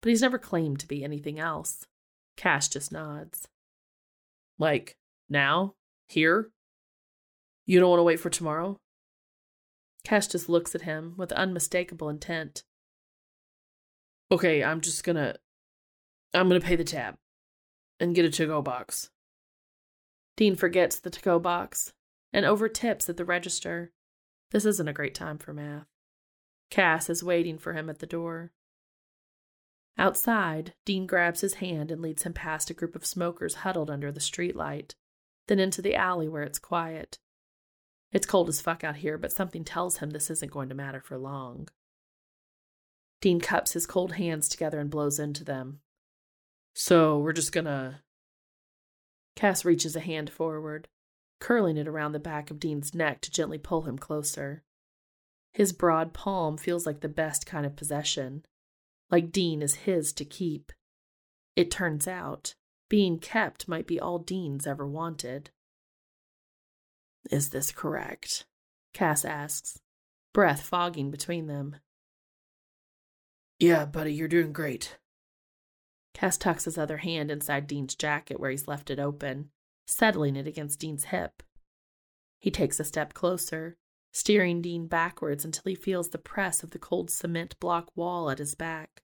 but 0.00 0.10
he's 0.10 0.22
never 0.22 0.38
claimed 0.38 0.78
to 0.78 0.86
be 0.86 1.02
anything 1.02 1.40
else. 1.40 1.84
Cass 2.36 2.68
just 2.68 2.92
nods. 2.92 3.48
Like, 4.60 4.96
now? 5.28 5.74
Here? 6.08 6.52
You 7.66 7.80
don't 7.80 7.90
want 7.90 7.98
to 7.98 8.04
wait 8.04 8.20
for 8.20 8.30
tomorrow? 8.30 8.76
Cass 10.04 10.28
just 10.28 10.48
looks 10.48 10.76
at 10.76 10.82
him 10.82 11.14
with 11.16 11.32
unmistakable 11.32 12.08
intent. 12.08 12.62
Okay, 14.30 14.62
I'm 14.62 14.80
just 14.80 15.02
gonna. 15.02 15.34
I'm 16.32 16.46
gonna 16.46 16.60
pay 16.60 16.76
the 16.76 16.84
tab 16.84 17.16
and 17.98 18.14
get 18.14 18.24
a 18.24 18.30
to 18.30 18.46
go 18.46 18.62
box. 18.62 19.10
Dean 20.36 20.54
forgets 20.54 21.00
the 21.00 21.10
to 21.10 21.20
go 21.20 21.40
box 21.40 21.92
and 22.32 22.46
over 22.46 22.68
tips 22.68 23.08
at 23.08 23.16
the 23.16 23.24
register. 23.24 23.90
This 24.52 24.64
isn't 24.64 24.86
a 24.86 24.92
great 24.92 25.16
time 25.16 25.38
for 25.38 25.52
math. 25.52 25.88
Cass 26.70 27.08
is 27.08 27.22
waiting 27.22 27.58
for 27.58 27.72
him 27.72 27.88
at 27.88 28.00
the 28.00 28.06
door. 28.06 28.52
Outside, 29.96 30.74
Dean 30.84 31.06
grabs 31.06 31.40
his 31.40 31.54
hand 31.54 31.90
and 31.90 32.02
leads 32.02 32.24
him 32.24 32.32
past 32.32 32.70
a 32.70 32.74
group 32.74 32.96
of 32.96 33.06
smokers 33.06 33.56
huddled 33.56 33.90
under 33.90 34.10
the 34.10 34.20
streetlight, 34.20 34.94
then 35.46 35.60
into 35.60 35.80
the 35.80 35.94
alley 35.94 36.28
where 36.28 36.42
it's 36.42 36.58
quiet. 36.58 37.18
It's 38.10 38.26
cold 38.26 38.48
as 38.48 38.60
fuck 38.60 38.82
out 38.82 38.96
here, 38.96 39.16
but 39.18 39.32
something 39.32 39.64
tells 39.64 39.98
him 39.98 40.10
this 40.10 40.30
isn't 40.30 40.52
going 40.52 40.68
to 40.68 40.74
matter 40.74 41.00
for 41.00 41.16
long. 41.16 41.68
Dean 43.20 43.40
cups 43.40 43.72
his 43.72 43.86
cold 43.86 44.14
hands 44.14 44.48
together 44.48 44.80
and 44.80 44.90
blows 44.90 45.18
into 45.18 45.44
them. 45.44 45.80
So, 46.74 47.18
we're 47.18 47.32
just 47.32 47.52
gonna. 47.52 48.02
Cass 49.36 49.64
reaches 49.64 49.94
a 49.94 50.00
hand 50.00 50.28
forward, 50.28 50.88
curling 51.40 51.76
it 51.76 51.86
around 51.88 52.12
the 52.12 52.18
back 52.18 52.50
of 52.50 52.58
Dean's 52.58 52.94
neck 52.94 53.20
to 53.20 53.30
gently 53.30 53.58
pull 53.58 53.82
him 53.82 53.96
closer. 53.96 54.63
His 55.54 55.72
broad 55.72 56.12
palm 56.12 56.58
feels 56.58 56.84
like 56.84 57.00
the 57.00 57.08
best 57.08 57.46
kind 57.46 57.64
of 57.64 57.76
possession, 57.76 58.44
like 59.10 59.30
Dean 59.30 59.62
is 59.62 59.76
his 59.76 60.12
to 60.14 60.24
keep. 60.24 60.72
It 61.54 61.70
turns 61.70 62.08
out, 62.08 62.54
being 62.90 63.18
kept 63.18 63.68
might 63.68 63.86
be 63.86 64.00
all 64.00 64.18
Dean's 64.18 64.66
ever 64.66 64.86
wanted. 64.86 65.50
Is 67.30 67.50
this 67.50 67.70
correct? 67.70 68.44
Cass 68.92 69.24
asks, 69.24 69.78
breath 70.32 70.60
fogging 70.60 71.12
between 71.12 71.46
them. 71.46 71.76
Yeah, 73.60 73.84
buddy, 73.84 74.12
you're 74.12 74.26
doing 74.26 74.52
great. 74.52 74.98
Cass 76.14 76.36
tucks 76.36 76.64
his 76.64 76.76
other 76.76 76.98
hand 76.98 77.30
inside 77.30 77.68
Dean's 77.68 77.94
jacket 77.94 78.40
where 78.40 78.50
he's 78.50 78.68
left 78.68 78.90
it 78.90 78.98
open, 78.98 79.50
settling 79.86 80.34
it 80.34 80.48
against 80.48 80.80
Dean's 80.80 81.04
hip. 81.04 81.44
He 82.40 82.50
takes 82.50 82.80
a 82.80 82.84
step 82.84 83.14
closer, 83.14 83.76
steering 84.14 84.62
Dean 84.62 84.86
backwards 84.86 85.44
until 85.44 85.64
he 85.66 85.74
feels 85.74 86.10
the 86.10 86.18
press 86.18 86.62
of 86.62 86.70
the 86.70 86.78
cold 86.78 87.10
cement 87.10 87.58
block 87.58 87.90
wall 87.96 88.30
at 88.30 88.38
his 88.38 88.54
back. 88.54 89.02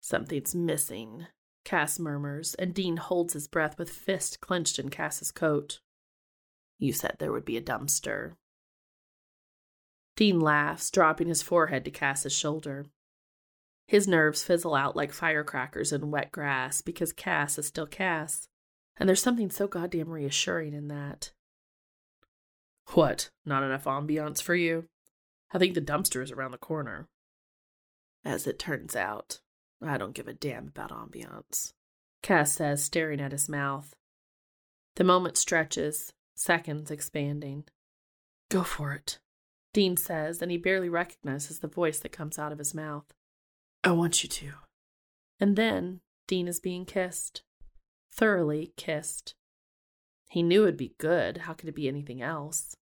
Something's 0.00 0.56
missing, 0.56 1.28
Cass 1.64 2.00
murmurs, 2.00 2.54
and 2.54 2.74
Dean 2.74 2.96
holds 2.96 3.34
his 3.34 3.46
breath 3.46 3.78
with 3.78 3.88
fist 3.88 4.40
clenched 4.40 4.80
in 4.80 4.90
Cass's 4.90 5.30
coat. 5.30 5.78
You 6.80 6.92
said 6.92 7.16
there 7.18 7.30
would 7.30 7.44
be 7.44 7.56
a 7.56 7.62
dumpster. 7.62 8.32
Dean 10.16 10.40
laughs, 10.40 10.90
dropping 10.90 11.28
his 11.28 11.40
forehead 11.40 11.84
to 11.84 11.92
Cass's 11.92 12.32
shoulder. 12.32 12.86
His 13.86 14.08
nerves 14.08 14.42
fizzle 14.42 14.74
out 14.74 14.96
like 14.96 15.12
firecrackers 15.12 15.92
in 15.92 16.10
wet 16.10 16.32
grass 16.32 16.82
because 16.82 17.12
Cass 17.12 17.56
is 17.56 17.68
still 17.68 17.86
Cass, 17.86 18.48
and 18.96 19.08
there's 19.08 19.22
something 19.22 19.48
so 19.48 19.68
goddamn 19.68 20.10
reassuring 20.10 20.74
in 20.74 20.88
that. 20.88 21.30
What? 22.94 23.30
Not 23.44 23.62
enough 23.62 23.84
ambiance 23.84 24.42
for 24.42 24.54
you? 24.54 24.84
I 25.52 25.58
think 25.58 25.74
the 25.74 25.80
dumpster 25.80 26.22
is 26.22 26.30
around 26.30 26.50
the 26.50 26.58
corner. 26.58 27.08
As 28.24 28.46
it 28.46 28.58
turns 28.58 28.94
out, 28.94 29.40
I 29.82 29.98
don't 29.98 30.14
give 30.14 30.28
a 30.28 30.34
damn 30.34 30.68
about 30.68 30.90
ambiance, 30.90 31.72
Cass 32.22 32.52
says, 32.52 32.84
staring 32.84 33.20
at 33.20 33.32
his 33.32 33.48
mouth. 33.48 33.94
The 34.96 35.04
moment 35.04 35.36
stretches, 35.36 36.12
seconds 36.36 36.90
expanding. 36.90 37.64
Go 38.50 38.62
for 38.62 38.92
it, 38.92 39.18
Dean 39.72 39.96
says, 39.96 40.40
and 40.42 40.50
he 40.50 40.58
barely 40.58 40.88
recognizes 40.88 41.58
the 41.58 41.68
voice 41.68 41.98
that 42.00 42.12
comes 42.12 42.38
out 42.38 42.52
of 42.52 42.58
his 42.58 42.74
mouth. 42.74 43.06
I 43.82 43.92
want 43.92 44.22
you 44.22 44.28
to. 44.28 44.52
And 45.40 45.56
then 45.56 46.00
Dean 46.28 46.46
is 46.46 46.60
being 46.60 46.84
kissed. 46.84 47.42
Thoroughly 48.14 48.72
kissed. 48.76 49.34
He 50.28 50.42
knew 50.42 50.62
it'd 50.62 50.76
be 50.76 50.94
good. 50.98 51.38
How 51.38 51.54
could 51.54 51.68
it 51.68 51.74
be 51.74 51.88
anything 51.88 52.22
else? 52.22 52.76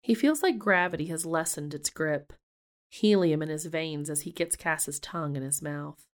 He 0.00 0.14
feels 0.14 0.42
like 0.42 0.58
gravity 0.58 1.06
has 1.06 1.26
lessened 1.26 1.74
its 1.74 1.90
grip, 1.90 2.32
helium 2.88 3.42
in 3.42 3.48
his 3.48 3.66
veins 3.66 4.10
as 4.10 4.22
he 4.22 4.32
gets 4.32 4.56
Cass's 4.56 4.98
tongue 4.98 5.36
in 5.36 5.42
his 5.42 5.62
mouth. 5.62 6.06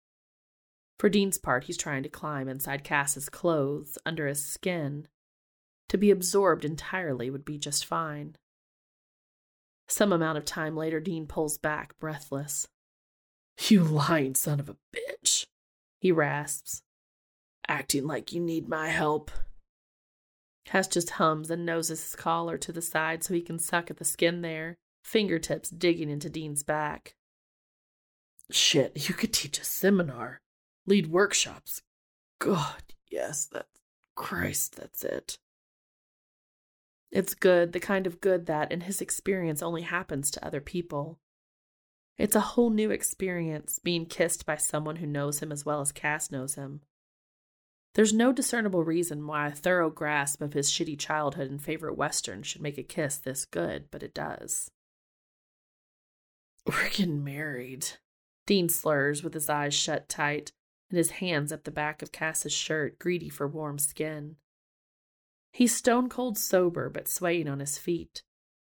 For 0.97 1.09
Dean's 1.09 1.37
part, 1.37 1.65
he's 1.65 1.77
trying 1.77 2.03
to 2.03 2.09
climb 2.09 2.47
inside 2.47 2.83
Cass's 2.83 3.29
clothes, 3.29 3.97
under 4.05 4.27
his 4.27 4.45
skin, 4.45 5.07
to 5.89 5.97
be 5.97 6.09
absorbed 6.09 6.65
entirely 6.65 7.29
would 7.29 7.45
be 7.45 7.57
just 7.57 7.85
fine. 7.85 8.35
Some 9.87 10.11
amount 10.11 10.37
of 10.37 10.45
time 10.45 10.75
later, 10.75 10.99
Dean 10.99 11.27
pulls 11.27 11.57
back, 11.57 11.97
breathless. 11.99 12.67
You 13.69 13.83
lying 13.83 14.35
son 14.35 14.59
of 14.59 14.67
a 14.67 14.75
bitch, 14.93 15.45
he 15.99 16.11
rasps, 16.11 16.81
acting 17.67 18.05
like 18.05 18.33
you 18.33 18.41
need 18.41 18.67
my 18.67 18.89
help. 18.89 19.31
Cass 20.65 20.87
just 20.87 21.11
hums 21.11 21.51
and 21.51 21.65
noses 21.65 22.01
his 22.01 22.15
collar 22.15 22.57
to 22.57 22.71
the 22.71 22.81
side 22.81 23.23
so 23.23 23.33
he 23.33 23.41
can 23.41 23.59
suck 23.59 23.91
at 23.91 23.97
the 23.97 24.03
skin 24.05 24.41
there, 24.41 24.75
fingertips 25.03 25.69
digging 25.69 26.09
into 26.09 26.29
Dean's 26.29 26.63
back. 26.63 27.15
Shit, 28.51 29.07
you 29.07 29.15
could 29.15 29.33
teach 29.33 29.59
a 29.59 29.63
seminar, 29.63 30.41
lead 30.85 31.07
workshops. 31.07 31.81
God, 32.39 32.81
yes, 33.09 33.47
that's 33.51 33.79
Christ, 34.15 34.75
that's 34.75 35.03
it. 35.03 35.37
It's 37.11 37.33
good, 37.33 37.71
the 37.71 37.79
kind 37.79 38.07
of 38.07 38.19
good 38.19 38.45
that, 38.47 38.71
in 38.71 38.81
his 38.81 39.01
experience, 39.01 39.61
only 39.61 39.83
happens 39.83 40.29
to 40.31 40.45
other 40.45 40.61
people. 40.61 41.19
It's 42.17 42.35
a 42.35 42.41
whole 42.41 42.69
new 42.69 42.91
experience 42.91 43.79
being 43.79 44.05
kissed 44.05 44.45
by 44.45 44.55
someone 44.55 44.97
who 44.97 45.07
knows 45.07 45.39
him 45.39 45.51
as 45.51 45.65
well 45.65 45.81
as 45.81 45.91
Cass 45.91 46.31
knows 46.31 46.55
him. 46.55 46.81
There's 47.95 48.13
no 48.13 48.33
discernible 48.33 48.83
reason 48.83 49.25
why 49.25 49.47
a 49.47 49.51
thorough 49.51 49.89
grasp 49.89 50.41
of 50.41 50.51
his 50.51 50.69
shitty 50.69 50.99
childhood 50.99 51.49
and 51.49 51.61
favorite 51.61 51.97
Western 51.97 52.43
should 52.43 52.61
make 52.61 52.77
a 52.77 52.83
kiss 52.83 53.17
this 53.17 53.45
good, 53.45 53.85
but 53.89 54.03
it 54.03 54.13
does. 54.13 54.69
We're 56.65 56.89
getting 56.89 57.23
married. 57.23 57.87
Dean 58.45 58.67
slurs 58.67 59.23
with 59.23 59.33
his 59.33 59.49
eyes 59.49 59.73
shut 59.73 60.09
tight 60.09 60.51
and 60.89 60.97
his 60.97 61.11
hands 61.11 61.53
up 61.53 61.63
the 61.63 61.71
back 61.71 62.01
of 62.01 62.11
Cass's 62.11 62.51
shirt, 62.51 62.99
greedy 62.99 63.29
for 63.29 63.47
warm 63.47 63.79
skin. 63.79 64.35
He's 65.53 65.73
stone 65.73 66.09
cold 66.09 66.37
sober, 66.37 66.89
but 66.89 67.07
swaying 67.07 67.47
on 67.47 67.61
his 67.61 67.77
feet, 67.77 68.23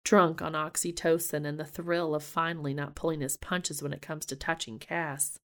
drunk 0.05 0.41
on 0.41 0.53
oxytocin 0.53 1.45
and 1.45 1.59
the 1.59 1.65
thrill 1.65 2.15
of 2.15 2.23
finally 2.23 2.73
not 2.73 2.95
pulling 2.95 3.21
his 3.21 3.37
punches 3.37 3.83
when 3.83 3.93
it 3.93 4.01
comes 4.01 4.25
to 4.27 4.37
touching 4.37 4.79
Cass. 4.79 5.41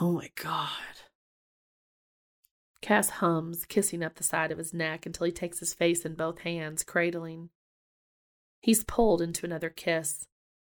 Oh 0.00 0.12
my 0.12 0.30
god. 0.34 1.07
Cass 2.80 3.10
hums, 3.10 3.64
kissing 3.64 4.02
up 4.02 4.14
the 4.14 4.24
side 4.24 4.52
of 4.52 4.58
his 4.58 4.72
neck 4.72 5.04
until 5.04 5.26
he 5.26 5.32
takes 5.32 5.58
his 5.58 5.74
face 5.74 6.04
in 6.04 6.14
both 6.14 6.40
hands, 6.40 6.84
cradling. 6.84 7.50
He's 8.60 8.84
pulled 8.84 9.20
into 9.20 9.44
another 9.44 9.70
kiss, 9.70 10.26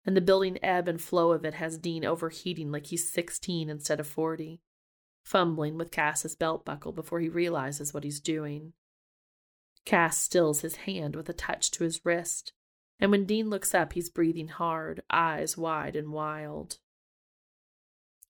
and 0.05 0.15
the 0.15 0.21
building 0.21 0.57
ebb 0.63 0.87
and 0.87 1.01
flow 1.01 1.31
of 1.31 1.43
it 1.43 1.55
has 1.55 1.77
Dean 1.77 2.05
overheating 2.05 2.71
like 2.71 2.87
he's 2.87 3.11
16 3.11 3.69
instead 3.69 3.99
of 3.99 4.07
40, 4.07 4.61
fumbling 5.25 5.77
with 5.77 5.91
Cass's 5.91 6.35
belt 6.35 6.63
buckle 6.63 6.93
before 6.93 7.19
he 7.19 7.29
realizes 7.29 7.93
what 7.93 8.03
he's 8.03 8.21
doing. 8.21 8.73
Cass 9.85 10.17
stills 10.17 10.61
his 10.61 10.77
hand 10.77 11.15
with 11.15 11.29
a 11.29 11.33
touch 11.33 11.71
to 11.71 11.83
his 11.83 12.05
wrist, 12.05 12.53
and 12.99 13.11
when 13.11 13.25
Dean 13.25 13.49
looks 13.49 13.75
up, 13.75 13.93
he's 13.93 14.09
breathing 14.09 14.47
hard, 14.47 15.01
eyes 15.09 15.57
wide 15.57 15.95
and 15.95 16.11
wild. 16.11 16.77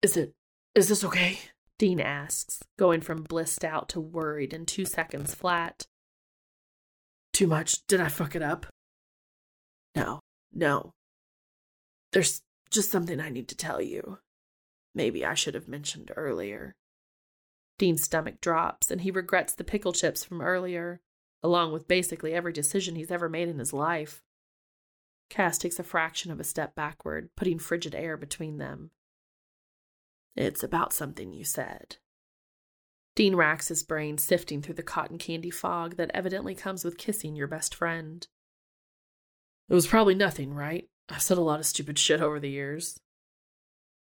Is 0.02 0.18
it. 0.18 0.34
is 0.76 0.88
this 0.90 1.04
okay? 1.04 1.40
Dean 1.80 2.00
asks, 2.00 2.64
going 2.78 3.02
from 3.02 3.24
blissed 3.24 3.64
out 3.64 3.90
to 3.90 4.00
worried 4.00 4.54
in 4.54 4.66
two 4.66 4.86
seconds 4.86 5.36
flat. 5.36 5.86
Too 7.34 7.48
much? 7.48 7.86
Did 7.88 8.02
I 8.02 8.10
fuck 8.10 8.36
it 8.36 8.42
up? 8.42 8.66
No, 9.96 10.22
no. 10.54 10.92
There's 12.14 12.42
just 12.72 12.92
something 12.92 13.20
I 13.20 13.30
need 13.30 13.48
to 13.50 13.58
tell 13.58 13.82
you. 13.82 14.20
Maybe 14.96 15.24
I 15.24 15.36
should 15.36 15.54
have 15.54 15.68
mentioned 15.68 16.12
earlier. 16.16 16.74
Dean's 17.78 18.04
stomach 18.04 18.42
drops, 18.42 18.90
and 18.90 19.02
he 19.02 19.12
regrets 19.12 19.54
the 19.54 19.64
pickle 19.64 19.94
chips 19.94 20.24
from 20.24 20.42
earlier 20.42 21.00
along 21.44 21.72
with 21.72 21.88
basically 21.88 22.34
every 22.34 22.54
decision 22.54 22.96
he's 22.96 23.12
ever 23.12 23.30
made 23.30 23.48
in 23.48 23.60
his 23.60 23.74
life. 23.74 24.24
Cass 25.30 25.58
takes 25.58 25.80
a 25.80 25.84
fraction 25.84 26.32
of 26.32 26.40
a 26.40 26.46
step 26.46 26.76
backward, 26.76 27.30
putting 27.36 27.60
frigid 27.60 27.94
air 27.94 28.18
between 28.18 28.58
them. 28.58 28.92
It's 30.38 30.64
about 30.64 30.94
something 30.94 31.34
you 31.34 31.44
said. 31.44 31.98
Dean 33.16 33.36
racks 33.36 33.70
his 33.70 33.82
brain, 33.82 34.20
sifting 34.20 34.62
through 34.62 34.76
the 34.76 34.84
cotton 34.84 35.18
candy 35.18 35.50
fog 35.50 35.98
that 35.98 36.12
evidently 36.14 36.54
comes 36.54 36.86
with 36.86 37.00
kissing 37.00 37.36
your 37.36 37.48
best 37.48 37.74
friend. 37.74 38.28
It 39.68 39.74
was 39.74 39.88
probably 39.88 40.14
nothing, 40.14 40.54
right? 40.54 40.88
I've 41.10 41.24
said 41.24 41.40
a 41.40 41.42
lot 41.42 41.60
of 41.60 41.66
stupid 41.66 41.98
shit 41.98 42.22
over 42.22 42.40
the 42.40 42.52
years. 42.52 43.00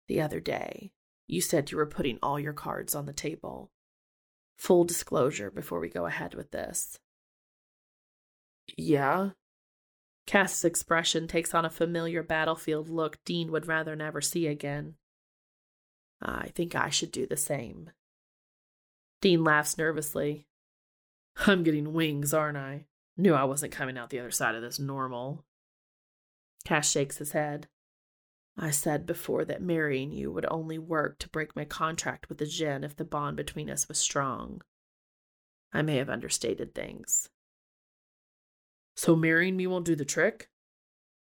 The 0.08 0.20
other 0.20 0.40
day, 0.40 0.90
you 1.28 1.40
said 1.40 1.70
you 1.70 1.76
were 1.76 1.86
putting 1.86 2.18
all 2.20 2.40
your 2.40 2.52
cards 2.52 2.96
on 2.96 3.06
the 3.06 3.12
table. 3.12 3.70
Full 4.56 4.84
disclosure 4.84 5.52
before 5.52 5.78
we 5.78 5.88
go 5.88 6.06
ahead 6.06 6.34
with 6.34 6.50
this. 6.50 6.98
Yeah? 8.76 9.30
Cass's 10.26 10.64
expression 10.64 11.28
takes 11.28 11.54
on 11.54 11.64
a 11.64 11.70
familiar 11.70 12.24
battlefield 12.24 12.88
look 12.88 13.18
Dean 13.24 13.52
would 13.52 13.68
rather 13.68 13.94
never 13.94 14.20
see 14.20 14.48
again. 14.48 14.96
I 16.20 16.48
think 16.48 16.74
I 16.74 16.88
should 16.90 17.12
do 17.12 17.26
the 17.26 17.36
same. 17.36 17.90
Dean 19.20 19.44
laughs 19.44 19.78
nervously. 19.78 20.46
I'm 21.46 21.62
getting 21.62 21.92
wings, 21.92 22.34
aren't 22.34 22.56
I? 22.56 22.86
Knew 23.16 23.34
I 23.34 23.44
wasn't 23.44 23.72
coming 23.72 23.98
out 23.98 24.10
the 24.10 24.20
other 24.20 24.30
side 24.30 24.54
of 24.54 24.62
this 24.62 24.78
normal. 24.78 25.44
Cass 26.64 26.90
shakes 26.90 27.18
his 27.18 27.32
head. 27.32 27.68
I 28.56 28.70
said 28.70 29.06
before 29.06 29.44
that 29.44 29.62
marrying 29.62 30.10
you 30.10 30.32
would 30.32 30.46
only 30.50 30.78
work 30.78 31.18
to 31.20 31.28
break 31.28 31.54
my 31.54 31.64
contract 31.64 32.28
with 32.28 32.38
the 32.38 32.46
Djinn 32.46 32.82
if 32.82 32.96
the 32.96 33.04
bond 33.04 33.36
between 33.36 33.70
us 33.70 33.86
was 33.86 33.98
strong. 33.98 34.62
I 35.72 35.82
may 35.82 35.96
have 35.96 36.10
understated 36.10 36.74
things. 36.74 37.28
So 38.96 39.14
marrying 39.14 39.56
me 39.56 39.68
won't 39.68 39.84
do 39.84 39.94
the 39.94 40.04
trick? 40.04 40.48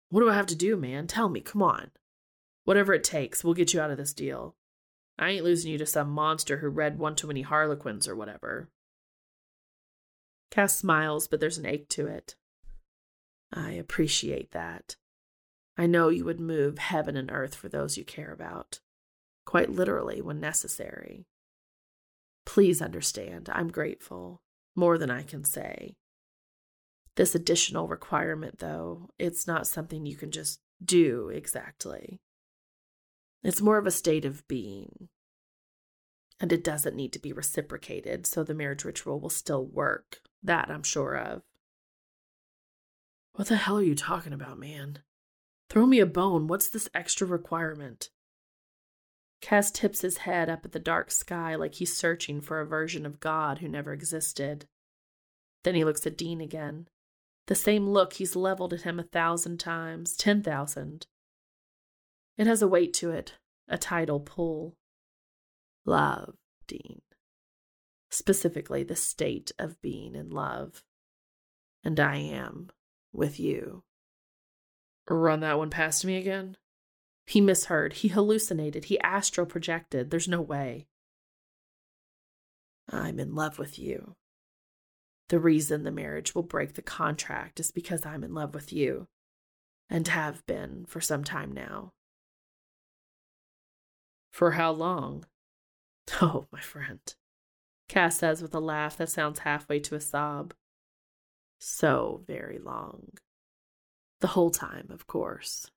What 0.10 0.22
do 0.22 0.30
I 0.30 0.36
have 0.36 0.46
to 0.48 0.56
do, 0.56 0.78
man? 0.78 1.06
Tell 1.08 1.28
me, 1.28 1.42
come 1.42 1.62
on. 1.62 1.92
Whatever 2.64 2.94
it 2.94 3.04
takes, 3.04 3.44
we'll 3.44 3.54
get 3.54 3.74
you 3.74 3.82
out 3.82 3.92
of 3.92 3.98
this 3.98 4.14
deal. 4.14 4.56
I 5.20 5.30
ain't 5.30 5.44
losing 5.44 5.72
you 5.72 5.78
to 5.80 5.86
some 5.86 6.10
monster 6.10 6.58
who 6.58 6.70
read 6.70 7.00
one 7.00 7.16
too 7.16 7.28
many 7.28 7.42
Harlequins 7.42 8.08
or 8.08 8.16
whatever. 8.16 8.70
Cass 10.52 10.78
smiles, 10.78 11.28
but 11.28 11.40
there's 11.40 11.58
an 11.58 11.66
ache 11.66 11.90
to 11.90 12.08
it. 12.08 12.36
I 13.52 13.72
appreciate 13.72 14.52
that. 14.52 14.96
I 15.78 15.86
know 15.86 16.10
you 16.10 16.26
would 16.26 16.40
move 16.40 16.80
heaven 16.80 17.16
and 17.16 17.32
earth 17.32 17.56
for 17.56 17.70
those 17.70 17.98
you 17.98 18.04
care 18.04 18.32
about, 18.32 18.80
quite 19.46 19.70
literally 19.70 20.22
when 20.22 20.40
necessary. 20.40 21.28
Please 22.46 22.82
understand, 22.82 23.50
I'm 23.52 23.70
grateful, 23.70 24.42
more 24.76 24.98
than 24.98 25.12
I 25.12 25.24
can 25.24 25.44
say. 25.44 25.98
This 27.16 27.36
additional 27.36 27.88
requirement, 27.88 28.60
though, 28.60 29.10
it's 29.18 29.48
not 29.48 29.68
something 29.68 30.06
you 30.06 30.16
can 30.16 30.32
just 30.32 30.60
do 30.84 31.30
exactly. 31.30 32.22
It's 33.48 33.62
more 33.62 33.78
of 33.78 33.88
a 33.88 33.92
state 33.92 34.26
of 34.26 34.46
being. 34.50 35.08
And 36.38 36.52
it 36.52 36.66
doesn't 36.66 36.98
need 36.98 37.14
to 37.14 37.20
be 37.20 37.32
reciprocated, 37.32 38.28
so 38.28 38.44
the 38.44 38.54
marriage 38.54 38.84
ritual 38.84 39.22
will 39.22 39.30
still 39.30 39.66
work. 39.66 40.20
That 40.44 40.70
I'm 40.70 40.84
sure 40.84 41.16
of. 41.16 41.44
What 43.36 43.48
the 43.48 43.56
hell 43.56 43.78
are 43.78 43.84
you 43.84 43.96
talking 43.96 44.34
about, 44.34 44.60
man? 44.60 45.00
Throw 45.70 45.86
me 45.86 46.02
a 46.02 46.06
bone. 46.06 46.48
What's 46.48 46.68
this 46.68 46.90
extra 46.94 47.26
requirement? 47.26 48.10
Cass 49.40 49.72
tips 49.72 50.02
his 50.02 50.18
head 50.18 50.50
up 50.50 50.66
at 50.66 50.74
the 50.74 50.78
dark 50.78 51.10
sky 51.10 51.56
like 51.56 51.76
he's 51.76 51.98
searching 51.98 52.42
for 52.42 52.60
a 52.60 52.68
version 52.68 53.06
of 53.06 53.22
God 53.22 53.60
who 53.60 53.70
never 53.70 53.94
existed. 53.94 54.68
Then 55.64 55.74
he 55.74 55.86
looks 55.86 56.06
at 56.06 56.18
Dean 56.18 56.42
again. 56.42 56.90
The 57.46 57.56
same 57.56 57.88
look 57.88 58.14
he's 58.14 58.36
leveled 58.36 58.74
at 58.74 58.82
him 58.82 59.00
a 59.00 59.04
thousand 59.04 59.62
times, 59.62 60.18
ten 60.18 60.44
thousand. 60.44 61.08
It 62.38 62.48
has 62.48 62.62
a 62.62 62.68
weight 62.68 62.94
to 62.96 63.12
it, 63.12 63.34
a 63.68 63.78
tidal 63.78 64.20
pull. 64.20 64.76
Love, 65.86 66.36
Dean. 66.68 67.02
Specifically, 68.10 68.84
the 68.84 68.96
state 68.96 69.52
of 69.58 69.82
being 69.82 70.16
in 70.16 70.30
love. 70.30 70.84
And 71.84 72.00
I 72.00 72.18
am 72.18 72.70
with 73.12 73.40
you. 73.40 73.84
Run 75.10 75.40
that 75.40 75.58
one 75.58 75.70
past 75.70 76.06
me 76.06 76.18
again? 76.18 76.58
He 77.26 77.42
misheard. 77.42 77.94
He 77.94 78.10
hallucinated. 78.10 78.86
He 78.86 79.00
astral 79.02 79.48
projected. 79.48 80.10
There's 80.12 80.28
no 80.28 80.42
way. 80.42 80.88
I'm 82.90 83.20
in 83.20 83.36
love 83.36 83.60
with 83.60 83.78
you. 83.78 84.16
The 85.30 85.40
reason 85.40 85.84
the 85.84 85.92
marriage 85.92 86.34
will 86.34 86.44
break 86.44 86.74
the 86.74 86.82
contract 86.82 87.60
is 87.60 87.72
because 87.72 88.06
I'm 88.06 88.24
in 88.24 88.34
love 88.34 88.54
with 88.54 88.72
you, 88.72 89.08
and 89.90 90.08
have 90.08 90.46
been 90.46 90.86
for 90.88 91.02
some 91.02 91.26
time 91.26 91.52
now. 91.52 91.92
For 94.38 94.52
how 94.52 94.72
long? 94.72 95.26
Oh, 96.22 96.46
my 96.52 96.62
friend, 96.62 97.02
Cass 97.90 98.20
says 98.20 98.40
with 98.40 98.54
a 98.54 98.60
laugh 98.60 98.96
that 98.98 99.10
sounds 99.10 99.40
halfway 99.40 99.80
to 99.80 99.96
a 99.96 100.00
sob. 100.00 100.54
So 101.60 102.22
very 102.28 102.60
long. 102.60 103.18
The 104.22 104.28
whole 104.28 104.52
time, 104.52 104.90
of 104.92 105.08
course. 105.08 105.72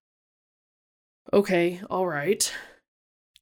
Okay, 1.32 1.81
all 1.89 2.07
right. 2.07 2.53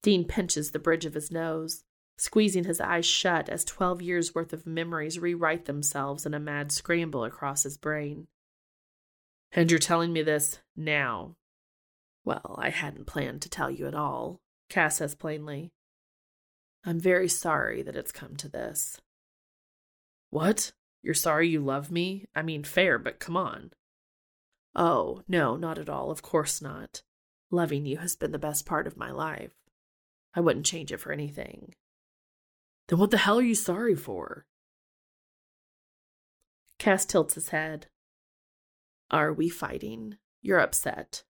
Dean 0.02 0.24
pinches 0.24 0.70
the 0.70 0.78
bridge 0.78 1.04
of 1.04 1.14
his 1.14 1.32
nose 1.32 1.82
squeezing 2.16 2.64
his 2.64 2.80
eyes 2.80 3.04
shut 3.04 3.48
as 3.48 3.64
12 3.64 4.00
years' 4.00 4.36
worth 4.36 4.52
of 4.52 4.66
memories 4.68 5.18
rewrite 5.18 5.64
themselves 5.64 6.26
in 6.26 6.32
a 6.32 6.38
mad 6.38 6.70
scramble 6.70 7.24
across 7.24 7.64
his 7.64 7.76
brain. 7.76 8.28
And 9.50 9.68
you're 9.68 9.80
telling 9.80 10.12
me 10.12 10.22
this 10.22 10.60
now? 10.76 11.34
Well, 12.24 12.54
I 12.56 12.70
hadn't 12.70 13.08
planned 13.08 13.42
to 13.42 13.50
tell 13.50 13.70
you 13.70 13.88
at 13.88 13.96
all, 13.96 14.40
Cass 14.68 14.96
says 14.96 15.14
plainly. 15.14 15.72
I'm 16.84 17.00
very 17.00 17.28
sorry 17.28 17.82
that 17.82 17.96
it's 17.96 18.12
come 18.12 18.36
to 18.36 18.48
this. 18.48 18.98
What? 20.30 20.72
You're 21.02 21.14
sorry 21.14 21.48
you 21.48 21.60
love 21.60 21.90
me? 21.90 22.26
I 22.34 22.42
mean, 22.42 22.64
fair, 22.64 22.98
but 22.98 23.20
come 23.20 23.36
on. 23.36 23.72
Oh, 24.74 25.22
no, 25.26 25.56
not 25.56 25.78
at 25.78 25.88
all. 25.88 26.10
Of 26.10 26.22
course 26.22 26.60
not. 26.60 27.02
Loving 27.50 27.86
you 27.86 27.98
has 27.98 28.16
been 28.16 28.32
the 28.32 28.38
best 28.38 28.66
part 28.66 28.86
of 28.86 28.96
my 28.96 29.10
life. 29.10 29.52
I 30.34 30.40
wouldn't 30.40 30.66
change 30.66 30.92
it 30.92 31.00
for 31.00 31.12
anything. 31.12 31.74
Then 32.88 32.98
what 32.98 33.10
the 33.10 33.18
hell 33.18 33.38
are 33.38 33.42
you 33.42 33.54
sorry 33.54 33.94
for? 33.94 34.44
Cass 36.78 37.04
tilts 37.04 37.34
his 37.34 37.48
head. 37.48 37.86
Are 39.10 39.32
we 39.32 39.48
fighting? 39.48 40.18
You're 40.42 40.60
upset. 40.60 41.24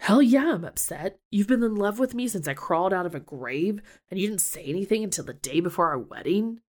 Hell 0.00 0.22
yeah, 0.22 0.54
I'm 0.54 0.64
upset. 0.64 1.18
You've 1.30 1.46
been 1.46 1.62
in 1.62 1.74
love 1.74 1.98
with 1.98 2.14
me 2.14 2.26
since 2.26 2.48
I 2.48 2.54
crawled 2.54 2.94
out 2.94 3.04
of 3.04 3.14
a 3.14 3.20
grave, 3.20 3.82
and 4.10 4.18
you 4.18 4.28
didn't 4.28 4.40
say 4.40 4.64
anything 4.64 5.04
until 5.04 5.26
the 5.26 5.34
day 5.34 5.60
before 5.60 5.90
our 5.90 5.98
wedding? 5.98 6.60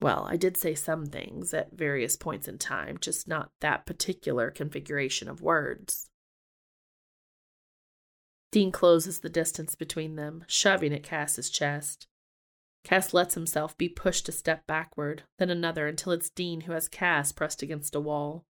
Well, 0.00 0.26
I 0.26 0.38
did 0.38 0.56
say 0.56 0.74
some 0.74 1.04
things 1.04 1.52
at 1.52 1.76
various 1.76 2.16
points 2.16 2.48
in 2.48 2.56
time, 2.56 2.96
just 3.02 3.28
not 3.28 3.50
that 3.60 3.84
particular 3.84 4.50
configuration 4.50 5.28
of 5.28 5.42
words. 5.42 6.08
Dean 8.50 8.72
closes 8.72 9.20
the 9.20 9.28
distance 9.28 9.74
between 9.74 10.16
them, 10.16 10.44
shoving 10.48 10.94
at 10.94 11.02
Cass's 11.02 11.50
chest. 11.50 12.08
Cass 12.82 13.12
lets 13.12 13.34
himself 13.34 13.76
be 13.76 13.90
pushed 13.90 14.26
a 14.26 14.32
step 14.32 14.66
backward, 14.66 15.24
then 15.38 15.50
another 15.50 15.86
until 15.86 16.12
it's 16.12 16.30
Dean 16.30 16.62
who 16.62 16.72
has 16.72 16.88
Cass 16.88 17.30
pressed 17.30 17.62
against 17.62 17.94
a 17.94 18.00
wall. 18.00 18.46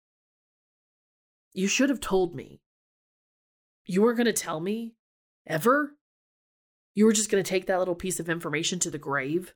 You 1.52 1.68
should 1.68 1.90
have 1.90 2.00
told 2.00 2.34
me. 2.34 2.62
You 3.86 4.02
weren't 4.02 4.16
going 4.16 4.26
to 4.26 4.32
tell 4.32 4.60
me? 4.60 4.94
Ever? 5.46 5.94
You 6.94 7.04
were 7.04 7.12
just 7.12 7.30
going 7.30 7.42
to 7.42 7.48
take 7.48 7.66
that 7.66 7.78
little 7.78 7.94
piece 7.94 8.20
of 8.20 8.28
information 8.28 8.78
to 8.80 8.90
the 8.90 8.98
grave? 8.98 9.54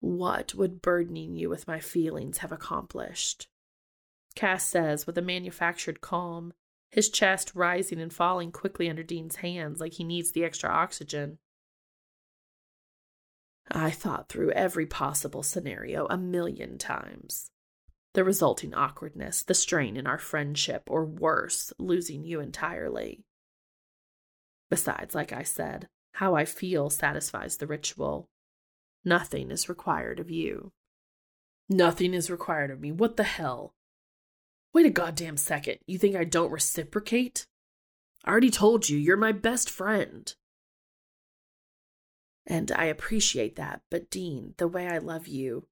What 0.00 0.54
would 0.54 0.82
burdening 0.82 1.36
you 1.36 1.48
with 1.48 1.68
my 1.68 1.78
feelings 1.78 2.38
have 2.38 2.52
accomplished? 2.52 3.46
Cass 4.34 4.66
says 4.66 5.06
with 5.06 5.16
a 5.16 5.22
manufactured 5.22 6.00
calm, 6.00 6.52
his 6.90 7.08
chest 7.08 7.52
rising 7.54 8.00
and 8.00 8.12
falling 8.12 8.52
quickly 8.52 8.90
under 8.90 9.02
Dean's 9.02 9.36
hands 9.36 9.80
like 9.80 9.94
he 9.94 10.04
needs 10.04 10.32
the 10.32 10.44
extra 10.44 10.70
oxygen. 10.70 11.38
I 13.70 13.90
thought 13.90 14.28
through 14.28 14.50
every 14.52 14.86
possible 14.86 15.42
scenario 15.42 16.06
a 16.10 16.18
million 16.18 16.78
times. 16.78 17.51
The 18.14 18.24
resulting 18.24 18.74
awkwardness, 18.74 19.42
the 19.42 19.54
strain 19.54 19.96
in 19.96 20.06
our 20.06 20.18
friendship, 20.18 20.82
or 20.86 21.04
worse, 21.04 21.72
losing 21.78 22.24
you 22.24 22.40
entirely. 22.40 23.24
Besides, 24.68 25.14
like 25.14 25.32
I 25.32 25.42
said, 25.42 25.88
how 26.12 26.34
I 26.34 26.44
feel 26.44 26.90
satisfies 26.90 27.56
the 27.56 27.66
ritual. 27.66 28.28
Nothing 29.04 29.50
is 29.50 29.68
required 29.68 30.20
of 30.20 30.30
you. 30.30 30.72
Nothing 31.68 32.12
is 32.12 32.30
required 32.30 32.70
of 32.70 32.80
me. 32.80 32.92
What 32.92 33.16
the 33.16 33.22
hell? 33.22 33.74
Wait 34.74 34.86
a 34.86 34.90
goddamn 34.90 35.36
second. 35.36 35.78
You 35.86 35.98
think 35.98 36.16
I 36.16 36.24
don't 36.24 36.52
reciprocate? 36.52 37.46
I 38.24 38.30
already 38.30 38.50
told 38.50 38.88
you, 38.88 38.98
you're 38.98 39.16
my 39.16 39.32
best 39.32 39.68
friend. 39.68 40.32
And 42.46 42.72
I 42.72 42.84
appreciate 42.84 43.56
that, 43.56 43.82
but 43.90 44.10
Dean, 44.10 44.54
the 44.58 44.68
way 44.68 44.88
I 44.88 44.98
love 44.98 45.26
you, 45.26 45.66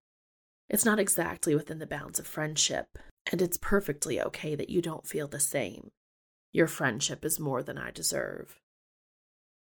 it's 0.70 0.84
not 0.84 1.00
exactly 1.00 1.54
within 1.54 1.80
the 1.80 1.86
bounds 1.86 2.20
of 2.20 2.28
friendship, 2.28 2.96
and 3.30 3.42
it's 3.42 3.56
perfectly 3.56 4.20
okay 4.20 4.54
that 4.54 4.70
you 4.70 4.80
don't 4.80 5.06
feel 5.06 5.26
the 5.26 5.40
same. 5.40 5.90
Your 6.52 6.68
friendship 6.68 7.24
is 7.24 7.40
more 7.40 7.62
than 7.62 7.76
I 7.76 7.90
deserve. 7.90 8.60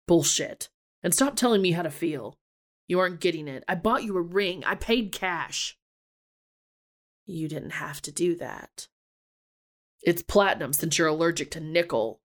Bullshit. 0.07 0.69
And 1.03 1.13
stop 1.13 1.35
telling 1.35 1.61
me 1.61 1.73
how 1.73 1.83
to 1.83 1.91
feel. 1.91 2.37
You 2.87 3.01
aren't 3.01 3.21
getting 3.21 3.49
it. 3.49 3.65
I 3.67 3.75
bought 3.75 4.05
you 4.05 4.17
a 4.17 4.23
ring. 4.23 4.63
I 4.65 4.77
paid 4.77 5.11
cash. 5.11 5.77
You 7.27 7.49
didn't 7.49 7.71
have 7.71 8.01
to 8.03 8.13
do 8.13 8.37
that. 8.37 8.87
It's 10.03 10.23
platinum 10.23 10.73
since 10.73 10.99
you're 10.99 11.09
allergic 11.09 11.51
to 11.53 11.61
nickel. 11.61 12.21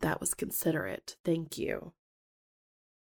That 0.00 0.20
was 0.20 0.32
considerate. 0.32 1.16
Thank 1.24 1.58
you. 1.58 1.92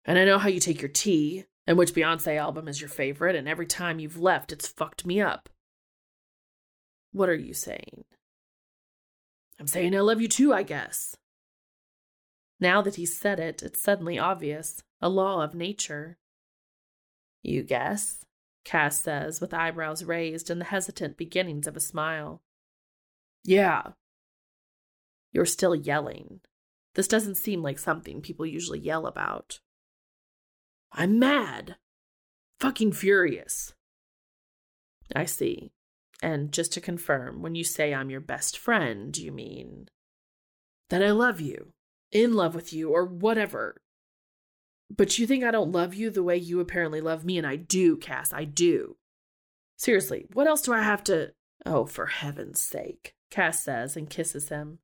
And 0.05 0.19
I 0.19 0.25
know 0.27 0.39
how 0.39 0.49
you 0.49 0.61
take 0.61 0.83
your 0.83 0.91
tea. 0.91 1.45
And 1.67 1.79
which 1.79 1.95
Beyonce 1.95 2.37
album 2.37 2.67
is 2.69 2.81
your 2.81 2.91
favorite? 2.91 3.37
And 3.37 3.49
every 3.49 3.67
time 3.67 3.99
you've 3.99 4.19
left, 4.19 4.53
it's 4.53 4.67
fucked 4.67 5.07
me 5.07 5.21
up. 5.21 5.49
What 7.13 7.29
are 7.29 7.37
you 7.37 7.55
saying? 7.55 8.05
I'm 9.61 9.67
saying 9.67 9.95
I 9.95 10.01
love 10.01 10.21
you 10.21 10.29
too, 10.29 10.53
I 10.53 10.63
guess. 10.63 11.17
Now 12.59 12.83
that 12.83 12.97
he's 12.97 13.19
said 13.19 13.39
it, 13.39 13.63
it's 13.63 13.81
suddenly 13.81 14.19
obvious 14.19 14.83
a 15.01 15.09
law 15.09 15.43
of 15.43 15.55
nature. 15.55 16.19
You 17.43 17.63
guess? 17.63 18.25
Cass 18.65 19.01
says, 19.01 19.41
with 19.41 19.53
eyebrows 19.53 20.05
raised 20.05 20.49
and 20.49 20.61
the 20.61 20.67
hesitant 20.67 21.17
beginnings 21.17 21.67
of 21.67 21.77
a 21.77 21.81
smile. 21.81 22.41
Yeah. 23.45 23.93
You're 25.33 25.47
still 25.47 25.75
yelling. 25.75 26.41
This 26.95 27.09
doesn't 27.09 27.37
seem 27.37 27.63
like 27.63 27.79
something 27.79 28.21
people 28.21 28.47
usually 28.47 28.79
yell 28.79 29.07
about. 29.07 29.61
I'm 30.93 31.19
mad. 31.19 31.77
Fucking 32.61 32.93
furious. 32.93 33.75
I 35.15 35.25
see. 35.25 35.73
And 36.23 36.53
just 36.53 36.73
to 36.75 36.81
confirm, 36.81 37.43
when 37.43 37.55
you 37.55 37.65
say 37.65 37.93
I'm 37.93 38.11
your 38.11 38.21
best 38.21 38.57
friend, 38.57 39.17
you 39.17 39.33
mean 39.33 39.89
that 40.91 41.03
I 41.03 41.11
love 41.11 41.41
you, 41.41 41.73
in 42.13 42.35
love 42.35 42.55
with 42.55 42.73
you, 42.73 42.91
or 42.91 43.05
whatever. 43.05 43.81
But 44.95 45.19
you 45.19 45.27
think 45.27 45.43
I 45.43 45.51
don't 45.51 45.73
love 45.73 45.95
you 45.95 46.11
the 46.11 46.23
way 46.23 46.37
you 46.37 46.61
apparently 46.61 47.01
love 47.01 47.25
me, 47.25 47.39
and 47.39 47.47
I 47.47 47.57
do, 47.57 47.97
Cass, 47.97 48.33
I 48.33 48.45
do. 48.45 48.97
Seriously, 49.77 50.27
what 50.33 50.47
else 50.47 50.63
do 50.63 50.73
I 50.73 50.83
have 50.83 51.03
to. 51.05 51.33
Oh, 51.65 51.87
for 51.87 52.07
heaven's 52.07 52.61
sake, 52.61 53.15
Cass 53.31 53.65
says 53.65 53.97
and 53.97 54.11
kisses 54.11 54.51
him. 54.51 54.79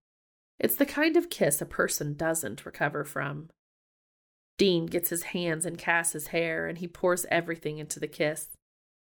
It's 0.59 0.77
the 0.77 0.87
kind 0.87 1.17
of 1.17 1.31
kiss 1.31 1.61
a 1.61 1.67
person 1.67 2.15
doesn't 2.15 2.67
recover 2.67 3.05
from. 3.05 3.51
Dean 4.59 4.87
gets 4.87 5.09
his 5.09 5.23
hands 5.23 5.65
in 5.65 5.77
Cass's 5.77 6.29
hair 6.29 6.67
and 6.67 6.79
he 6.79 6.89
pours 6.89 7.25
everything 7.31 7.79
into 7.79 7.99
the 7.99 8.09
kiss. 8.09 8.49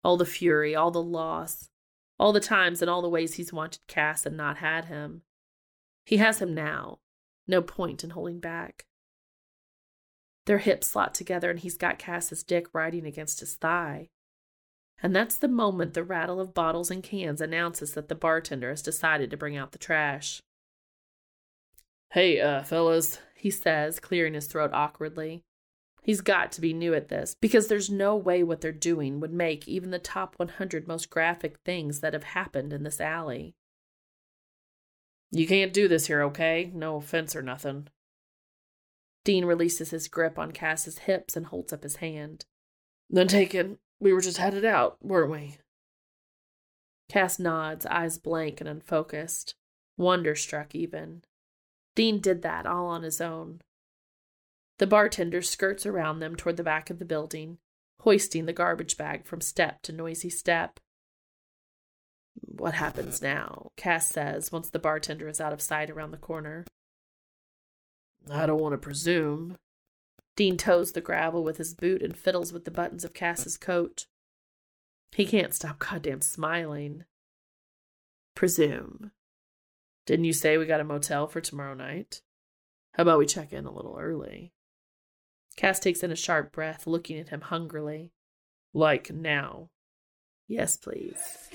All 0.05 0.17
the 0.17 0.27
fury, 0.27 0.75
all 0.75 0.91
the 0.91 1.03
loss, 1.03 1.71
all 2.19 2.33
the 2.33 2.41
times 2.41 2.83
and 2.83 2.91
all 2.91 3.01
the 3.01 3.09
ways 3.09 3.35
he's 3.35 3.53
wanted 3.53 3.81
Cass 3.87 4.27
and 4.27 4.37
not 4.37 4.59
had 4.59 4.87
him. 4.87 5.23
He 6.05 6.19
has 6.19 6.43
him 6.43 6.53
now. 6.53 6.99
No 7.47 7.63
point 7.63 8.03
in 8.03 8.11
holding 8.11 8.41
back. 8.41 8.87
Their 10.47 10.59
hips 10.59 10.89
slot 10.89 11.15
together 11.15 11.51
and 11.51 11.61
he's 11.61 11.77
got 11.77 11.99
Cass's 11.99 12.43
dick 12.43 12.67
riding 12.73 13.07
against 13.07 13.41
his 13.41 13.55
thigh. 13.55 14.11
And 15.03 15.15
that's 15.15 15.37
the 15.37 15.49
moment 15.49 15.95
the 15.95 16.05
rattle 16.05 16.41
of 16.41 16.55
bottles 16.55 16.91
and 16.91 17.03
cans 17.03 17.41
announces 17.41 17.93
that 17.93 18.09
the 18.09 18.15
bartender 18.15 18.71
has 18.71 18.83
decided 18.83 19.31
to 19.31 19.37
bring 19.37 19.57
out 19.57 19.73
the 19.73 19.79
trash. 19.79 20.41
Hey, 22.13 22.41
uh, 22.41 22.63
fellas, 22.63 23.19
he 23.37 23.51
says, 23.51 24.01
clearing 24.01 24.35
his 24.35 24.47
throat 24.47 24.71
awkwardly. 24.73 25.43
He's 26.03 26.21
got 26.21 26.53
to 26.53 26.61
be 26.61 26.73
new 26.73 26.95
at 26.95 27.09
this, 27.09 27.37
because 27.41 27.67
there's 27.67 27.91
no 27.91 28.17
way 28.17 28.43
what 28.43 28.61
they're 28.61 28.73
doing 28.73 29.21
would 29.21 29.33
make 29.33 29.67
even 29.67 29.91
the 29.91 29.99
top 29.99 30.35
100 30.39 30.87
most 30.87 31.11
graphic 31.11 31.59
things 31.65 32.01
that 32.01 32.13
have 32.13 32.25
happened 32.25 32.73
in 32.73 32.85
this 32.85 33.01
alley. 33.01 33.55
You 35.33 35.47
can't 35.47 35.73
do 35.73 35.89
this 35.89 36.07
here, 36.07 36.23
okay? 36.23 36.71
No 36.73 36.97
offense 36.97 37.35
or 37.35 37.43
nothing. 37.43 37.89
Dean 39.25 39.45
releases 39.45 39.91
his 39.91 40.07
grip 40.07 40.39
on 40.39 40.53
Cass's 40.53 40.99
hips 40.99 41.37
and 41.37 41.47
holds 41.47 41.73
up 41.73 41.83
his 41.83 41.97
hand. 41.97 42.45
Then 43.11 43.27
taken, 43.27 43.79
we 43.99 44.13
were 44.13 44.21
just 44.21 44.39
headed 44.39 44.65
out, 44.65 44.99
weren't 45.03 45.33
we? 45.33 45.59
Cass 47.09 47.39
nods, 47.39 47.85
eyes 47.87 48.19
blank 48.19 48.61
and 48.61 48.69
unfocused, 48.69 49.57
wonderstruck 49.97 50.75
even. 50.75 51.23
Dean 51.97 52.21
did 52.21 52.43
that 52.43 52.67
all 52.67 52.87
on 52.87 53.03
his 53.03 53.21
own. 53.21 53.61
The 54.79 54.87
bartender 54.87 55.43
skirts 55.43 55.87
around 55.87 56.21
them 56.21 56.37
toward 56.37 56.59
the 56.59 56.63
back 56.63 56.91
of 56.91 56.99
the 56.99 57.05
building, 57.05 57.59
hoisting 58.03 58.47
the 58.47 58.53
garbage 58.53 58.97
bag 58.97 59.25
from 59.25 59.41
step 59.41 59.83
to 59.83 59.93
noisy 59.93 60.31
step. 60.31 60.79
What 62.35 62.75
happens 62.75 63.23
now? 63.23 63.71
Cass 63.77 64.09
says 64.09 64.53
once 64.53 64.69
the 64.69 64.79
bartender 64.79 65.27
is 65.27 65.41
out 65.41 65.55
of 65.55 65.63
sight 65.63 65.91
around 65.91 66.11
the 66.11 66.19
corner. 66.19 66.67
I 68.31 68.45
don't 68.45 68.61
want 68.61 68.75
to 68.75 68.79
presume. 68.79 69.57
Dean 70.37 70.59
toes 70.59 70.93
the 70.93 71.01
gravel 71.01 71.43
with 71.43 71.57
his 71.57 71.73
boot 71.73 72.03
and 72.03 72.15
fiddles 72.15 72.53
with 72.53 72.67
the 72.67 72.71
buttons 72.71 73.05
of 73.05 73.15
Cass's 73.15 73.57
coat. 73.57 74.07
He 75.13 75.25
can't 75.25 75.55
stop 75.55 75.79
goddamn 75.79 76.21
smiling. 76.21 77.05
Presume. 78.35 79.13
Didn't 80.07 80.25
you 80.25 80.33
say 80.33 80.57
we 80.57 80.67
got 80.67 80.81
a 80.81 80.85
motel 80.85 81.27
for 81.27 81.41
tomorrow 81.41 81.75
night? 81.75 82.23
How 82.93 83.03
about 83.03 83.19
we 83.19 83.27
check 83.27 83.53
in 83.53 83.67
a 83.67 83.73
little 83.73 83.99
early? 84.01 84.53
Cass 85.57 85.81
takes 85.81 86.03
in 86.03 86.13
a 86.13 86.17
sharp 86.17 86.53
breath, 86.53 86.87
looking 86.87 87.19
at 87.19 87.31
him 87.31 87.41
hungrily. 87.41 88.13
Like 88.73 89.11
now. 89.11 89.71
Yes, 90.47 90.77
please. 90.77 91.51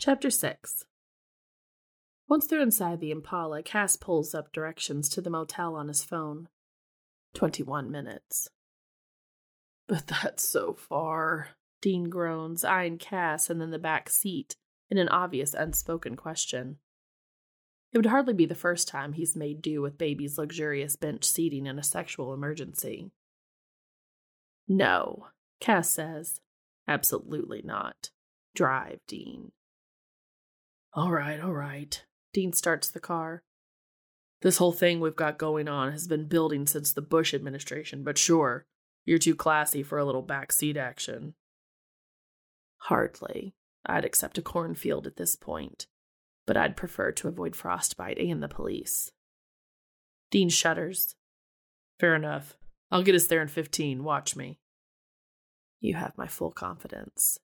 Chapter 0.00 0.30
6 0.30 0.86
Once 2.26 2.46
they're 2.46 2.62
inside 2.62 3.00
the 3.00 3.10
Impala, 3.10 3.62
Cass 3.62 3.96
pulls 3.96 4.34
up 4.34 4.50
directions 4.50 5.10
to 5.10 5.20
the 5.20 5.28
motel 5.28 5.74
on 5.74 5.88
his 5.88 6.02
phone. 6.02 6.48
21 7.34 7.90
minutes. 7.90 8.48
But 9.86 10.06
that's 10.06 10.42
so 10.42 10.72
far, 10.72 11.48
Dean 11.82 12.08
groans, 12.08 12.64
eyeing 12.64 12.96
Cass 12.96 13.50
and 13.50 13.60
then 13.60 13.72
the 13.72 13.78
back 13.78 14.08
seat 14.08 14.56
in 14.88 14.96
an 14.96 15.10
obvious 15.10 15.52
unspoken 15.52 16.16
question. 16.16 16.78
It 17.92 17.98
would 17.98 18.06
hardly 18.06 18.32
be 18.32 18.46
the 18.46 18.54
first 18.54 18.88
time 18.88 19.12
he's 19.12 19.36
made 19.36 19.60
do 19.60 19.82
with 19.82 19.98
baby's 19.98 20.38
luxurious 20.38 20.96
bench 20.96 21.24
seating 21.24 21.66
in 21.66 21.78
a 21.78 21.82
sexual 21.82 22.32
emergency. 22.32 23.10
No, 24.66 25.26
Cass 25.60 25.90
says. 25.90 26.40
Absolutely 26.88 27.60
not. 27.62 28.08
Drive, 28.54 29.00
Dean. 29.06 29.52
All 30.92 31.12
right, 31.12 31.40
all 31.40 31.52
right. 31.52 32.02
Dean 32.32 32.52
starts 32.52 32.88
the 32.88 33.00
car. 33.00 33.42
This 34.42 34.56
whole 34.56 34.72
thing 34.72 35.00
we've 35.00 35.14
got 35.14 35.38
going 35.38 35.68
on 35.68 35.92
has 35.92 36.06
been 36.06 36.26
building 36.26 36.66
since 36.66 36.92
the 36.92 37.02
Bush 37.02 37.34
administration, 37.34 38.02
but 38.02 38.18
sure, 38.18 38.66
you're 39.04 39.18
too 39.18 39.34
classy 39.34 39.82
for 39.82 39.98
a 39.98 40.04
little 40.04 40.24
backseat 40.24 40.76
action. 40.76 41.34
Hardly. 42.78 43.54
I'd 43.86 44.04
accept 44.04 44.38
a 44.38 44.42
cornfield 44.42 45.06
at 45.06 45.16
this 45.16 45.36
point, 45.36 45.86
but 46.46 46.56
I'd 46.56 46.76
prefer 46.76 47.12
to 47.12 47.28
avoid 47.28 47.56
frostbite 47.56 48.18
and 48.18 48.42
the 48.42 48.48
police. 48.48 49.10
Dean 50.30 50.48
shudders. 50.48 51.14
Fair 51.98 52.14
enough. 52.14 52.56
I'll 52.90 53.02
get 53.02 53.14
us 53.14 53.26
there 53.26 53.42
in 53.42 53.48
15. 53.48 54.04
Watch 54.04 54.36
me. 54.36 54.58
You 55.80 55.94
have 55.94 56.16
my 56.16 56.26
full 56.26 56.50
confidence. 56.50 57.38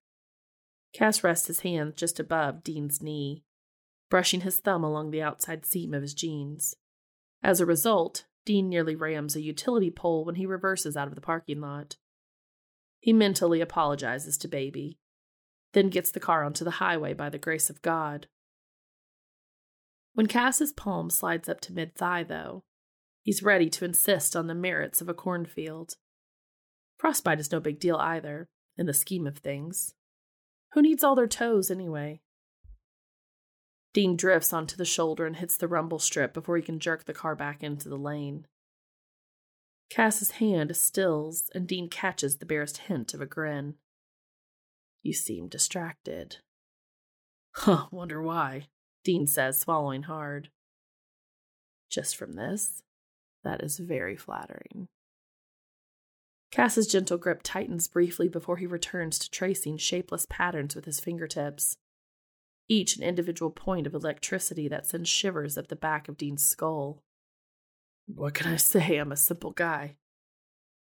Cass 0.97 1.23
rests 1.23 1.47
his 1.47 1.61
hand 1.61 1.95
just 1.95 2.19
above 2.19 2.65
Dean's 2.65 3.03
knee, 3.03 3.43
brushing 4.09 4.41
his 4.41 4.57
thumb 4.57 4.83
along 4.83 5.11
the 5.11 5.21
outside 5.21 5.67
seam 5.67 5.93
of 5.93 6.01
his 6.01 6.15
jeans. 6.15 6.75
As 7.43 7.61
a 7.61 7.67
result, 7.67 8.25
Dean 8.47 8.71
nearly 8.71 8.97
rams 8.97 9.37
a 9.37 9.43
utility 9.43 9.91
pole 9.91 10.25
when 10.25 10.37
he 10.37 10.47
reverses 10.47 10.97
out 10.97 11.07
of 11.07 11.15
the 11.15 11.21
parking 11.21 11.61
lot. 11.61 11.97
He 12.99 13.13
mentally 13.13 13.61
apologizes 13.61 14.39
to 14.39 14.49
Baby, 14.49 14.97
then 15.75 15.91
gets 15.91 16.11
the 16.11 16.19
car 16.19 16.43
onto 16.43 16.65
the 16.65 16.71
highway 16.71 17.13
by 17.13 17.29
the 17.29 17.37
grace 17.37 17.69
of 17.69 17.83
God. 17.83 18.27
When 20.15 20.29
Cass's 20.29 20.73
palm 20.73 21.11
slides 21.11 21.47
up 21.47 21.61
to 21.63 21.75
mid 21.75 21.95
thigh, 21.95 22.23
though, 22.23 22.65
he's 23.21 23.43
ready 23.43 23.69
to 23.69 23.85
insist 23.85 24.35
on 24.35 24.47
the 24.47 24.55
merits 24.55 25.03
of 25.03 25.11
a 25.11 25.15
cornfield. 25.15 25.97
Frostbite 26.97 27.39
is 27.39 27.53
no 27.53 27.61
big 27.61 27.81
deal 27.81 27.97
either, 27.97 28.49
in 28.79 28.87
the 28.87 28.95
scheme 28.95 29.27
of 29.27 29.37
things. 29.37 29.93
Who 30.77 30.83
needs 30.83 31.03
all 31.03 31.15
their 31.15 31.27
toes 31.27 31.71
anyway? 31.71 32.21
Dean 33.95 34.15
drifts 34.15 34.53
onto 34.53 34.77
the 34.77 34.85
shoulder 34.85 35.25
and 35.25 35.37
hits 35.37 35.57
the 35.57 35.69
rumble 35.69 35.99
strip 35.99 36.35
before 36.35 36.59
he 36.59 36.63
can 36.63 36.81
jerk 36.81 37.07
the 37.07 37.15
car 37.15 37.35
back 37.35 37.63
into 37.63 37.89
the 37.89 37.97
lane. 37.97 38.47
Cass's 39.89 40.33
hand 40.33 40.77
stills, 40.77 41.49
and 41.55 41.67
Dean 41.67 41.89
catches 41.89 42.37
the 42.37 42.45
barest 42.45 42.77
hint 42.77 43.15
of 43.15 43.23
a 43.23 43.27
grin. 43.27 43.77
You 45.03 45.15
seem 45.15 45.49
distracted. 45.49 46.39
Huh, 47.53 47.87
wonder 47.91 48.21
why, 48.21 48.67
Dean 49.03 49.27
says, 49.27 49.59
swallowing 49.59 50.03
hard. 50.03 50.51
Just 51.89 52.19
from 52.19 52.35
this? 52.35 52.83
That 53.45 53.63
is 53.63 53.79
very 53.79 54.15
flattering. 54.15 54.89
Cass's 56.57 56.87
gentle 56.87 57.19
grip 57.19 57.43
tightens 57.43 57.87
briefly 57.87 58.29
before 58.29 58.57
he 58.57 58.67
returns 58.67 59.19
to 59.19 59.31
tracing 59.31 59.77
shapeless 59.77 60.25
patterns 60.31 60.75
with 60.75 60.87
his 60.87 61.01
fingertips. 61.01 61.77
each 62.67 62.97
an 62.97 63.03
individual 63.03 63.51
point 63.51 63.87
of 63.87 63.93
electricity 63.93 64.67
that 64.67 64.87
sends 64.87 65.09
shivers 65.09 65.59
up 65.59 65.69
the 65.69 65.77
back 65.77 66.09
of 66.09 66.17
Dean's 66.17 66.45
skull. 66.47 67.03
What 68.07 68.33
can 68.33 68.51
I 68.51 68.57
say? 68.57 68.97
I'm 68.97 69.13
a 69.13 69.17
simple 69.17 69.51
guy. 69.51 69.97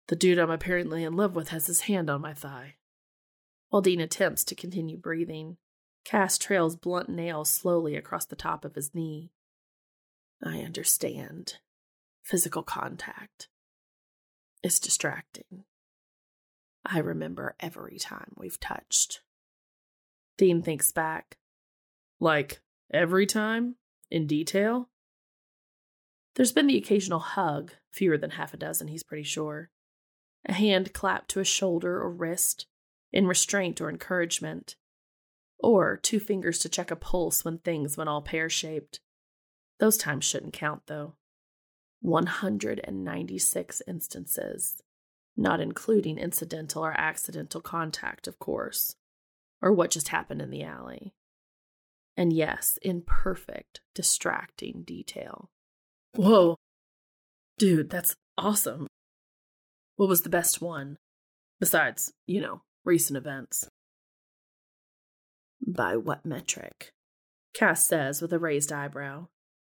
The 0.09 0.16
dude 0.16 0.39
I'm 0.39 0.51
apparently 0.51 1.05
in 1.05 1.15
love 1.15 1.37
with 1.37 1.49
has 1.49 1.66
his 1.66 1.82
hand 1.82 2.09
on 2.09 2.23
my 2.23 2.32
thigh. 2.32 2.77
While 3.69 3.82
Dean 3.82 4.01
attempts 4.01 4.45
to 4.45 4.55
continue 4.55 4.97
breathing, 4.97 5.59
Cass 6.05 6.39
trails 6.39 6.74
blunt 6.74 7.11
nails 7.11 7.51
slowly 7.51 7.97
across 7.97 8.24
the 8.24 8.35
top 8.35 8.65
of 8.65 8.77
his 8.77 8.95
knee. 8.95 9.31
I 10.43 10.61
understand. 10.61 11.59
Physical 12.24 12.62
contact. 12.62 13.49
It's 14.62 14.78
distracting. 14.78 15.65
I 16.85 16.99
remember 16.99 17.57
every 17.61 17.99
time 17.99 18.32
we've 18.37 18.61
touched. 18.61 19.20
Dean 20.37 20.62
thinks 20.62 20.93
back. 20.93 21.39
Like, 22.19 22.61
every 22.93 23.27
time? 23.27 23.77
In 24.11 24.27
detail? 24.27 24.89
There's 26.35 26.53
been 26.53 26.66
the 26.66 26.77
occasional 26.77 27.19
hug, 27.19 27.73
fewer 27.91 28.19
than 28.19 28.31
half 28.31 28.55
a 28.55 28.57
dozen, 28.57 28.89
he's 28.89 29.03
pretty 29.03 29.24
sure. 29.24 29.70
A 30.47 30.53
hand 30.53 30.93
clapped 30.93 31.31
to 31.31 31.41
a 31.41 31.45
shoulder 31.45 32.01
or 32.01 32.11
wrist, 32.11 32.66
in 33.12 33.27
restraint 33.27 33.81
or 33.81 33.89
encouragement. 33.91 34.77
Or 35.59 35.97
two 35.97 36.20
fingers 36.20 36.59
to 36.61 36.69
check 36.69 36.91
a 36.91 36.97
pulse 36.97 37.45
when 37.45 37.59
things 37.59 37.97
went 37.97 38.09
all 38.09 38.23
pear 38.23 38.49
shaped. 38.49 39.01
Those 39.78 39.97
times 39.97 40.24
shouldn't 40.24 40.53
count, 40.53 40.82
though. 40.87 41.15
196 42.01 43.82
instances, 43.86 44.82
not 45.36 45.60
including 45.60 46.18
incidental 46.18 46.85
or 46.85 46.98
accidental 46.98 47.60
contact, 47.60 48.27
of 48.27 48.39
course, 48.39 48.97
or 49.62 49.72
what 49.72 49.90
just 49.90 50.09
happened 50.09 50.40
in 50.43 50.51
the 50.51 50.62
alley. 50.62 51.12
And 52.16 52.32
yes, 52.32 52.78
in 52.82 53.02
perfect, 53.02 53.81
distracting 53.94 54.82
detail. 54.82 55.51
Whoa. 56.14 56.56
Dude, 57.59 57.90
that's 57.90 58.14
awesome. 58.36 58.86
What 59.97 60.09
was 60.09 60.22
the 60.22 60.31
best 60.31 60.60
one? 60.60 60.97
Besides, 61.60 62.12
you 62.27 62.40
know, 62.40 62.62
recent 62.85 63.16
events. 63.16 63.68
By 65.66 65.97
what 65.97 66.24
metric? 66.24 66.90
Cass 67.52 67.85
says 67.85 68.22
with 68.22 68.32
a 68.32 68.39
raised 68.39 68.72
eyebrow. 68.72 69.28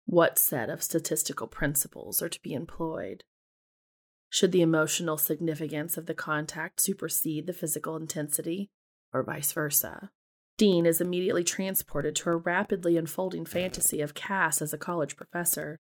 What 0.06 0.38
set 0.38 0.68
of 0.70 0.82
statistical 0.82 1.46
principles 1.46 2.20
are 2.22 2.28
to 2.28 2.42
be 2.42 2.52
employed? 2.52 3.24
Should 4.28 4.52
the 4.52 4.62
emotional 4.62 5.16
significance 5.16 5.96
of 5.96 6.06
the 6.06 6.14
contact 6.14 6.80
supersede 6.80 7.46
the 7.46 7.52
physical 7.52 7.96
intensity, 7.96 8.70
or 9.12 9.22
vice 9.22 9.52
versa? 9.52 10.10
Dean 10.56 10.86
is 10.86 11.00
immediately 11.00 11.42
transported 11.42 12.14
to 12.16 12.30
a 12.30 12.36
rapidly 12.36 12.96
unfolding 12.96 13.44
fantasy 13.44 14.00
of 14.00 14.14
Cass 14.14 14.62
as 14.62 14.72
a 14.72 14.78
college 14.78 15.16
professor, 15.16 15.78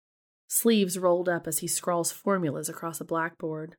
sleeves 0.47 0.99
rolled 0.99 1.29
up 1.29 1.47
as 1.47 1.59
he 1.59 1.67
scrawls 1.67 2.11
formulas 2.11 2.69
across 2.69 2.99
a 2.99 3.05
blackboard. 3.05 3.75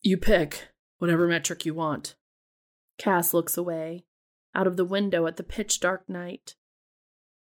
You 0.00 0.16
pick 0.16 0.68
whatever 0.98 1.26
metric 1.26 1.66
you 1.66 1.74
want. 1.74 2.14
Cass 2.98 3.34
looks 3.34 3.56
away, 3.56 4.04
out 4.54 4.66
of 4.66 4.76
the 4.76 4.84
window 4.84 5.26
at 5.26 5.36
the 5.36 5.42
pitch 5.42 5.80
dark 5.80 6.08
night. 6.08 6.54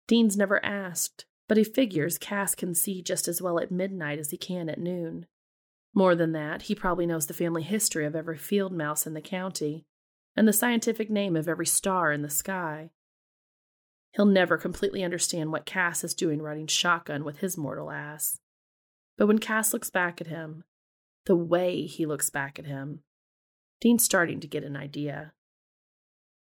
Dean's 0.07 0.37
never 0.37 0.65
asked, 0.65 1.27
but 1.49 1.57
he 1.57 1.65
figures 1.65 2.19
Cass 2.19 2.55
can 2.55 2.75
see 2.75 3.03
just 3.03 3.29
as 3.29 3.43
well 3.43 3.59
at 3.59 3.71
midnight 3.71 4.19
as 4.19 4.31
he 4.31 4.37
can 4.37 4.69
at 4.69 4.79
noon. 4.79 5.27
More 5.95 6.15
than 6.15 6.33
that, 6.33 6.63
he 6.63 6.75
probably 6.75 7.07
knows 7.07 7.27
the 7.27 7.35
family 7.35 7.63
history 7.63 8.07
of 8.07 8.17
every 8.17 8.39
field 8.39 8.73
mouse 8.73 9.07
in 9.07 9.15
the 9.15 9.21
county 9.21 9.85
and 10.37 10.49
the 10.49 10.53
scientific 10.53 11.11
name 11.11 11.37
of 11.37 11.49
every 11.49 11.67
star 11.67 12.13
in 12.13 12.23
the 12.23 12.31
sky. 12.31 12.91
He'll 14.15 14.27
never 14.27 14.57
completely 14.59 15.03
understand 15.03 15.53
what 15.53 15.67
Cass 15.67 16.05
is 16.05 16.15
doing 16.15 16.41
riding 16.41 16.67
shotgun 16.67 17.25
with 17.25 17.39
his 17.39 17.57
mortal 17.57 17.91
ass. 17.91 18.39
But 19.17 19.27
when 19.27 19.39
Cass 19.39 19.73
looks 19.73 19.91
back 19.91 20.21
at 20.21 20.27
him, 20.27 20.65
the 21.27 21.37
way 21.37 21.83
he 21.83 22.07
looks 22.07 22.31
back 22.31 22.59
at 22.59 22.67
him, 22.67 23.01
Dean's 23.81 24.05
starting 24.05 24.41
to 24.41 24.47
get 24.47 24.65
an 24.65 24.77
idea. 24.77 25.33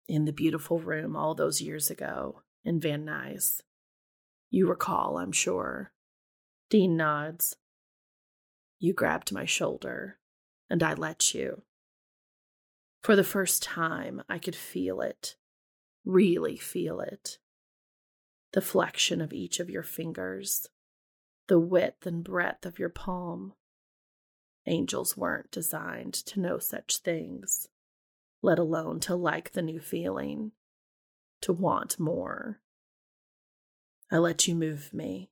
In 0.08 0.24
the 0.24 0.32
beautiful 0.32 0.78
room 0.78 1.16
all 1.16 1.34
those 1.34 1.60
years 1.60 1.90
ago 1.90 2.42
in 2.64 2.80
Van 2.80 3.04
Nuys. 3.04 3.62
You 4.52 4.68
recall, 4.68 5.16
I'm 5.16 5.32
sure. 5.32 5.92
Dean 6.68 6.94
nods. 6.94 7.56
You 8.78 8.92
grabbed 8.92 9.32
my 9.32 9.46
shoulder, 9.46 10.18
and 10.68 10.82
I 10.82 10.92
let 10.92 11.32
you. 11.32 11.62
For 13.02 13.16
the 13.16 13.24
first 13.24 13.62
time, 13.62 14.22
I 14.28 14.38
could 14.38 14.54
feel 14.54 15.00
it, 15.00 15.36
really 16.04 16.58
feel 16.58 17.00
it. 17.00 17.38
The 18.52 18.60
flexion 18.60 19.22
of 19.22 19.32
each 19.32 19.58
of 19.58 19.70
your 19.70 19.82
fingers, 19.82 20.68
the 21.48 21.58
width 21.58 22.06
and 22.06 22.22
breadth 22.22 22.66
of 22.66 22.78
your 22.78 22.90
palm. 22.90 23.54
Angels 24.66 25.16
weren't 25.16 25.50
designed 25.50 26.12
to 26.12 26.40
know 26.40 26.58
such 26.58 26.98
things, 26.98 27.68
let 28.42 28.58
alone 28.58 29.00
to 29.00 29.14
like 29.14 29.52
the 29.52 29.62
new 29.62 29.80
feeling, 29.80 30.52
to 31.40 31.54
want 31.54 31.98
more. 31.98 32.61
I 34.12 34.18
let 34.18 34.46
you 34.46 34.54
move 34.54 34.92
me, 34.92 35.30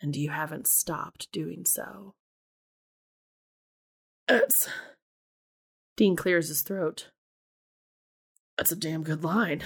and 0.00 0.16
you 0.16 0.30
haven't 0.30 0.66
stopped 0.66 1.30
doing 1.30 1.64
so. 1.64 2.14
It's 4.28 4.68
Dean 5.96 6.16
clears 6.16 6.48
his 6.48 6.62
throat. 6.62 7.10
That's 8.58 8.72
a 8.72 8.76
damn 8.76 9.04
good 9.04 9.22
line. 9.22 9.62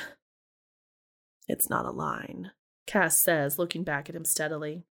It's 1.49 1.71
not 1.71 1.87
a 1.87 1.91
line, 1.91 2.51
Cass 2.87 3.17
says, 3.17 3.59
looking 3.59 3.85
back 3.85 4.11
at 4.11 4.15
him 4.15 4.27
steadily. 4.27 4.85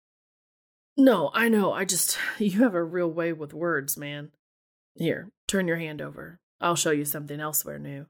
No, 0.98 1.30
I 1.34 1.50
know. 1.50 1.72
I 1.72 1.86
just. 1.86 2.18
You 2.40 2.64
have 2.64 2.74
a 2.74 2.84
real 2.84 3.12
way 3.12 3.32
with 3.32 3.54
words, 3.54 3.96
man. 3.96 4.32
Here, 4.96 5.30
turn 5.48 5.68
your 5.68 5.78
hand 5.78 6.02
over. 6.02 6.40
I'll 6.60 6.76
show 6.76 6.92
you 6.92 7.06
something 7.06 7.40
elsewhere 7.40 7.78
new. 7.78 8.08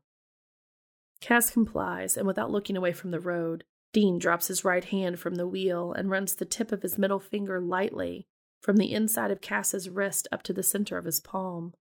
Cass 1.19 1.49
complies, 1.49 2.15
and 2.15 2.25
without 2.25 2.51
looking 2.51 2.77
away 2.77 2.93
from 2.93 3.11
the 3.11 3.19
road, 3.19 3.65
Dean 3.91 4.19
drops 4.19 4.47
his 4.47 4.63
right 4.63 4.85
hand 4.85 5.19
from 5.19 5.35
the 5.35 5.47
wheel 5.47 5.93
and 5.93 6.09
runs 6.09 6.35
the 6.35 6.45
tip 6.45 6.71
of 6.71 6.81
his 6.81 6.97
middle 6.97 7.19
finger 7.19 7.59
lightly 7.59 8.27
from 8.61 8.77
the 8.77 8.93
inside 8.93 9.31
of 9.31 9.41
Cass's 9.41 9.89
wrist 9.89 10.27
up 10.31 10.43
to 10.43 10.53
the 10.53 10.63
center 10.63 10.97
of 10.97 11.05
his 11.05 11.19
palm. 11.19 11.73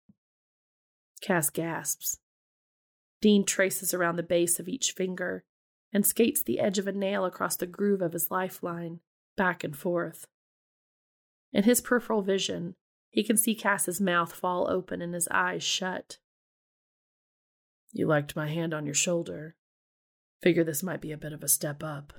Cass 1.20 1.50
gasps. 1.50 2.18
Dean 3.20 3.44
traces 3.44 3.92
around 3.92 4.16
the 4.16 4.22
base 4.22 4.60
of 4.60 4.68
each 4.68 4.92
finger 4.92 5.44
and 5.92 6.06
skates 6.06 6.42
the 6.42 6.60
edge 6.60 6.78
of 6.78 6.86
a 6.86 6.92
nail 6.92 7.24
across 7.24 7.56
the 7.56 7.66
groove 7.66 8.00
of 8.00 8.12
his 8.12 8.30
lifeline, 8.30 9.00
back 9.36 9.64
and 9.64 9.76
forth. 9.76 10.26
In 11.52 11.64
his 11.64 11.80
peripheral 11.80 12.22
vision, 12.22 12.74
he 13.10 13.24
can 13.24 13.36
see 13.36 13.54
Cass's 13.54 14.00
mouth 14.00 14.32
fall 14.32 14.70
open 14.70 15.02
and 15.02 15.14
his 15.14 15.28
eyes 15.30 15.62
shut. 15.62 16.18
You 17.92 18.06
liked 18.06 18.36
my 18.36 18.48
hand 18.48 18.74
on 18.74 18.84
your 18.84 18.94
shoulder. 18.94 19.56
Figure 20.42 20.64
this 20.64 20.82
might 20.82 21.00
be 21.00 21.12
a 21.12 21.16
bit 21.16 21.32
of 21.32 21.42
a 21.42 21.48
step 21.48 21.82
up. 21.82 22.12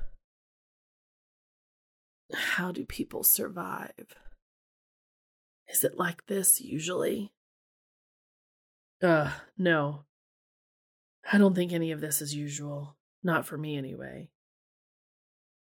How 2.34 2.72
do 2.72 2.86
people 2.86 3.24
survive? 3.24 4.16
Is 5.68 5.84
it 5.84 5.98
like 5.98 6.26
this 6.28 6.60
usually? 6.60 7.32
Uh, 9.02 9.32
no. 9.58 10.06
I 11.32 11.38
don't 11.38 11.56
think 11.56 11.72
any 11.72 11.92
of 11.92 12.02
this 12.02 12.22
is 12.22 12.36
usual. 12.36 12.98
Not 13.24 13.46
for 13.46 13.58
me, 13.58 13.78
anyway. 13.78 14.30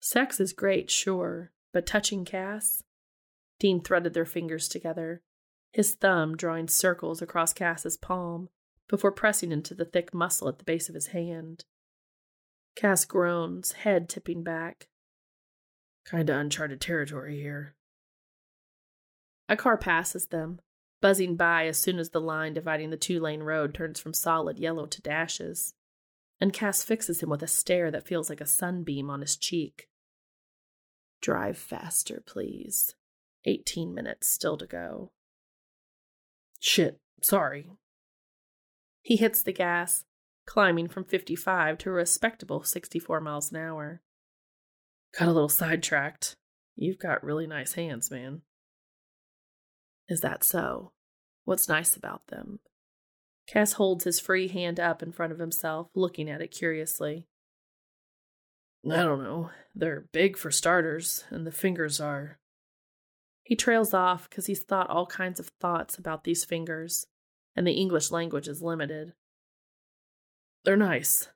Sex 0.01 0.41
is 0.41 0.53
great, 0.53 0.91
sure, 0.91 1.53
but 1.73 1.87
touching 1.87 2.25
Cass? 2.25 2.83
Dean 3.61 3.81
threaded 3.81 4.15
their 4.15 4.27
fingers 4.27 4.67
together, 4.67 5.23
his 5.71 5.95
thumb 5.95 6.37
drawing 6.37 6.69
circles 6.69 7.23
across 7.23 7.53
Cass's 7.53 7.97
palm 7.97 8.49
before 8.89 9.13
pressing 9.13 9.53
into 9.53 9.75
the 9.75 9.85
thick 9.85 10.13
muscle 10.13 10.49
at 10.49 10.59
the 10.59 10.65
base 10.65 10.89
of 10.89 10.95
his 10.95 11.09
hand. 11.09 11.65
Cass 12.75 13.05
groans, 13.05 13.73
head 13.73 14.09
tipping 14.09 14.43
back. 14.43 14.89
Kinda 16.09 16.37
uncharted 16.37 16.81
territory 16.81 17.41
here. 17.41 17.75
A 19.49 19.57
car 19.57 19.77
passes 19.77 20.29
them, 20.29 20.61
buzzing 21.01 21.37
by 21.37 21.67
as 21.67 21.79
soon 21.79 21.99
as 21.99 22.11
the 22.11 22.21
line 22.21 22.55
dividing 22.55 22.91
the 22.91 22.97
two 22.97 23.21
lane 23.21 23.43
road 23.43 23.75
turns 23.75 24.01
from 24.01 24.15
solid 24.15 24.59
yellow 24.59 24.87
to 24.87 25.03
dashes, 25.03 25.75
and 26.41 26.53
Cass 26.53 26.83
fixes 26.83 27.23
him 27.23 27.29
with 27.29 27.43
a 27.43 27.47
stare 27.47 27.91
that 27.91 28.07
feels 28.07 28.29
like 28.29 28.41
a 28.41 28.47
sunbeam 28.47 29.11
on 29.11 29.21
his 29.21 29.37
cheek. 29.37 29.89
Drive 31.21 31.59
faster, 31.59 32.23
please. 32.27 32.95
Eighteen 33.45 33.95
minutes 33.95 34.29
still 34.29 34.57
to 34.57 34.67
go. 34.67 35.13
Shit, 36.59 37.01
sorry. 37.21 37.71
He 39.03 39.17
hits 39.17 39.43
the 39.43 39.53
gas, 39.53 40.05
climbing 40.47 40.89
from 40.89 41.05
55 41.05 41.79
to 41.79 41.91
a 41.91 41.93
respectable 41.93 42.63
64 42.63 43.21
miles 43.21 43.51
an 43.51 43.59
hour. 43.59 44.03
Got 45.19 45.29
a 45.29 45.33
little 45.33 45.49
sidetracked. 45.49 46.37
You've 46.77 46.99
got 46.99 47.25
really 47.25 47.47
nice 47.47 47.75
hands, 47.75 48.11
man. 48.11 48.43
Is 50.09 50.21
that 50.21 50.45
so? 50.45 50.93
What's 51.45 51.69
nice 51.69 51.97
about 51.97 52.29
them? 52.29 52.61
Cass 53.47 53.73
holds 53.73 54.05
his 54.05 54.21
free 54.21 54.49
hand 54.49 54.79
up 54.79 55.03
in 55.03 55.13
front 55.13 55.33
of 55.33 55.39
himself, 55.39 55.89
looking 55.95 56.31
at 56.31 56.41
it 56.41 56.49
curiously. 56.49 57.27
I 58.91 59.03
don't 59.03 59.23
know. 59.23 59.51
They're 59.75 60.09
big 60.13 60.37
for 60.37 60.51
starters, 60.51 61.25
and 61.31 61.47
the 61.47 61.53
fingers 61.53 62.01
are. 62.01 62.39
He 63.43 63.57
trails 63.57 63.93
off 63.93 64.29
because 64.29 64.47
he's 64.47 64.63
thought 64.63 64.91
all 64.91 65.07
kinds 65.07 65.39
of 65.41 65.51
thoughts 65.61 65.99
about 65.99 66.25
these 66.25 66.45
fingers, 66.45 67.07
and 67.55 67.67
the 67.67 67.73
English 67.73 68.11
language 68.11 68.49
is 68.49 68.63
limited. 68.63 69.13
They're 70.65 70.77
nice. 70.77 71.29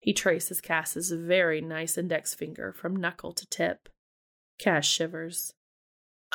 He 0.00 0.12
traces 0.12 0.60
Cass's 0.60 1.12
very 1.12 1.60
nice 1.60 1.96
index 1.96 2.34
finger 2.34 2.72
from 2.72 2.96
knuckle 2.96 3.32
to 3.32 3.46
tip. 3.46 3.88
Cass 4.58 4.84
shivers. 4.84 5.54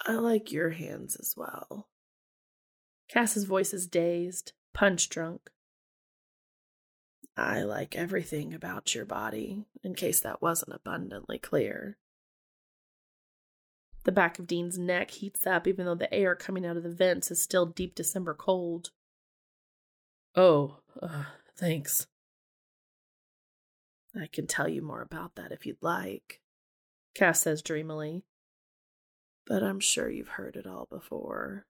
I 0.06 0.14
like 0.14 0.52
your 0.52 0.70
hands 0.70 1.18
as 1.20 1.34
well. 1.36 1.88
Cass's 3.10 3.46
voice 3.46 3.74
is 3.74 3.88
dazed, 3.88 4.54
punch 4.74 5.10
drunk. 5.10 5.50
I 7.36 7.62
like 7.62 7.96
everything 7.96 8.54
about 8.54 8.96
your 8.96 9.06
body, 9.06 9.66
in 9.84 9.96
case 9.96 10.20
that 10.22 10.42
wasn't 10.42 10.74
abundantly 10.74 11.38
clear. 11.38 11.98
The 14.06 14.12
back 14.12 14.40
of 14.40 14.48
Dean's 14.48 14.78
neck 14.80 15.12
heats 15.12 15.46
up, 15.46 15.68
even 15.68 15.86
though 15.86 15.96
the 15.96 16.14
air 16.14 16.36
coming 16.36 16.66
out 16.66 16.78
of 16.78 16.84
the 16.84 16.90
vents 16.90 17.30
is 17.30 17.42
still 17.42 17.66
deep 17.66 17.94
December 17.94 18.34
cold. 18.34 18.92
Oh, 20.36 20.78
uh, 21.02 21.26
thanks. 21.58 22.08
I 24.16 24.28
can 24.28 24.48
tell 24.48 24.68
you 24.68 24.82
more 24.82 25.02
about 25.02 25.36
that 25.36 25.52
if 25.52 25.66
you'd 25.66 25.82
like, 25.82 26.42
Cass 27.16 27.42
says 27.42 27.62
dreamily. 27.62 28.24
But 29.46 29.64
I'm 29.64 29.80
sure 29.80 30.10
you've 30.10 30.28
heard 30.30 30.56
it 30.56 30.68
all 30.68 30.88
before. 30.90 31.66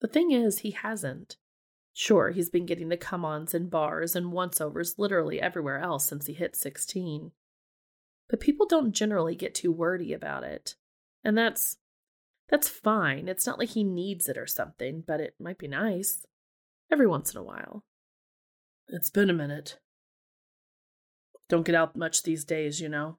The 0.00 0.08
thing 0.08 0.32
is, 0.32 0.60
he 0.60 0.72
hasn't. 0.72 1.36
Sure, 1.92 2.30
he's 2.30 2.50
been 2.50 2.66
getting 2.66 2.88
the 2.88 2.96
come 2.96 3.24
ons 3.24 3.54
in 3.54 3.68
bars 3.68 4.14
and 4.14 4.32
once 4.32 4.60
overs 4.60 4.94
literally 4.98 5.40
everywhere 5.40 5.78
else 5.78 6.04
since 6.04 6.26
he 6.26 6.32
hit 6.34 6.56
16. 6.56 7.32
But 8.28 8.40
people 8.40 8.66
don't 8.66 8.92
generally 8.92 9.34
get 9.34 9.54
too 9.54 9.72
wordy 9.72 10.12
about 10.12 10.44
it. 10.44 10.76
And 11.24 11.36
that's 11.36 11.78
that's 12.48 12.68
fine. 12.68 13.28
It's 13.28 13.46
not 13.46 13.58
like 13.58 13.70
he 13.70 13.84
needs 13.84 14.28
it 14.28 14.36
or 14.36 14.46
something, 14.46 15.04
but 15.06 15.20
it 15.20 15.34
might 15.38 15.58
be 15.58 15.68
nice 15.68 16.24
every 16.90 17.06
once 17.06 17.32
in 17.32 17.38
a 17.38 17.44
while. 17.44 17.84
It's 18.92 19.10
been 19.10 19.30
a 19.30 19.34
minute. 19.34 19.78
Don't 21.48 21.64
get 21.64 21.76
out 21.76 21.94
much 21.94 22.24
these 22.24 22.44
days, 22.44 22.80
you 22.80 22.88
know. 22.88 23.18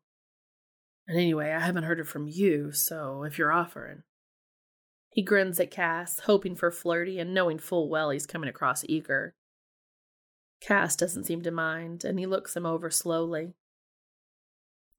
And 1.08 1.18
anyway, 1.18 1.52
I 1.52 1.60
haven't 1.60 1.86
heard 1.86 2.00
it 2.00 2.08
from 2.08 2.28
you, 2.28 2.74
so 2.74 3.24
if 3.24 3.38
you're 3.38 3.54
offering. 3.54 4.04
He 5.10 5.24
grins 5.24 5.62
at 5.62 5.72
Cass, 5.72 6.20
hoping 6.20 6.56
for 6.56 6.72
flirty 6.72 7.20
and 7.20 7.34
knowing 7.34 7.58
full 7.58 7.90
well 7.90 8.10
he's 8.10 8.26
coming 8.26 8.50
across 8.50 8.84
eager. 8.90 9.34
Cass 10.60 10.98
doesn't 10.98 11.24
seem 11.24 11.42
to 11.44 11.52
mind, 11.52 12.04
and 12.04 12.20
he 12.20 12.26
looks 12.26 12.56
him 12.56 12.66
over 12.66 12.90
slowly. 12.90 13.54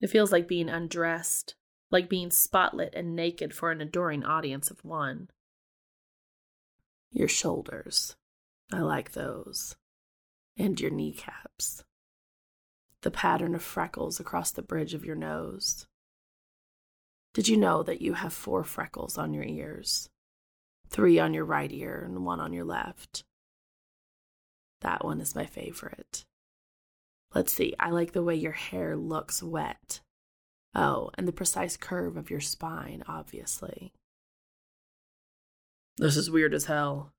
It 0.01 0.09
feels 0.09 0.33
like 0.33 0.49
being 0.49 0.71
undressed, 0.71 1.55
like 1.91 2.09
being 2.09 2.31
spotlit 2.31 2.95
and 2.95 3.15
naked 3.15 3.55
for 3.55 3.71
an 3.71 3.83
adoring 3.83 4.25
audience 4.25 4.71
of 4.71 4.85
one. 4.85 5.29
Your 7.11 7.29
shoulders. 7.29 8.17
I 8.73 8.81
like 8.81 9.13
those. 9.13 9.77
And 10.57 10.81
your 10.81 10.91
kneecaps. 10.91 11.85
The 13.03 13.11
pattern 13.11 13.55
of 13.55 13.63
freckles 13.63 14.21
across 14.21 14.51
the 14.51 14.63
bridge 14.63 14.95
of 14.95 15.05
your 15.05 15.17
nose. 15.17 15.87
Did 17.35 17.49
you 17.49 17.57
know 17.57 17.83
that 17.83 18.03
you 18.03 18.15
have 18.15 18.33
four 18.33 18.63
freckles 18.63 19.17
on 19.17 19.33
your 19.33 19.45
ears? 19.45 20.11
Three 20.89 21.19
on 21.19 21.33
your 21.33 21.47
right 21.47 21.73
ear 21.73 22.03
and 22.05 22.25
one 22.25 22.41
on 22.41 22.53
your 22.53 22.65
left. 22.65 23.25
That 24.83 25.05
one 25.05 25.21
is 25.21 25.35
my 25.35 25.47
favorite. 25.47 26.27
Let's 27.35 27.53
see, 27.53 27.75
I 27.81 27.91
like 27.91 28.13
the 28.13 28.23
way 28.23 28.35
your 28.35 28.53
hair 28.53 28.95
looks 28.97 29.43
wet. 29.43 30.01
Oh, 30.75 31.11
and 31.17 31.27
the 31.27 31.33
precise 31.33 31.77
curve 31.77 32.17
of 32.17 32.31
your 32.31 32.41
spine, 32.41 33.03
obviously. 33.09 33.93
This 35.97 36.17
is 36.17 36.31
weird 36.31 36.53
as 36.53 36.67
hell. 36.67 37.13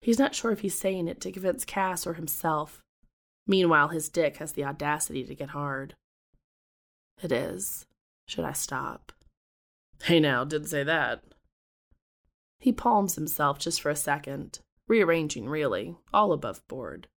He's 0.00 0.18
not 0.18 0.34
sure 0.34 0.52
if 0.52 0.60
he's 0.60 0.78
saying 0.78 1.08
it 1.08 1.20
to 1.22 1.32
convince 1.32 1.64
Cass 1.64 2.06
or 2.06 2.14
himself. 2.14 2.82
Meanwhile, 3.46 3.88
his 3.88 4.08
dick 4.08 4.36
has 4.36 4.52
the 4.52 4.64
audacity 4.64 5.24
to 5.24 5.34
get 5.34 5.50
hard. 5.50 5.94
It 7.22 7.32
is. 7.32 7.86
Should 8.26 8.44
I 8.44 8.52
stop? 8.52 9.12
Hey 10.02 10.20
now, 10.20 10.44
didn't 10.44 10.68
say 10.68 10.84
that. 10.84 11.22
He 12.60 12.72
palms 12.72 13.14
himself 13.14 13.58
just 13.58 13.80
for 13.80 13.90
a 13.90 13.96
second, 13.96 14.60
rearranging 14.86 15.48
really, 15.48 15.96
all 16.12 16.32
above 16.32 16.66
board. 16.68 17.08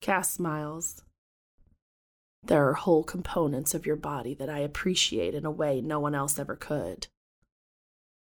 Cass 0.00 0.32
smiles. 0.32 1.02
There 2.42 2.66
are 2.68 2.74
whole 2.74 3.04
components 3.04 3.74
of 3.74 3.86
your 3.86 3.96
body 3.96 4.34
that 4.34 4.48
I 4.48 4.60
appreciate 4.60 5.34
in 5.34 5.44
a 5.44 5.50
way 5.50 5.80
no 5.80 6.00
one 6.00 6.14
else 6.14 6.38
ever 6.38 6.56
could. 6.56 7.08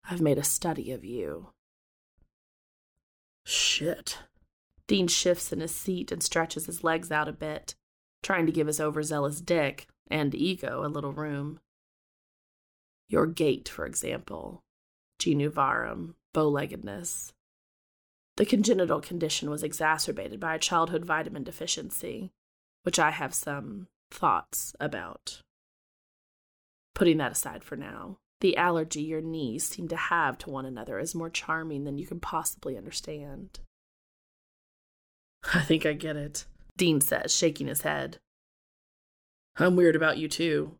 I've 0.04 0.20
made 0.20 0.38
a 0.38 0.44
study 0.44 0.90
of 0.90 1.04
you. 1.04 1.50
Shit. 3.50 4.18
Dean 4.86 5.08
shifts 5.08 5.52
in 5.52 5.58
his 5.58 5.74
seat 5.74 6.12
and 6.12 6.22
stretches 6.22 6.66
his 6.66 6.84
legs 6.84 7.10
out 7.10 7.26
a 7.26 7.32
bit, 7.32 7.74
trying 8.22 8.46
to 8.46 8.52
give 8.52 8.68
his 8.68 8.80
overzealous 8.80 9.40
dick 9.40 9.88
and 10.08 10.36
ego 10.36 10.86
a 10.86 10.88
little 10.88 11.12
room. 11.12 11.58
Your 13.08 13.26
gait, 13.26 13.68
for 13.68 13.86
example, 13.86 14.62
genu 15.18 15.50
varum, 15.50 16.14
bow 16.32 16.48
leggedness. 16.48 17.32
The 18.36 18.46
congenital 18.46 19.00
condition 19.00 19.50
was 19.50 19.64
exacerbated 19.64 20.38
by 20.38 20.54
a 20.54 20.60
childhood 20.60 21.04
vitamin 21.04 21.42
deficiency, 21.42 22.30
which 22.84 23.00
I 23.00 23.10
have 23.10 23.34
some 23.34 23.88
thoughts 24.12 24.76
about. 24.78 25.42
Putting 26.94 27.16
that 27.16 27.32
aside 27.32 27.64
for 27.64 27.74
now, 27.74 28.18
the 28.40 28.56
allergy 28.56 29.02
your 29.02 29.20
knees 29.20 29.66
seem 29.66 29.88
to 29.88 29.96
have 29.96 30.38
to 30.38 30.50
one 30.50 30.66
another 30.66 30.98
is 30.98 31.14
more 31.14 31.30
charming 31.30 31.84
than 31.84 31.98
you 31.98 32.06
can 32.06 32.20
possibly 32.20 32.76
understand. 32.76 33.60
I 35.54 35.60
think 35.60 35.86
I 35.86 35.92
get 35.92 36.16
it, 36.16 36.46
Dean 36.76 37.00
says, 37.00 37.34
shaking 37.34 37.66
his 37.66 37.82
head. 37.82 38.18
I'm 39.56 39.76
weird 39.76 39.96
about 39.96 40.18
you 40.18 40.28
too. 40.28 40.76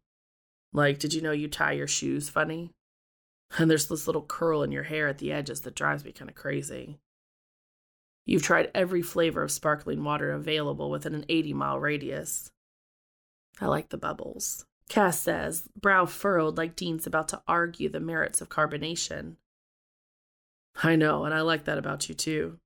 Like, 0.73 0.99
did 0.99 1.13
you 1.13 1.21
know 1.21 1.33
you 1.33 1.49
tie 1.49 1.73
your 1.73 1.87
shoes 1.87 2.29
funny? 2.29 2.71
And 3.59 3.71
there's 3.71 3.89
this 3.89 4.07
little 4.07 4.23
curl 4.23 4.63
in 4.63 4.71
your 4.71 4.85
hair 4.85 5.09
at 5.09 5.19
the 5.19 5.33
edges 5.33 5.63
that 5.63 5.75
drives 5.75 6.05
me 6.05 6.13
kind 6.13 6.31
of 6.31 6.37
crazy. 6.37 6.99
You've 8.25 8.45
tried 8.45 8.71
every 8.75 9.03
flavor 9.03 9.43
of 9.43 9.51
sparkling 9.51 10.05
water 10.05 10.31
available 10.31 10.89
within 10.89 11.15
an 11.15 11.25
80 11.29 11.55
mile 11.55 11.81
radius. 11.81 12.51
I 13.61 13.67
like 13.67 13.89
the 13.89 13.99
bubbles. 13.99 14.65
Cass 14.91 15.21
says, 15.21 15.69
brow 15.81 16.05
furrowed 16.05 16.59
like 16.59 16.75
Dean's 16.75 17.07
about 17.07 17.29
to 17.29 17.41
argue 17.47 17.89
the 17.89 18.01
merits 18.01 18.41
of 18.41 18.49
carbonation. 18.49 19.37
I 20.83 20.97
know, 20.97 21.25
and 21.25 21.33
I 21.33 21.43
like 21.43 21.65
that 21.65 21.79
about 21.79 22.09
you 22.09 22.15
too. 22.17 22.59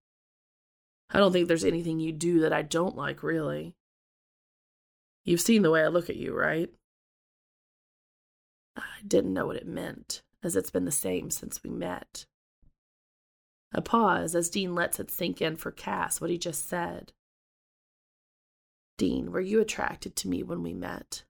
I 1.11 1.19
don't 1.19 1.33
think 1.33 1.49
there's 1.49 1.67
anything 1.67 2.01
you 2.01 2.13
do 2.13 2.41
that 2.41 2.53
I 2.53 2.63
don't 2.63 2.97
like, 2.97 3.23
really. 3.23 3.77
You've 5.27 5.43
seen 5.43 5.61
the 5.61 5.71
way 5.71 5.83
I 5.83 5.89
look 5.89 6.09
at 6.09 6.17
you, 6.17 6.35
right? 6.35 6.71
I 8.75 8.83
didn't 9.07 9.35
know 9.35 9.47
what 9.47 9.57
it 9.57 9.67
meant, 9.67 10.23
as 10.43 10.57
it's 10.57 10.71
been 10.71 10.87
the 10.87 10.91
same 10.91 11.31
since 11.31 11.63
we 11.63 11.69
met. 11.69 12.25
A 13.75 13.83
pause 13.83 14.35
as 14.35 14.49
Dean 14.49 14.75
lets 14.75 14.99
it 14.99 15.11
sink 15.11 15.43
in 15.43 15.57
for 15.57 15.71
Cass 15.71 16.23
what 16.23 16.31
he 16.31 16.39
just 16.39 16.67
said. 16.67 17.13
Dean, 18.97 19.31
were 19.31 19.41
you 19.41 19.61
attracted 19.61 20.17
to 20.17 20.29
me 20.29 20.43
when 20.43 20.63
we 20.63 20.73
met? 20.73 21.25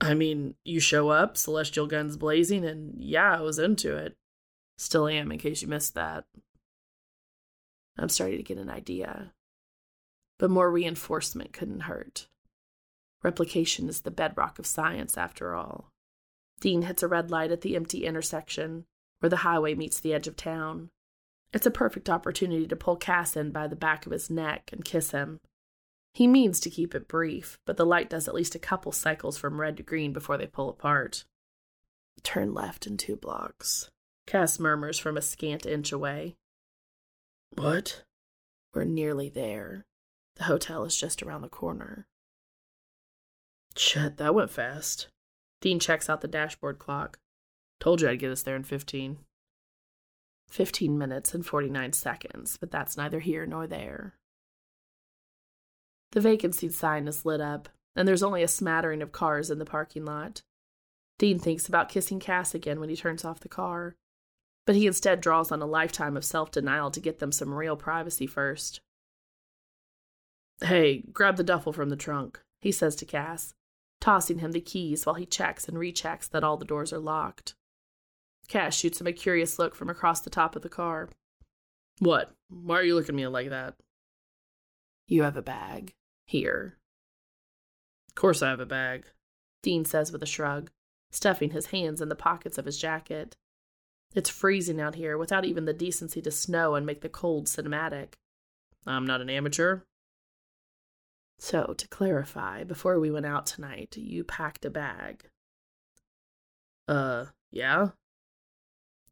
I 0.00 0.14
mean, 0.14 0.54
you 0.64 0.80
show 0.80 1.08
up, 1.08 1.36
celestial 1.36 1.86
guns 1.86 2.16
blazing, 2.16 2.64
and 2.64 2.94
yeah, 2.98 3.38
I 3.38 3.40
was 3.40 3.58
into 3.58 3.96
it. 3.96 4.16
Still 4.76 5.08
am, 5.08 5.30
in 5.30 5.38
case 5.38 5.62
you 5.62 5.68
missed 5.68 5.94
that. 5.94 6.24
I'm 7.96 8.08
starting 8.08 8.38
to 8.38 8.42
get 8.42 8.58
an 8.58 8.70
idea. 8.70 9.32
But 10.38 10.50
more 10.50 10.70
reinforcement 10.70 11.52
couldn't 11.52 11.80
hurt. 11.80 12.26
Replication 13.22 13.88
is 13.88 14.00
the 14.00 14.10
bedrock 14.10 14.58
of 14.58 14.66
science, 14.66 15.16
after 15.16 15.54
all. 15.54 15.90
Dean 16.60 16.82
hits 16.82 17.02
a 17.02 17.08
red 17.08 17.30
light 17.30 17.52
at 17.52 17.60
the 17.62 17.76
empty 17.76 18.04
intersection 18.04 18.84
where 19.20 19.30
the 19.30 19.38
highway 19.38 19.74
meets 19.74 20.00
the 20.00 20.12
edge 20.12 20.26
of 20.26 20.36
town. 20.36 20.90
It's 21.52 21.66
a 21.66 21.70
perfect 21.70 22.10
opportunity 22.10 22.66
to 22.66 22.76
pull 22.76 22.96
Cass 22.96 23.36
in 23.36 23.52
by 23.52 23.68
the 23.68 23.76
back 23.76 24.06
of 24.06 24.12
his 24.12 24.28
neck 24.28 24.70
and 24.72 24.84
kiss 24.84 25.12
him. 25.12 25.40
He 26.14 26.26
means 26.28 26.60
to 26.60 26.70
keep 26.70 26.94
it 26.94 27.08
brief, 27.08 27.58
but 27.66 27.76
the 27.76 27.84
light 27.84 28.08
does 28.08 28.28
at 28.28 28.34
least 28.34 28.54
a 28.54 28.60
couple 28.60 28.92
cycles 28.92 29.36
from 29.36 29.60
red 29.60 29.76
to 29.76 29.82
green 29.82 30.12
before 30.12 30.38
they 30.38 30.46
pull 30.46 30.70
apart. 30.70 31.24
Turn 32.22 32.54
left 32.54 32.86
in 32.86 32.96
two 32.96 33.16
blocks, 33.16 33.90
Cass 34.26 34.58
murmurs 34.58 34.98
from 34.98 35.16
a 35.16 35.22
scant 35.22 35.66
inch 35.66 35.92
away. 35.92 36.36
What? 37.54 38.04
We're 38.72 38.84
nearly 38.84 39.28
there. 39.28 39.84
The 40.36 40.44
hotel 40.44 40.84
is 40.84 40.96
just 40.96 41.22
around 41.22 41.42
the 41.42 41.48
corner. 41.48 42.06
Shit, 43.76 44.16
that 44.16 44.34
went 44.34 44.50
fast. 44.50 45.08
Dean 45.60 45.78
checks 45.78 46.08
out 46.08 46.20
the 46.20 46.28
dashboard 46.28 46.78
clock. 46.78 47.18
Told 47.80 48.00
you 48.00 48.08
I'd 48.08 48.18
get 48.18 48.30
us 48.30 48.42
there 48.42 48.56
in 48.56 48.64
15. 48.64 49.18
15 50.48 50.98
minutes 50.98 51.34
and 51.34 51.44
49 51.44 51.92
seconds, 51.92 52.56
but 52.56 52.70
that's 52.70 52.96
neither 52.96 53.20
here 53.20 53.46
nor 53.46 53.66
there. 53.66 54.14
The 56.14 56.20
vacancy 56.20 56.68
sign 56.68 57.08
is 57.08 57.26
lit 57.26 57.40
up, 57.40 57.68
and 57.96 58.06
there's 58.06 58.22
only 58.22 58.44
a 58.44 58.48
smattering 58.48 59.02
of 59.02 59.10
cars 59.10 59.50
in 59.50 59.58
the 59.58 59.64
parking 59.64 60.04
lot. 60.04 60.42
Dean 61.18 61.40
thinks 61.40 61.66
about 61.66 61.88
kissing 61.88 62.20
Cass 62.20 62.54
again 62.54 62.78
when 62.78 62.88
he 62.88 62.94
turns 62.94 63.24
off 63.24 63.40
the 63.40 63.48
car, 63.48 63.96
but 64.64 64.76
he 64.76 64.86
instead 64.86 65.20
draws 65.20 65.50
on 65.50 65.60
a 65.60 65.66
lifetime 65.66 66.16
of 66.16 66.24
self 66.24 66.52
denial 66.52 66.92
to 66.92 67.00
get 67.00 67.18
them 67.18 67.32
some 67.32 67.52
real 67.52 67.76
privacy 67.76 68.28
first. 68.28 68.80
Hey, 70.62 71.02
grab 71.12 71.36
the 71.36 71.42
duffel 71.42 71.72
from 71.72 71.88
the 71.88 71.96
trunk, 71.96 72.40
he 72.60 72.70
says 72.70 72.94
to 72.96 73.04
Cass, 73.04 73.52
tossing 74.00 74.38
him 74.38 74.52
the 74.52 74.60
keys 74.60 75.04
while 75.04 75.16
he 75.16 75.26
checks 75.26 75.66
and 75.66 75.76
rechecks 75.76 76.30
that 76.30 76.44
all 76.44 76.56
the 76.56 76.64
doors 76.64 76.92
are 76.92 77.00
locked. 77.00 77.54
Cass 78.46 78.76
shoots 78.76 79.00
him 79.00 79.08
a 79.08 79.12
curious 79.12 79.58
look 79.58 79.74
from 79.74 79.90
across 79.90 80.20
the 80.20 80.30
top 80.30 80.54
of 80.54 80.62
the 80.62 80.68
car. 80.68 81.08
What? 81.98 82.32
Why 82.50 82.76
are 82.76 82.84
you 82.84 82.94
looking 82.94 83.16
at 83.16 83.16
me 83.16 83.26
like 83.26 83.50
that? 83.50 83.74
You 85.08 85.24
have 85.24 85.36
a 85.36 85.42
bag. 85.42 85.92
Here. 86.26 86.78
Of 88.08 88.14
course 88.14 88.42
I 88.42 88.50
have 88.50 88.60
a 88.60 88.66
bag, 88.66 89.06
Dean 89.62 89.84
says 89.84 90.12
with 90.12 90.22
a 90.22 90.26
shrug, 90.26 90.70
stuffing 91.10 91.50
his 91.50 91.66
hands 91.66 92.00
in 92.00 92.08
the 92.08 92.14
pockets 92.14 92.58
of 92.58 92.64
his 92.64 92.78
jacket. 92.78 93.36
It's 94.14 94.30
freezing 94.30 94.80
out 94.80 94.94
here 94.94 95.18
without 95.18 95.44
even 95.44 95.64
the 95.64 95.72
decency 95.72 96.22
to 96.22 96.30
snow 96.30 96.74
and 96.74 96.86
make 96.86 97.00
the 97.00 97.08
cold 97.08 97.46
cinematic. 97.46 98.14
I'm 98.86 99.06
not 99.06 99.20
an 99.20 99.30
amateur. 99.30 99.80
So, 101.38 101.74
to 101.76 101.88
clarify, 101.88 102.64
before 102.64 103.00
we 103.00 103.10
went 103.10 103.26
out 103.26 103.46
tonight, 103.46 103.96
you 103.96 104.22
packed 104.22 104.64
a 104.64 104.70
bag. 104.70 105.28
Uh, 106.86 107.26
yeah? 107.50 107.88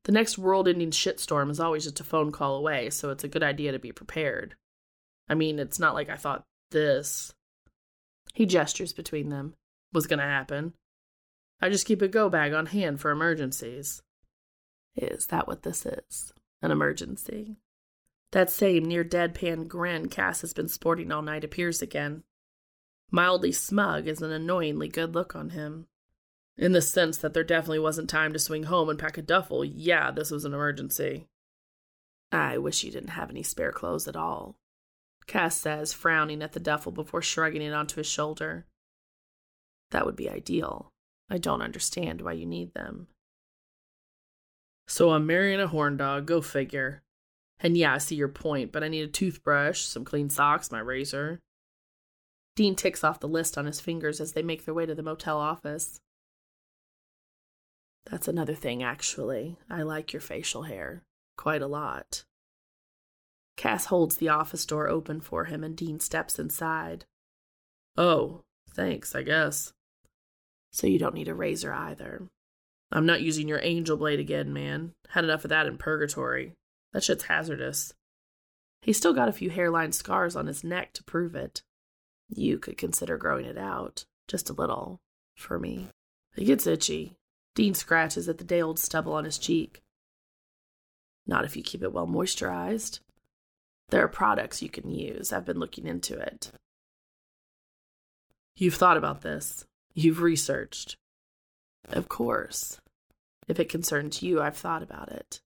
The 0.05 0.13
next 0.13 0.39
world 0.39 0.69
ending 0.69 0.91
shitstorm 0.91 1.51
is 1.51 1.61
always 1.61 1.85
just 1.85 2.01
a 2.01 2.05
phone 2.05 2.33
call 2.33 2.57
away, 2.57 2.91
so 2.91 3.11
it's 3.11 3.25
a 3.25 3.29
good 3.29 3.43
idea 3.43 3.73
to 3.73 3.79
be 3.79 3.93
prepared. 3.93 4.55
I 5.29 5.35
mean, 5.35 5.59
it's 5.59 5.79
not 5.79 5.95
like 5.95 6.09
I 6.09 6.17
thought 6.17 6.45
this. 6.73 7.33
He 8.35 8.47
gestures 8.47 8.93
between 8.93 9.29
them. 9.29 9.55
Was 9.93 10.07
gonna 10.07 10.23
happen. 10.23 10.73
I 11.61 11.69
just 11.69 11.87
keep 11.87 12.03
a 12.03 12.09
go 12.09 12.29
bag 12.29 12.53
on 12.53 12.67
hand 12.67 13.01
for 13.01 13.11
emergencies. 13.11 14.03
Is 14.97 15.27
that 15.27 15.47
what 15.47 15.63
this 15.63 15.87
is? 15.87 16.33
An 16.61 16.71
emergency? 16.71 17.57
That 18.33 18.51
same 18.51 18.87
near 18.87 19.05
deadpan 19.05 19.69
grin 19.69 20.09
Cass 20.09 20.41
has 20.41 20.55
been 20.55 20.69
sporting 20.69 21.13
all 21.13 21.23
night 21.23 21.45
appears 21.45 21.83
again. 21.83 22.25
Mildly 23.11 23.53
smug 23.53 24.09
is 24.09 24.23
an 24.23 24.33
annoyingly 24.33 24.89
good 24.89 25.15
look 25.15 25.37
on 25.37 25.51
him. 25.51 25.87
In 26.57 26.73
the 26.73 26.83
sense 26.83 27.19
that 27.19 27.35
there 27.35 27.45
definitely 27.45 27.79
wasn't 27.79 28.09
time 28.09 28.33
to 28.33 28.39
swing 28.39 28.65
home 28.65 28.89
and 28.89 28.99
pack 28.99 29.19
a 29.19 29.23
duffel. 29.23 29.65
Yeah, 29.65 30.11
this 30.11 30.31
was 30.31 30.45
an 30.45 30.55
emergency. 30.55 31.27
I 32.31 32.57
wish 32.57 32.83
you 32.83 32.91
didn't 32.91 33.11
have 33.11 33.31
any 33.31 33.43
spare 33.43 33.73
clothes 33.73 34.09
at 34.09 34.17
all. 34.17 34.57
Cass 35.27 35.57
says, 35.57 35.93
frowning 35.93 36.43
at 36.43 36.53
the 36.53 36.61
duffel 36.61 36.93
before 36.93 37.23
shrugging 37.23 37.63
it 37.63 37.73
onto 37.73 37.97
his 37.97 38.07
shoulder. 38.07 38.67
That 39.91 40.07
would 40.07 40.17
be 40.17 40.29
ideal. 40.29 40.89
I 41.31 41.39
don't 41.39 41.63
understand 41.63 42.21
why 42.21 42.33
you 42.33 42.47
need 42.47 42.75
them. 42.75 43.09
So 44.89 45.11
I'm 45.11 45.27
marrying 45.27 45.61
a 45.61 45.69
horn 45.69 45.97
dog, 45.97 46.27
go 46.27 46.41
figure. 46.41 47.03
And 47.61 47.77
yeah, 47.77 47.95
I 47.95 47.99
see 47.99 48.17
your 48.17 48.29
point, 48.29 48.73
but 48.73 48.83
I 48.83 48.89
need 48.89 49.03
a 49.03 49.09
toothbrush, 49.09 49.81
some 49.81 50.05
clean 50.05 50.29
socks, 50.29 50.73
my 50.73 50.81
razor. 50.81 51.41
Dean 52.57 52.75
ticks 52.75 53.05
off 53.05 53.21
the 53.21 53.29
list 53.29 53.57
on 53.57 53.67
his 53.67 53.81
fingers 53.81 54.21
as 54.21 54.33
they 54.33 54.43
make 54.43 54.65
their 54.65 54.75
way 54.75 54.85
to 54.85 54.95
the 54.95 55.03
motel 55.03 55.39
office. 55.39 56.01
That's 58.11 58.29
another 58.29 58.55
thing, 58.55 58.83
actually. 58.83 59.57
I 59.71 59.83
like 59.83 60.13
your 60.13 60.21
facial 60.21 60.65
hair. 60.65 61.03
Quite 61.37 61.63
a 61.63 61.67
lot. 61.67 62.25
Cass 63.57 63.87
holds 63.87 64.17
the 64.17 64.29
office 64.29 64.65
door 64.65 64.89
open 64.89 65.21
for 65.21 65.45
him, 65.45 65.63
and 65.63 65.77
Dean 65.77 66.01
steps 66.01 66.39
inside. 66.39 67.05
Oh, 67.97 68.43
thanks, 68.75 69.15
I 69.15 69.23
guess. 69.23 69.73
So 70.73 70.87
you 70.87 70.99
don't 70.99 71.15
need 71.15 71.29
a 71.29 71.35
razor 71.35 71.73
either. 71.73 72.29
I'm 72.91 73.07
not 73.07 73.23
using 73.23 73.49
your 73.49 73.61
angel 73.63 73.97
blade 73.97 74.21
again, 74.21 74.53
man. 74.53 74.93
Had 75.11 75.25
enough 75.25 75.45
of 75.45 75.51
that 75.51 75.67
in 75.67 75.79
purgatory. 75.79 76.55
That 76.93 77.05
shit's 77.05 77.25
hazardous. 77.25 77.93
He's 78.83 78.97
still 78.97 79.15
got 79.15 79.29
a 79.29 79.33
few 79.33 79.51
hairline 79.51 79.93
scars 79.93 80.35
on 80.35 80.47
his 80.47 80.65
neck 80.65 80.93
to 80.95 81.05
prove 81.05 81.35
it. 81.35 81.63
You 82.29 82.59
could 82.59 82.77
consider 82.77 83.17
growing 83.17 83.47
it 83.47 83.59
out, 83.59 84.05
just 84.29 84.51
a 84.51 84.55
little, 84.55 85.01
for 85.37 85.59
me. 85.59 85.89
It 86.37 86.45
gets 86.45 86.67
itchy. 86.67 87.15
Dean 87.55 87.75
scratches 87.75 88.29
at 88.29 88.39
the 88.39 88.45
day 88.45 88.63
old 88.63 88.79
stubble 88.79 89.13
on 89.13 89.25
his 89.25 89.39
cheek. 89.39 89.83
Not 91.27 91.45
if 91.45 91.57
you 91.57 91.63
keep 91.63 91.83
it 91.83 91.93
well 91.93 92.07
moisturized. 92.07 93.01
There 93.91 94.03
are 94.03 94.09
products 94.09 94.63
you 94.63 94.69
can 94.69 94.91
use. 94.91 95.33
I've 95.33 95.45
been 95.45 95.59
looking 95.59 95.87
into 95.87 96.19
it. 96.19 96.51
You've 98.57 98.75
thought 98.75 98.97
about 98.97 99.23
this. 99.23 99.67
You've 99.95 100.23
researched. 100.23 100.97
Of 101.89 102.09
course. 102.09 102.81
If 103.49 103.59
it 103.59 103.69
concerns 103.69 104.23
you, 104.23 104.41
I've 104.41 104.57
thought 104.57 104.83
about 104.83 105.11
it. 105.11 105.41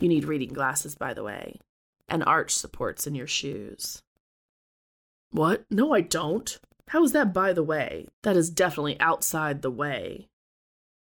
You 0.00 0.08
need 0.08 0.24
reading 0.24 0.52
glasses, 0.52 0.94
by 0.94 1.14
the 1.14 1.22
way, 1.22 1.60
and 2.08 2.24
arch 2.24 2.52
supports 2.54 3.06
in 3.06 3.14
your 3.14 3.26
shoes. 3.26 4.02
What? 5.30 5.64
No, 5.70 5.92
I 5.94 6.00
don't. 6.00 6.58
How 6.88 7.04
is 7.04 7.12
that 7.12 7.32
by 7.32 7.52
the 7.52 7.62
way? 7.62 8.08
That 8.22 8.36
is 8.36 8.50
definitely 8.50 8.98
outside 9.00 9.62
the 9.62 9.70
way. 9.70 10.28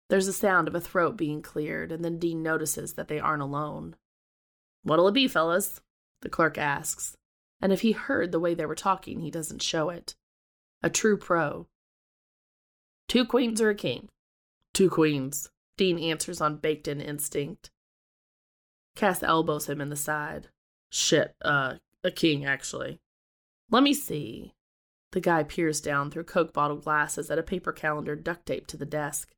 There's 0.08 0.28
a 0.28 0.32
sound 0.32 0.68
of 0.68 0.74
a 0.74 0.80
throat 0.80 1.16
being 1.16 1.40
cleared, 1.42 1.92
and 1.92 2.04
then 2.04 2.18
Dean 2.18 2.42
notices 2.42 2.94
that 2.94 3.08
they 3.08 3.20
aren't 3.20 3.42
alone. 3.42 3.94
What'll 4.82 5.08
it 5.08 5.14
be, 5.14 5.28
fellas? 5.28 5.80
The 6.22 6.28
clerk 6.28 6.58
asks, 6.58 7.16
and 7.60 7.72
if 7.72 7.82
he 7.82 7.92
heard 7.92 8.32
the 8.32 8.40
way 8.40 8.54
they 8.54 8.66
were 8.66 8.74
talking, 8.74 9.20
he 9.20 9.30
doesn't 9.30 9.62
show 9.62 9.90
it. 9.90 10.14
A 10.82 10.90
true 10.90 11.16
pro. 11.16 11.66
Two 13.08 13.24
queens 13.24 13.60
or 13.60 13.70
a 13.70 13.74
king? 13.74 14.08
Two 14.72 14.88
queens, 14.88 15.50
Dean 15.76 15.98
answers 15.98 16.40
on 16.40 16.56
baked 16.56 16.88
in 16.88 17.00
instinct. 17.00 17.70
Cass 18.96 19.22
elbows 19.22 19.68
him 19.68 19.80
in 19.80 19.88
the 19.88 19.96
side. 19.96 20.48
Shit, 20.90 21.34
uh, 21.42 21.74
a 22.04 22.10
king, 22.10 22.44
actually. 22.44 23.00
Let 23.70 23.82
me 23.82 23.94
see. 23.94 24.54
The 25.12 25.20
guy 25.20 25.42
peers 25.42 25.80
down 25.80 26.10
through 26.10 26.24
Coke 26.24 26.52
bottle 26.52 26.76
glasses 26.76 27.30
at 27.30 27.38
a 27.38 27.42
paper 27.42 27.72
calendar 27.72 28.14
duct 28.14 28.46
taped 28.46 28.70
to 28.70 28.76
the 28.76 28.86
desk. 28.86 29.32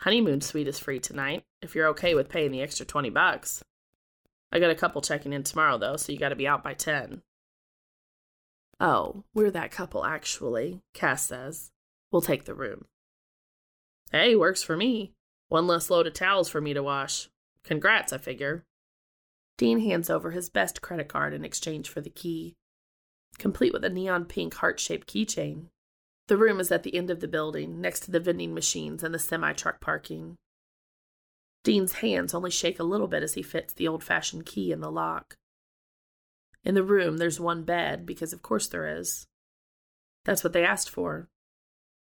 Honeymoon 0.00 0.40
suite 0.40 0.68
is 0.68 0.78
free 0.78 1.00
tonight, 1.00 1.44
if 1.62 1.74
you're 1.74 1.88
okay 1.88 2.14
with 2.14 2.28
paying 2.28 2.50
the 2.50 2.62
extra 2.62 2.86
20 2.86 3.10
bucks. 3.10 3.64
I 4.52 4.58
got 4.58 4.70
a 4.70 4.76
couple 4.76 5.02
checking 5.02 5.32
in 5.32 5.42
tomorrow, 5.42 5.78
though, 5.78 5.96
so 5.96 6.12
you 6.12 6.18
gotta 6.18 6.36
be 6.36 6.46
out 6.46 6.62
by 6.62 6.74
10. 6.74 7.22
Oh, 8.78 9.24
we're 9.34 9.50
that 9.50 9.70
couple, 9.70 10.04
actually, 10.04 10.80
Cass 10.94 11.26
says. 11.26 11.70
We'll 12.10 12.22
take 12.22 12.44
the 12.44 12.54
room. 12.54 12.86
Hey, 14.12 14.36
works 14.36 14.62
for 14.62 14.76
me. 14.76 15.12
One 15.48 15.66
less 15.66 15.90
load 15.90 16.06
of 16.06 16.14
towels 16.14 16.48
for 16.48 16.60
me 16.60 16.74
to 16.74 16.82
wash. 16.82 17.28
Congrats, 17.64 18.12
I 18.12 18.18
figure. 18.18 18.64
Dean 19.58 19.80
hands 19.80 20.10
over 20.10 20.32
his 20.32 20.50
best 20.50 20.82
credit 20.82 21.08
card 21.08 21.32
in 21.32 21.44
exchange 21.44 21.88
for 21.88 22.00
the 22.00 22.10
key, 22.10 22.54
complete 23.38 23.72
with 23.72 23.84
a 23.84 23.88
neon 23.88 24.26
pink 24.26 24.54
heart 24.54 24.78
shaped 24.78 25.08
keychain. 25.08 25.66
The 26.28 26.36
room 26.36 26.60
is 26.60 26.72
at 26.72 26.82
the 26.82 26.94
end 26.94 27.10
of 27.10 27.20
the 27.20 27.28
building, 27.28 27.80
next 27.80 28.00
to 28.00 28.10
the 28.10 28.20
vending 28.20 28.52
machines 28.52 29.02
and 29.02 29.14
the 29.14 29.18
semi 29.18 29.52
truck 29.52 29.80
parking. 29.80 30.36
Dean's 31.66 31.94
hands 31.94 32.32
only 32.32 32.52
shake 32.52 32.78
a 32.78 32.84
little 32.84 33.08
bit 33.08 33.24
as 33.24 33.34
he 33.34 33.42
fits 33.42 33.74
the 33.74 33.88
old 33.88 34.04
fashioned 34.04 34.46
key 34.46 34.70
in 34.70 34.80
the 34.80 34.88
lock. 34.88 35.36
In 36.62 36.76
the 36.76 36.84
room, 36.84 37.16
there's 37.16 37.40
one 37.40 37.64
bed, 37.64 38.06
because 38.06 38.32
of 38.32 38.40
course 38.40 38.68
there 38.68 38.86
is. 38.86 39.26
That's 40.24 40.44
what 40.44 40.52
they 40.52 40.64
asked 40.64 40.88
for. 40.88 41.28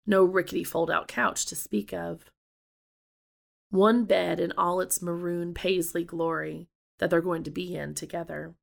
No 0.04 0.24
rickety 0.24 0.64
fold 0.64 0.90
out 0.90 1.06
couch 1.06 1.46
to 1.46 1.54
speak 1.54 1.92
of. 1.92 2.24
One 3.70 4.04
bed 4.04 4.40
in 4.40 4.50
all 4.58 4.80
its 4.80 5.00
maroon 5.00 5.54
paisley 5.54 6.02
glory 6.02 6.66
that 6.98 7.08
they're 7.08 7.20
going 7.20 7.44
to 7.44 7.50
be 7.52 7.76
in 7.76 7.94
together. 7.94 8.56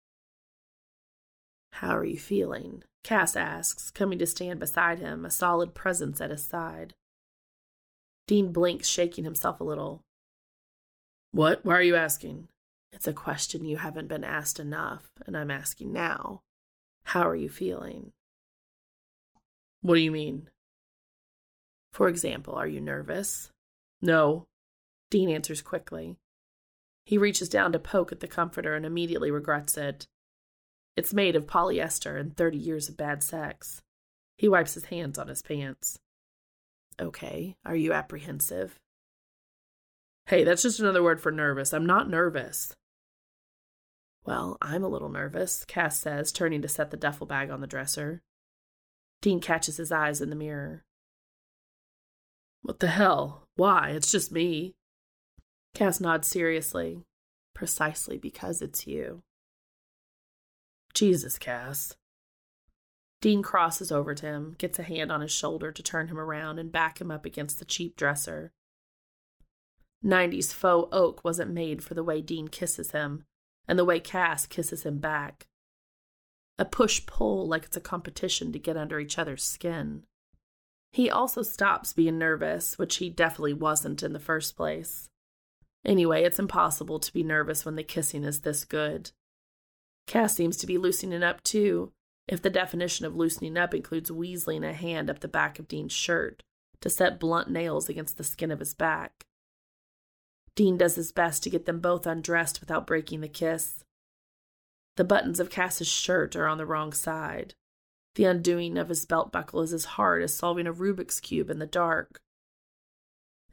How 1.72 1.95
are 1.95 2.03
you 2.03 2.19
feeling? 2.19 2.84
Cass 3.05 3.38
asks, 3.38 3.89
coming 3.89 4.19
to 4.19 4.26
stand 4.26 4.60
beside 4.60 4.99
him, 4.99 5.23
a 5.23 5.31
solid 5.31 5.76
presence 5.76 6.19
at 6.19 6.30
his 6.30 6.43
side. 6.43 6.93
Dean 8.27 8.51
blinks, 8.51 8.89
shaking 8.89 9.23
himself 9.23 9.61
a 9.61 9.64
little. 9.64 10.03
What? 11.34 11.65
Why 11.65 11.73
are 11.73 11.81
you 11.81 11.95
asking? 11.95 12.47
It's 12.91 13.07
a 13.07 13.14
question 13.14 13.65
you 13.65 13.77
haven't 13.77 14.07
been 14.07 14.23
asked 14.23 14.60
enough, 14.60 15.10
and 15.26 15.35
I'm 15.35 15.49
asking 15.49 15.91
now. 15.91 16.41
How 17.05 17.27
are 17.27 17.35
you 17.35 17.49
feeling? 17.49 18.11
What 19.81 19.95
do 19.95 20.01
you 20.01 20.11
mean? 20.11 20.49
For 21.91 22.07
example, 22.07 22.53
are 22.53 22.68
you 22.68 22.80
nervous? 22.80 23.49
No. 23.99 24.45
Dean 25.10 25.27
answers 25.27 25.64
quickly. 25.64 26.18
He 27.03 27.18
reaches 27.18 27.49
down 27.49 27.72
to 27.72 27.80
poke 27.80 28.11
at 28.11 28.19
the 28.19 28.27
comforter 28.27 28.76
and 28.76 28.85
immediately 28.85 29.31
regrets 29.31 29.76
it. 29.76 30.05
It's 30.95 31.15
made 31.15 31.35
of 31.35 31.47
polyester 31.47 32.19
and 32.19 32.38
30 32.38 32.57
years 32.60 32.89
of 32.89 32.95
bad 32.95 33.23
sex. 33.23 33.81
He 34.38 34.47
wipes 34.47 34.76
his 34.76 34.85
hands 34.85 35.18
on 35.18 35.30
his 35.30 35.41
pants. 35.41 35.97
Okay, 37.01 37.55
are 37.65 37.76
you 37.76 37.91
apprehensive? 37.91 38.80
Hey, 40.27 40.43
that's 40.43 40.63
just 40.63 40.79
another 40.79 41.03
word 41.03 41.21
for 41.21 41.31
nervous. 41.31 41.73
I'm 41.73 41.85
not 41.85 42.09
nervous. 42.09 42.73
Well, 44.25 44.57
I'm 44.61 44.83
a 44.83 44.87
little 44.87 45.09
nervous, 45.09 45.65
Cass 45.65 45.99
says, 45.99 46.31
turning 46.31 46.61
to 46.61 46.69
set 46.69 46.91
the 46.91 46.97
duffel 46.97 47.27
bag 47.27 47.49
on 47.49 47.59
the 47.59 47.67
dresser. 47.67 48.21
Dean 49.21 49.41
catches 49.41 49.77
his 49.77 49.91
eyes 49.91 50.21
in 50.21 50.29
the 50.29 50.35
mirror. 50.35 50.85
What 52.61 52.79
the 52.79 52.87
hell? 52.87 53.43
Why? 53.55 53.89
It's 53.89 54.11
just 54.11 54.31
me. 54.31 54.75
Cass 55.73 55.99
nods 55.99 56.27
seriously. 56.27 57.03
Precisely 57.53 58.17
because 58.17 58.61
it's 58.61 58.87
you. 58.87 59.23
Jesus, 60.93 61.37
Cass. 61.37 61.95
Dean 63.19 63.41
crosses 63.41 63.91
over 63.91 64.13
to 64.15 64.25
him, 64.25 64.55
gets 64.57 64.79
a 64.79 64.83
hand 64.83 65.11
on 65.11 65.21
his 65.21 65.31
shoulder 65.31 65.71
to 65.71 65.83
turn 65.83 66.07
him 66.07 66.19
around 66.19 66.59
and 66.59 66.71
back 66.71 66.99
him 66.99 67.11
up 67.11 67.25
against 67.25 67.59
the 67.59 67.65
cheap 67.65 67.95
dresser. 67.95 68.51
90s 70.03 70.53
faux 70.53 70.89
oak 70.91 71.23
wasn't 71.23 71.51
made 71.51 71.84
for 71.84 71.93
the 71.93 72.03
way 72.03 72.21
Dean 72.21 72.47
kisses 72.47 72.91
him, 72.91 73.23
and 73.67 73.80
the 73.80 73.85
way 73.85 73.99
Cass 73.99 74.45
kisses 74.45 74.84
him 74.84 74.99
back. 74.99 75.47
A 76.59 76.65
push 76.65 77.05
pull 77.05 77.47
like 77.47 77.63
it's 77.63 77.77
a 77.77 77.81
competition 77.81 78.51
to 78.51 78.59
get 78.59 78.77
under 78.77 78.99
each 78.99 79.17
other's 79.17 79.43
skin. 79.43 80.03
He 80.91 81.09
also 81.09 81.41
stops 81.41 81.93
being 81.93 82.19
nervous, 82.19 82.77
which 82.77 82.97
he 82.97 83.09
definitely 83.09 83.53
wasn't 83.53 84.03
in 84.03 84.13
the 84.13 84.19
first 84.19 84.55
place. 84.55 85.09
Anyway, 85.84 86.23
it's 86.23 86.39
impossible 86.39 86.99
to 86.99 87.11
be 87.11 87.23
nervous 87.23 87.65
when 87.65 87.75
the 87.75 87.84
kissing 87.84 88.23
is 88.23 88.41
this 88.41 88.63
good. 88.63 89.11
Cass 90.05 90.35
seems 90.35 90.57
to 90.57 90.67
be 90.67 90.77
loosening 90.77 91.23
up 91.23 91.43
too, 91.43 91.91
if 92.27 92.41
the 92.41 92.49
definition 92.49 93.05
of 93.05 93.15
loosening 93.15 93.57
up 93.57 93.73
includes 93.73 94.11
weaseling 94.11 94.67
a 94.67 94.73
hand 94.73 95.09
up 95.09 95.19
the 95.19 95.27
back 95.27 95.59
of 95.59 95.67
Dean's 95.67 95.91
shirt 95.91 96.43
to 96.81 96.89
set 96.89 97.19
blunt 97.19 97.49
nails 97.49 97.89
against 97.89 98.17
the 98.17 98.23
skin 98.23 98.51
of 98.51 98.59
his 98.59 98.73
back. 98.73 99.25
Dean 100.55 100.77
does 100.77 100.95
his 100.95 101.11
best 101.11 101.43
to 101.43 101.49
get 101.49 101.65
them 101.65 101.80
both 101.80 102.05
undressed 102.05 102.59
without 102.59 102.85
breaking 102.85 103.21
the 103.21 103.27
kiss. 103.27 103.84
The 104.95 105.03
buttons 105.03 105.39
of 105.39 105.49
Cass's 105.49 105.88
shirt 105.88 106.35
are 106.35 106.47
on 106.47 106.57
the 106.57 106.65
wrong 106.65 106.93
side. 106.93 107.55
The 108.15 108.25
undoing 108.25 108.77
of 108.77 108.89
his 108.89 109.05
belt 109.05 109.31
buckle 109.31 109.61
is 109.61 109.73
as 109.73 109.85
hard 109.85 110.21
as 110.21 110.35
solving 110.35 110.67
a 110.67 110.73
Rubik's 110.73 111.19
Cube 111.19 111.49
in 111.49 111.57
the 111.57 111.65
dark. 111.65 112.21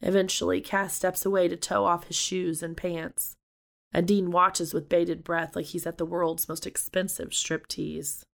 Eventually, 0.03 0.61
Cass 0.61 0.95
steps 0.95 1.25
away 1.25 1.49
to 1.49 1.57
tow 1.57 1.85
off 1.85 2.05
his 2.05 2.17
shoes 2.17 2.63
and 2.63 2.77
pants, 2.77 3.37
and 3.93 4.07
Dean 4.07 4.31
watches 4.31 4.75
with 4.75 4.89
bated 4.89 5.25
breath 5.25 5.57
like 5.57 5.67
he's 5.67 5.87
at 5.87 5.97
the 5.97 6.07
world's 6.07 6.49
most 6.49 6.67
expensive 6.67 7.31
striptease. 7.31 8.25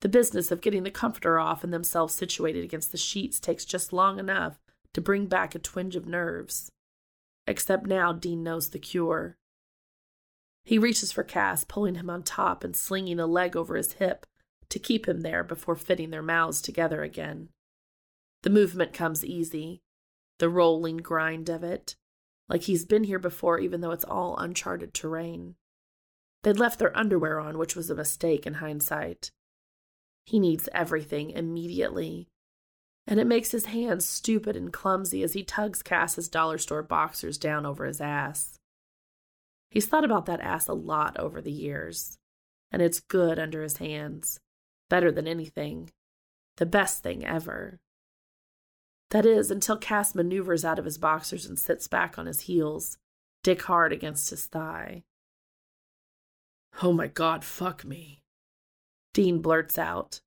The 0.00 0.08
business 0.08 0.50
of 0.50 0.60
getting 0.60 0.84
the 0.84 0.90
comforter 0.90 1.38
off 1.38 1.64
and 1.64 1.72
themselves 1.72 2.14
situated 2.14 2.62
against 2.62 2.92
the 2.92 2.98
sheets 2.98 3.40
takes 3.40 3.64
just 3.64 3.92
long 3.92 4.18
enough 4.18 4.58
to 4.92 5.00
bring 5.00 5.26
back 5.26 5.54
a 5.54 5.58
twinge 5.58 5.96
of 5.96 6.06
nerves. 6.06 6.70
Except 7.48 7.86
now 7.86 8.12
Dean 8.12 8.42
knows 8.42 8.68
the 8.68 8.78
cure. 8.78 9.38
He 10.64 10.78
reaches 10.78 11.12
for 11.12 11.22
Cass, 11.22 11.64
pulling 11.64 11.94
him 11.94 12.10
on 12.10 12.22
top 12.22 12.62
and 12.62 12.76
slinging 12.76 13.18
a 13.18 13.26
leg 13.26 13.56
over 13.56 13.74
his 13.74 13.94
hip 13.94 14.26
to 14.68 14.78
keep 14.78 15.08
him 15.08 15.22
there 15.22 15.42
before 15.42 15.74
fitting 15.74 16.10
their 16.10 16.22
mouths 16.22 16.60
together 16.60 17.02
again. 17.02 17.48
The 18.42 18.50
movement 18.50 18.92
comes 18.92 19.24
easy, 19.24 19.80
the 20.38 20.50
rolling 20.50 20.98
grind 20.98 21.48
of 21.48 21.64
it, 21.64 21.96
like 22.50 22.64
he's 22.64 22.84
been 22.84 23.04
here 23.04 23.18
before, 23.18 23.58
even 23.58 23.80
though 23.80 23.92
it's 23.92 24.04
all 24.04 24.36
uncharted 24.36 24.92
terrain. 24.92 25.54
They'd 26.42 26.58
left 26.58 26.78
their 26.78 26.96
underwear 26.96 27.40
on, 27.40 27.56
which 27.56 27.74
was 27.74 27.88
a 27.88 27.94
mistake 27.94 28.46
in 28.46 28.54
hindsight. 28.54 29.30
He 30.26 30.38
needs 30.38 30.68
everything 30.74 31.30
immediately. 31.30 32.28
And 33.08 33.18
it 33.18 33.26
makes 33.26 33.52
his 33.52 33.64
hands 33.64 34.06
stupid 34.06 34.54
and 34.54 34.70
clumsy 34.70 35.22
as 35.22 35.32
he 35.32 35.42
tugs 35.42 35.82
Cass's 35.82 36.28
dollar 36.28 36.58
store 36.58 36.82
boxers 36.82 37.38
down 37.38 37.64
over 37.64 37.86
his 37.86 38.02
ass. 38.02 38.58
He's 39.70 39.86
thought 39.86 40.04
about 40.04 40.26
that 40.26 40.42
ass 40.42 40.68
a 40.68 40.74
lot 40.74 41.18
over 41.18 41.40
the 41.40 41.50
years, 41.50 42.18
and 42.70 42.82
it's 42.82 43.00
good 43.00 43.38
under 43.38 43.62
his 43.62 43.78
hands. 43.78 44.38
Better 44.90 45.10
than 45.10 45.26
anything. 45.26 45.90
The 46.58 46.66
best 46.66 47.02
thing 47.02 47.24
ever. 47.24 47.78
That 49.10 49.24
is, 49.24 49.50
until 49.50 49.78
Cass 49.78 50.14
maneuvers 50.14 50.64
out 50.64 50.78
of 50.78 50.84
his 50.84 50.98
boxers 50.98 51.46
and 51.46 51.58
sits 51.58 51.88
back 51.88 52.18
on 52.18 52.26
his 52.26 52.42
heels, 52.42 52.98
dick 53.42 53.62
hard 53.62 53.90
against 53.90 54.28
his 54.28 54.44
thigh. 54.44 55.04
Oh 56.82 56.92
my 56.92 57.06
god, 57.06 57.42
fuck 57.42 57.86
me. 57.86 58.20
Dean 59.14 59.40
blurts 59.40 59.78
out. 59.78 60.20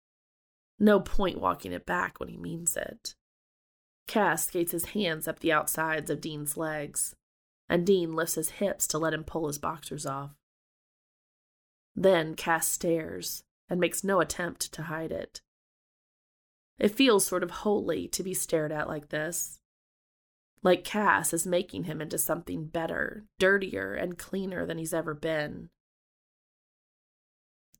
No 0.81 0.99
point 0.99 1.39
walking 1.39 1.73
it 1.73 1.85
back 1.85 2.19
when 2.19 2.27
he 2.27 2.37
means 2.37 2.75
it. 2.75 3.13
Cass 4.07 4.47
skates 4.47 4.71
his 4.71 4.85
hands 4.85 5.27
up 5.27 5.39
the 5.39 5.51
outsides 5.51 6.09
of 6.09 6.19
Dean's 6.19 6.57
legs, 6.57 7.15
and 7.69 7.85
Dean 7.85 8.15
lifts 8.15 8.33
his 8.33 8.49
hips 8.49 8.87
to 8.87 8.97
let 8.97 9.13
him 9.13 9.23
pull 9.23 9.45
his 9.45 9.59
boxers 9.59 10.07
off. 10.07 10.31
Then 11.95 12.33
Cass 12.33 12.67
stares 12.67 13.43
and 13.69 13.79
makes 13.79 14.03
no 14.03 14.21
attempt 14.21 14.73
to 14.73 14.81
hide 14.81 15.11
it. 15.11 15.41
It 16.79 16.95
feels 16.95 17.27
sort 17.27 17.43
of 17.43 17.51
holy 17.51 18.07
to 18.07 18.23
be 18.23 18.33
stared 18.33 18.71
at 18.71 18.87
like 18.87 19.09
this. 19.09 19.59
Like 20.63 20.83
Cass 20.83 21.31
is 21.31 21.45
making 21.45 21.83
him 21.83 22.01
into 22.01 22.17
something 22.17 22.65
better, 22.65 23.25
dirtier, 23.37 23.93
and 23.93 24.17
cleaner 24.17 24.65
than 24.65 24.79
he's 24.79 24.95
ever 24.95 25.13
been. 25.13 25.69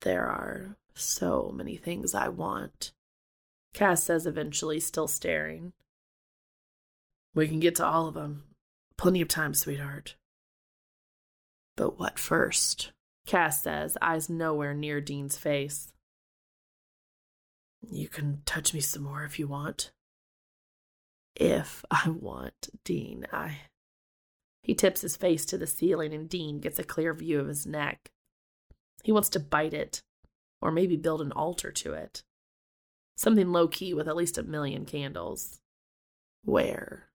There 0.01 0.27
are 0.27 0.77
so 0.93 1.51
many 1.53 1.77
things 1.77 2.13
I 2.13 2.27
want, 2.27 2.91
Cass 3.73 4.03
says 4.03 4.25
eventually, 4.25 4.79
still 4.79 5.07
staring. 5.07 5.73
We 7.33 7.47
can 7.47 7.59
get 7.59 7.75
to 7.75 7.85
all 7.85 8.07
of 8.07 8.13
them. 8.13 8.43
Plenty 8.97 9.21
of 9.21 9.27
time, 9.27 9.53
sweetheart. 9.53 10.15
But 11.77 11.97
what 11.97 12.19
first? 12.19 12.91
Cass 13.25 13.63
says, 13.63 13.97
eyes 14.01 14.29
nowhere 14.29 14.73
near 14.73 14.99
Dean's 14.99 15.37
face. 15.37 15.93
You 17.89 18.09
can 18.09 18.41
touch 18.45 18.73
me 18.73 18.81
some 18.81 19.03
more 19.03 19.23
if 19.23 19.39
you 19.39 19.47
want. 19.47 19.91
If 21.35 21.85
I 21.89 22.09
want, 22.09 22.69
Dean, 22.83 23.25
I. 23.31 23.61
He 24.63 24.75
tips 24.75 25.01
his 25.01 25.15
face 25.15 25.45
to 25.47 25.57
the 25.57 25.65
ceiling, 25.65 26.13
and 26.13 26.29
Dean 26.29 26.59
gets 26.59 26.77
a 26.77 26.83
clear 26.83 27.13
view 27.13 27.39
of 27.39 27.47
his 27.47 27.65
neck. 27.65 28.11
He 29.03 29.11
wants 29.11 29.29
to 29.29 29.39
bite 29.39 29.73
it, 29.73 30.03
or 30.61 30.71
maybe 30.71 30.95
build 30.95 31.21
an 31.21 31.31
altar 31.31 31.71
to 31.71 31.93
it. 31.93 32.23
Something 33.15 33.51
low 33.51 33.67
key 33.67 33.93
with 33.93 34.07
at 34.07 34.15
least 34.15 34.37
a 34.37 34.43
million 34.43 34.85
candles. 34.85 35.59
Where? 36.43 37.09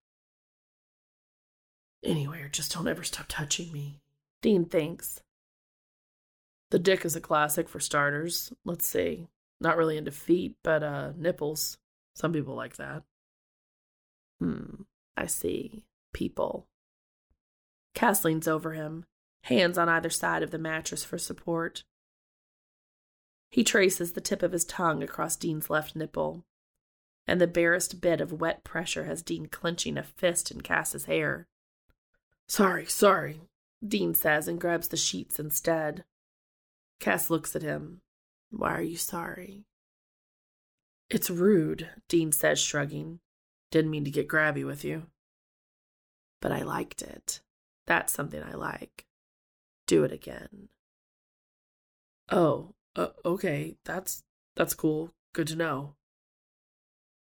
Anywhere, 2.04 2.48
just 2.48 2.72
don't 2.72 2.88
ever 2.88 3.02
stop 3.02 3.26
touching 3.28 3.72
me. 3.72 4.00
Dean 4.42 4.64
thinks. 4.64 5.20
The 6.70 6.78
dick 6.78 7.04
is 7.04 7.16
a 7.16 7.20
classic 7.20 7.68
for 7.68 7.80
starters. 7.80 8.52
Let's 8.64 8.86
see. 8.86 9.28
Not 9.60 9.76
really 9.76 9.96
into 9.96 10.10
feet, 10.10 10.56
but 10.62 10.82
uh 10.82 11.12
nipples. 11.16 11.78
Some 12.14 12.32
people 12.32 12.54
like 12.54 12.76
that. 12.76 13.02
Hmm, 14.40 14.82
I 15.16 15.26
see. 15.26 15.84
People. 16.12 16.66
Cass 17.94 18.24
leans 18.24 18.46
over 18.46 18.72
him, 18.72 19.04
hands 19.44 19.78
on 19.78 19.88
either 19.88 20.10
side 20.10 20.42
of 20.42 20.50
the 20.50 20.58
mattress 20.58 21.02
for 21.02 21.18
support. 21.18 21.82
He 23.50 23.64
traces 23.64 24.12
the 24.12 24.20
tip 24.20 24.42
of 24.42 24.52
his 24.52 24.64
tongue 24.64 25.02
across 25.02 25.36
Dean's 25.36 25.70
left 25.70 25.96
nipple, 25.96 26.44
and 27.26 27.40
the 27.40 27.46
barest 27.46 28.00
bit 28.00 28.20
of 28.20 28.40
wet 28.40 28.64
pressure 28.64 29.04
has 29.04 29.22
Dean 29.22 29.46
clenching 29.46 29.96
a 29.96 30.02
fist 30.02 30.50
in 30.50 30.60
Cass's 30.60 31.06
hair. 31.06 31.46
Sorry, 32.48 32.86
sorry, 32.86 33.40
Dean 33.86 34.14
says 34.14 34.48
and 34.48 34.60
grabs 34.60 34.88
the 34.88 34.96
sheets 34.96 35.38
instead. 35.38 36.04
Cass 37.00 37.30
looks 37.30 37.56
at 37.56 37.62
him, 37.62 38.00
why 38.50 38.72
are 38.74 38.82
you 38.82 38.96
sorry? 38.96 39.64
It's 41.10 41.30
rude, 41.30 41.88
Dean 42.08 42.32
says, 42.32 42.60
shrugging. 42.60 43.20
Didn't 43.70 43.90
mean 43.90 44.04
to 44.04 44.10
get 44.10 44.28
grabby 44.28 44.64
with 44.64 44.84
you. 44.84 45.06
But 46.40 46.52
I 46.52 46.62
liked 46.62 47.02
it. 47.02 47.40
That's 47.86 48.12
something 48.12 48.42
I 48.42 48.54
like. 48.54 49.04
Do 49.86 50.04
it 50.04 50.12
again. 50.12 50.68
Oh, 52.30 52.74
uh, 52.96 53.08
okay. 53.24 53.76
That's 53.84 54.22
that's 54.56 54.74
cool. 54.74 55.10
Good 55.34 55.48
to 55.48 55.56
know. 55.56 55.94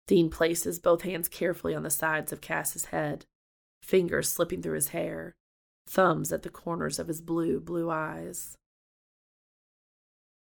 Dean 0.08 0.30
places 0.30 0.80
both 0.80 1.04
hands 1.04 1.30
carefully 1.30 1.74
on 1.74 1.84
the 1.84 1.90
sides 1.90 2.34
of 2.34 2.42
Cass's 2.42 2.86
head, 2.86 3.26
fingers 3.82 4.30
slipping 4.30 4.62
through 4.62 4.76
his 4.76 4.90
hair, 4.90 5.36
thumbs 5.88 6.34
at 6.34 6.44
the 6.44 6.50
corners 6.50 7.00
of 7.00 7.08
his 7.08 7.22
blue, 7.22 7.62
blue 7.62 7.90
eyes. 7.90 8.58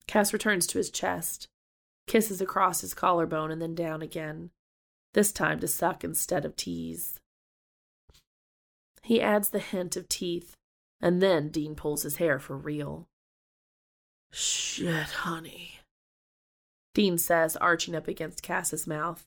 Cass 0.07 0.33
returns 0.33 0.65
to 0.67 0.79
his 0.79 0.89
chest, 0.89 1.47
kisses 2.07 2.41
across 2.41 2.81
his 2.81 2.95
collarbone, 2.95 3.51
and 3.51 3.61
then 3.61 3.75
down 3.75 4.01
again, 4.01 4.49
this 5.13 5.31
time 5.31 5.59
to 5.59 5.67
suck 5.67 6.03
instead 6.03 6.43
of 6.43 6.55
tease. 6.55 7.19
He 9.03 9.21
adds 9.21 9.49
the 9.49 9.59
hint 9.59 9.95
of 9.95 10.09
teeth, 10.09 10.55
and 10.99 11.21
then 11.21 11.49
Dean 11.49 11.75
pulls 11.75 12.01
his 12.01 12.15
hair 12.15 12.39
for 12.39 12.57
real. 12.57 13.07
Shit, 14.37 15.07
honey. 15.11 15.79
Dean 16.93 17.17
says, 17.17 17.55
arching 17.55 17.95
up 17.95 18.09
against 18.09 18.43
Cass's 18.43 18.85
mouth, 18.85 19.25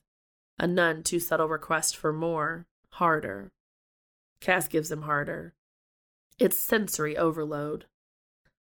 a 0.59 0.67
none 0.67 1.01
too 1.01 1.19
subtle 1.19 1.47
request 1.47 1.97
for 1.97 2.13
more, 2.13 2.67
harder. 2.91 3.51
Cass 4.39 4.67
gives 4.67 4.91
him 4.91 5.01
harder. 5.01 5.55
It's 6.37 6.59
sensory 6.59 7.17
overload. 7.17 7.85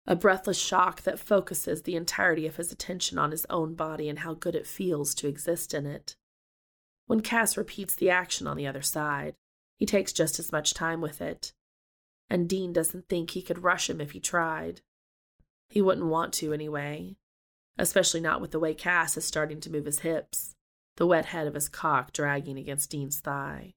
a 0.08 0.16
breathless 0.16 0.58
shock 0.58 1.04
that 1.04 1.20
focuses 1.20 1.84
the 1.84 1.96
entirety 1.96 2.48
of 2.48 2.56
his 2.56 2.72
attention 2.72 3.18
on 3.18 3.32
his 3.32 3.46
own 3.50 3.76
body 3.76 4.10
and 4.10 4.20
how 4.20 4.34
good 4.34 4.56
it 4.56 4.66
feels 4.68 5.14
to 5.16 5.28
exist 5.28 5.74
in 5.74 5.86
it. 5.86 6.16
When 7.06 7.22
Cass 7.22 7.56
repeats 7.56 7.96
the 7.96 8.10
action 8.10 8.48
on 8.48 8.58
the 8.58 8.68
other 8.68 8.82
side, 8.82 9.36
he 9.78 9.86
takes 9.86 10.12
just 10.12 10.40
as 10.40 10.52
much 10.52 10.74
time 10.74 11.02
with 11.02 11.22
it, 11.22 11.54
and 12.30 12.50
Dean 12.50 12.74
doesn't 12.74 13.08
think 13.10 13.32
he 13.32 13.42
could 13.42 13.64
rush 13.64 13.90
him 13.90 14.02
if 14.02 14.12
he 14.12 14.20
tried. 14.20 14.82
He 15.72 15.81
wouldn't 15.81 16.07
want 16.07 16.34
to 16.34 16.52
anyway, 16.52 17.15
especially 17.77 18.19
not 18.19 18.41
with 18.41 18.52
the 18.52 18.60
way 18.60 18.73
Cass 18.73 19.15
is 19.15 19.23
starting 19.23 19.61
to 19.61 19.72
move 19.72 19.85
his 19.85 19.99
hips, 19.99 20.53
the 20.98 21.07
wet 21.07 21.27
head 21.27 21.48
of 21.48 21.53
his 21.53 21.69
cock 21.69 22.11
dragging 22.11 22.57
against 22.57 22.91
Dean's 22.91 23.22
thigh. 23.22 23.73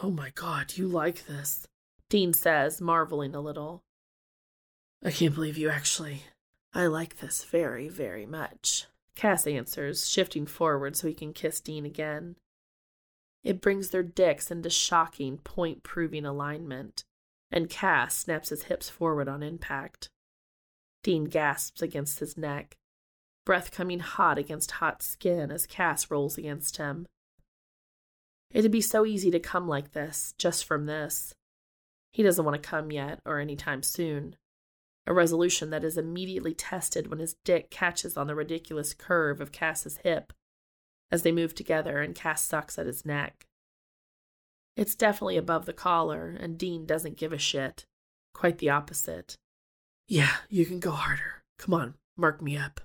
Oh 0.00 0.10
my 0.10 0.30
god, 0.36 0.76
you 0.76 0.86
like 0.86 1.26
this, 1.26 1.66
Dean 2.08 2.32
says, 2.32 2.80
marveling 2.80 3.34
a 3.34 3.40
little. 3.40 3.82
I 5.04 5.10
can't 5.10 5.34
believe 5.34 5.58
you 5.58 5.68
actually. 5.68 6.22
I 6.72 6.86
like 6.86 7.18
this 7.18 7.42
very, 7.42 7.88
very 7.88 8.24
much. 8.24 8.86
Cass 9.16 9.48
answers, 9.48 10.08
shifting 10.08 10.46
forward 10.46 10.94
so 10.94 11.08
he 11.08 11.14
can 11.14 11.32
kiss 11.32 11.60
Dean 11.60 11.84
again. 11.84 12.36
It 13.42 13.60
brings 13.60 13.90
their 13.90 14.04
dicks 14.04 14.52
into 14.52 14.70
shocking, 14.70 15.38
point 15.38 15.82
proving 15.82 16.24
alignment, 16.24 17.02
and 17.50 17.70
Cass 17.70 18.16
snaps 18.16 18.50
his 18.50 18.64
hips 18.64 18.88
forward 18.88 19.28
on 19.28 19.42
impact. 19.42 20.08
Dean 21.02 21.24
gasps 21.24 21.80
against 21.80 22.18
his 22.18 22.36
neck, 22.36 22.76
breath 23.46 23.70
coming 23.70 24.00
hot 24.00 24.38
against 24.38 24.72
hot 24.72 25.02
skin 25.02 25.50
as 25.50 25.66
Cass 25.66 26.10
rolls 26.10 26.36
against 26.36 26.76
him. 26.76 27.06
It'd 28.50 28.72
be 28.72 28.80
so 28.80 29.06
easy 29.06 29.30
to 29.30 29.40
come 29.40 29.68
like 29.68 29.92
this, 29.92 30.34
just 30.38 30.64
from 30.64 30.86
this. 30.86 31.34
He 32.12 32.22
doesn't 32.22 32.44
want 32.44 32.60
to 32.60 32.68
come 32.68 32.90
yet, 32.90 33.20
or 33.24 33.38
any 33.38 33.56
time 33.56 33.82
soon. 33.82 34.36
A 35.06 35.14
resolution 35.14 35.70
that 35.70 35.84
is 35.84 35.96
immediately 35.96 36.54
tested 36.54 37.08
when 37.08 37.18
his 37.18 37.36
dick 37.44 37.70
catches 37.70 38.16
on 38.16 38.26
the 38.26 38.34
ridiculous 38.34 38.92
curve 38.92 39.40
of 39.40 39.52
Cass's 39.52 39.98
hip 39.98 40.32
as 41.10 41.22
they 41.22 41.32
move 41.32 41.54
together 41.54 42.00
and 42.00 42.14
Cass 42.14 42.42
sucks 42.42 42.78
at 42.78 42.86
his 42.86 43.06
neck. 43.06 43.46
It's 44.78 44.94
definitely 44.94 45.36
above 45.36 45.66
the 45.66 45.72
collar, 45.72 46.36
and 46.38 46.56
Dean 46.56 46.86
doesn't 46.86 47.16
give 47.16 47.32
a 47.32 47.38
shit. 47.38 47.84
Quite 48.32 48.58
the 48.58 48.70
opposite. 48.70 49.34
Yeah, 50.06 50.36
you 50.48 50.64
can 50.64 50.78
go 50.78 50.92
harder. 50.92 51.42
Come 51.58 51.74
on, 51.74 51.94
mark 52.16 52.40
me 52.40 52.56
up. 52.56 52.80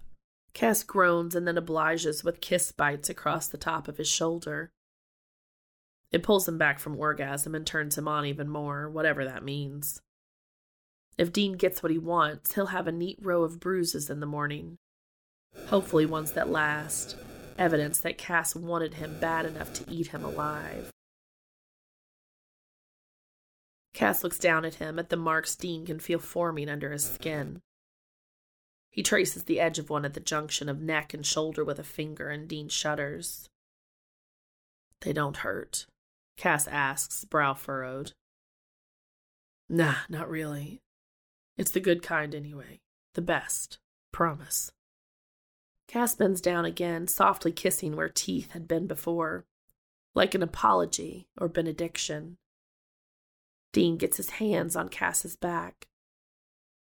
Cass 0.55 0.81
groans 0.81 1.35
and 1.35 1.47
then 1.47 1.55
obliges 1.55 2.23
with 2.23 2.41
kiss 2.41 2.71
bites 2.71 3.09
across 3.09 3.47
the 3.47 3.59
top 3.59 3.87
of 3.87 3.97
his 3.97 4.07
shoulder. 4.07 4.71
It 6.11 6.23
pulls 6.23 6.47
him 6.47 6.57
back 6.57 6.79
from 6.79 6.97
orgasm 6.97 7.53
and 7.53 7.63
turns 7.63 7.95
him 7.95 8.07
on 8.07 8.25
even 8.25 8.49
more, 8.49 8.89
whatever 8.89 9.23
that 9.25 9.45
means. 9.45 10.01
If 11.15 11.31
Dean 11.31 11.53
gets 11.53 11.83
what 11.83 11.91
he 11.91 11.99
wants, 11.99 12.55
he'll 12.55 12.67
have 12.67 12.87
a 12.87 12.91
neat 12.91 13.19
row 13.21 13.43
of 13.43 13.59
bruises 13.59 14.09
in 14.09 14.19
the 14.19 14.25
morning. 14.25 14.79
Hopefully, 15.67 16.07
ones 16.07 16.31
that 16.31 16.49
last 16.49 17.17
evidence 17.55 17.99
that 17.99 18.17
Cass 18.17 18.55
wanted 18.55 18.95
him 18.95 19.19
bad 19.19 19.45
enough 19.45 19.71
to 19.73 19.91
eat 19.91 20.07
him 20.07 20.23
alive. 20.23 20.89
Cass 23.93 24.23
looks 24.23 24.39
down 24.39 24.65
at 24.65 24.75
him 24.75 24.97
at 24.97 25.09
the 25.09 25.17
marks 25.17 25.55
Dean 25.55 25.85
can 25.85 25.99
feel 25.99 26.19
forming 26.19 26.69
under 26.69 26.91
his 26.91 27.07
skin. 27.07 27.61
He 28.89 29.03
traces 29.03 29.43
the 29.43 29.59
edge 29.59 29.79
of 29.79 29.89
one 29.89 30.05
at 30.05 30.13
the 30.13 30.19
junction 30.19 30.69
of 30.69 30.81
neck 30.81 31.13
and 31.13 31.25
shoulder 31.25 31.63
with 31.63 31.79
a 31.79 31.83
finger, 31.83 32.29
and 32.29 32.47
Dean 32.47 32.69
shudders. 32.69 33.49
They 35.01 35.13
don't 35.13 35.37
hurt, 35.37 35.87
Cass 36.37 36.67
asks, 36.67 37.25
brow 37.25 37.53
furrowed. 37.53 38.13
Nah, 39.69 39.95
not 40.09 40.29
really. 40.29 40.81
It's 41.57 41.71
the 41.71 41.79
good 41.79 42.01
kind 42.01 42.33
anyway. 42.33 42.79
The 43.13 43.21
best. 43.21 43.77
Promise. 44.11 44.71
Cass 45.87 46.15
bends 46.15 46.41
down 46.41 46.65
again, 46.65 47.07
softly 47.07 47.51
kissing 47.51 47.95
where 47.95 48.09
teeth 48.09 48.51
had 48.51 48.67
been 48.67 48.87
before, 48.87 49.45
like 50.15 50.33
an 50.33 50.43
apology 50.43 51.27
or 51.37 51.47
benediction. 51.47 52.37
Dean 53.73 53.97
gets 53.97 54.17
his 54.17 54.31
hands 54.31 54.75
on 54.75 54.87
Cass's 54.87 55.35
back, 55.35 55.87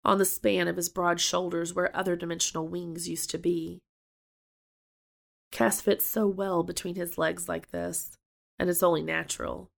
on 0.04 0.18
the 0.18 0.24
span 0.24 0.68
of 0.68 0.76
his 0.76 0.88
broad 0.88 1.20
shoulders 1.20 1.74
where 1.74 1.94
other 1.94 2.16
dimensional 2.16 2.66
wings 2.66 3.08
used 3.08 3.28
to 3.30 3.38
be. 3.38 3.80
Cass 5.52 5.80
fits 5.80 6.06
so 6.06 6.26
well 6.26 6.62
between 6.62 6.94
his 6.94 7.18
legs 7.18 7.48
like 7.48 7.70
this, 7.70 8.16
and 8.58 8.70
it's 8.70 8.82
only 8.82 9.02
natural. 9.02 9.70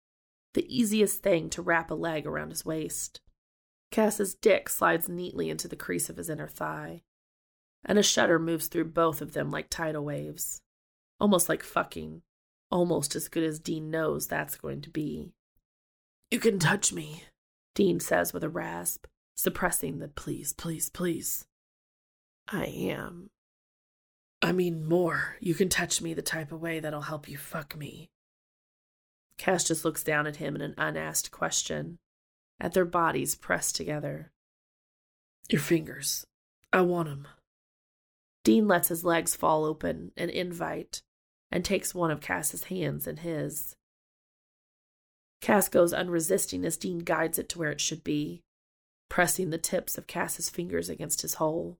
The 0.53 0.65
easiest 0.67 1.23
thing 1.23 1.49
to 1.51 1.61
wrap 1.61 1.89
a 1.89 1.95
leg 1.95 2.27
around 2.27 2.49
his 2.49 2.65
waist. 2.65 3.21
Cass's 3.89 4.35
dick 4.35 4.69
slides 4.69 5.09
neatly 5.09 5.49
into 5.49 5.67
the 5.67 5.75
crease 5.75 6.09
of 6.09 6.17
his 6.17 6.29
inner 6.29 6.47
thigh 6.47 7.01
and 7.87 7.97
a 7.97 8.03
shudder 8.03 8.37
moves 8.37 8.67
through 8.67 8.85
both 8.85 9.21
of 9.21 9.33
them 9.33 9.49
like 9.49 9.69
tidal 9.69 10.03
waves. 10.03 10.61
Almost 11.19 11.49
like 11.49 11.63
fucking. 11.63 12.21
Almost 12.69 13.15
as 13.15 13.29
good 13.29 13.43
as 13.43 13.59
Dean 13.59 13.89
knows 13.89 14.27
that's 14.27 14.57
going 14.57 14.81
to 14.81 14.89
be. 14.89 15.33
You 16.29 16.39
can 16.39 16.59
touch 16.59 16.91
me, 16.91 17.23
Dean 17.73 17.99
says 17.99 18.33
with 18.33 18.43
a 18.43 18.49
rasp, 18.49 19.05
suppressing 19.35 19.99
the 19.99 20.09
please, 20.09 20.51
please, 20.51 20.89
please. 20.89 21.45
I 22.49 22.65
am. 22.65 23.29
I 24.41 24.51
mean, 24.51 24.85
more. 24.87 25.37
You 25.39 25.55
can 25.55 25.69
touch 25.69 26.01
me 26.01 26.13
the 26.13 26.21
type 26.21 26.51
of 26.51 26.61
way 26.61 26.79
that'll 26.79 27.01
help 27.01 27.29
you 27.29 27.37
fuck 27.37 27.77
me. 27.77 28.09
Cass 29.37 29.63
just 29.63 29.85
looks 29.85 30.03
down 30.03 30.27
at 30.27 30.37
him 30.37 30.55
in 30.55 30.61
an 30.61 30.75
unasked 30.77 31.31
question, 31.31 31.97
at 32.59 32.73
their 32.73 32.85
bodies 32.85 33.35
pressed 33.35 33.75
together. 33.75 34.31
Your 35.49 35.61
fingers. 35.61 36.25
I 36.73 36.81
want 36.81 37.07
'em. 37.07 37.27
Dean 38.43 38.67
lets 38.67 38.89
his 38.89 39.05
legs 39.05 39.35
fall 39.35 39.63
open, 39.63 40.11
an 40.17 40.29
invite, 40.29 41.01
and 41.51 41.63
takes 41.63 41.95
one 41.95 42.11
of 42.11 42.19
Cass's 42.19 42.65
hands 42.65 43.07
in 43.07 43.17
his. 43.17 43.76
Cass 45.41 45.69
goes 45.69 45.93
unresisting 45.93 46.65
as 46.65 46.77
Dean 46.77 46.99
guides 46.99 47.37
it 47.39 47.49
to 47.49 47.59
where 47.59 47.71
it 47.71 47.81
should 47.81 48.03
be, 48.03 48.41
pressing 49.09 49.49
the 49.49 49.57
tips 49.57 49.97
of 49.97 50.07
Cass's 50.07 50.49
fingers 50.49 50.89
against 50.89 51.21
his 51.21 51.35
hole. 51.35 51.77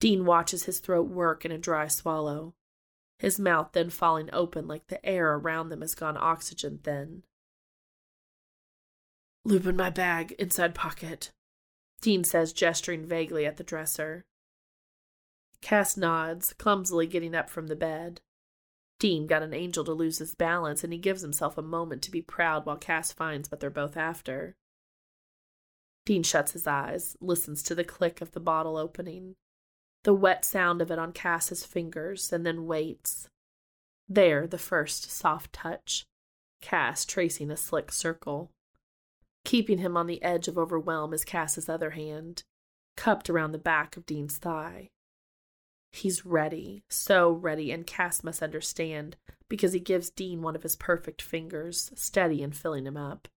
Dean 0.00 0.24
watches 0.24 0.64
his 0.64 0.80
throat 0.80 1.08
work 1.08 1.44
in 1.44 1.52
a 1.52 1.58
dry 1.58 1.86
swallow, 1.86 2.54
his 3.18 3.38
mouth 3.38 3.70
then 3.72 3.88
falling 3.88 4.28
open 4.32 4.66
like 4.66 4.88
the 4.88 5.04
air 5.06 5.34
around 5.34 5.68
them 5.68 5.80
has 5.80 5.94
gone 5.94 6.16
oxygen 6.16 6.80
thin. 6.82 7.22
Loop 9.44 9.66
in 9.66 9.76
my 9.76 9.90
bag, 9.90 10.32
inside 10.38 10.74
pocket, 10.74 11.30
Dean 12.00 12.24
says, 12.24 12.52
gesturing 12.52 13.06
vaguely 13.06 13.46
at 13.46 13.56
the 13.56 13.64
dresser. 13.64 14.26
Cass 15.60 15.96
nods, 15.96 16.52
clumsily 16.52 17.06
getting 17.06 17.34
up 17.34 17.48
from 17.48 17.68
the 17.68 17.76
bed. 17.76 18.20
Dean 19.02 19.26
got 19.26 19.42
an 19.42 19.52
angel 19.52 19.82
to 19.82 19.92
lose 19.92 20.18
his 20.18 20.36
balance, 20.36 20.84
and 20.84 20.92
he 20.92 20.98
gives 21.00 21.22
himself 21.22 21.58
a 21.58 21.62
moment 21.62 22.02
to 22.02 22.10
be 22.12 22.22
proud 22.22 22.64
while 22.64 22.76
Cass 22.76 23.10
finds 23.10 23.50
what 23.50 23.58
they're 23.58 23.68
both 23.68 23.96
after. 23.96 24.54
Dean 26.06 26.22
shuts 26.22 26.52
his 26.52 26.68
eyes, 26.68 27.16
listens 27.20 27.64
to 27.64 27.74
the 27.74 27.82
click 27.82 28.20
of 28.20 28.30
the 28.30 28.38
bottle 28.38 28.76
opening, 28.76 29.34
the 30.04 30.14
wet 30.14 30.44
sound 30.44 30.80
of 30.80 30.88
it 30.92 31.00
on 31.00 31.10
Cass's 31.10 31.64
fingers, 31.64 32.32
and 32.32 32.46
then 32.46 32.64
waits. 32.64 33.26
There, 34.08 34.46
the 34.46 34.56
first 34.56 35.10
soft 35.10 35.52
touch, 35.52 36.04
Cass 36.60 37.04
tracing 37.04 37.50
a 37.50 37.56
slick 37.56 37.90
circle. 37.90 38.52
Keeping 39.44 39.78
him 39.78 39.96
on 39.96 40.06
the 40.06 40.22
edge 40.22 40.46
of 40.46 40.56
overwhelm 40.56 41.12
is 41.12 41.24
Cass's 41.24 41.68
other 41.68 41.90
hand, 41.90 42.44
cupped 42.96 43.28
around 43.28 43.50
the 43.50 43.58
back 43.58 43.96
of 43.96 44.06
Dean's 44.06 44.36
thigh. 44.36 44.90
He's 45.92 46.24
ready, 46.24 46.84
so 46.88 47.30
ready, 47.30 47.70
and 47.70 47.86
Cass 47.86 48.24
must 48.24 48.42
understand 48.42 49.16
because 49.48 49.74
he 49.74 49.80
gives 49.80 50.08
Dean 50.08 50.40
one 50.40 50.56
of 50.56 50.62
his 50.62 50.74
perfect 50.74 51.20
fingers, 51.20 51.92
steady 51.94 52.42
and 52.42 52.56
filling 52.56 52.86
him 52.86 52.96
up. 52.96 53.28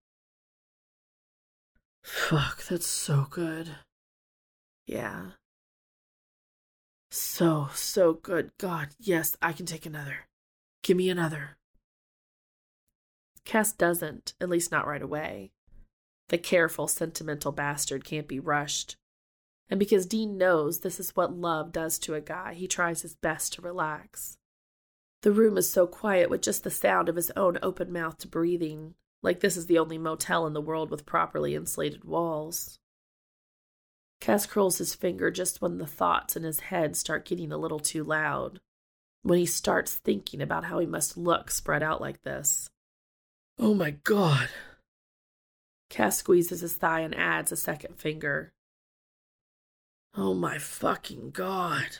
Fuck, 2.01 2.63
that's 2.65 2.87
so 2.87 3.27
good. 3.29 3.75
Yeah. 4.87 5.31
So, 7.11 7.67
so 7.73 8.13
good. 8.13 8.51
God, 8.57 8.89
yes, 8.99 9.35
I 9.41 9.51
can 9.51 9.65
take 9.65 9.85
another. 9.85 10.27
Give 10.83 10.95
me 10.95 11.09
another. 11.09 11.57
Cass 13.43 13.73
doesn't, 13.73 14.33
at 14.39 14.49
least 14.49 14.71
not 14.71 14.87
right 14.87 15.01
away. 15.01 15.51
The 16.29 16.37
careful, 16.37 16.87
sentimental 16.87 17.51
bastard 17.51 18.05
can't 18.05 18.27
be 18.27 18.39
rushed. 18.39 18.95
And 19.69 19.79
because 19.79 20.05
Dean 20.05 20.37
knows 20.37 20.79
this 20.79 20.99
is 20.99 21.15
what 21.15 21.35
love 21.35 21.71
does 21.71 21.97
to 21.99 22.13
a 22.13 22.21
guy, 22.21 22.53
he 22.53 22.67
tries 22.67 23.01
his 23.01 23.15
best 23.15 23.53
to 23.53 23.61
relax. 23.61 24.37
The 25.21 25.31
room 25.31 25.57
is 25.57 25.71
so 25.71 25.87
quiet 25.87 26.29
with 26.29 26.43
just 26.43 26.63
the 26.63 26.69
sound 26.69 27.09
of 27.09 27.15
his 27.15 27.31
own 27.35 27.57
open 27.63 27.91
mouthed 27.91 28.29
breathing, 28.29 28.93
like 29.23 29.39
this 29.39 29.57
is 29.57 29.65
the 29.65 29.79
only 29.79 29.97
motel 29.97 30.45
in 30.45 30.53
the 30.53 30.61
world 30.61 30.91
with 30.91 31.07
properly 31.07 31.55
insulated 31.55 32.03
walls. 32.03 32.77
Cass 34.21 34.45
curls 34.45 34.77
his 34.77 34.93
finger 34.93 35.31
just 35.31 35.61
when 35.61 35.79
the 35.79 35.87
thoughts 35.87 36.35
in 36.35 36.43
his 36.43 36.59
head 36.59 36.95
start 36.95 37.25
getting 37.25 37.51
a 37.51 37.57
little 37.57 37.79
too 37.79 38.03
loud, 38.03 38.59
when 39.23 39.39
he 39.39 39.47
starts 39.47 39.95
thinking 39.95 40.41
about 40.41 40.65
how 40.65 40.77
he 40.77 40.85
must 40.85 41.17
look 41.17 41.49
spread 41.49 41.81
out 41.81 42.01
like 42.01 42.21
this. 42.21 42.69
Oh 43.57 43.73
my 43.73 43.91
god. 43.91 44.49
Cass 45.89 46.17
squeezes 46.17 46.61
his 46.61 46.73
thigh 46.73 46.99
and 46.99 47.15
adds 47.15 47.51
a 47.51 47.55
second 47.55 47.97
finger. 47.97 48.51
Oh 50.17 50.33
my 50.33 50.57
fucking 50.57 51.31
god. 51.31 51.97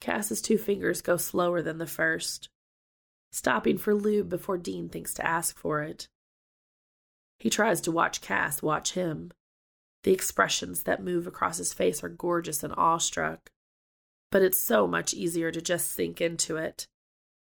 Cass's 0.00 0.40
two 0.40 0.56
fingers 0.56 1.02
go 1.02 1.16
slower 1.16 1.60
than 1.60 1.78
the 1.78 1.86
first, 1.86 2.48
stopping 3.32 3.76
for 3.76 3.94
lube 3.94 4.28
before 4.28 4.56
Dean 4.56 4.88
thinks 4.88 5.12
to 5.14 5.26
ask 5.26 5.58
for 5.58 5.82
it. 5.82 6.06
He 7.40 7.50
tries 7.50 7.80
to 7.82 7.92
watch 7.92 8.20
Cass 8.20 8.62
watch 8.62 8.92
him. 8.92 9.32
The 10.04 10.12
expressions 10.12 10.84
that 10.84 11.02
move 11.02 11.26
across 11.26 11.58
his 11.58 11.72
face 11.72 12.04
are 12.04 12.08
gorgeous 12.08 12.62
and 12.62 12.72
awestruck, 12.76 13.50
but 14.30 14.42
it's 14.42 14.58
so 14.58 14.86
much 14.86 15.12
easier 15.12 15.50
to 15.50 15.60
just 15.60 15.90
sink 15.90 16.20
into 16.20 16.56
it, 16.56 16.86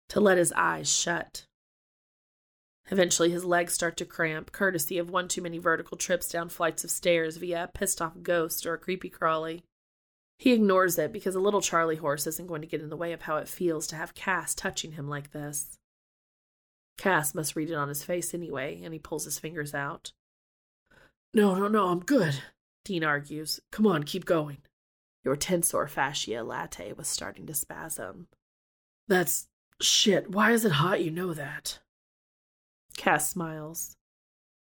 to 0.09 0.19
let 0.19 0.37
his 0.37 0.53
eyes 0.55 0.91
shut. 0.91 1.45
Eventually, 2.91 3.29
his 3.29 3.45
legs 3.45 3.73
start 3.73 3.97
to 3.97 4.05
cramp, 4.05 4.51
courtesy 4.51 4.97
of 4.97 5.09
one 5.09 5.27
too 5.27 5.41
many 5.41 5.59
vertical 5.59 5.95
trips 5.95 6.27
down 6.27 6.49
flights 6.49 6.83
of 6.83 6.89
stairs 6.89 7.37
via 7.37 7.65
a 7.65 7.67
pissed 7.67 8.01
off 8.01 8.13
ghost 8.23 8.65
or 8.65 8.73
a 8.73 8.79
creepy 8.79 9.09
crawly. 9.09 9.63
He 10.39 10.53
ignores 10.53 10.97
it 10.97 11.11
because 11.11 11.35
a 11.35 11.39
little 11.39 11.61
Charlie 11.61 11.97
horse 11.97 12.25
isn't 12.25 12.47
going 12.47 12.61
to 12.61 12.67
get 12.67 12.81
in 12.81 12.89
the 12.89 12.97
way 12.97 13.13
of 13.13 13.23
how 13.23 13.37
it 13.37 13.47
feels 13.47 13.85
to 13.87 13.95
have 13.95 14.15
Cass 14.15 14.55
touching 14.55 14.93
him 14.93 15.07
like 15.07 15.31
this. 15.31 15.77
Cass 16.97 17.35
must 17.35 17.55
read 17.55 17.69
it 17.69 17.75
on 17.75 17.89
his 17.89 18.03
face 18.03 18.33
anyway, 18.33 18.81
and 18.83 18.93
he 18.93 18.99
pulls 18.99 19.25
his 19.25 19.37
fingers 19.37 19.73
out. 19.73 20.11
No, 21.33 21.55
no, 21.55 21.67
no, 21.67 21.89
I'm 21.89 21.99
good, 21.99 22.41
Dean 22.85 23.03
argues. 23.03 23.59
Come 23.71 23.85
on, 23.85 24.03
keep 24.03 24.25
going. 24.25 24.57
Your 25.23 25.35
tensor 25.35 25.87
fascia 25.87 26.43
latae 26.43 26.97
was 26.97 27.07
starting 27.07 27.45
to 27.47 27.53
spasm. 27.53 28.27
That's 29.07 29.47
shit. 29.81 30.31
Why 30.31 30.51
is 30.51 30.65
it 30.65 30.73
hot? 30.73 31.03
You 31.03 31.11
know 31.11 31.33
that. 31.33 31.79
Cass 32.99 33.31
smiles. 33.31 33.95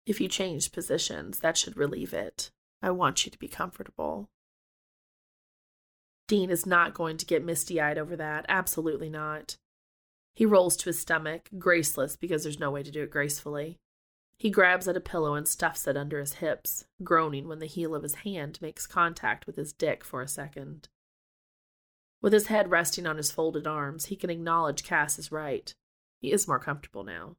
If 0.07 0.21
you 0.21 0.29
change 0.29 0.71
positions, 0.71 1.41
that 1.41 1.57
should 1.57 1.77
relieve 1.77 2.13
it. 2.15 2.53
I 2.81 2.93
want 2.93 3.27
you 3.27 3.33
to 3.33 3.39
be 3.39 3.49
comfortable. 3.49 4.31
Dean 6.29 6.49
is 6.49 6.65
not 6.65 6.95
going 6.95 7.17
to 7.17 7.27
get 7.27 7.45
misty 7.45 7.81
eyed 7.81 7.99
over 7.99 8.15
that. 8.15 8.47
Absolutely 8.49 9.11
not. 9.11 9.57
He 10.37 10.47
rolls 10.47 10.77
to 10.77 10.85
his 10.85 11.01
stomach, 11.01 11.49
graceless 11.59 12.15
because 12.15 12.45
there's 12.45 12.61
no 12.61 12.71
way 12.71 12.85
to 12.85 12.93
do 12.93 13.03
it 13.03 13.11
gracefully. 13.11 13.81
He 14.39 14.51
grabs 14.51 14.87
at 14.87 14.97
a 14.97 15.01
pillow 15.01 15.35
and 15.35 15.49
stuffs 15.49 15.89
it 15.89 15.97
under 15.97 16.21
his 16.21 16.35
hips, 16.35 16.85
groaning 17.03 17.49
when 17.49 17.59
the 17.59 17.67
heel 17.67 17.93
of 17.93 18.05
his 18.05 18.15
hand 18.15 18.61
makes 18.63 18.87
contact 18.87 19.49
with 19.49 19.57
his 19.57 19.73
dick 19.73 20.05
for 20.05 20.23
a 20.23 20.29
second. 20.29 20.89
With 22.23 22.33
his 22.33 22.47
head 22.47 22.71
resting 22.71 23.05
on 23.05 23.17
his 23.17 23.33
folded 23.33 23.67
arms, 23.67 24.07
he 24.07 24.15
can 24.17 24.31
acknowledge 24.31 24.85
Cass 24.85 25.19
is 25.19 25.33
right. 25.33 25.75
He 26.21 26.31
is 26.31 26.47
more 26.47 26.61
comfortable 26.61 27.03
now. 27.03 27.35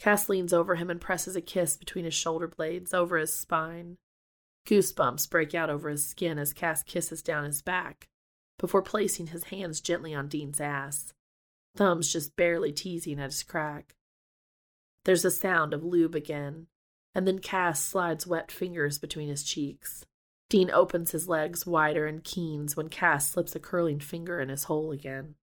Cass 0.00 0.28
leans 0.28 0.52
over 0.52 0.74
him 0.74 0.90
and 0.90 1.00
presses 1.00 1.36
a 1.36 1.40
kiss 1.40 1.76
between 1.76 2.04
his 2.04 2.14
shoulder 2.14 2.48
blades 2.48 2.92
over 2.92 3.18
his 3.18 3.34
spine. 3.34 3.98
Goosebumps 4.66 5.30
break 5.30 5.54
out 5.54 5.70
over 5.70 5.88
his 5.88 6.06
skin 6.06 6.38
as 6.38 6.52
Cass 6.52 6.82
kisses 6.82 7.22
down 7.22 7.44
his 7.44 7.62
back, 7.62 8.08
before 8.58 8.82
placing 8.82 9.28
his 9.28 9.44
hands 9.44 9.80
gently 9.80 10.14
on 10.14 10.26
Dean's 10.26 10.60
ass 10.60 11.12
thumbs 11.76 12.12
just 12.12 12.36
barely 12.36 12.72
teasing 12.72 13.20
at 13.20 13.30
his 13.30 13.42
crack. 13.42 13.94
There's 15.04 15.24
a 15.24 15.30
sound 15.30 15.72
of 15.72 15.84
lube 15.84 16.14
again, 16.14 16.66
and 17.14 17.26
then 17.26 17.38
Cass 17.38 17.82
slides 17.82 18.26
wet 18.26 18.52
fingers 18.52 18.98
between 18.98 19.28
his 19.28 19.42
cheeks. 19.42 20.04
Dean 20.48 20.70
opens 20.70 21.12
his 21.12 21.28
legs 21.28 21.66
wider 21.66 22.06
and 22.06 22.24
keens 22.24 22.76
when 22.76 22.88
Cass 22.88 23.30
slips 23.30 23.54
a 23.54 23.60
curling 23.60 24.00
finger 24.00 24.40
in 24.40 24.48
his 24.48 24.64
hole 24.64 24.90
again. 24.90 25.36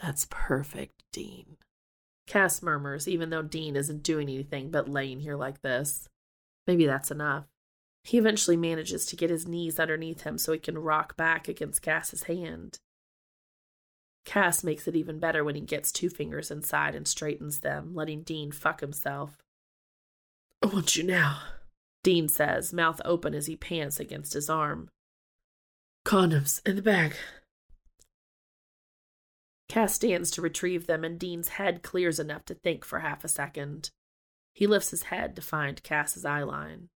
That's 0.00 0.26
perfect, 0.30 1.02
Dean. 1.12 1.56
Cass 2.26 2.62
murmurs, 2.62 3.06
even 3.06 3.30
though 3.30 3.42
Dean 3.42 3.76
isn't 3.76 4.02
doing 4.02 4.28
anything 4.28 4.70
but 4.70 4.88
laying 4.88 5.20
here 5.20 5.36
like 5.36 5.62
this. 5.62 6.08
Maybe 6.66 6.86
that's 6.86 7.10
enough. 7.10 7.44
He 8.02 8.18
eventually 8.18 8.56
manages 8.56 9.06
to 9.06 9.16
get 9.16 9.30
his 9.30 9.46
knees 9.46 9.78
underneath 9.78 10.22
him 10.22 10.38
so 10.38 10.52
he 10.52 10.58
can 10.58 10.78
rock 10.78 11.16
back 11.16 11.48
against 11.48 11.82
Cass's 11.82 12.24
hand. 12.24 12.78
Cass 14.24 14.64
makes 14.64 14.88
it 14.88 14.96
even 14.96 15.18
better 15.18 15.44
when 15.44 15.54
he 15.54 15.60
gets 15.60 15.92
two 15.92 16.08
fingers 16.08 16.50
inside 16.50 16.94
and 16.94 17.06
straightens 17.06 17.60
them, 17.60 17.94
letting 17.94 18.22
Dean 18.22 18.52
fuck 18.52 18.80
himself. 18.80 19.42
I 20.62 20.66
want 20.66 20.96
you 20.96 21.02
now, 21.02 21.40
Dean 22.02 22.28
says, 22.28 22.72
mouth 22.72 23.00
open 23.04 23.34
as 23.34 23.46
he 23.46 23.56
pants 23.56 24.00
against 24.00 24.32
his 24.32 24.48
arm. 24.48 24.88
Condoms 26.06 26.66
in 26.66 26.76
the 26.76 26.82
bag. 26.82 27.14
Cass 29.68 29.94
stands 29.94 30.30
to 30.32 30.42
retrieve 30.42 30.86
them, 30.86 31.04
and 31.04 31.18
Dean's 31.18 31.48
head 31.48 31.82
clears 31.82 32.18
enough 32.18 32.44
to 32.46 32.54
think 32.54 32.84
for 32.84 33.00
half 33.00 33.24
a 33.24 33.28
second. 33.28 33.90
He 34.52 34.66
lifts 34.66 34.90
his 34.90 35.04
head 35.04 35.34
to 35.36 35.42
find 35.42 35.82
Cass's 35.82 36.24
eyeline. 36.24 36.88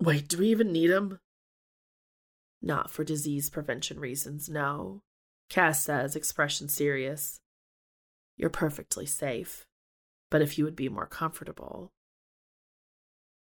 Wait, 0.00 0.28
do 0.28 0.38
we 0.38 0.48
even 0.48 0.72
need 0.72 0.88
them? 0.88 1.18
Not 2.62 2.90
for 2.90 3.04
disease 3.04 3.50
prevention 3.50 3.98
reasons, 3.98 4.48
no. 4.48 5.02
Cass 5.50 5.84
says, 5.84 6.16
expression 6.16 6.68
serious. 6.68 7.40
You're 8.36 8.50
perfectly 8.50 9.04
safe, 9.04 9.66
but 10.30 10.40
if 10.40 10.56
you 10.56 10.64
would 10.64 10.76
be 10.76 10.88
more 10.88 11.06
comfortable. 11.06 11.92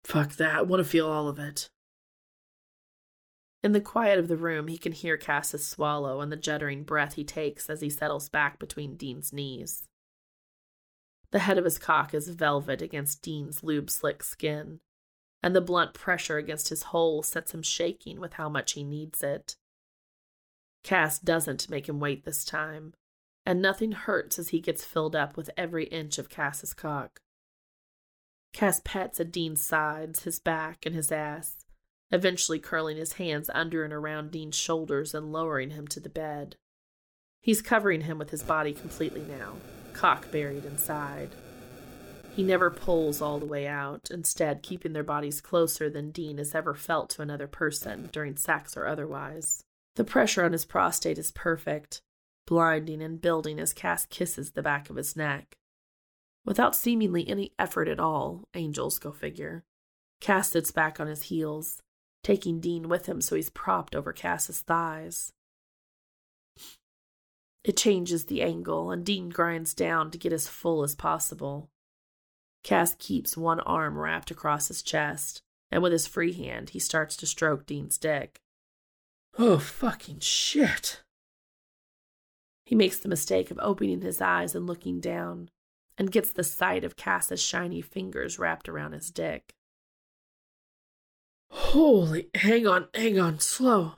Fuck 0.03 0.33
that, 0.33 0.55
I 0.55 0.61
want 0.63 0.83
to 0.83 0.89
feel 0.89 1.07
all 1.07 1.27
of 1.27 1.39
it. 1.39 1.69
In 3.63 3.71
the 3.71 3.79
quiet 3.79 4.19
of 4.19 4.27
the 4.27 4.35
room, 4.35 4.67
he 4.67 4.77
can 4.77 4.91
hear 4.91 5.15
Cass's 5.15 5.65
swallow 5.65 6.19
and 6.19 6.29
the 6.29 6.37
juddering 6.37 6.85
breath 6.85 7.13
he 7.13 7.23
takes 7.23 7.69
as 7.69 7.79
he 7.79 7.89
settles 7.89 8.27
back 8.27 8.59
between 8.59 8.97
Dean's 8.97 9.31
knees. 9.31 9.87
The 11.31 11.39
head 11.39 11.57
of 11.57 11.63
his 11.63 11.79
cock 11.79 12.13
is 12.13 12.27
velvet 12.27 12.81
against 12.81 13.21
Dean's 13.21 13.63
lube 13.63 13.89
slick 13.89 14.21
skin, 14.21 14.81
and 15.41 15.55
the 15.55 15.61
blunt 15.61 15.93
pressure 15.93 16.37
against 16.37 16.69
his 16.69 16.83
hole 16.83 17.23
sets 17.23 17.53
him 17.53 17.63
shaking 17.63 18.19
with 18.19 18.33
how 18.33 18.49
much 18.49 18.73
he 18.73 18.83
needs 18.83 19.23
it. 19.23 19.55
Cass 20.83 21.17
doesn't 21.17 21.69
make 21.69 21.87
him 21.87 22.01
wait 22.01 22.25
this 22.25 22.43
time, 22.43 22.93
and 23.45 23.61
nothing 23.61 23.93
hurts 23.93 24.37
as 24.37 24.49
he 24.49 24.59
gets 24.59 24.83
filled 24.83 25.15
up 25.15 25.37
with 25.37 25.49
every 25.55 25.85
inch 25.85 26.17
of 26.17 26.29
Cass's 26.29 26.73
cock. 26.73 27.21
Cass 28.51 28.81
pets 28.83 29.21
at 29.21 29.31
Dean's 29.31 29.63
sides, 29.63 30.23
his 30.23 30.39
back, 30.39 30.85
and 30.85 30.93
his 30.93 31.11
ass, 31.11 31.62
eventually 32.13 32.59
curling 32.59 32.95
his 32.95 33.13
hands 33.13 33.49
under 33.53 33.83
and 33.83 33.91
around 33.91 34.29
Dean's 34.29 34.55
shoulders 34.55 35.15
and 35.15 35.33
lowering 35.33 35.71
him 35.71 35.87
to 35.87 35.99
the 35.99 36.09
bed. 36.09 36.55
He's 37.41 37.61
covering 37.61 38.01
him 38.01 38.19
with 38.19 38.29
his 38.29 38.43
body 38.43 38.71
completely 38.71 39.21
now, 39.21 39.55
cock 39.93 40.31
buried 40.31 40.63
inside. 40.63 41.31
He 42.35 42.43
never 42.43 42.69
pulls 42.69 43.19
all 43.19 43.39
the 43.39 43.47
way 43.47 43.67
out, 43.67 44.09
instead, 44.11 44.63
keeping 44.63 44.93
their 44.93 45.03
bodies 45.03 45.41
closer 45.41 45.89
than 45.89 46.11
Dean 46.11 46.37
has 46.37 46.53
ever 46.55 46.75
felt 46.75 47.09
to 47.11 47.21
another 47.23 47.47
person, 47.47 48.09
during 48.11 48.37
sex 48.37 48.77
or 48.77 48.87
otherwise. 48.87 49.63
The 49.95 50.03
pressure 50.03 50.43
on 50.43 50.51
his 50.51 50.65
prostate 50.65 51.17
is 51.17 51.31
perfect, 51.31 52.01
blinding 52.45 53.01
and 53.01 53.21
building 53.21 53.59
as 53.59 53.73
Cass 53.73 54.05
kisses 54.05 54.51
the 54.51 54.63
back 54.63 54.89
of 54.89 54.95
his 54.95 55.15
neck. 55.15 55.57
Without 56.45 56.75
seemingly 56.75 57.27
any 57.27 57.53
effort 57.57 57.87
at 57.87 57.99
all, 57.99 58.43
angels 58.53 58.99
go 58.99 59.11
figure. 59.11 59.63
Cass 60.21 60.51
sits 60.51 60.71
back 60.71 60.99
on 60.99 61.07
his 61.07 61.23
heels, 61.23 61.81
taking 62.23 62.59
Dean 62.59 62.89
with 62.89 63.05
him 63.05 63.21
so 63.21 63.35
he's 63.35 63.49
propped 63.49 63.95
over 63.95 64.13
Cass's 64.13 64.61
thighs. 64.61 65.33
It 67.63 67.77
changes 67.77 68.25
the 68.25 68.41
angle, 68.41 68.91
and 68.91 69.05
Dean 69.05 69.29
grinds 69.29 69.73
down 69.73 70.11
to 70.11 70.17
get 70.17 70.33
as 70.33 70.47
full 70.47 70.83
as 70.83 70.95
possible. 70.95 71.69
Cass 72.63 72.95
keeps 72.97 73.37
one 73.37 73.59
arm 73.61 73.97
wrapped 73.97 74.31
across 74.31 74.67
his 74.67 74.81
chest, 74.81 75.41
and 75.71 75.81
with 75.81 75.91
his 75.91 76.07
free 76.07 76.33
hand, 76.33 76.71
he 76.71 76.79
starts 76.79 77.15
to 77.17 77.25
stroke 77.25 77.65
Dean's 77.65 77.97
dick. 77.97 78.41
Oh, 79.37 79.57
fucking 79.59 80.19
shit. 80.19 81.01
He 82.65 82.75
makes 82.75 82.99
the 82.99 83.09
mistake 83.09 83.51
of 83.51 83.59
opening 83.61 84.01
his 84.01 84.21
eyes 84.21 84.55
and 84.55 84.67
looking 84.67 84.99
down, 84.99 85.49
and 85.97 86.11
gets 86.11 86.31
the 86.31 86.43
sight 86.43 86.83
of 86.83 86.95
Cass's 86.95 87.41
shiny 87.41 87.81
fingers 87.81 88.39
wrapped 88.39 88.69
around 88.69 88.93
his 88.93 89.09
dick. 89.09 89.53
Holy, 91.55 92.29
hang 92.33 92.65
on, 92.65 92.87
hang 92.95 93.19
on, 93.19 93.39
slow. 93.39 93.93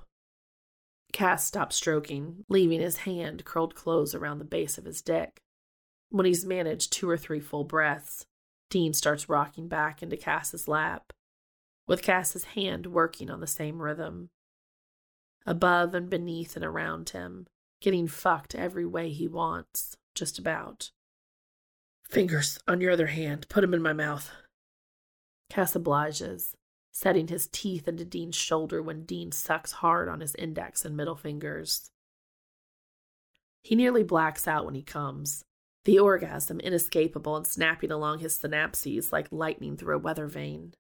Cass 1.14 1.46
stops 1.46 1.78
stroking, 1.78 2.44
leaving 2.50 2.82
his 2.82 2.98
hand 2.98 3.46
curled 3.46 3.76
close 3.76 4.14
around 4.14 4.40
the 4.40 4.46
base 4.46 4.78
of 4.78 4.84
his 4.84 5.02
dick. 5.02 5.40
When 6.10 6.26
he's 6.26 6.46
managed 6.46 6.92
two 6.92 7.10
or 7.10 7.18
three 7.18 7.40
full 7.40 7.64
breaths, 7.64 8.26
Dean 8.70 8.94
starts 8.94 9.30
rocking 9.30 9.70
back 9.70 10.04
into 10.04 10.18
Cass's 10.18 10.68
lap, 10.68 11.14
with 11.88 12.02
Cass's 12.02 12.44
hand 12.44 12.88
working 12.88 13.30
on 13.30 13.40
the 13.40 13.48
same 13.48 13.82
rhythm 13.82 14.30
above 15.46 15.94
and 15.94 16.10
beneath 16.10 16.56
and 16.56 16.66
around 16.66 17.10
him, 17.10 17.46
getting 17.80 18.08
fucked 18.08 18.56
every 18.56 18.86
way 18.86 19.12
he 19.12 19.28
wants, 19.28 19.96
just 20.16 20.40
about. 20.40 20.90
Fingers 22.10 22.60
on 22.68 22.82
your 22.82 22.92
other 22.92 23.08
hand, 23.08 23.48
put 23.48 23.64
'em 23.64 23.74
in 23.74 23.82
my 23.82 23.94
mouth. 23.94 24.32
Cass 25.50 25.76
obliges, 25.76 26.55
setting 26.96 27.28
his 27.28 27.48
teeth 27.48 27.90
into 27.90 28.06
Dean's 28.06 28.38
shoulder 28.38 28.82
when 28.82 29.04
Dean 29.04 29.30
sucks 29.30 29.74
hard 29.74 30.08
on 30.08 30.22
his 30.22 30.34
index 30.36 30.86
and 30.86 30.96
middle 30.96 31.18
fingers. 31.18 31.92
He 33.64 33.76
nearly 33.76 34.02
blacks 34.02 34.48
out 34.48 34.64
when 34.64 34.76
he 34.76 34.82
comes, 34.82 35.44
the 35.84 36.00
orgasm 36.00 36.62
inescapable 36.62 37.36
and 37.36 37.46
snapping 37.46 37.92
along 37.92 38.20
his 38.20 38.38
synapses 38.38 39.12
like 39.12 39.28
lightning 39.30 39.76
through 39.76 39.94
a 39.94 40.00
weather 40.00 40.28
vane. 40.28 40.74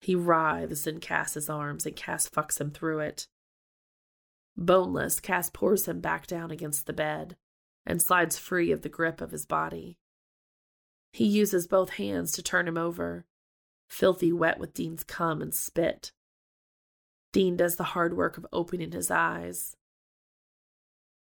He 0.00 0.14
writhes 0.14 0.86
in 0.86 1.00
Cass's 1.00 1.50
arms, 1.50 1.84
and 1.84 1.96
Cass 1.96 2.28
fucks 2.28 2.60
him 2.60 2.70
through 2.70 3.00
it. 3.00 3.26
Boneless, 4.56 5.18
Cass 5.18 5.50
pours 5.50 5.88
him 5.88 6.00
back 6.00 6.28
down 6.28 6.52
against 6.52 6.86
the 6.86 6.92
bed 6.92 7.36
and 7.84 8.00
slides 8.00 8.38
free 8.38 8.70
of 8.70 8.82
the 8.82 8.88
grip 8.88 9.20
of 9.20 9.32
his 9.32 9.46
body. 9.46 9.98
He 11.12 11.24
uses 11.24 11.66
both 11.66 11.90
hands 11.94 12.30
to 12.32 12.42
turn 12.42 12.68
him 12.68 12.78
over, 12.78 13.26
filthy 13.88 14.32
wet 14.32 14.58
with 14.58 14.74
Dean's 14.74 15.02
cum 15.02 15.42
and 15.42 15.54
spit. 15.54 16.12
Dean 17.32 17.56
does 17.56 17.76
the 17.76 17.84
hard 17.84 18.16
work 18.16 18.38
of 18.38 18.46
opening 18.52 18.92
his 18.92 19.10
eyes. 19.10 19.76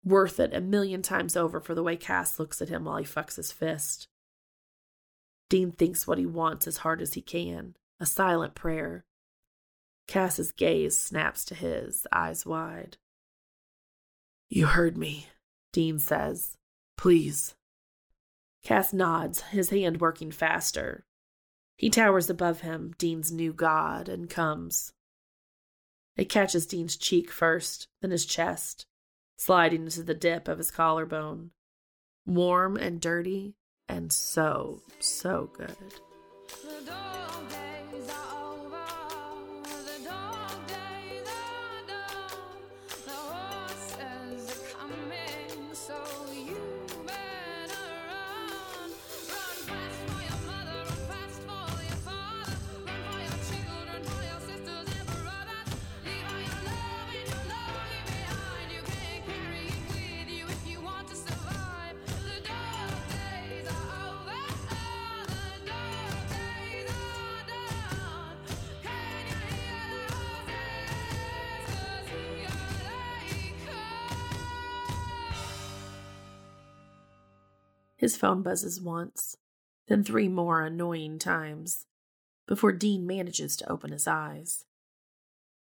Worth 0.04 0.40
it 0.40 0.54
a 0.54 0.60
million 0.60 1.02
times 1.02 1.36
over 1.36 1.60
for 1.60 1.74
the 1.74 1.82
way 1.82 1.96
Cass 1.96 2.38
looks 2.38 2.60
at 2.60 2.68
him 2.68 2.84
while 2.84 2.96
he 2.96 3.04
fucks 3.04 3.36
his 3.36 3.52
fist. 3.52 4.08
Dean 5.48 5.70
thinks 5.70 6.06
what 6.06 6.18
he 6.18 6.26
wants 6.26 6.66
as 6.66 6.78
hard 6.78 7.02
as 7.02 7.14
he 7.14 7.20
can, 7.20 7.76
a 8.00 8.06
silent 8.06 8.54
prayer. 8.54 9.04
Cass's 10.08 10.50
gaze 10.50 10.98
snaps 10.98 11.44
to 11.44 11.54
his, 11.54 12.06
eyes 12.10 12.44
wide. 12.44 12.96
You 14.48 14.66
heard 14.66 14.96
me, 14.96 15.28
Dean 15.72 15.98
says. 15.98 16.56
Please. 16.96 17.54
Cass 18.64 18.92
nods, 18.92 19.42
his 19.42 19.70
hand 19.70 20.00
working 20.00 20.30
faster. 20.30 21.04
He 21.82 21.90
towers 21.90 22.30
above 22.30 22.60
him, 22.60 22.94
Dean's 22.96 23.32
new 23.32 23.52
god, 23.52 24.08
and 24.08 24.30
comes. 24.30 24.92
It 26.16 26.28
catches 26.28 26.64
Dean's 26.64 26.96
cheek 26.96 27.28
first, 27.28 27.88
then 28.00 28.12
his 28.12 28.24
chest, 28.24 28.86
sliding 29.36 29.82
into 29.82 30.04
the 30.04 30.14
dip 30.14 30.46
of 30.46 30.58
his 30.58 30.70
collarbone. 30.70 31.50
Warm 32.24 32.76
and 32.76 33.00
dirty, 33.00 33.56
and 33.88 34.12
so, 34.12 34.82
so 35.00 35.50
good. 35.56 35.74
His 78.02 78.16
phone 78.16 78.42
buzzes 78.42 78.80
once, 78.80 79.36
then 79.86 80.02
three 80.02 80.26
more 80.26 80.62
annoying 80.62 81.20
times, 81.20 81.86
before 82.48 82.72
Dean 82.72 83.06
manages 83.06 83.56
to 83.56 83.70
open 83.70 83.92
his 83.92 84.08
eyes. 84.08 84.64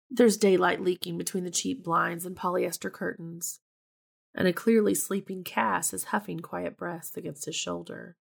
There's 0.08 0.36
daylight 0.36 0.80
leaking 0.80 1.18
between 1.18 1.42
the 1.42 1.50
cheap 1.50 1.82
blinds 1.82 2.24
and 2.24 2.36
polyester 2.36 2.92
curtains, 2.92 3.58
and 4.36 4.46
a 4.46 4.52
clearly 4.52 4.94
sleeping 4.94 5.42
Cass 5.42 5.92
is 5.92 6.04
huffing 6.04 6.38
quiet 6.38 6.76
breaths 6.76 7.16
against 7.16 7.46
his 7.46 7.56
shoulder. 7.56 8.16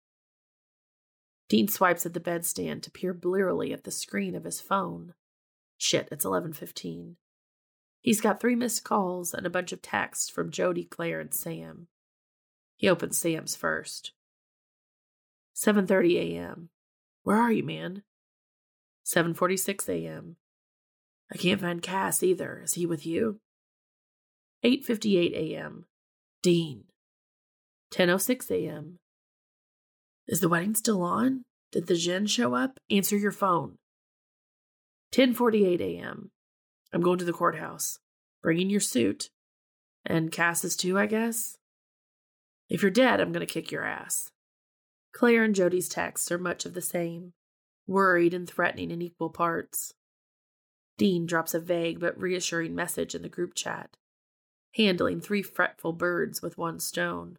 Dean 1.49 1.67
swipes 1.67 2.07
at 2.07 2.15
the 2.15 2.21
bedstand 2.21 2.83
to 2.83 2.93
peer 2.93 3.15
blearily 3.15 3.73
at 3.73 3.83
the 3.83 3.91
screen 3.91 4.37
of 4.37 4.45
his 4.45 4.61
phone. 4.61 5.15
Shit, 5.77 6.09
it's 6.13 6.25
11:15. 6.25 7.17
He's 8.01 8.21
got 8.21 8.39
three 8.39 8.55
missed 8.55 8.85
calls 8.85 9.35
and 9.35 9.45
a 9.45 9.51
bunch 9.51 9.73
of 9.73 9.83
texts 9.83 10.31
from 10.31 10.53
Jody, 10.53 10.85
Claire, 10.85 11.19
and 11.19 11.35
Sam. 11.35 11.89
He 12.77 12.89
opened 12.89 13.15
Sam's 13.15 13.57
first. 13.57 14.13
7:30 15.55 16.17
a.m. 16.17 16.71
Where 17.23 17.37
are 17.37 17.53
you, 17.53 17.63
man? 17.63 18.03
7:46 19.05 19.89
a.m. 19.89 20.37
I 21.33 21.37
can't 21.37 21.61
find 21.61 21.83
Cass 21.83 22.23
either. 22.23 22.61
Is 22.65 22.75
he 22.75 22.87
with 22.87 23.07
you? 23.07 23.41
8:58 24.65 25.33
a.m. 25.35 25.87
Dean. 26.43 26.85
10:06 27.93 28.51
a.m. 28.51 28.99
Is 30.27 30.41
the 30.41 30.49
wedding 30.49 30.75
still 30.75 31.03
on? 31.03 31.45
Did 31.71 31.87
the 31.87 31.97
Djinn 31.97 32.27
show 32.27 32.55
up? 32.55 32.79
Answer 32.91 33.17
your 33.17 33.33
phone. 33.33 33.79
10:48 35.13 35.81
a.m. 35.81 36.31
I'm 36.93 37.03
going 37.03 37.19
to 37.19 37.25
the 37.25 37.33
courthouse. 37.33 37.99
Bringing 38.43 38.71
your 38.71 38.81
suit. 38.81 39.31
And 40.05 40.33
Cass's 40.33 40.77
too, 40.77 40.99
I 40.99 41.07
guess. 41.07 41.57
If 42.69 42.83
you're 42.83 42.91
dead, 42.91 43.21
I'm 43.21 43.33
going 43.33 43.47
to 43.47 43.53
kick 43.53 43.71
your 43.71 43.85
ass. 43.85 44.31
Claire 45.13 45.45
and 45.45 45.55
Jody's 45.55 45.89
texts 45.89 46.33
are 46.33 46.39
much 46.39 46.65
of 46.65 46.75
the 46.75 46.83
same, 46.83 47.33
worried 47.87 48.35
and 48.35 48.49
threatening 48.49 48.91
in 48.91 49.01
equal 49.03 49.31
parts. 49.31 49.93
Dean 50.99 51.27
drops 51.27 51.55
a 51.55 51.61
vague 51.61 52.01
but 52.01 52.19
reassuring 52.19 52.75
message 52.75 53.15
in 53.15 53.23
the 53.23 53.29
group 53.29 53.55
chat, 53.55 53.97
handling 54.75 55.21
three 55.21 55.43
fretful 55.43 55.93
birds 55.93 56.43
with 56.43 56.59
one 56.59 56.81
stone. 56.81 57.39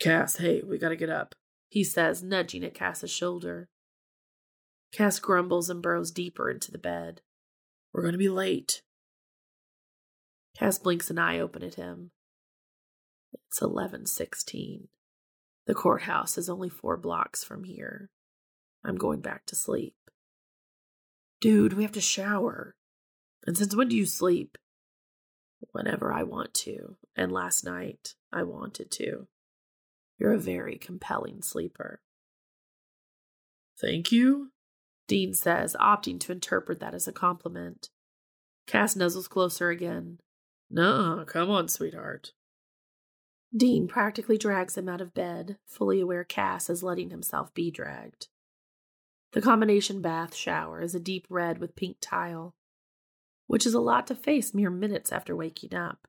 Cass, 0.00 0.36
hey, 0.36 0.62
we 0.66 0.78
gotta 0.78 0.96
get 0.96 1.10
up, 1.10 1.34
he 1.68 1.84
says, 1.84 2.22
nudging 2.22 2.64
at 2.64 2.74
Cass's 2.74 3.10
shoulder. 3.10 3.68
Cass 4.92 5.18
grumbles 5.18 5.70
and 5.70 5.82
burrows 5.82 6.10
deeper 6.10 6.50
into 6.50 6.72
the 6.72 6.78
bed. 6.78 7.20
We're 7.92 8.02
gonna 8.02 8.18
be 8.18 8.28
late. 8.28 8.82
Cass 10.56 10.78
blinks 10.78 11.10
an 11.10 11.18
eye 11.18 11.38
open 11.38 11.62
at 11.62 11.76
him. 11.76 12.10
It's 13.32 13.60
11:16. 13.60 14.88
The 15.66 15.74
courthouse 15.74 16.36
is 16.38 16.48
only 16.48 16.68
4 16.68 16.96
blocks 16.96 17.44
from 17.44 17.64
here. 17.64 18.10
I'm 18.84 18.96
going 18.96 19.20
back 19.20 19.46
to 19.46 19.56
sleep. 19.56 19.96
Dude, 21.40 21.74
we 21.74 21.82
have 21.82 21.92
to 21.92 22.00
shower. 22.00 22.76
And 23.46 23.56
since 23.56 23.74
when 23.74 23.88
do 23.88 23.96
you 23.96 24.06
sleep? 24.06 24.58
Whenever 25.72 26.12
I 26.12 26.22
want 26.22 26.54
to. 26.54 26.96
And 27.14 27.30
last 27.30 27.64
night, 27.64 28.14
I 28.32 28.42
wanted 28.42 28.90
to. 28.92 29.28
You're 30.18 30.32
a 30.32 30.38
very 30.38 30.76
compelling 30.76 31.42
sleeper. 31.42 32.00
Thank 33.80 34.12
you, 34.12 34.52
Dean 35.06 35.32
says, 35.32 35.74
opting 35.80 36.20
to 36.20 36.32
interpret 36.32 36.80
that 36.80 36.94
as 36.94 37.08
a 37.08 37.12
compliment. 37.12 37.88
Cass 38.66 38.94
nuzzles 38.94 39.28
closer 39.28 39.70
again. 39.70 40.20
No, 40.70 41.24
come 41.26 41.50
on, 41.50 41.68
sweetheart. 41.68 42.32
Dean 43.56 43.88
practically 43.88 44.38
drags 44.38 44.76
him 44.76 44.88
out 44.88 45.00
of 45.00 45.12
bed, 45.12 45.58
fully 45.66 46.00
aware 46.00 46.24
Cass 46.24 46.70
is 46.70 46.82
letting 46.82 47.10
himself 47.10 47.52
be 47.52 47.70
dragged. 47.70 48.28
The 49.32 49.40
combination 49.40 50.00
bath 50.00 50.34
shower 50.34 50.80
is 50.80 50.94
a 50.94 51.00
deep 51.00 51.26
red 51.28 51.58
with 51.58 51.76
pink 51.76 51.96
tile, 52.00 52.54
which 53.46 53.66
is 53.66 53.74
a 53.74 53.80
lot 53.80 54.06
to 54.08 54.14
face 54.14 54.54
mere 54.54 54.70
minutes 54.70 55.10
after 55.10 55.34
waking 55.34 55.74
up. 55.74 56.06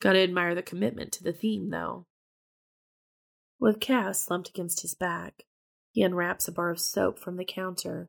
Gotta 0.00 0.20
admire 0.20 0.54
the 0.54 0.62
commitment 0.62 1.12
to 1.12 1.22
the 1.22 1.32
theme, 1.32 1.68
though. 1.68 2.06
With 3.58 3.80
Cass 3.80 4.20
slumped 4.20 4.48
against 4.48 4.80
his 4.80 4.94
back, 4.94 5.44
he 5.90 6.02
unwraps 6.02 6.48
a 6.48 6.52
bar 6.52 6.70
of 6.70 6.80
soap 6.80 7.18
from 7.18 7.36
the 7.36 7.44
counter 7.44 8.08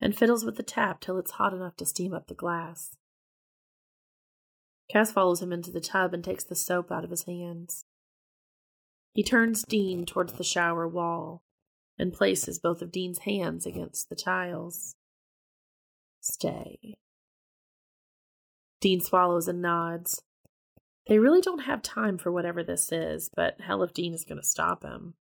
and 0.00 0.16
fiddles 0.16 0.44
with 0.44 0.56
the 0.56 0.62
tap 0.62 1.00
till 1.00 1.18
it's 1.18 1.32
hot 1.32 1.52
enough 1.52 1.76
to 1.76 1.86
steam 1.86 2.14
up 2.14 2.28
the 2.28 2.34
glass. 2.34 2.96
Cass 4.90 5.10
follows 5.10 5.42
him 5.42 5.52
into 5.52 5.70
the 5.70 5.80
tub 5.80 6.14
and 6.14 6.22
takes 6.22 6.44
the 6.44 6.54
soap 6.54 6.92
out 6.92 7.04
of 7.04 7.10
his 7.10 7.24
hands. 7.24 7.84
He 9.12 9.22
turns 9.22 9.62
Dean 9.62 10.04
towards 10.06 10.34
the 10.34 10.44
shower 10.44 10.86
wall 10.86 11.42
and 11.98 12.12
places 12.12 12.58
both 12.58 12.82
of 12.82 12.92
Dean's 12.92 13.20
hands 13.20 13.66
against 13.66 14.08
the 14.08 14.16
tiles. 14.16 14.94
Stay. 16.20 16.98
Dean 18.80 19.00
swallows 19.00 19.48
and 19.48 19.62
nods. 19.62 20.22
They 21.08 21.18
really 21.18 21.40
don't 21.40 21.60
have 21.60 21.82
time 21.82 22.18
for 22.18 22.30
whatever 22.30 22.62
this 22.62 22.92
is, 22.92 23.30
but 23.34 23.60
hell 23.60 23.82
if 23.82 23.94
Dean 23.94 24.12
is 24.12 24.24
going 24.24 24.40
to 24.40 24.46
stop 24.46 24.82
him. 24.82 25.14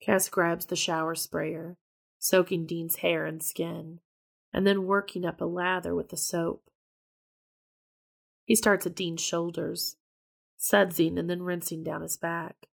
Cass 0.00 0.28
grabs 0.28 0.66
the 0.66 0.76
shower 0.76 1.14
sprayer, 1.14 1.76
soaking 2.18 2.66
Dean's 2.66 2.96
hair 2.96 3.24
and 3.24 3.42
skin, 3.42 4.00
and 4.52 4.66
then 4.66 4.86
working 4.86 5.24
up 5.24 5.40
a 5.40 5.44
lather 5.44 5.94
with 5.94 6.08
the 6.10 6.16
soap. 6.16 6.62
He 8.44 8.56
starts 8.56 8.86
at 8.86 8.96
Dean's 8.96 9.20
shoulders, 9.22 9.96
sudsing 10.58 11.18
and 11.18 11.30
then 11.30 11.42
rinsing 11.42 11.84
down 11.84 12.02
his 12.02 12.16
back. 12.16 12.66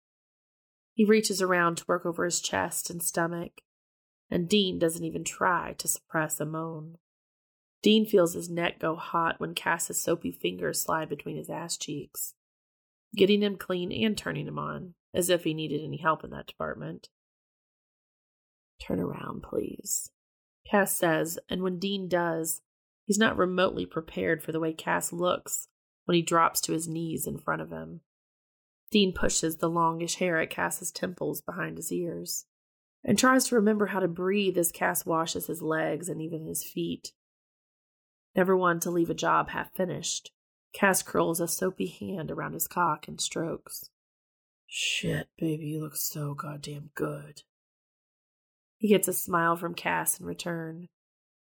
He 0.95 1.05
reaches 1.05 1.40
around 1.40 1.77
to 1.77 1.85
work 1.86 2.05
over 2.05 2.24
his 2.24 2.40
chest 2.40 2.90
and 2.90 3.03
stomach, 3.03 3.61
and 4.31 4.49
Dean 4.49 4.78
doesn't 4.78 5.05
even 5.05 5.24
try 5.24 5.74
to 5.78 5.89
suppress 5.89 6.40
a 6.40 6.45
moan. 6.47 6.99
Dean 7.82 8.05
feels 8.05 8.35
his 8.35 8.51
neck 8.51 8.81
go 8.81 8.97
hot 8.97 9.39
when 9.39 9.55
Cass's 9.55 10.03
soapy 10.03 10.32
fingers 10.32 10.82
slide 10.82 11.09
between 11.09 11.36
his 11.36 11.49
ass 11.49 11.77
cheeks. 11.77 12.35
getting 13.16 13.43
him 13.43 13.57
clean 13.57 13.93
and 13.93 14.16
turning 14.16 14.47
him 14.47 14.59
on, 14.59 14.95
as 15.15 15.31
if 15.31 15.45
he 15.45 15.55
needed 15.55 15.82
any 15.82 15.99
help 15.99 16.24
in 16.24 16.31
that 16.31 16.47
department. 16.47 17.09
Turn 18.81 19.01
around, 19.01 19.43
please, 19.43 20.11
Cass 20.70 20.97
says, 20.97 21.39
and 21.49 21.62
when 21.62 21.78
Dean 21.78 22.09
does, 22.09 22.61
he's 23.09 23.19
not 23.19 23.39
remotely 23.39 23.87
prepared 23.87 24.43
for 24.43 24.53
the 24.53 24.61
way 24.61 24.71
Cass 24.73 25.15
looks 25.15 25.67
when 26.05 26.15
he 26.15 26.23
drops 26.23 26.61
to 26.61 26.73
his 26.73 26.87
knees 26.87 27.27
in 27.27 27.39
front 27.39 27.63
of 27.63 27.71
him. 27.71 28.03
Dean 28.91 29.15
pushes 29.15 29.57
the 29.57 29.71
longish 29.71 30.17
hair 30.17 30.39
at 30.39 30.51
Cass's 30.51 30.91
temples 30.91 31.41
behind 31.41 31.79
his 31.79 31.91
ears 31.91 32.45
and 33.03 33.19
tries 33.19 33.47
to 33.47 33.55
remember 33.55 33.87
how 33.87 34.01
to 34.01 34.09
breathe 34.09 34.59
as 34.59 34.71
Cass 34.71 35.07
washes 35.07 35.47
his 35.47 35.63
legs 35.63 36.11
and 36.11 36.21
even 36.21 36.47
his 36.47 36.63
feet. 36.63 37.13
Never 38.37 38.55
one 38.55 38.79
to 38.81 38.91
leave 38.91 39.11
a 39.11 39.15
job 39.15 39.51
half 39.51 39.73
finished, 39.75 40.31
Cass 40.75 41.03
curls 41.03 41.41
a 41.41 41.49
soapy 41.49 41.87
hand 41.87 42.31
around 42.31 42.53
his 42.53 42.69
cock 42.69 43.09
and 43.09 43.19
strokes. 43.19 43.89
Shit, 44.67 45.29
baby, 45.39 45.65
you 45.65 45.81
look 45.81 45.97
so 45.97 46.35
goddamn 46.35 46.91
good. 46.95 47.43
He 48.77 48.89
gets 48.89 49.09
a 49.09 49.15
smile 49.15 49.57
from 49.57 49.75
Cass 49.75 50.21
in 50.21 50.27
return, 50.27 50.89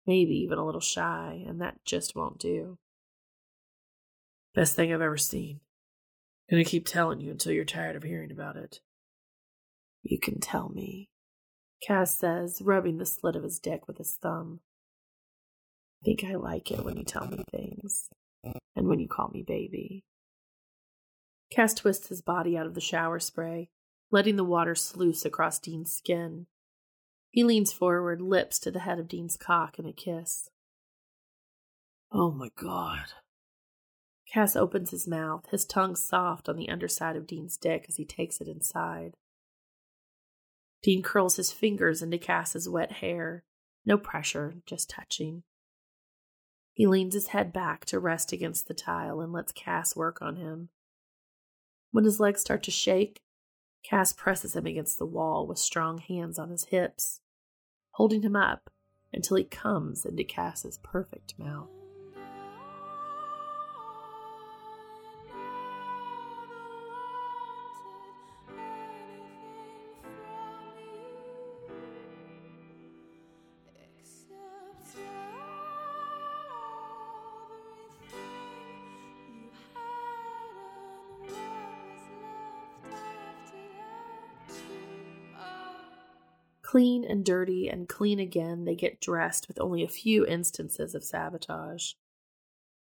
maybe 0.06 0.34
even 0.34 0.58
a 0.58 0.64
little 0.64 0.80
shy, 0.80 1.44
and 1.46 1.60
that 1.60 1.84
just 1.84 2.14
won't 2.14 2.38
do. 2.38 2.78
Best 4.54 4.76
thing 4.76 4.92
I've 4.92 5.00
ever 5.00 5.16
seen. 5.16 5.60
Gonna 6.50 6.64
keep 6.64 6.86
telling 6.86 7.20
you 7.20 7.30
until 7.30 7.52
you're 7.52 7.64
tired 7.64 7.96
of 7.96 8.02
hearing 8.02 8.30
about 8.30 8.56
it. 8.56 8.80
You 10.02 10.18
can 10.18 10.38
tell 10.40 10.68
me, 10.68 11.08
Cass 11.82 12.16
says, 12.16 12.60
rubbing 12.62 12.98
the 12.98 13.06
slit 13.06 13.36
of 13.36 13.42
his 13.42 13.58
dick 13.58 13.88
with 13.88 13.98
his 13.98 14.18
thumb. 14.20 14.60
I 16.02 16.04
think 16.04 16.24
I 16.24 16.34
like 16.34 16.70
it 16.70 16.84
when 16.84 16.96
you 16.96 17.04
tell 17.04 17.26
me 17.26 17.42
things, 17.50 18.10
and 18.76 18.86
when 18.88 19.00
you 19.00 19.08
call 19.08 19.30
me 19.30 19.42
baby. 19.42 20.04
Cass 21.50 21.72
twists 21.72 22.08
his 22.08 22.20
body 22.20 22.58
out 22.58 22.66
of 22.66 22.74
the 22.74 22.80
shower 22.80 23.18
spray, 23.18 23.70
letting 24.10 24.36
the 24.36 24.44
water 24.44 24.74
sluice 24.74 25.24
across 25.24 25.58
Dean's 25.58 25.92
skin. 25.92 26.46
He 27.34 27.42
leans 27.42 27.72
forward, 27.72 28.20
lips 28.20 28.60
to 28.60 28.70
the 28.70 28.78
head 28.78 29.00
of 29.00 29.08
Dean's 29.08 29.36
cock 29.36 29.80
in 29.80 29.86
a 29.86 29.92
kiss. 29.92 30.50
Oh 32.12 32.30
my 32.30 32.50
god. 32.54 33.06
Cass 34.32 34.54
opens 34.54 34.92
his 34.92 35.08
mouth, 35.08 35.44
his 35.50 35.64
tongue 35.64 35.96
soft 35.96 36.48
on 36.48 36.54
the 36.54 36.68
underside 36.68 37.16
of 37.16 37.26
Dean's 37.26 37.56
dick 37.56 37.86
as 37.88 37.96
he 37.96 38.04
takes 38.04 38.40
it 38.40 38.46
inside. 38.46 39.16
Dean 40.80 41.02
curls 41.02 41.34
his 41.34 41.50
fingers 41.50 42.02
into 42.02 42.18
Cass's 42.18 42.68
wet 42.68 42.92
hair. 42.92 43.42
No 43.84 43.98
pressure, 43.98 44.54
just 44.64 44.88
touching. 44.88 45.42
He 46.72 46.86
leans 46.86 47.14
his 47.14 47.28
head 47.28 47.52
back 47.52 47.84
to 47.86 47.98
rest 47.98 48.30
against 48.30 48.68
the 48.68 48.74
tile 48.74 49.20
and 49.20 49.32
lets 49.32 49.50
Cass 49.50 49.96
work 49.96 50.22
on 50.22 50.36
him. 50.36 50.68
When 51.90 52.04
his 52.04 52.20
legs 52.20 52.42
start 52.42 52.62
to 52.62 52.70
shake, 52.70 53.22
Cass 53.82 54.12
presses 54.12 54.54
him 54.54 54.66
against 54.66 55.00
the 55.00 55.04
wall 55.04 55.48
with 55.48 55.58
strong 55.58 55.98
hands 55.98 56.38
on 56.38 56.50
his 56.50 56.66
hips, 56.66 57.20
holding 57.94 58.22
him 58.22 58.36
up 58.36 58.70
until 59.12 59.36
he 59.36 59.44
comes 59.44 60.04
into 60.04 60.24
Cass's 60.24 60.78
perfect 60.82 61.38
mouth. 61.38 61.68
Clean 86.74 87.04
and 87.04 87.24
dirty 87.24 87.68
and 87.68 87.88
clean 87.88 88.18
again, 88.18 88.64
they 88.64 88.74
get 88.74 89.00
dressed 89.00 89.46
with 89.46 89.60
only 89.60 89.84
a 89.84 89.88
few 89.88 90.26
instances 90.26 90.92
of 90.92 91.04
sabotage. 91.04 91.92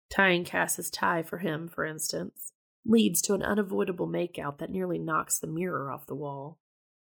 Tying 0.08 0.44
Cass's 0.44 0.90
tie 0.90 1.24
for 1.24 1.38
him, 1.38 1.66
for 1.66 1.84
instance, 1.84 2.52
leads 2.86 3.20
to 3.22 3.34
an 3.34 3.42
unavoidable 3.42 4.06
makeout 4.06 4.58
that 4.58 4.70
nearly 4.70 4.96
knocks 4.96 5.40
the 5.40 5.48
mirror 5.48 5.90
off 5.90 6.06
the 6.06 6.14
wall. 6.14 6.60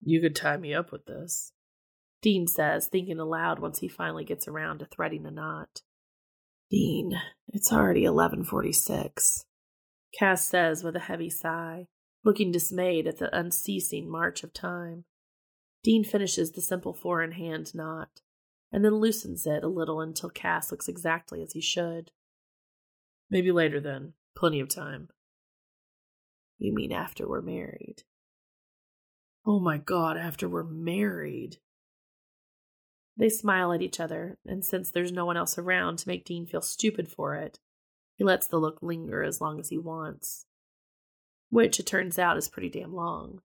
You 0.01 0.23
could 0.23 0.35
tie 0.35 0.57
me 0.57 0.73
up 0.73 0.93
with 0.93 1.05
this, 1.05 1.53
Dean 2.23 2.47
says, 2.47 2.89
thinking 2.89 3.21
aloud 3.21 3.59
once 3.59 3.81
he 3.81 3.89
finally 3.89 4.25
gets 4.25 4.49
around 4.49 4.79
to 4.79 4.87
threading 4.87 5.25
the 5.25 5.31
knot. 5.31 5.83
Dean, 6.71 7.21
it's 7.49 7.71
already 7.71 8.09
1146, 8.09 9.45
Cass 10.19 10.47
says 10.49 10.83
with 10.83 10.97
a 10.97 11.01
heavy 11.01 11.29
sigh, 11.29 11.89
looking 12.25 12.51
dismayed 12.51 13.07
at 13.07 13.19
the 13.19 13.39
unceasing 13.39 14.11
march 14.11 14.43
of 14.43 14.55
time. 14.55 15.05
Dean 15.83 16.05
finishes 16.05 16.53
the 16.53 16.61
simple 16.61 16.95
four 16.95 17.23
in 17.23 17.33
hand 17.33 17.75
knot, 17.75 18.21
and 18.71 18.85
then 18.85 18.97
loosens 18.97 19.47
it 19.47 19.65
a 19.65 19.69
little 19.69 20.01
until 20.01 20.31
Cass 20.31 20.71
looks 20.71 20.89
exactly 20.89 21.43
as 21.43 21.53
he 21.53 21.61
should. 21.61 22.11
Maybe 23.31 23.51
later 23.51 23.81
then. 23.81 24.15
Plenty 24.35 24.61
of 24.61 24.69
time. 24.69 25.09
You 26.59 26.73
mean 26.73 26.93
after 26.93 27.29
we're 27.29 27.43
married? 27.43 28.05
Oh 29.45 29.59
my 29.59 29.79
god, 29.79 30.17
after 30.17 30.49
we're 30.49 30.63
married. 30.63 31.57
They 33.17 33.29
smile 33.29 33.73
at 33.73 33.83
each 33.83 34.01
other, 34.01 34.39
and 34.47 34.65
since 34.65 34.91
there's 34.91 35.13
no 35.13 35.27
one 35.27 35.37
else 35.37 35.59
around 35.59 35.99
to 35.99 36.09
make 36.09 36.25
Dean 36.25 36.47
feel 36.47 36.63
stupid 36.63 37.09
for 37.09 37.35
it, 37.35 37.59
he 38.17 38.25
lets 38.25 38.47
the 38.47 38.59
look 38.59 38.79
linger 38.83 39.23
as 39.23 39.41
long 39.41 39.59
as 39.59 39.69
he 39.69 39.79
wants. 39.79 40.47
Which, 41.51 41.79
it 41.81 41.87
turns 41.87 42.19
out, 42.19 42.39
is 42.39 42.49
pretty 42.49 42.71
damn 42.71 42.95
long. 42.95 43.43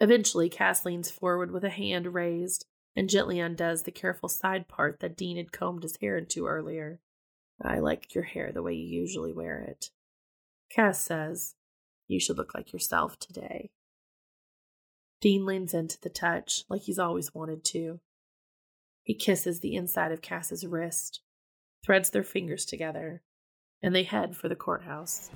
Eventually, 0.00 0.48
Cass 0.48 0.84
leans 0.84 1.10
forward 1.10 1.50
with 1.50 1.64
a 1.64 1.70
hand 1.70 2.14
raised 2.14 2.66
and 2.96 3.08
gently 3.08 3.40
undoes 3.40 3.82
the 3.82 3.90
careful 3.90 4.28
side 4.28 4.68
part 4.68 5.00
that 5.00 5.16
Dean 5.16 5.36
had 5.36 5.52
combed 5.52 5.82
his 5.82 5.96
hair 6.00 6.16
into 6.16 6.46
earlier. 6.46 7.00
I 7.62 7.78
like 7.78 8.14
your 8.14 8.24
hair 8.24 8.50
the 8.52 8.62
way 8.62 8.74
you 8.74 9.00
usually 9.00 9.32
wear 9.32 9.60
it. 9.60 9.90
Cass 10.70 11.00
says, 11.00 11.54
You 12.08 12.18
should 12.18 12.36
look 12.36 12.54
like 12.54 12.72
yourself 12.72 13.18
today. 13.18 13.70
Dean 15.20 15.46
leans 15.46 15.72
into 15.72 15.98
the 16.00 16.10
touch 16.10 16.64
like 16.68 16.82
he's 16.82 16.98
always 16.98 17.34
wanted 17.34 17.64
to. 17.64 18.00
He 19.02 19.14
kisses 19.14 19.60
the 19.60 19.74
inside 19.74 20.12
of 20.12 20.22
Cass's 20.22 20.66
wrist, 20.66 21.20
threads 21.84 22.10
their 22.10 22.22
fingers 22.22 22.64
together, 22.64 23.22
and 23.82 23.94
they 23.94 24.02
head 24.02 24.36
for 24.36 24.48
the 24.48 24.56
courthouse. 24.56 25.30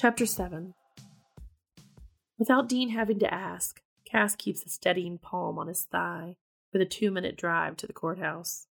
Chapter 0.00 0.26
7 0.26 0.74
Without 2.38 2.68
Dean 2.68 2.90
having 2.90 3.18
to 3.18 3.34
ask, 3.34 3.82
Cass 4.04 4.36
keeps 4.36 4.64
a 4.64 4.68
steadying 4.68 5.18
palm 5.18 5.58
on 5.58 5.66
his 5.66 5.86
thigh 5.86 6.36
for 6.70 6.78
the 6.78 6.86
two 6.86 7.10
minute 7.10 7.36
drive 7.36 7.76
to 7.78 7.86
the 7.88 7.92
courthouse. 7.92 8.68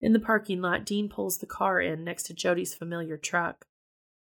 In 0.00 0.14
the 0.14 0.18
parking 0.18 0.62
lot, 0.62 0.86
Dean 0.86 1.10
pulls 1.10 1.36
the 1.36 1.46
car 1.46 1.78
in 1.78 2.04
next 2.04 2.22
to 2.22 2.32
Jody's 2.32 2.74
familiar 2.74 3.18
truck 3.18 3.66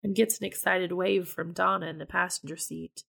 and 0.03 0.13
gets 0.13 0.37
an 0.37 0.43
excited 0.43 0.91
wave 0.91 1.29
from 1.29 1.53
Donna 1.53 1.85
in 1.85 1.97
the 1.97 2.05
passenger 2.05 2.57
seat. 2.57 3.05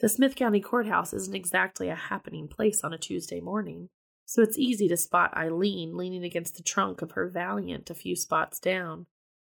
The 0.00 0.08
Smith 0.08 0.34
County 0.34 0.60
Courthouse 0.62 1.12
isn't 1.12 1.36
exactly 1.36 1.90
a 1.90 1.96
happening 1.96 2.48
place 2.48 2.82
on 2.82 2.94
a 2.94 2.98
Tuesday 2.98 3.42
morning, 3.42 3.90
so 4.24 4.40
it's 4.40 4.58
easy 4.58 4.88
to 4.88 4.96
spot 4.96 5.36
Eileen 5.36 5.98
leaning 5.98 6.24
against 6.24 6.56
the 6.56 6.62
trunk 6.62 7.02
of 7.02 7.10
her 7.10 7.28
Valiant 7.28 7.90
a 7.90 7.94
few 7.94 8.16
spots 8.16 8.58
down 8.58 9.04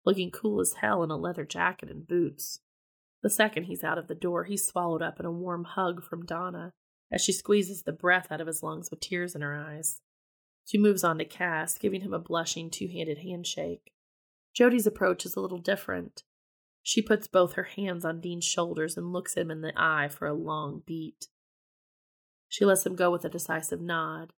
looking 0.05 0.31
cool 0.31 0.61
as 0.61 0.75
hell 0.75 1.03
in 1.03 1.11
a 1.11 1.17
leather 1.17 1.45
jacket 1.45 1.91
and 1.91 2.07
boots. 2.07 2.61
The 3.23 3.31
second 3.31 3.65
he's 3.65 3.85
out 3.85 3.99
of 3.99 4.09
the 4.09 4.15
door, 4.15 4.45
he's 4.45 4.67
swallowed 4.67 5.03
up 5.03 5.21
in 5.21 5.27
a 5.27 5.31
warm 5.33 5.65
hug 5.65 6.05
from 6.05 6.27
Donna 6.27 6.73
as 7.13 7.21
she 7.21 7.33
squeezes 7.33 7.83
the 7.83 7.93
breath 7.93 8.29
out 8.31 8.41
of 8.41 8.47
his 8.47 8.63
lungs 8.63 8.91
with 8.91 9.01
tears 9.01 9.35
in 9.35 9.43
her 9.43 9.55
eyes. 9.55 10.01
She 10.65 10.79
moves 10.79 11.05
on 11.05 11.19
to 11.19 11.25
Cass, 11.25 11.79
giving 11.79 12.01
him 12.01 12.15
a 12.15 12.19
blushing 12.19 12.71
two 12.71 12.89
handed 12.89 13.19
handshake. 13.19 13.93
Jody's 14.55 14.87
approach 14.87 15.25
is 15.25 15.37
a 15.37 15.41
little 15.41 15.59
different. 15.59 16.23
She 16.83 17.01
puts 17.01 17.27
both 17.27 17.55
her 17.55 17.65
hands 17.65 18.05
on 18.05 18.21
Dean's 18.21 18.45
shoulders 18.45 18.97
and 18.97 19.13
looks 19.13 19.35
him 19.35 19.51
in 19.51 19.61
the 19.61 19.73
eye 19.77 20.09
for 20.09 20.27
a 20.27 20.35
long 20.35 20.83
beat. 20.85 21.29
She 22.49 22.65
lets 22.65 22.85
him 22.85 22.97
go 22.97 23.11
with 23.11 23.25
a 23.25 23.31
decisive 23.31 23.81
nod, 23.81 24.33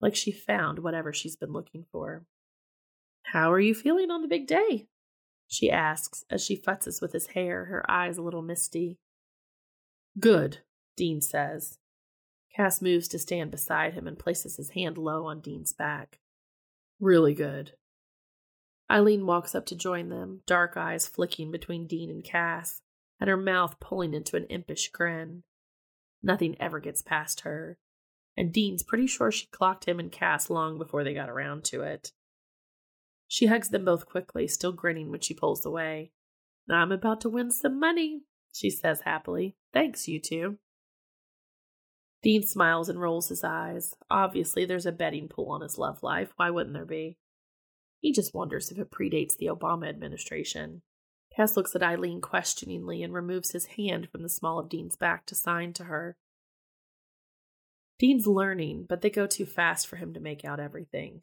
like 0.00 0.16
she 0.16 0.32
found 0.32 0.80
whatever 0.80 1.12
she's 1.12 1.36
been 1.36 1.52
looking 1.52 1.84
for. 1.92 2.24
How 3.22 3.52
are 3.52 3.60
you 3.60 3.74
feeling 3.74 4.10
on 4.10 4.22
the 4.22 4.28
big 4.28 4.46
day? 4.46 4.88
She 5.50 5.68
asks 5.68 6.24
as 6.30 6.44
she 6.44 6.56
futzes 6.56 7.02
with 7.02 7.12
his 7.12 7.26
hair, 7.28 7.64
her 7.64 7.84
eyes 7.90 8.16
a 8.16 8.22
little 8.22 8.40
misty. 8.40 9.00
Good, 10.18 10.58
Dean 10.96 11.20
says. 11.20 11.76
Cass 12.54 12.80
moves 12.80 13.08
to 13.08 13.18
stand 13.18 13.50
beside 13.50 13.94
him 13.94 14.06
and 14.06 14.16
places 14.16 14.56
his 14.56 14.70
hand 14.70 14.96
low 14.96 15.26
on 15.26 15.40
Dean's 15.40 15.72
back. 15.72 16.20
Really 17.00 17.34
good. 17.34 17.72
Eileen 18.88 19.26
walks 19.26 19.54
up 19.56 19.66
to 19.66 19.76
join 19.76 20.08
them, 20.08 20.42
dark 20.46 20.76
eyes 20.76 21.08
flicking 21.08 21.50
between 21.50 21.88
Dean 21.88 22.10
and 22.10 22.22
Cass, 22.22 22.80
and 23.20 23.28
her 23.28 23.36
mouth 23.36 23.80
pulling 23.80 24.14
into 24.14 24.36
an 24.36 24.44
impish 24.44 24.90
grin. 24.92 25.42
Nothing 26.22 26.56
ever 26.60 26.78
gets 26.78 27.02
past 27.02 27.40
her, 27.40 27.76
and 28.36 28.52
Dean's 28.52 28.84
pretty 28.84 29.08
sure 29.08 29.32
she 29.32 29.48
clocked 29.48 29.88
him 29.88 29.98
and 29.98 30.12
Cass 30.12 30.48
long 30.48 30.78
before 30.78 31.02
they 31.02 31.14
got 31.14 31.28
around 31.28 31.64
to 31.64 31.82
it. 31.82 32.12
She 33.32 33.46
hugs 33.46 33.68
them 33.68 33.84
both 33.84 34.06
quickly, 34.06 34.48
still 34.48 34.72
grinning 34.72 35.12
when 35.12 35.20
she 35.20 35.34
pulls 35.34 35.64
away. 35.64 36.10
I'm 36.68 36.90
about 36.90 37.20
to 37.20 37.28
win 37.28 37.52
some 37.52 37.78
money, 37.78 38.22
she 38.52 38.70
says 38.70 39.02
happily. 39.02 39.54
Thanks, 39.72 40.08
you 40.08 40.18
two. 40.18 40.58
Dean 42.24 42.42
smiles 42.42 42.88
and 42.88 43.00
rolls 43.00 43.28
his 43.28 43.44
eyes. 43.44 43.94
Obviously, 44.10 44.64
there's 44.64 44.84
a 44.84 44.90
betting 44.90 45.28
pool 45.28 45.52
on 45.52 45.60
his 45.60 45.78
love 45.78 46.02
life. 46.02 46.32
Why 46.34 46.50
wouldn't 46.50 46.74
there 46.74 46.84
be? 46.84 47.18
He 48.00 48.12
just 48.12 48.34
wonders 48.34 48.72
if 48.72 48.78
it 48.78 48.90
predates 48.90 49.36
the 49.36 49.46
Obama 49.46 49.88
administration. 49.88 50.82
Cass 51.36 51.56
looks 51.56 51.76
at 51.76 51.84
Eileen 51.84 52.20
questioningly 52.20 53.00
and 53.04 53.14
removes 53.14 53.52
his 53.52 53.66
hand 53.66 54.08
from 54.10 54.24
the 54.24 54.28
small 54.28 54.58
of 54.58 54.68
Dean's 54.68 54.96
back 54.96 55.24
to 55.26 55.36
sign 55.36 55.72
to 55.74 55.84
her. 55.84 56.16
Dean's 58.00 58.26
learning, 58.26 58.86
but 58.88 59.02
they 59.02 59.10
go 59.10 59.28
too 59.28 59.46
fast 59.46 59.86
for 59.86 59.96
him 59.96 60.14
to 60.14 60.20
make 60.20 60.44
out 60.44 60.58
everything. 60.58 61.22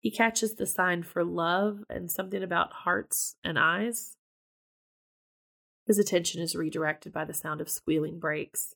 He 0.00 0.10
catches 0.10 0.54
the 0.54 0.66
sign 0.66 1.02
for 1.02 1.24
love 1.24 1.80
and 1.90 2.10
something 2.10 2.42
about 2.42 2.72
hearts 2.72 3.36
and 3.42 3.58
eyes. 3.58 4.16
His 5.86 5.98
attention 5.98 6.40
is 6.40 6.54
redirected 6.54 7.12
by 7.12 7.24
the 7.24 7.34
sound 7.34 7.60
of 7.60 7.68
squealing 7.68 8.18
brakes. 8.18 8.74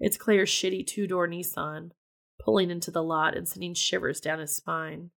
It's 0.00 0.16
Claire's 0.16 0.50
shitty 0.50 0.86
two 0.86 1.06
door 1.06 1.28
Nissan, 1.28 1.92
pulling 2.38 2.70
into 2.70 2.90
the 2.90 3.02
lot 3.02 3.36
and 3.36 3.48
sending 3.48 3.72
shivers 3.72 4.20
down 4.20 4.40
his 4.40 4.54
spine. 4.54 5.10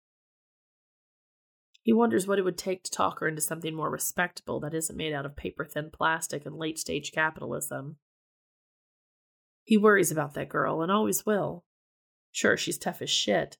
He 1.81 1.91
wonders 1.91 2.27
what 2.27 2.39
it 2.39 2.43
would 2.43 2.57
take 2.57 2.83
to 2.83 2.91
talk 2.91 3.19
her 3.19 3.27
into 3.27 3.41
something 3.41 3.75
more 3.75 3.89
respectable 3.89 4.59
that 4.61 4.73
isn't 4.73 4.95
made 4.95 5.13
out 5.13 5.25
of 5.25 5.35
paper 5.35 5.65
thin 5.65 5.89
plastic 5.91 6.45
and 6.45 6.57
late 6.57 6.79
stage 6.79 7.11
capitalism. 7.11 7.97
He 9.65 9.77
worries 9.77 10.11
about 10.11 10.33
that 10.33 10.49
girl 10.49 10.81
and 10.81 10.91
always 10.91 11.25
will. 11.25 11.65
Sure, 12.31 12.57
she's 12.57 12.77
tough 12.77 13.01
as 13.01 13.09
shit, 13.09 13.57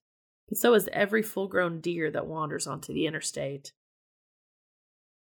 but 0.48 0.58
so 0.58 0.74
is 0.74 0.88
every 0.92 1.22
full 1.22 1.48
grown 1.48 1.80
deer 1.80 2.10
that 2.10 2.26
wanders 2.26 2.66
onto 2.66 2.92
the 2.92 3.06
interstate. 3.06 3.72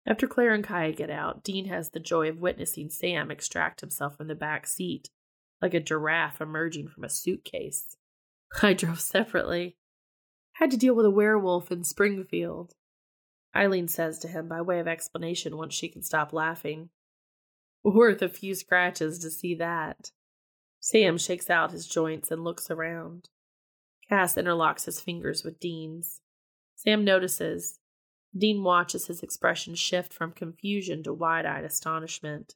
After 0.08 0.28
Claire 0.28 0.54
and 0.54 0.64
Kaya 0.64 0.94
get 0.94 1.10
out, 1.10 1.44
Dean 1.44 1.66
has 1.66 1.90
the 1.90 2.00
joy 2.00 2.30
of 2.30 2.40
witnessing 2.40 2.90
Sam 2.90 3.30
extract 3.30 3.82
himself 3.82 4.18
from 4.18 4.28
the 4.28 4.36
back 4.36 4.66
seat, 4.66 5.10
like 5.62 5.74
a 5.74 5.80
giraffe 5.80 6.42
emerging 6.42 6.88
from 6.88 7.04
a 7.04 7.10
suitcase. 7.10 7.98
I 8.64 8.74
drove 8.74 9.00
separately. 9.00 9.78
Had 10.54 10.72
to 10.72 10.78
deal 10.78 10.96
with 10.96 11.06
a 11.06 11.12
werewolf 11.12 11.72
in 11.72 11.84
Springfield. 11.84 12.74
Eileen 13.56 13.88
says 13.88 14.20
to 14.20 14.28
him 14.28 14.48
by 14.48 14.62
way 14.62 14.80
of 14.80 14.88
explanation 14.88 15.58
once 15.58 15.74
she 15.74 15.90
can 15.90 16.04
stop 16.04 16.34
laughing. 16.34 16.90
Worth 17.84 18.22
a 18.22 18.30
few 18.30 18.56
scratches 18.56 19.20
to 19.20 19.30
see 19.30 19.56
that. 19.56 20.12
Sam 20.80 21.18
shakes 21.18 21.50
out 21.50 21.72
his 21.72 21.88
joints 21.88 22.32
and 22.32 22.44
looks 22.44 22.70
around. 22.70 23.30
Cass 24.10 24.36
interlocks 24.36 24.86
his 24.86 25.00
fingers 25.00 25.44
with 25.44 25.60
Dean's. 25.60 26.22
Sam 26.76 27.06
notices. 27.06 27.80
Dean 28.36 28.64
watches 28.64 29.08
his 29.08 29.22
expression 29.22 29.76
shift 29.76 30.14
from 30.14 30.32
confusion 30.32 31.04
to 31.04 31.14
wide 31.14 31.46
eyed 31.46 31.64
astonishment. 31.64 32.56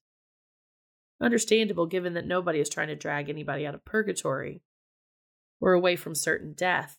Understandable 1.21 1.85
given 1.85 2.13
that 2.13 2.27
nobody 2.27 2.59
is 2.59 2.69
trying 2.69 2.87
to 2.87 2.95
drag 2.95 3.29
anybody 3.29 3.65
out 3.65 3.75
of 3.75 3.85
purgatory 3.85 4.61
or 5.61 5.73
away 5.73 5.95
from 5.95 6.15
certain 6.15 6.53
death, 6.53 6.97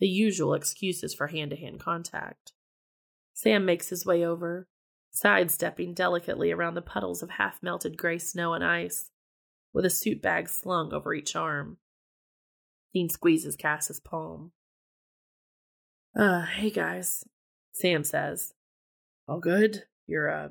the 0.00 0.08
usual 0.08 0.54
excuses 0.54 1.14
for 1.14 1.28
hand 1.28 1.50
to 1.50 1.56
hand 1.56 1.78
contact. 1.78 2.52
Sam 3.34 3.64
makes 3.64 3.90
his 3.90 4.04
way 4.04 4.24
over, 4.24 4.66
sidestepping 5.10 5.94
delicately 5.94 6.50
around 6.50 6.74
the 6.74 6.82
puddles 6.82 7.22
of 7.22 7.30
half 7.30 7.62
melted 7.62 7.96
gray 7.96 8.18
snow 8.18 8.54
and 8.54 8.64
ice, 8.64 9.10
with 9.72 9.84
a 9.84 9.90
suit 9.90 10.20
bag 10.20 10.48
slung 10.48 10.92
over 10.92 11.14
each 11.14 11.36
arm. 11.36 11.78
Dean 12.94 13.08
squeezes 13.08 13.56
Cass's 13.56 13.98
palm. 13.98 14.52
Uh, 16.16 16.46
hey 16.46 16.70
guys, 16.70 17.24
Sam 17.72 18.04
says. 18.04 18.54
All 19.26 19.40
good? 19.40 19.84
You're, 20.06 20.30
uh, 20.30 20.48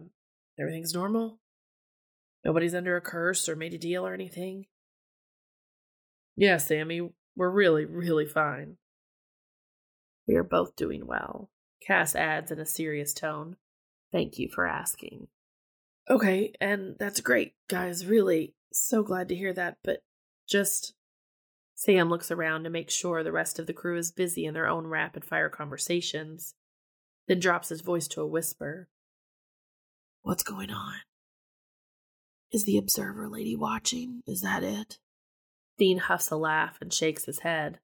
everything's 0.60 0.94
normal? 0.94 1.40
Nobody's 2.44 2.76
under 2.76 2.98
a 2.98 3.02
curse 3.02 3.48
or 3.48 3.56
made 3.56 3.74
a 3.74 3.78
deal 3.78 4.06
or 4.06 4.14
anything? 4.14 4.66
Yeah, 6.36 6.58
Sammy, 6.58 7.10
we're 7.38 7.50
really, 7.50 7.86
really 7.86 8.26
fine. 8.26 8.76
We 10.28 10.36
are 10.36 10.44
both 10.44 10.76
doing 10.76 11.08
well, 11.08 11.50
Cass 11.86 12.16
adds 12.16 12.52
in 12.52 12.60
a 12.60 12.66
serious 12.66 13.14
tone. 13.14 13.56
Thank 14.12 14.38
you 14.38 14.50
for 14.54 14.68
asking. 14.68 15.28
Okay, 16.10 16.54
and 16.60 16.96
that's 17.00 17.22
great, 17.22 17.54
guys. 17.70 18.06
Really, 18.06 18.54
so 18.74 19.02
glad 19.04 19.30
to 19.30 19.36
hear 19.36 19.54
that, 19.54 19.78
but 19.84 20.00
just 20.48 20.94
Sam 21.76 22.10
looks 22.10 22.32
around 22.32 22.64
to 22.64 22.70
make 22.70 22.90
sure 22.90 23.24
the 23.24 23.32
rest 23.32 23.60
of 23.60 23.68
the 23.68 23.74
crew 23.74 23.98
is 23.98 24.12
busy 24.12 24.46
in 24.46 24.54
their 24.54 24.68
own 24.68 24.88
rapid 24.88 25.26
fire 25.26 25.50
conversations, 25.50 26.54
then 27.28 27.40
drops 27.40 27.70
his 27.70 27.82
voice 27.82 28.08
to 28.10 28.22
a 28.22 28.28
whisper. 28.28 28.88
What's 30.22 30.44
going 30.44 30.70
on? 30.70 30.96
Is 32.52 32.66
the 32.66 32.78
observer 32.78 33.28
lady 33.28 33.56
watching? 33.56 34.22
Is 34.28 34.42
that 34.42 34.64
it? 34.64 35.00
Dean 35.78 35.98
huffs 35.98 36.30
a 36.30 36.36
laugh 36.36 36.78
and 36.80 36.94
shakes 36.94 37.26
his 37.26 37.40
head. 37.40 37.80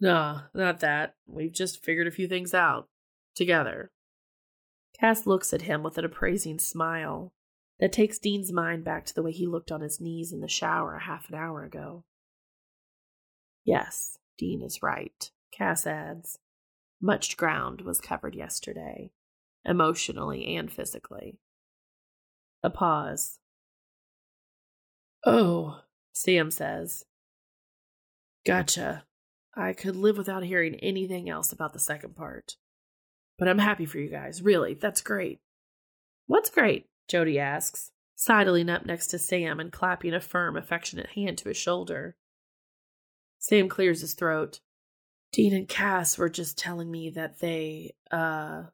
No, 0.00 0.40
not 0.52 0.80
that. 0.80 1.14
We've 1.26 1.52
just 1.52 1.84
figured 1.84 2.06
a 2.06 2.12
few 2.12 2.28
things 2.28 2.54
out. 2.54 2.88
Together. 3.34 3.90
Cass 4.98 5.26
looks 5.26 5.52
at 5.52 5.62
him 5.62 5.82
with 5.82 5.96
an 5.96 6.04
appraising 6.04 6.58
smile 6.58 7.32
that 7.78 7.92
takes 7.92 8.18
Dean's 8.18 8.52
mind 8.52 8.84
back 8.84 9.06
to 9.06 9.14
the 9.14 9.22
way 9.22 9.30
he 9.30 9.46
looked 9.46 9.70
on 9.70 9.80
his 9.80 10.00
knees 10.00 10.32
in 10.32 10.40
the 10.40 10.48
shower 10.48 10.98
half 10.98 11.28
an 11.28 11.36
hour 11.36 11.62
ago. 11.62 12.04
Yes, 13.68 14.16
Dean 14.38 14.62
is 14.62 14.82
right, 14.82 15.30
Cass 15.52 15.86
adds. 15.86 16.38
Much 17.02 17.36
ground 17.36 17.82
was 17.82 18.00
covered 18.00 18.34
yesterday, 18.34 19.10
emotionally 19.62 20.56
and 20.56 20.72
physically. 20.72 21.38
A 22.62 22.70
pause. 22.70 23.40
Oh, 25.26 25.82
Sam 26.14 26.50
says. 26.50 27.04
Gotcha. 28.46 29.04
I 29.54 29.74
could 29.74 29.96
live 29.96 30.16
without 30.16 30.44
hearing 30.44 30.76
anything 30.76 31.28
else 31.28 31.52
about 31.52 31.74
the 31.74 31.78
second 31.78 32.16
part. 32.16 32.56
But 33.38 33.48
I'm 33.48 33.58
happy 33.58 33.84
for 33.84 33.98
you 33.98 34.08
guys, 34.08 34.40
really. 34.40 34.72
That's 34.72 35.02
great. 35.02 35.40
What's 36.26 36.48
great? 36.48 36.86
Jody 37.06 37.38
asks, 37.38 37.90
sidling 38.16 38.70
up 38.70 38.86
next 38.86 39.08
to 39.08 39.18
Sam 39.18 39.60
and 39.60 39.70
clapping 39.70 40.14
a 40.14 40.20
firm, 40.20 40.56
affectionate 40.56 41.10
hand 41.10 41.36
to 41.38 41.50
his 41.50 41.58
shoulder. 41.58 42.16
Sam 43.48 43.70
clears 43.70 44.02
his 44.02 44.12
throat. 44.12 44.60
Dean 45.32 45.54
and 45.54 45.66
Cass 45.66 46.18
were 46.18 46.28
just 46.28 46.58
telling 46.58 46.90
me 46.90 47.08
that 47.08 47.38
they, 47.38 47.94
uh, 48.10 48.64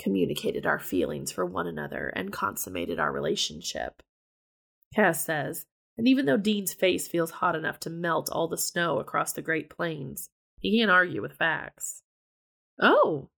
communicated 0.00 0.66
our 0.66 0.78
feelings 0.78 1.32
for 1.32 1.44
one 1.44 1.66
another 1.66 2.12
and 2.14 2.32
consummated 2.32 3.00
our 3.00 3.10
relationship. 3.10 4.04
Cass 4.94 5.24
says, 5.24 5.66
and 5.98 6.06
even 6.06 6.26
though 6.26 6.36
Dean's 6.36 6.72
face 6.72 7.08
feels 7.08 7.32
hot 7.32 7.56
enough 7.56 7.80
to 7.80 7.90
melt 7.90 8.30
all 8.30 8.46
the 8.46 8.56
snow 8.56 9.00
across 9.00 9.32
the 9.32 9.42
Great 9.42 9.68
Plains, 9.68 10.30
he 10.60 10.78
can't 10.78 10.90
argue 10.90 11.20
with 11.20 11.32
facts. 11.32 12.02
Oh, 12.80 13.30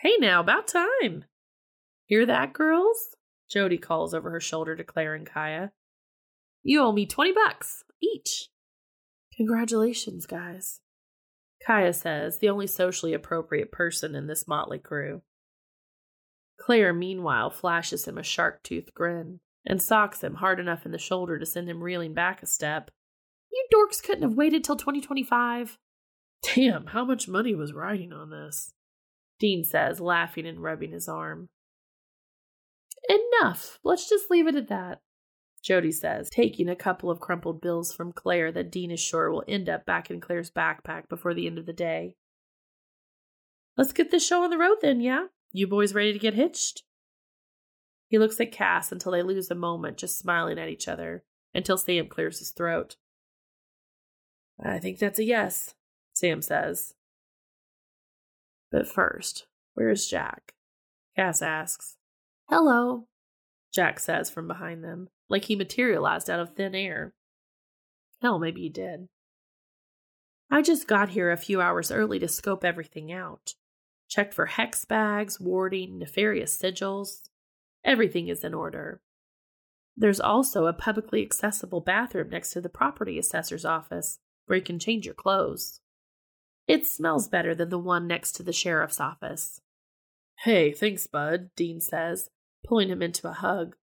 hey 0.00 0.16
now, 0.20 0.40
about 0.40 0.68
time. 0.68 1.24
Hear 2.04 2.26
that, 2.26 2.52
girls? 2.52 3.16
Jody 3.48 3.78
calls 3.78 4.12
over 4.12 4.30
her 4.30 4.40
shoulder 4.40 4.76
to 4.76 4.84
Claire 4.84 5.14
and 5.14 5.26
Kaya. 5.26 5.72
You 6.62 6.82
owe 6.82 6.92
me 6.92 7.06
20 7.06 7.32
bucks 7.32 7.82
each. 8.02 8.50
Congratulations, 9.36 10.26
guys. 10.26 10.80
Kaya 11.66 11.92
says, 11.92 12.38
the 12.38 12.48
only 12.48 12.66
socially 12.66 13.12
appropriate 13.12 13.72
person 13.72 14.14
in 14.14 14.26
this 14.26 14.46
motley 14.48 14.78
crew. 14.78 15.22
Claire, 16.58 16.92
meanwhile, 16.92 17.50
flashes 17.50 18.06
him 18.06 18.18
a 18.18 18.22
shark 18.22 18.62
toothed 18.62 18.94
grin 18.94 19.40
and 19.66 19.82
socks 19.82 20.22
him 20.22 20.36
hard 20.36 20.60
enough 20.60 20.86
in 20.86 20.92
the 20.92 20.98
shoulder 20.98 21.38
to 21.38 21.46
send 21.46 21.68
him 21.68 21.82
reeling 21.82 22.14
back 22.14 22.42
a 22.42 22.46
step. 22.46 22.90
You 23.52 23.66
dorks 23.72 24.02
couldn't 24.02 24.22
have 24.22 24.36
waited 24.36 24.64
till 24.64 24.76
2025. 24.76 25.78
Damn, 26.54 26.86
how 26.86 27.04
much 27.04 27.28
money 27.28 27.54
was 27.54 27.72
riding 27.72 28.12
on 28.12 28.30
this? 28.30 28.72
Dean 29.38 29.64
says, 29.64 30.00
laughing 30.00 30.46
and 30.46 30.62
rubbing 30.62 30.92
his 30.92 31.08
arm. 31.08 31.48
Enough. 33.08 33.78
Let's 33.84 34.08
just 34.08 34.30
leave 34.30 34.46
it 34.46 34.54
at 34.54 34.68
that. 34.68 35.00
Jody 35.66 35.90
says, 35.90 36.30
taking 36.30 36.68
a 36.68 36.76
couple 36.76 37.10
of 37.10 37.18
crumpled 37.18 37.60
bills 37.60 37.92
from 37.92 38.12
Claire 38.12 38.52
that 38.52 38.70
Dean 38.70 38.92
is 38.92 39.00
sure 39.00 39.32
will 39.32 39.42
end 39.48 39.68
up 39.68 39.84
back 39.84 40.12
in 40.12 40.20
Claire's 40.20 40.48
backpack 40.48 41.08
before 41.08 41.34
the 41.34 41.48
end 41.48 41.58
of 41.58 41.66
the 41.66 41.72
day. 41.72 42.14
Let's 43.76 43.92
get 43.92 44.12
this 44.12 44.24
show 44.24 44.44
on 44.44 44.50
the 44.50 44.58
road 44.58 44.76
then, 44.80 45.00
yeah? 45.00 45.26
You 45.52 45.66
boys 45.66 45.92
ready 45.92 46.12
to 46.12 46.20
get 46.20 46.34
hitched? 46.34 46.84
He 48.06 48.16
looks 48.16 48.38
at 48.38 48.52
Cass 48.52 48.92
until 48.92 49.10
they 49.10 49.22
lose 49.22 49.50
a 49.50 49.56
moment, 49.56 49.96
just 49.96 50.20
smiling 50.20 50.56
at 50.56 50.68
each 50.68 50.86
other, 50.86 51.24
until 51.52 51.76
Sam 51.76 52.06
clears 52.06 52.38
his 52.38 52.52
throat. 52.52 52.94
I 54.64 54.78
think 54.78 55.00
that's 55.00 55.18
a 55.18 55.24
yes, 55.24 55.74
Sam 56.12 56.42
says. 56.42 56.94
But 58.70 58.86
first, 58.86 59.48
where's 59.74 60.06
Jack? 60.06 60.54
Cass 61.16 61.42
asks. 61.42 61.96
Hello, 62.48 63.08
Jack 63.74 63.98
says 63.98 64.30
from 64.30 64.46
behind 64.46 64.84
them, 64.84 65.08
like 65.28 65.46
he 65.46 65.56
materialized 65.56 66.30
out 66.30 66.40
of 66.40 66.54
thin 66.54 66.74
air. 66.74 67.14
Hell, 68.22 68.38
maybe 68.38 68.62
he 68.62 68.68
did. 68.68 69.08
I 70.50 70.62
just 70.62 70.86
got 70.86 71.10
here 71.10 71.30
a 71.30 71.36
few 71.36 71.60
hours 71.60 71.90
early 71.90 72.18
to 72.20 72.28
scope 72.28 72.64
everything 72.64 73.12
out. 73.12 73.54
Checked 74.08 74.32
for 74.32 74.46
hex 74.46 74.84
bags, 74.84 75.40
warding, 75.40 75.98
nefarious 75.98 76.56
sigils. 76.56 77.28
Everything 77.84 78.28
is 78.28 78.44
in 78.44 78.54
order. 78.54 79.00
There's 79.96 80.20
also 80.20 80.66
a 80.66 80.72
publicly 80.72 81.22
accessible 81.22 81.80
bathroom 81.80 82.28
next 82.30 82.52
to 82.52 82.60
the 82.60 82.68
property 82.68 83.18
assessor's 83.18 83.64
office 83.64 84.18
where 84.46 84.58
you 84.58 84.64
can 84.64 84.78
change 84.78 85.06
your 85.06 85.14
clothes. 85.14 85.80
It 86.68 86.86
smells 86.86 87.28
better 87.28 87.54
than 87.54 87.70
the 87.70 87.78
one 87.78 88.06
next 88.06 88.32
to 88.32 88.42
the 88.42 88.52
sheriff's 88.52 89.00
office. 89.00 89.60
Hey, 90.40 90.72
thanks, 90.72 91.06
bud, 91.06 91.50
Dean 91.56 91.80
says, 91.80 92.28
pulling 92.64 92.88
him 92.88 93.02
into 93.02 93.28
a 93.28 93.32
hug. 93.32 93.76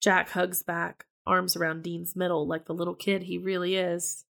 Jack 0.00 0.30
hugs 0.30 0.62
back, 0.62 1.06
arms 1.26 1.56
around 1.56 1.82
Dean's 1.82 2.16
middle 2.16 2.46
like 2.46 2.66
the 2.66 2.74
little 2.74 2.94
kid 2.94 3.24
he 3.24 3.38
really 3.38 3.76
is. 3.76 4.24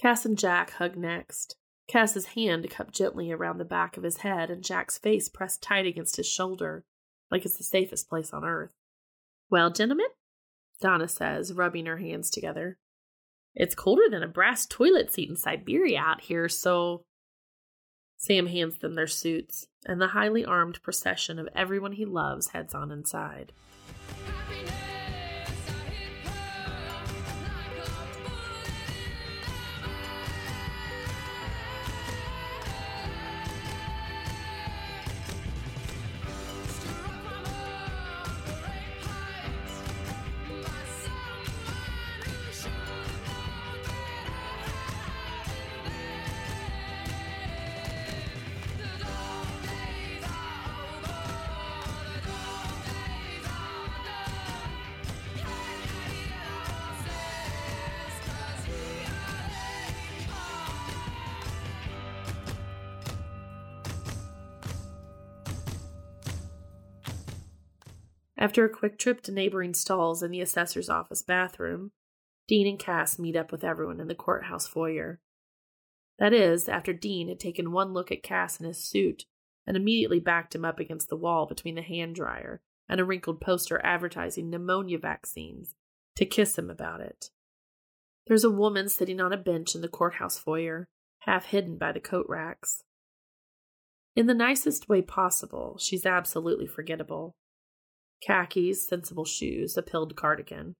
Cass 0.00 0.24
and 0.24 0.38
Jack 0.38 0.72
hug 0.72 0.96
next. 0.96 1.56
Cass's 1.88 2.26
hand 2.26 2.70
cupped 2.70 2.94
gently 2.94 3.32
around 3.32 3.58
the 3.58 3.64
back 3.64 3.96
of 3.96 4.04
his 4.04 4.18
head 4.18 4.50
and 4.50 4.62
Jack's 4.62 4.98
face 4.98 5.28
pressed 5.28 5.62
tight 5.62 5.86
against 5.86 6.16
his 6.16 6.28
shoulder, 6.28 6.84
like 7.30 7.44
it's 7.44 7.58
the 7.58 7.64
safest 7.64 8.08
place 8.08 8.32
on 8.32 8.44
earth. 8.44 8.74
Well, 9.50 9.70
gentlemen, 9.70 10.06
Donna 10.80 11.08
says, 11.08 11.52
rubbing 11.52 11.86
her 11.86 11.98
hands 11.98 12.30
together. 12.30 12.78
It's 13.54 13.74
colder 13.74 14.04
than 14.08 14.22
a 14.22 14.28
brass 14.28 14.66
toilet 14.66 15.12
seat 15.12 15.28
in 15.28 15.36
Siberia 15.36 15.98
out 15.98 16.22
here, 16.22 16.48
so. 16.48 17.04
Sam 18.16 18.46
hands 18.46 18.78
them 18.78 18.94
their 18.94 19.06
suits, 19.06 19.66
and 19.86 20.00
the 20.00 20.08
highly 20.08 20.44
armed 20.44 20.82
procession 20.82 21.38
of 21.38 21.48
everyone 21.54 21.92
he 21.92 22.04
loves 22.04 22.48
heads 22.48 22.74
on 22.74 22.92
inside. 22.92 23.52
After 68.40 68.64
a 68.64 68.70
quick 68.70 68.98
trip 68.98 69.20
to 69.22 69.32
neighboring 69.32 69.74
stalls 69.74 70.22
and 70.22 70.32
the 70.32 70.40
assessor's 70.40 70.88
office 70.88 71.20
bathroom, 71.20 71.92
Dean 72.48 72.66
and 72.66 72.78
Cass 72.78 73.18
meet 73.18 73.36
up 73.36 73.52
with 73.52 73.62
everyone 73.62 74.00
in 74.00 74.08
the 74.08 74.14
courthouse 74.14 74.66
foyer. 74.66 75.20
That 76.18 76.32
is, 76.32 76.66
after 76.66 76.94
Dean 76.94 77.28
had 77.28 77.38
taken 77.38 77.70
one 77.70 77.92
look 77.92 78.10
at 78.10 78.22
Cass 78.22 78.58
in 78.58 78.66
his 78.66 78.82
suit 78.82 79.26
and 79.66 79.76
immediately 79.76 80.20
backed 80.20 80.54
him 80.54 80.64
up 80.64 80.80
against 80.80 81.10
the 81.10 81.16
wall 81.16 81.44
between 81.46 81.74
the 81.74 81.82
hand 81.82 82.14
dryer 82.14 82.62
and 82.88 82.98
a 82.98 83.04
wrinkled 83.04 83.42
poster 83.42 83.78
advertising 83.84 84.48
pneumonia 84.48 84.98
vaccines 84.98 85.74
to 86.16 86.24
kiss 86.24 86.58
him 86.58 86.70
about 86.70 87.02
it. 87.02 87.26
There's 88.26 88.44
a 88.44 88.50
woman 88.50 88.88
sitting 88.88 89.20
on 89.20 89.34
a 89.34 89.36
bench 89.36 89.74
in 89.74 89.82
the 89.82 89.88
courthouse 89.88 90.38
foyer, 90.38 90.88
half 91.20 91.46
hidden 91.46 91.76
by 91.76 91.92
the 91.92 92.00
coat 92.00 92.26
racks. 92.26 92.84
In 94.16 94.26
the 94.26 94.34
nicest 94.34 94.88
way 94.88 95.02
possible, 95.02 95.76
she's 95.78 96.06
absolutely 96.06 96.66
forgettable 96.66 97.34
khakis, 98.26 98.86
sensible 98.86 99.24
shoes, 99.24 99.76
a 99.76 99.82
pilled 99.82 100.16
cardigan. 100.16 100.74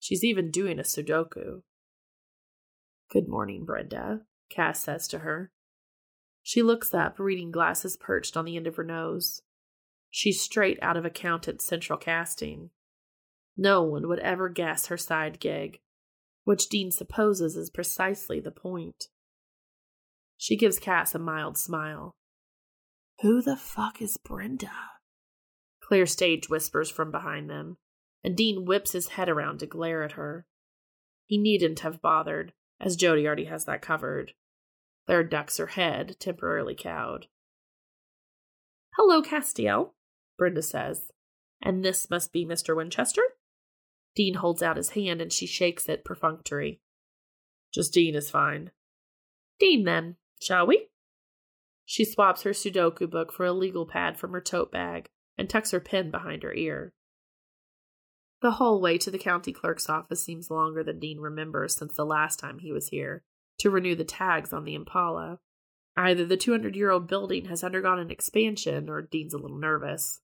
She's 0.00 0.24
even 0.24 0.50
doing 0.50 0.78
a 0.78 0.82
Sudoku. 0.82 1.62
Good 3.10 3.28
morning, 3.28 3.64
Brenda, 3.64 4.22
Cass 4.50 4.80
says 4.80 5.08
to 5.08 5.20
her. 5.20 5.50
She 6.42 6.62
looks 6.62 6.94
up, 6.94 7.18
reading 7.18 7.50
glasses 7.50 7.96
perched 7.96 8.36
on 8.36 8.44
the 8.44 8.56
end 8.56 8.66
of 8.66 8.76
her 8.76 8.84
nose. 8.84 9.42
She's 10.10 10.40
straight 10.40 10.78
out 10.80 10.96
of 10.96 11.04
accountant's 11.04 11.64
central 11.64 11.98
casting. 11.98 12.70
No 13.56 13.82
one 13.82 14.08
would 14.08 14.20
ever 14.20 14.48
guess 14.48 14.86
her 14.86 14.96
side 14.96 15.40
gig, 15.40 15.80
which 16.44 16.68
Dean 16.68 16.90
supposes 16.90 17.56
is 17.56 17.70
precisely 17.70 18.38
the 18.38 18.50
point. 18.50 19.08
She 20.36 20.56
gives 20.56 20.78
Cass 20.78 21.14
a 21.14 21.18
mild 21.18 21.58
smile. 21.58 22.12
Who 23.22 23.40
the 23.42 23.56
fuck 23.56 24.02
is 24.02 24.16
Brenda? 24.16 24.70
Claire 25.86 26.06
Stage 26.06 26.48
whispers 26.48 26.90
from 26.90 27.12
behind 27.12 27.48
them, 27.48 27.76
and 28.24 28.36
Dean 28.36 28.64
whips 28.64 28.90
his 28.90 29.08
head 29.08 29.28
around 29.28 29.58
to 29.58 29.66
glare 29.66 30.02
at 30.02 30.12
her. 30.12 30.44
He 31.26 31.38
needn't 31.38 31.80
have 31.80 32.02
bothered, 32.02 32.52
as 32.80 32.96
Jody 32.96 33.24
already 33.24 33.44
has 33.44 33.66
that 33.66 33.82
covered. 33.82 34.32
Claire 35.06 35.22
ducks 35.22 35.58
her 35.58 35.68
head, 35.68 36.16
temporarily 36.18 36.74
cowed. 36.74 37.28
Hello, 38.96 39.22
Castiel, 39.22 39.92
Brenda 40.36 40.62
says. 40.62 41.12
And 41.62 41.84
this 41.84 42.10
must 42.10 42.32
be 42.32 42.44
Mr. 42.44 42.74
Winchester? 42.76 43.22
Dean 44.16 44.34
holds 44.34 44.62
out 44.62 44.76
his 44.76 44.90
hand 44.90 45.20
and 45.20 45.32
she 45.32 45.46
shakes 45.46 45.88
it 45.88 46.04
perfunctory. 46.04 46.80
Just 47.72 47.94
Dean 47.94 48.16
is 48.16 48.28
fine. 48.28 48.72
Dean, 49.60 49.84
then, 49.84 50.16
shall 50.40 50.66
we? 50.66 50.88
She 51.84 52.04
swaps 52.04 52.42
her 52.42 52.50
Sudoku 52.50 53.08
book 53.08 53.32
for 53.32 53.46
a 53.46 53.52
legal 53.52 53.86
pad 53.86 54.18
from 54.18 54.32
her 54.32 54.40
tote 54.40 54.72
bag 54.72 55.10
and 55.38 55.48
tucks 55.48 55.70
her 55.70 55.80
pen 55.80 56.10
behind 56.10 56.42
her 56.42 56.54
ear. 56.54 56.92
The 58.42 58.52
whole 58.52 58.80
way 58.80 58.98
to 58.98 59.10
the 59.10 59.18
county 59.18 59.52
clerk's 59.52 59.88
office 59.88 60.22
seems 60.22 60.50
longer 60.50 60.82
than 60.84 61.00
Dean 61.00 61.18
remembers 61.18 61.76
since 61.76 61.94
the 61.94 62.04
last 62.04 62.38
time 62.38 62.58
he 62.58 62.72
was 62.72 62.88
here 62.88 63.22
to 63.58 63.70
renew 63.70 63.94
the 63.94 64.04
tags 64.04 64.52
on 64.52 64.64
the 64.64 64.74
Impala. 64.74 65.38
Either 65.96 66.26
the 66.26 66.36
200 66.36 66.76
year 66.76 66.90
old 66.90 67.08
building 67.08 67.46
has 67.46 67.64
undergone 67.64 67.98
an 67.98 68.10
expansion 68.10 68.90
or 68.90 69.00
Dean's 69.00 69.32
a 69.32 69.38
little 69.38 69.58
nervous. 69.58 70.20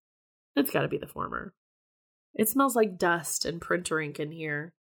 It's 0.54 0.70
got 0.70 0.82
to 0.82 0.88
be 0.88 0.98
the 0.98 1.06
former. 1.06 1.54
It 2.34 2.48
smells 2.48 2.76
like 2.76 2.98
dust 2.98 3.46
and 3.46 3.60
printer 3.60 4.00
ink 4.00 4.20
in 4.20 4.32
here. 4.32 4.74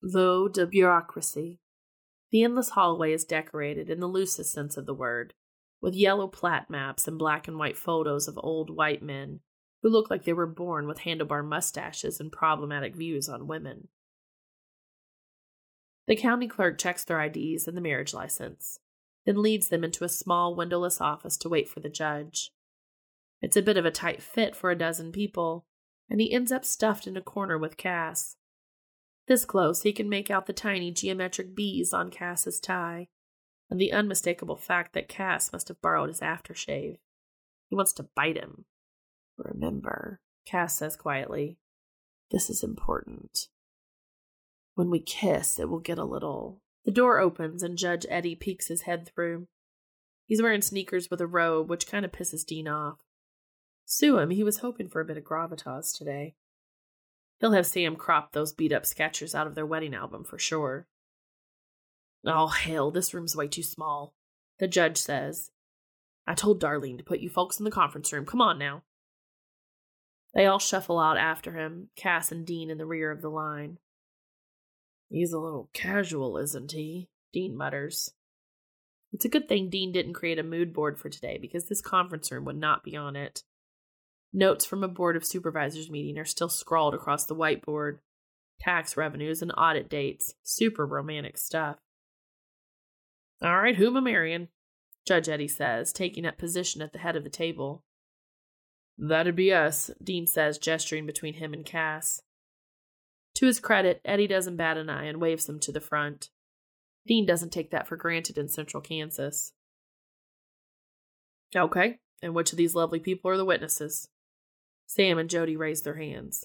Though 0.00 0.46
de 0.46 0.66
bureaucracy. 0.66 1.58
The 2.30 2.44
endless 2.44 2.70
hallway 2.70 3.12
is 3.12 3.24
decorated 3.24 3.90
in 3.90 3.98
the 3.98 4.06
loosest 4.06 4.52
sense 4.52 4.76
of 4.76 4.86
the 4.86 4.94
word, 4.94 5.34
with 5.80 5.94
yellow 5.94 6.28
plat 6.28 6.68
maps 6.68 7.08
and 7.08 7.18
black 7.18 7.48
and 7.48 7.58
white 7.58 7.76
photos 7.76 8.28
of 8.28 8.38
old 8.42 8.70
white 8.70 9.02
men 9.02 9.40
who 9.86 9.92
look 9.92 10.10
like 10.10 10.24
they 10.24 10.32
were 10.32 10.48
born 10.48 10.88
with 10.88 11.02
handlebar 11.02 11.44
mustaches 11.44 12.18
and 12.18 12.32
problematic 12.32 12.96
views 12.96 13.28
on 13.28 13.46
women. 13.46 13.86
The 16.08 16.16
county 16.16 16.48
clerk 16.48 16.76
checks 16.76 17.04
their 17.04 17.22
IDs 17.22 17.68
and 17.68 17.76
the 17.76 17.80
marriage 17.80 18.12
license, 18.12 18.80
then 19.26 19.40
leads 19.40 19.68
them 19.68 19.84
into 19.84 20.02
a 20.02 20.08
small 20.08 20.56
windowless 20.56 21.00
office 21.00 21.36
to 21.36 21.48
wait 21.48 21.68
for 21.68 21.78
the 21.78 21.88
judge. 21.88 22.50
It's 23.40 23.56
a 23.56 23.62
bit 23.62 23.76
of 23.76 23.84
a 23.84 23.92
tight 23.92 24.24
fit 24.24 24.56
for 24.56 24.72
a 24.72 24.76
dozen 24.76 25.12
people, 25.12 25.66
and 26.10 26.20
he 26.20 26.32
ends 26.32 26.50
up 26.50 26.64
stuffed 26.64 27.06
in 27.06 27.16
a 27.16 27.22
corner 27.22 27.56
with 27.56 27.76
Cass. 27.76 28.34
This 29.28 29.44
close, 29.44 29.82
he 29.82 29.92
can 29.92 30.08
make 30.08 30.32
out 30.32 30.46
the 30.46 30.52
tiny 30.52 30.90
geometric 30.90 31.54
bees 31.54 31.92
on 31.92 32.10
Cass's 32.10 32.58
tie, 32.58 33.06
and 33.70 33.80
the 33.80 33.92
unmistakable 33.92 34.56
fact 34.56 34.94
that 34.94 35.08
Cass 35.08 35.52
must 35.52 35.68
have 35.68 35.80
borrowed 35.80 36.08
his 36.08 36.18
aftershave. 36.18 36.96
He 37.68 37.76
wants 37.76 37.92
to 37.92 38.08
bite 38.16 38.36
him. 38.36 38.64
Remember, 39.36 40.20
Cass 40.46 40.78
says 40.78 40.96
quietly, 40.96 41.58
this 42.30 42.50
is 42.50 42.62
important. 42.62 43.48
When 44.74 44.90
we 44.90 45.00
kiss, 45.00 45.58
it 45.58 45.68
will 45.68 45.80
get 45.80 45.98
a 45.98 46.04
little. 46.04 46.60
The 46.84 46.90
door 46.90 47.18
opens 47.18 47.62
and 47.62 47.78
Judge 47.78 48.06
Eddie 48.08 48.34
peeks 48.34 48.68
his 48.68 48.82
head 48.82 49.08
through. 49.08 49.48
He's 50.26 50.42
wearing 50.42 50.62
sneakers 50.62 51.08
with 51.10 51.20
a 51.20 51.26
robe, 51.26 51.70
which 51.70 51.86
kind 51.86 52.04
of 52.04 52.12
pisses 52.12 52.44
Dean 52.44 52.68
off. 52.68 52.98
Sue 53.84 54.18
him, 54.18 54.30
he 54.30 54.42
was 54.42 54.58
hoping 54.58 54.88
for 54.88 55.00
a 55.00 55.04
bit 55.04 55.16
of 55.16 55.24
gravitas 55.24 55.96
today. 55.96 56.34
He'll 57.38 57.52
have 57.52 57.66
Sam 57.66 57.96
crop 57.96 58.32
those 58.32 58.52
beat 58.52 58.72
up 58.72 58.84
Skechers 58.84 59.34
out 59.34 59.46
of 59.46 59.54
their 59.54 59.66
wedding 59.66 59.94
album 59.94 60.24
for 60.24 60.38
sure. 60.38 60.86
Oh, 62.24 62.48
hell, 62.48 62.90
this 62.90 63.14
room's 63.14 63.36
way 63.36 63.46
too 63.46 63.62
small, 63.62 64.14
the 64.58 64.66
judge 64.66 64.96
says. 64.96 65.50
I 66.26 66.34
told 66.34 66.60
Darlene 66.60 66.98
to 66.98 67.04
put 67.04 67.20
you 67.20 67.28
folks 67.28 67.58
in 67.60 67.64
the 67.64 67.70
conference 67.70 68.12
room. 68.12 68.26
Come 68.26 68.40
on 68.40 68.58
now. 68.58 68.82
They 70.36 70.44
all 70.44 70.58
shuffle 70.58 70.98
out 70.98 71.16
after 71.16 71.52
him, 71.52 71.88
Cass 71.96 72.30
and 72.30 72.46
Dean 72.46 72.68
in 72.68 72.76
the 72.76 72.84
rear 72.84 73.10
of 73.10 73.22
the 73.22 73.30
line. 73.30 73.78
He's 75.08 75.32
a 75.32 75.38
little 75.38 75.70
casual, 75.72 76.36
isn't 76.36 76.72
he? 76.72 77.08
Dean 77.32 77.56
mutters. 77.56 78.12
It's 79.14 79.24
a 79.24 79.30
good 79.30 79.48
thing 79.48 79.70
Dean 79.70 79.92
didn't 79.92 80.12
create 80.12 80.38
a 80.38 80.42
mood 80.42 80.74
board 80.74 80.98
for 80.98 81.08
today 81.08 81.38
because 81.40 81.68
this 81.68 81.80
conference 81.80 82.30
room 82.30 82.44
would 82.44 82.58
not 82.58 82.84
be 82.84 82.94
on 82.94 83.16
it. 83.16 83.44
Notes 84.30 84.66
from 84.66 84.84
a 84.84 84.88
Board 84.88 85.16
of 85.16 85.24
Supervisors 85.24 85.88
meeting 85.88 86.18
are 86.18 86.26
still 86.26 86.50
scrawled 86.50 86.92
across 86.92 87.24
the 87.24 87.34
whiteboard. 87.34 88.00
Tax 88.60 88.94
revenues 88.94 89.40
and 89.40 89.52
audit 89.56 89.88
dates. 89.88 90.34
Super 90.42 90.84
romantic 90.84 91.38
stuff. 91.38 91.78
All 93.40 93.58
right, 93.58 93.76
whom 93.76 93.96
am 93.96 94.06
I 94.06 94.10
marrying? 94.10 94.48
Judge 95.06 95.30
Eddie 95.30 95.48
says, 95.48 95.94
taking 95.94 96.26
up 96.26 96.36
position 96.36 96.82
at 96.82 96.92
the 96.92 96.98
head 96.98 97.16
of 97.16 97.24
the 97.24 97.30
table. 97.30 97.84
That'd 98.98 99.36
be 99.36 99.52
us, 99.52 99.90
Dean 100.02 100.26
says, 100.26 100.58
gesturing 100.58 101.06
between 101.06 101.34
him 101.34 101.52
and 101.52 101.64
Cass. 101.64 102.22
To 103.34 103.46
his 103.46 103.60
credit, 103.60 104.00
Eddie 104.04 104.26
doesn't 104.26 104.56
bat 104.56 104.78
an 104.78 104.88
eye 104.88 105.04
and 105.04 105.20
waves 105.20 105.44
them 105.44 105.60
to 105.60 105.72
the 105.72 105.80
front. 105.80 106.30
Dean 107.06 107.26
doesn't 107.26 107.52
take 107.52 107.70
that 107.70 107.86
for 107.86 107.96
granted 107.96 108.38
in 108.38 108.48
central 108.48 108.80
Kansas. 108.80 109.52
Okay, 111.54 111.98
and 112.22 112.34
which 112.34 112.52
of 112.52 112.58
these 112.58 112.74
lovely 112.74 112.98
people 112.98 113.30
are 113.30 113.36
the 113.36 113.44
witnesses? 113.44 114.08
Sam 114.86 115.18
and 115.18 115.28
Jody 115.28 115.56
raise 115.56 115.82
their 115.82 115.96
hands. 115.96 116.44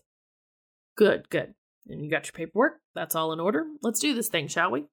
Good, 0.98 1.30
good. 1.30 1.54
And 1.88 2.04
you 2.04 2.12
got 2.12 2.26
your 2.26 2.34
paperwork? 2.34 2.82
That's 2.94 3.16
all 3.16 3.32
in 3.32 3.40
order. 3.40 3.66
Let's 3.82 4.00
do 4.00 4.14
this 4.14 4.28
thing, 4.28 4.48
shall 4.48 4.72
we? 4.72 4.86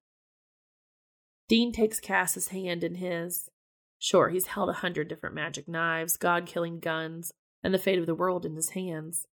Dean 1.48 1.72
takes 1.72 1.98
Cass's 1.98 2.48
hand 2.48 2.84
in 2.84 2.96
his. 2.96 3.50
Sure, 3.98 4.28
he's 4.28 4.46
held 4.46 4.68
a 4.68 4.74
hundred 4.74 5.08
different 5.08 5.34
magic 5.34 5.66
knives, 5.66 6.16
god 6.16 6.46
killing 6.46 6.78
guns, 6.78 7.32
and 7.62 7.74
the 7.74 7.78
fate 7.78 7.98
of 7.98 8.06
the 8.06 8.14
world 8.14 8.44
in 8.44 8.56
his 8.56 8.70
hands. 8.70 9.26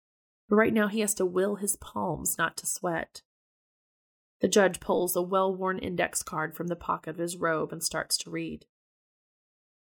But 0.48 0.56
right 0.56 0.72
now 0.72 0.88
he 0.88 1.00
has 1.00 1.14
to 1.14 1.26
will 1.26 1.56
his 1.56 1.76
palms 1.76 2.36
not 2.38 2.56
to 2.58 2.66
sweat. 2.66 3.22
The 4.40 4.48
judge 4.48 4.80
pulls 4.80 5.16
a 5.16 5.22
well 5.22 5.54
worn 5.54 5.78
index 5.78 6.22
card 6.22 6.54
from 6.54 6.66
the 6.66 6.76
pocket 6.76 7.10
of 7.10 7.18
his 7.18 7.36
robe 7.36 7.72
and 7.72 7.82
starts 7.82 8.16
to 8.18 8.30
read. 8.30 8.66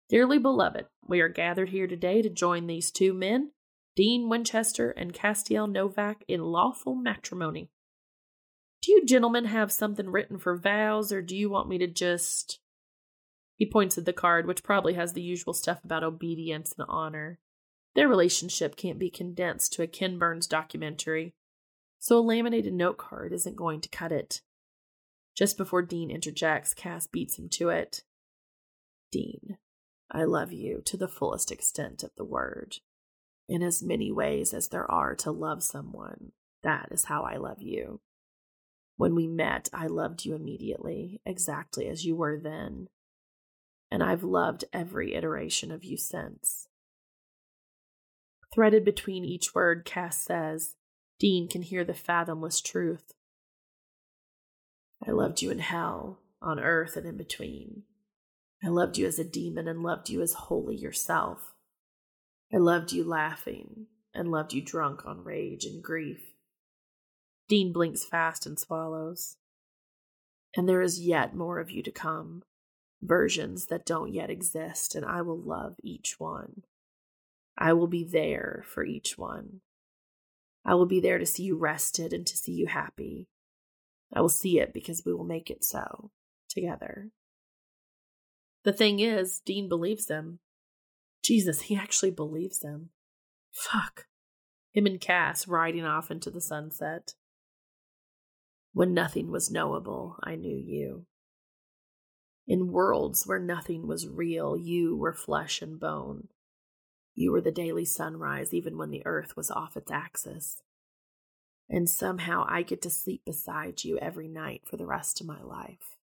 Dearly 0.08 0.38
beloved, 0.38 0.86
we 1.04 1.20
are 1.20 1.28
gathered 1.28 1.70
here 1.70 1.88
today 1.88 2.22
to 2.22 2.30
join 2.30 2.66
these 2.66 2.92
two 2.92 3.12
men, 3.12 3.50
Dean 3.96 4.28
Winchester 4.28 4.90
and 4.90 5.12
Castiel 5.12 5.66
Novak, 5.66 6.22
in 6.28 6.42
lawful 6.42 6.94
matrimony. 6.94 7.70
Do 8.82 8.92
you 8.92 9.04
gentlemen 9.04 9.46
have 9.46 9.72
something 9.72 10.08
written 10.08 10.38
for 10.38 10.56
vows, 10.56 11.10
or 11.10 11.22
do 11.22 11.36
you 11.36 11.50
want 11.50 11.68
me 11.68 11.78
to 11.78 11.88
just. 11.88 12.60
He 13.56 13.68
points 13.68 13.98
at 13.98 14.04
the 14.04 14.12
card, 14.12 14.46
which 14.46 14.62
probably 14.62 14.94
has 14.94 15.14
the 15.14 15.22
usual 15.22 15.54
stuff 15.54 15.82
about 15.82 16.04
obedience 16.04 16.74
and 16.78 16.86
honor. 16.88 17.40
Their 17.96 18.08
relationship 18.08 18.76
can't 18.76 18.98
be 18.98 19.08
condensed 19.08 19.72
to 19.72 19.82
a 19.82 19.86
Ken 19.86 20.18
Burns 20.18 20.46
documentary, 20.46 21.34
so 21.98 22.18
a 22.18 22.20
laminated 22.20 22.74
note 22.74 22.98
card 22.98 23.32
isn't 23.32 23.56
going 23.56 23.80
to 23.80 23.88
cut 23.88 24.12
it. 24.12 24.42
Just 25.34 25.56
before 25.56 25.80
Dean 25.80 26.10
interjects, 26.10 26.74
Cass 26.74 27.06
beats 27.06 27.38
him 27.38 27.48
to 27.52 27.70
it. 27.70 28.02
Dean, 29.10 29.56
I 30.10 30.24
love 30.24 30.52
you 30.52 30.82
to 30.84 30.98
the 30.98 31.08
fullest 31.08 31.50
extent 31.50 32.02
of 32.02 32.10
the 32.18 32.24
word. 32.24 32.76
In 33.48 33.62
as 33.62 33.82
many 33.82 34.12
ways 34.12 34.52
as 34.52 34.68
there 34.68 34.90
are 34.90 35.14
to 35.16 35.30
love 35.30 35.62
someone, 35.62 36.32
that 36.62 36.88
is 36.90 37.06
how 37.06 37.22
I 37.22 37.36
love 37.36 37.62
you. 37.62 38.00
When 38.98 39.14
we 39.14 39.26
met, 39.26 39.70
I 39.72 39.86
loved 39.86 40.26
you 40.26 40.34
immediately, 40.34 41.22
exactly 41.24 41.88
as 41.88 42.04
you 42.04 42.14
were 42.14 42.38
then. 42.38 42.88
And 43.90 44.02
I've 44.02 44.22
loved 44.22 44.64
every 44.70 45.14
iteration 45.14 45.70
of 45.70 45.82
you 45.82 45.96
since. 45.96 46.68
Threaded 48.54 48.84
between 48.84 49.24
each 49.24 49.54
word, 49.54 49.84
Cass 49.84 50.22
says, 50.22 50.74
Dean 51.18 51.48
can 51.48 51.62
hear 51.62 51.84
the 51.84 51.94
fathomless 51.94 52.60
truth. 52.60 53.12
I 55.06 55.10
loved 55.10 55.42
you 55.42 55.50
in 55.50 55.58
hell, 55.58 56.20
on 56.40 56.58
earth, 56.58 56.96
and 56.96 57.06
in 57.06 57.16
between. 57.16 57.82
I 58.64 58.68
loved 58.68 58.98
you 58.98 59.06
as 59.06 59.18
a 59.18 59.24
demon 59.24 59.68
and 59.68 59.82
loved 59.82 60.08
you 60.08 60.22
as 60.22 60.32
wholly 60.32 60.76
yourself. 60.76 61.54
I 62.52 62.58
loved 62.58 62.92
you 62.92 63.04
laughing 63.04 63.86
and 64.14 64.30
loved 64.30 64.52
you 64.52 64.62
drunk 64.62 65.04
on 65.04 65.24
rage 65.24 65.64
and 65.64 65.82
grief. 65.82 66.32
Dean 67.48 67.72
blinks 67.72 68.04
fast 68.04 68.46
and 68.46 68.58
swallows. 68.58 69.36
And 70.56 70.68
there 70.68 70.82
is 70.82 71.00
yet 71.00 71.36
more 71.36 71.58
of 71.58 71.70
you 71.70 71.82
to 71.82 71.90
come, 71.90 72.42
versions 73.02 73.66
that 73.66 73.84
don't 73.84 74.14
yet 74.14 74.30
exist, 74.30 74.94
and 74.94 75.04
I 75.04 75.20
will 75.22 75.38
love 75.38 75.76
each 75.82 76.18
one. 76.18 76.62
I 77.58 77.72
will 77.72 77.86
be 77.86 78.04
there 78.04 78.64
for 78.66 78.84
each 78.84 79.16
one. 79.16 79.60
I 80.64 80.74
will 80.74 80.86
be 80.86 81.00
there 81.00 81.18
to 81.18 81.26
see 81.26 81.44
you 81.44 81.56
rested 81.56 82.12
and 82.12 82.26
to 82.26 82.36
see 82.36 82.52
you 82.52 82.66
happy. 82.66 83.28
I 84.12 84.20
will 84.20 84.28
see 84.28 84.58
it 84.58 84.72
because 84.72 85.02
we 85.04 85.14
will 85.14 85.24
make 85.24 85.50
it 85.50 85.64
so 85.64 86.10
together. 86.48 87.10
The 88.64 88.72
thing 88.72 88.98
is, 89.00 89.40
Dean 89.44 89.68
believes 89.68 90.06
them. 90.06 90.40
Jesus, 91.22 91.62
he 91.62 91.76
actually 91.76 92.10
believes 92.10 92.60
them. 92.60 92.90
Fuck. 93.52 94.06
Him 94.72 94.86
and 94.86 95.00
Cass 95.00 95.48
riding 95.48 95.84
off 95.84 96.10
into 96.10 96.30
the 96.30 96.40
sunset. 96.40 97.14
When 98.72 98.92
nothing 98.92 99.30
was 99.30 99.50
knowable, 99.50 100.16
I 100.22 100.34
knew 100.34 100.56
you. 100.56 101.06
In 102.46 102.70
worlds 102.70 103.26
where 103.26 103.38
nothing 103.38 103.86
was 103.86 104.06
real, 104.06 104.56
you 104.56 104.96
were 104.96 105.14
flesh 105.14 105.62
and 105.62 105.80
bone. 105.80 106.28
You 107.16 107.32
were 107.32 107.40
the 107.40 107.50
daily 107.50 107.84
sunrise, 107.84 108.54
even 108.54 108.78
when 108.78 108.90
the 108.90 109.04
earth 109.04 109.36
was 109.36 109.50
off 109.50 109.76
its 109.76 109.90
axis. 109.90 110.62
And 111.68 111.90
somehow 111.90 112.44
I 112.48 112.62
get 112.62 112.80
to 112.82 112.90
sleep 112.90 113.22
beside 113.24 113.82
you 113.82 113.98
every 113.98 114.28
night 114.28 114.62
for 114.64 114.76
the 114.76 114.86
rest 114.86 115.20
of 115.20 115.26
my 115.26 115.42
life. 115.42 115.96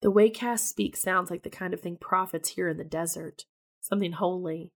The 0.00 0.10
way 0.10 0.30
Cass 0.30 0.62
speaks 0.62 1.02
sounds 1.02 1.30
like 1.30 1.42
the 1.42 1.50
kind 1.50 1.74
of 1.74 1.80
thing 1.80 1.96
prophets 1.96 2.50
hear 2.50 2.68
in 2.68 2.78
the 2.78 2.84
desert 2.84 3.44
something 3.82 4.12
holy. 4.12 4.72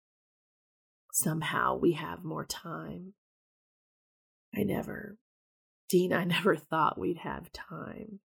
Somehow 1.12 1.76
we 1.76 1.92
have 1.92 2.24
more 2.24 2.44
time. 2.44 3.14
I 4.54 4.64
never 4.64 5.16
Dean, 5.92 6.10
I 6.10 6.24
never 6.24 6.56
thought 6.70 6.98
we'd 6.98 7.18
have 7.18 7.52
time. 7.52 8.20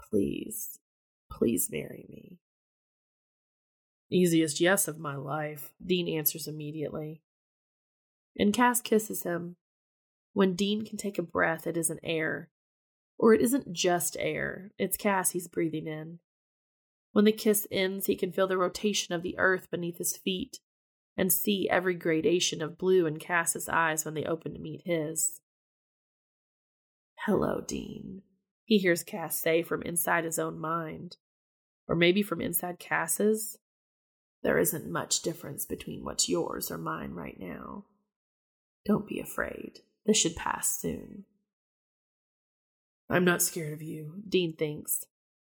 Please, 0.00 0.78
please 1.30 1.68
marry 1.70 2.06
me. 2.08 2.38
Easiest 4.10 4.60
yes 4.60 4.88
of 4.88 4.98
my 4.98 5.16
life, 5.16 5.70
Dean 5.84 6.08
answers 6.08 6.48
immediately. 6.48 7.22
And 8.38 8.54
Cass 8.54 8.80
kisses 8.80 9.24
him. 9.24 9.56
When 10.32 10.54
Dean 10.54 10.84
can 10.84 10.96
take 10.96 11.18
a 11.18 11.22
breath, 11.22 11.66
it 11.66 11.76
isn't 11.76 12.00
air. 12.02 12.50
Or 13.18 13.34
it 13.34 13.40
isn't 13.40 13.72
just 13.72 14.16
air, 14.18 14.70
it's 14.78 14.96
Cass 14.96 15.30
he's 15.30 15.48
breathing 15.48 15.86
in. 15.86 16.20
When 17.12 17.24
the 17.24 17.32
kiss 17.32 17.66
ends, 17.70 18.06
he 18.06 18.14
can 18.14 18.32
feel 18.32 18.46
the 18.46 18.56
rotation 18.56 19.14
of 19.14 19.22
the 19.22 19.36
earth 19.38 19.70
beneath 19.70 19.98
his 19.98 20.16
feet 20.16 20.60
and 21.16 21.32
see 21.32 21.68
every 21.68 21.94
gradation 21.94 22.62
of 22.62 22.78
blue 22.78 23.06
in 23.06 23.18
Cass's 23.18 23.68
eyes 23.68 24.04
when 24.04 24.14
they 24.14 24.24
open 24.24 24.54
to 24.54 24.60
meet 24.60 24.82
his. 24.84 25.40
Hello, 27.26 27.60
Dean, 27.60 28.22
he 28.64 28.78
hears 28.78 29.02
Cass 29.02 29.40
say 29.40 29.62
from 29.62 29.82
inside 29.82 30.24
his 30.24 30.38
own 30.38 30.58
mind. 30.58 31.16
Or 31.88 31.96
maybe 31.96 32.22
from 32.22 32.40
inside 32.40 32.78
Cass's. 32.78 33.58
There 34.42 34.58
isn't 34.58 34.90
much 34.90 35.22
difference 35.22 35.64
between 35.64 36.04
what's 36.04 36.28
yours 36.28 36.70
or 36.70 36.78
mine 36.78 37.12
right 37.12 37.38
now. 37.38 37.84
Don't 38.86 39.06
be 39.06 39.20
afraid. 39.20 39.80
This 40.06 40.16
should 40.16 40.36
pass 40.36 40.80
soon. 40.80 41.24
I'm 43.10 43.24
not 43.24 43.42
scared 43.42 43.72
of 43.72 43.82
you, 43.82 44.22
Dean 44.28 44.54
thinks. 44.54 45.04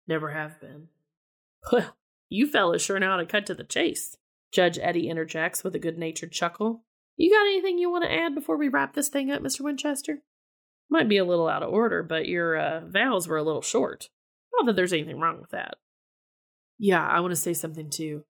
Never 0.07 0.31
have 0.31 0.59
been. 0.61 0.87
Well, 1.71 1.95
you 2.29 2.47
fellas 2.47 2.81
sure 2.81 2.99
know 2.99 3.09
how 3.09 3.17
to 3.17 3.25
cut 3.25 3.45
to 3.47 3.53
the 3.53 3.63
chase. 3.63 4.15
Judge 4.51 4.79
Eddie 4.81 5.09
interjects 5.09 5.63
with 5.63 5.75
a 5.75 5.79
good 5.79 5.97
natured 5.97 6.31
chuckle. 6.31 6.83
You 7.17 7.29
got 7.31 7.41
anything 7.41 7.77
you 7.77 7.91
want 7.91 8.05
to 8.05 8.11
add 8.11 8.33
before 8.33 8.57
we 8.57 8.69
wrap 8.69 8.93
this 8.93 9.09
thing 9.09 9.29
up, 9.29 9.41
Mr. 9.41 9.61
Winchester? 9.61 10.21
Might 10.89 11.09
be 11.09 11.17
a 11.17 11.25
little 11.25 11.47
out 11.47 11.63
of 11.63 11.71
order, 11.71 12.01
but 12.01 12.27
your 12.27 12.57
uh, 12.57 12.81
vows 12.85 13.27
were 13.27 13.37
a 13.37 13.43
little 13.43 13.61
short. 13.61 14.09
Not 14.53 14.65
that 14.65 14.75
there's 14.75 14.93
anything 14.93 15.19
wrong 15.19 15.39
with 15.41 15.51
that. 15.51 15.75
Yeah, 16.79 17.05
I 17.05 17.19
want 17.19 17.31
to 17.31 17.35
say 17.35 17.53
something 17.53 17.89
too. 17.89 18.23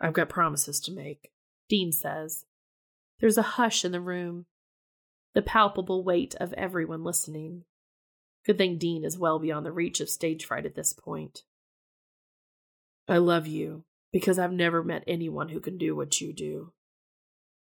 I've 0.00 0.12
got 0.12 0.28
promises 0.28 0.80
to 0.80 0.92
make, 0.92 1.30
Dean 1.68 1.92
says. 1.92 2.44
There's 3.20 3.38
a 3.38 3.42
hush 3.42 3.84
in 3.84 3.92
the 3.92 4.00
room, 4.00 4.46
the 5.34 5.42
palpable 5.42 6.04
weight 6.04 6.34
of 6.40 6.52
everyone 6.54 7.04
listening. 7.04 7.64
Good 8.44 8.58
thing 8.58 8.78
Dean 8.78 9.04
is 9.04 9.18
well 9.18 9.38
beyond 9.38 9.64
the 9.64 9.72
reach 9.72 10.00
of 10.00 10.10
stage 10.10 10.44
fright 10.44 10.66
at 10.66 10.74
this 10.74 10.92
point. 10.92 11.42
I 13.08 13.18
love 13.18 13.46
you 13.46 13.84
because 14.12 14.38
I've 14.38 14.52
never 14.52 14.82
met 14.82 15.04
anyone 15.06 15.48
who 15.48 15.60
can 15.60 15.78
do 15.78 15.96
what 15.96 16.20
you 16.20 16.32
do. 16.32 16.72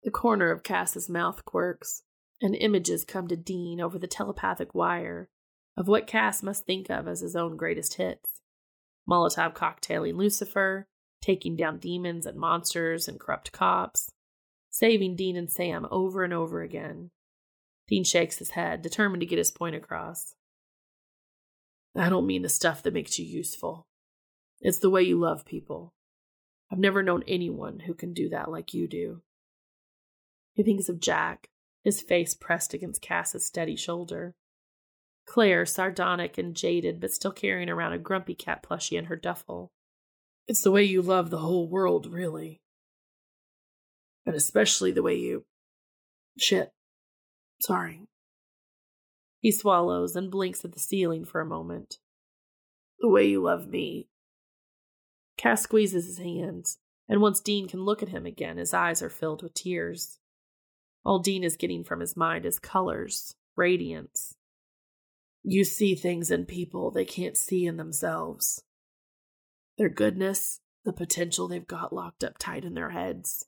The 0.05 0.10
corner 0.10 0.50
of 0.50 0.62
Cass's 0.62 1.08
mouth 1.08 1.44
quirks, 1.44 2.02
and 2.40 2.55
images 2.55 3.05
come 3.05 3.26
to 3.28 3.36
Dean 3.36 3.80
over 3.80 3.98
the 3.98 4.06
telepathic 4.06 4.74
wire 4.74 5.28
of 5.76 5.88
what 5.88 6.06
Cass 6.06 6.42
must 6.42 6.66
think 6.66 6.88
of 6.88 7.08
as 7.08 7.20
his 7.20 7.34
own 7.34 7.56
greatest 7.56 7.94
hits 7.94 8.38
Molotov 9.08 9.55
cocktailing 9.55 10.16
Lucifer, 10.16 10.86
taking 11.20 11.56
down 11.56 11.78
demons 11.78 12.26
and 12.26 12.38
monsters 12.38 13.08
and 13.08 13.18
corrupt 13.18 13.52
cops, 13.52 14.10
saving 14.70 15.16
Dean 15.16 15.36
and 15.36 15.50
Sam 15.50 15.86
over 15.90 16.24
and 16.24 16.32
over 16.32 16.62
again. 16.62 17.10
Dean 17.88 18.05
shakes 18.05 18.38
his 18.38 18.50
head, 18.50 18.82
determined 18.82 19.20
to 19.20 19.26
get 19.26 19.38
his 19.38 19.50
point 19.50 19.74
across. 19.74 20.34
I 21.97 22.08
don't 22.08 22.26
mean 22.26 22.42
the 22.42 22.48
stuff 22.48 22.82
that 22.82 22.94
makes 22.94 23.18
you 23.18 23.24
useful. 23.24 23.86
It's 24.60 24.78
the 24.78 24.90
way 24.90 25.02
you 25.02 25.18
love 25.18 25.44
people. 25.44 25.94
I've 26.70 26.78
never 26.78 27.02
known 27.02 27.24
anyone 27.26 27.80
who 27.80 27.94
can 27.94 28.12
do 28.12 28.28
that 28.28 28.50
like 28.50 28.74
you 28.74 28.86
do. 28.86 29.22
He 30.52 30.62
thinks 30.62 30.88
of 30.88 31.00
Jack, 31.00 31.48
his 31.82 32.02
face 32.02 32.34
pressed 32.34 32.74
against 32.74 33.00
Cass's 33.00 33.47
steady 33.47 33.76
shoulder. 33.76 34.34
Claire, 35.24 35.64
sardonic 35.64 36.36
and 36.36 36.55
jaded, 36.55 37.00
but 37.00 37.12
still 37.12 37.32
carrying 37.32 37.70
around 37.70 37.92
a 37.92 37.98
grumpy 37.98 38.34
cat 38.34 38.62
plushie 38.62 38.98
in 38.98 39.06
her 39.06 39.16
duffel. 39.16 39.72
It's 40.49 40.62
the 40.62 40.70
way 40.70 40.83
you 40.83 41.02
love 41.02 41.28
the 41.28 41.39
whole 41.39 41.68
world, 41.68 42.07
really. 42.10 42.62
And 44.25 44.35
especially 44.35 44.91
the 44.91 45.02
way 45.02 45.15
you. 45.15 45.44
Shit. 46.39 46.73
Sorry. 47.60 48.01
He 49.41 49.52
swallows 49.52 50.17
and 50.17 50.31
blinks 50.31 50.65
at 50.65 50.73
the 50.73 50.81
ceiling 50.81 51.27
for 51.27 51.43
a 51.43 51.47
moment. 51.47 51.99
The 52.99 53.10
way 53.10 53.27
you 53.27 53.43
love 53.43 53.68
me. 53.68 54.09
Cass 55.36 55.62
squeezes 55.62 56.07
his 56.07 56.18
hands, 56.18 56.78
and 57.09 57.20
once 57.20 57.41
Dean 57.41 57.68
can 57.68 57.85
look 57.85 58.02
at 58.02 58.09
him 58.09 58.27
again, 58.27 58.57
his 58.57 58.75
eyes 58.75 59.02
are 59.02 59.10
filled 59.10 59.43
with 59.43 59.55
tears. 59.55 60.18
All 61.05 61.20
Dean 61.20 61.44
is 61.44 61.57
getting 61.57 61.85
from 61.85 62.01
his 62.01 62.17
mind 62.17 62.44
is 62.44 62.59
colors, 62.59 63.36
radiance. 63.55 64.35
You 65.44 65.62
see 65.65 65.94
things 65.94 66.31
in 66.31 66.47
people 66.47 66.91
they 66.91 67.05
can't 67.05 67.36
see 67.36 67.67
in 67.67 67.77
themselves. 67.77 68.65
Their 69.78 69.89
goodness, 69.89 70.60
the 70.84 70.92
potential 70.92 71.47
they've 71.47 71.66
got 71.66 71.92
locked 71.92 72.24
up 72.24 72.36
tight 72.39 72.65
in 72.65 72.74
their 72.74 72.90
heads. 72.90 73.47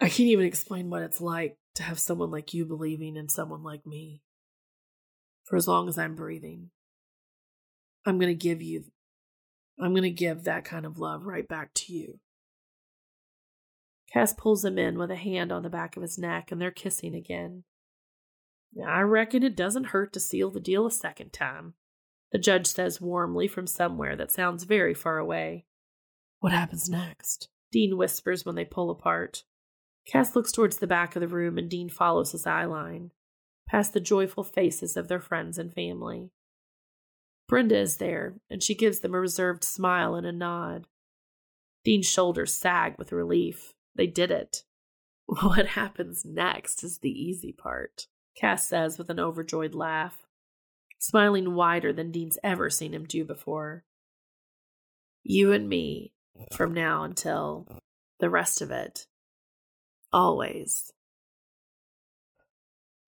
I 0.00 0.08
can't 0.08 0.28
even 0.28 0.44
explain 0.44 0.90
what 0.90 1.02
it's 1.02 1.20
like 1.20 1.56
to 1.76 1.84
have 1.84 2.00
someone 2.00 2.30
like 2.30 2.52
you 2.52 2.64
believing 2.64 3.16
in 3.16 3.28
someone 3.28 3.62
like 3.62 3.86
me. 3.86 4.22
For 5.44 5.56
as 5.56 5.68
long 5.68 5.88
as 5.88 5.96
I'm 5.96 6.16
breathing, 6.16 6.70
I'm 8.04 8.18
going 8.18 8.36
to 8.36 8.46
give 8.48 8.60
you, 8.60 8.84
I'm 9.80 9.92
going 9.92 10.02
to 10.02 10.10
give 10.10 10.44
that 10.44 10.64
kind 10.64 10.84
of 10.84 10.98
love 10.98 11.24
right 11.24 11.46
back 11.46 11.72
to 11.74 11.92
you. 11.92 12.18
Cass 14.12 14.32
pulls 14.32 14.64
him 14.64 14.76
in 14.76 14.98
with 14.98 15.10
a 15.10 15.16
hand 15.16 15.52
on 15.52 15.62
the 15.62 15.70
back 15.70 15.96
of 15.96 16.02
his 16.02 16.18
neck, 16.18 16.50
and 16.50 16.60
they're 16.60 16.70
kissing 16.70 17.14
again. 17.14 17.64
I 18.86 19.00
reckon 19.00 19.42
it 19.42 19.56
doesn't 19.56 19.84
hurt 19.84 20.12
to 20.14 20.20
seal 20.20 20.50
the 20.50 20.60
deal 20.60 20.86
a 20.86 20.90
second 20.90 21.32
time, 21.32 21.74
the 22.32 22.38
judge 22.38 22.66
says 22.66 23.00
warmly 23.00 23.48
from 23.48 23.66
somewhere 23.66 24.16
that 24.16 24.30
sounds 24.30 24.64
very 24.64 24.94
far 24.94 25.18
away. 25.18 25.64
What 26.40 26.52
happens 26.52 26.88
next? 26.88 27.48
Dean 27.72 27.96
whispers 27.96 28.44
when 28.44 28.54
they 28.54 28.64
pull 28.64 28.90
apart. 28.90 29.44
Cass 30.06 30.34
looks 30.34 30.52
towards 30.52 30.78
the 30.78 30.86
back 30.86 31.16
of 31.16 31.20
the 31.20 31.28
room 31.28 31.58
and 31.58 31.68
Dean 31.68 31.88
follows 31.88 32.32
his 32.32 32.46
eye 32.46 32.64
line, 32.64 33.12
past 33.68 33.92
the 33.92 34.00
joyful 34.00 34.44
faces 34.44 34.96
of 34.96 35.08
their 35.08 35.20
friends 35.20 35.58
and 35.58 35.72
family. 35.72 36.30
Brenda 37.46 37.78
is 37.78 37.96
there, 37.96 38.34
and 38.50 38.62
she 38.62 38.74
gives 38.74 39.00
them 39.00 39.14
a 39.14 39.20
reserved 39.20 39.64
smile 39.64 40.14
and 40.14 40.26
a 40.26 40.32
nod. 40.32 40.86
Dean's 41.82 42.08
shoulders 42.08 42.52
sag 42.52 42.96
with 42.98 43.12
relief. 43.12 43.72
They 43.94 44.06
did 44.06 44.30
it. 44.30 44.64
What 45.42 45.66
happens 45.66 46.24
next 46.24 46.82
is 46.82 46.98
the 46.98 47.10
easy 47.10 47.52
part, 47.52 48.06
Cass 48.34 48.66
says 48.66 48.96
with 48.96 49.10
an 49.10 49.20
overjoyed 49.20 49.74
laugh, 49.74 50.26
smiling 50.98 51.54
wider 51.54 51.92
than 51.92 52.10
Dean's 52.10 52.38
ever 52.42 52.70
seen 52.70 52.92
him 52.92 53.04
do 53.04 53.24
before. 53.24 53.84
You 55.22 55.52
and 55.52 55.68
me, 55.68 56.12
from 56.52 56.72
now 56.72 57.04
until 57.04 57.66
the 58.20 58.30
rest 58.30 58.62
of 58.62 58.70
it. 58.70 59.06
Always. 60.12 60.92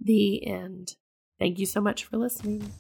The 0.01 0.47
end. 0.47 0.97
Thank 1.39 1.59
you 1.59 1.67
so 1.67 1.81
much 1.81 2.05
for 2.05 2.17
listening. 2.17 2.73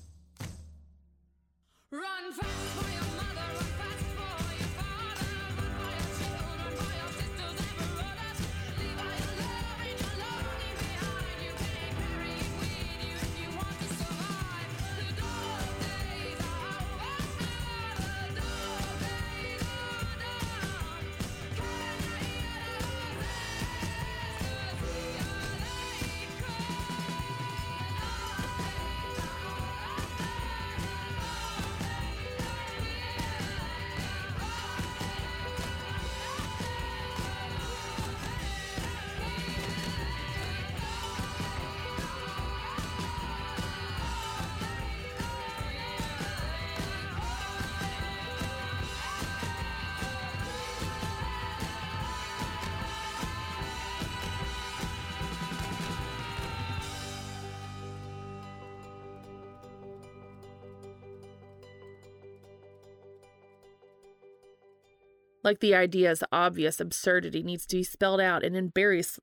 Like 65.51 65.59
the 65.59 65.75
idea's 65.75 66.23
obvious 66.31 66.79
absurdity 66.79 67.43
needs 67.43 67.67
to 67.67 67.77
be 67.79 67.83
spelled 67.83 68.21
out 68.21 68.45
and 68.45 68.57
embarrass. 68.57 69.19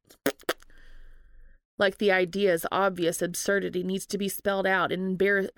Like 1.79 1.99
the 1.99 2.11
idea's 2.11 2.65
obvious 2.69 3.21
absurdity 3.21 3.81
needs 3.81 4.05
to 4.07 4.17
be 4.17 4.27
spelled 4.27 4.67
out 4.67 4.91
and 4.91 5.11
embarrass. 5.11 5.49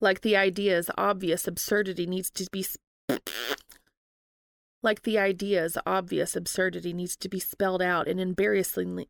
Like 0.00 0.20
the 0.20 0.36
idea's 0.36 0.88
obvious 0.96 1.48
absurdity 1.48 2.06
needs 2.06 2.30
to 2.30 2.46
be. 2.52 2.64
Like 4.84 5.02
the 5.02 5.18
idea's 5.18 5.76
obvious 5.84 6.36
absurdity 6.36 6.92
needs 6.92 7.16
to 7.16 7.28
be 7.28 7.40
spelled 7.40 7.82
out 7.82 8.06
and 8.06 8.20
embarrassingly. 8.20 9.08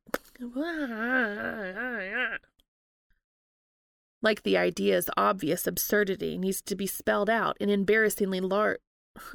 Like 4.23 4.45
the 4.45 4.57
idea's 4.57 5.11
obvious 5.17 5.67
absurdity 5.67 6.39
needs 6.39 6.63
to 6.63 6.77
be 6.77 6.87
spelled 6.87 7.29
out 7.29 7.57
in 7.61 7.69
embarrassingly 7.69 8.41
large. 8.41 8.79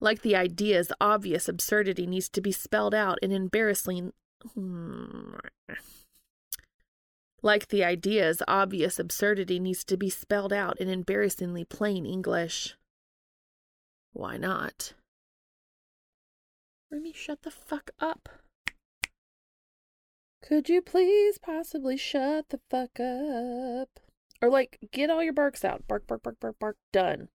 like 0.00 0.22
the 0.22 0.36
idea's 0.36 0.92
obvious 1.00 1.48
absurdity 1.48 2.06
needs 2.06 2.28
to 2.28 2.40
be 2.40 2.52
spelled 2.52 2.94
out 2.94 3.18
in 3.20 3.32
embarrassing. 3.32 4.12
Hmm. 4.54 5.34
like 7.42 7.68
the 7.68 7.84
idea's 7.84 8.42
obvious 8.48 8.98
absurdity 8.98 9.60
needs 9.60 9.84
to 9.84 9.96
be 9.96 10.10
spelled 10.10 10.52
out 10.52 10.80
in 10.80 10.88
embarrassingly 10.88 11.64
plain 11.64 12.04
English. 12.06 12.76
Why 14.12 14.36
not? 14.36 14.94
Remy, 16.90 17.12
shut 17.12 17.42
the 17.42 17.50
fuck 17.50 17.90
up. 18.00 18.28
Could 20.42 20.68
you 20.68 20.82
please 20.82 21.38
possibly 21.38 21.96
shut 21.96 22.48
the 22.48 22.60
fuck 22.68 22.98
up? 22.98 24.00
Or 24.42 24.50
like, 24.50 24.78
get 24.90 25.08
all 25.08 25.22
your 25.22 25.32
barks 25.32 25.64
out. 25.64 25.86
Bark, 25.86 26.06
bark, 26.06 26.22
bark, 26.22 26.40
bark, 26.40 26.58
bark. 26.58 26.76
Done. 26.92 27.28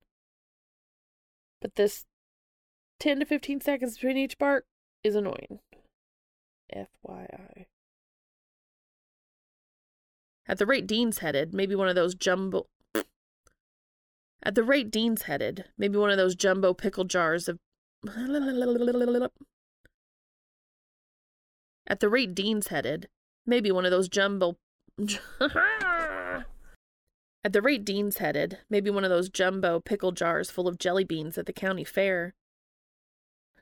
But 1.62 1.76
this 1.76 2.06
10 3.00 3.22
to 3.22 3.26
15 3.26 3.62
seconds 3.62 3.96
between 3.96 4.18
each 4.18 4.38
bark 4.38 4.66
is 5.04 5.16
annoying. 5.16 5.60
FYI. 6.76 7.66
At 10.46 10.58
the 10.58 10.66
rate 10.66 10.86
Dean's 10.86 11.20
headed, 11.20 11.54
maybe 11.54 11.76
one 11.76 11.88
of 11.88 11.96
those 11.96 12.14
jumbo. 12.14 12.68
At 14.44 14.56
the 14.56 14.64
rate 14.64 14.92
Dean's 14.92 15.24
headed, 15.24 15.66
maybe 15.78 15.98
one 15.98 16.10
of 16.10 16.18
those 16.18 16.36
jumbo 16.36 16.74
pickle 16.74 17.06
jars 17.06 17.48
of. 17.48 17.58
At 21.88 22.02
the 22.02 22.10
rate 22.10 22.36
Dean's 22.36 22.68
headed, 22.68 23.08
maybe 23.46 23.72
one 23.72 23.86
of 23.86 23.92
those 23.92 24.10
jumbo. 24.10 24.58
At 27.44 27.54
the 27.54 27.62
rate 27.62 27.86
Dean's 27.86 28.18
headed, 28.18 28.58
maybe 28.70 28.90
one 28.90 29.06
of 29.06 29.10
those 29.10 29.30
jumbo 29.30 29.80
pickle 29.80 30.12
jars 30.12 30.52
full 30.52 30.68
of 30.68 30.78
jelly 30.78 31.06
beans 31.06 31.38
at 31.38 31.46
the 31.46 31.54
county 31.54 31.86
fair. 31.86 32.34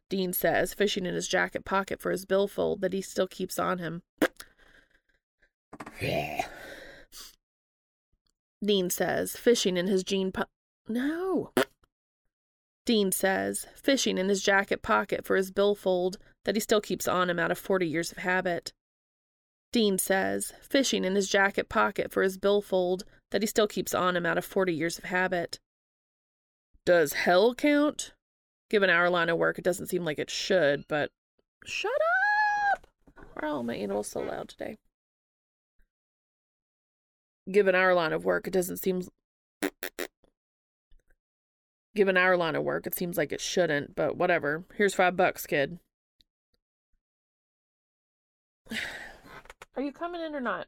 Dean 0.10 0.34
says, 0.34 0.74
fishing 0.74 1.06
in 1.06 1.14
his 1.14 1.28
jacket 1.28 1.66
pocket 1.66 2.02
for 2.02 2.10
his 2.10 2.26
billfold 2.26 2.82
that 2.82 2.94
he 2.94 3.02
still 3.02 3.28
keeps 3.28 3.60
on 3.60 3.78
him. 3.78 4.02
Dean 8.64 8.90
says, 8.90 9.36
fishing 9.36 9.78
in 9.78 9.86
his 9.88 10.04
jean 10.04 10.32
po- 10.32 10.46
No. 10.88 11.52
Dean 12.86 13.12
says, 13.12 13.68
fishing 13.76 14.18
in 14.18 14.30
his 14.30 14.42
jacket 14.42 14.82
pocket 14.82 15.26
for 15.26 15.36
his 15.36 15.52
billfold 15.52 16.18
that 16.46 16.56
he 16.56 16.60
still 16.60 16.82
keeps 16.82 17.08
on 17.08 17.30
him 17.30 17.40
out 17.40 17.52
of 17.52 17.58
40 17.58 17.86
years 17.88 18.12
of 18.12 18.20
habit. 18.20 18.72
Dean 19.72 19.98
says, 19.98 20.54
fishing 20.62 21.04
in 21.04 21.16
his 21.16 21.28
jacket 21.28 21.68
pocket 21.68 22.12
for 22.12 22.24
his 22.24 22.38
billfold 22.38 23.04
that 23.32 23.42
he 23.42 23.48
still 23.48 23.68
keeps 23.68 23.94
on 23.94 24.16
him 24.16 24.26
out 24.26 24.38
of 24.38 24.46
40 24.46 24.74
years 24.74 24.98
of 24.98 25.06
habit. 25.06 25.60
Does 26.86 27.14
hell 27.14 27.54
count? 27.54 28.14
Given 28.70 28.90
our 28.90 29.10
line 29.10 29.30
of 29.30 29.38
work, 29.38 29.58
it 29.58 29.64
doesn't 29.64 29.88
seem 29.88 30.06
like 30.06 30.20
it 30.20 30.30
should, 30.30 30.88
but 30.88 31.12
shut 31.66 31.92
up! 32.72 32.88
Why 33.16 33.48
are 33.48 33.50
all 33.50 33.64
my 33.64 33.76
animals 33.76 34.08
so 34.08 34.22
loud 34.22 34.50
today? 34.50 34.78
Given 37.52 37.76
our 37.76 37.94
line 37.94 38.14
of 38.14 38.26
work, 38.26 38.48
it 38.48 38.54
doesn't 38.54 38.78
seem. 38.78 39.04
Given 41.96 42.18
our 42.18 42.38
line 42.38 42.56
of 42.56 42.64
work, 42.64 42.88
it 42.88 42.96
seems 42.96 43.18
like 43.18 43.32
it 43.32 43.42
shouldn't, 43.42 43.96
but 43.96 44.18
whatever. 44.18 44.64
Here's 44.76 44.96
five 44.96 45.16
bucks, 45.16 45.46
kid. 45.46 45.80
Are 48.72 49.82
you 49.82 49.92
coming 49.92 50.22
in 50.22 50.34
or 50.34 50.40
not? 50.40 50.68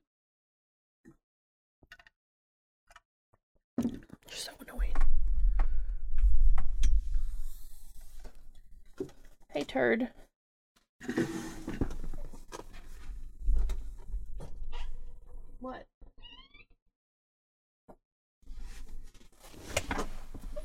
You're 3.82 4.00
so 4.30 4.51
annoying. 4.59 4.93
Hey, 9.50 9.64
turd. 9.64 10.09
What? 15.59 15.88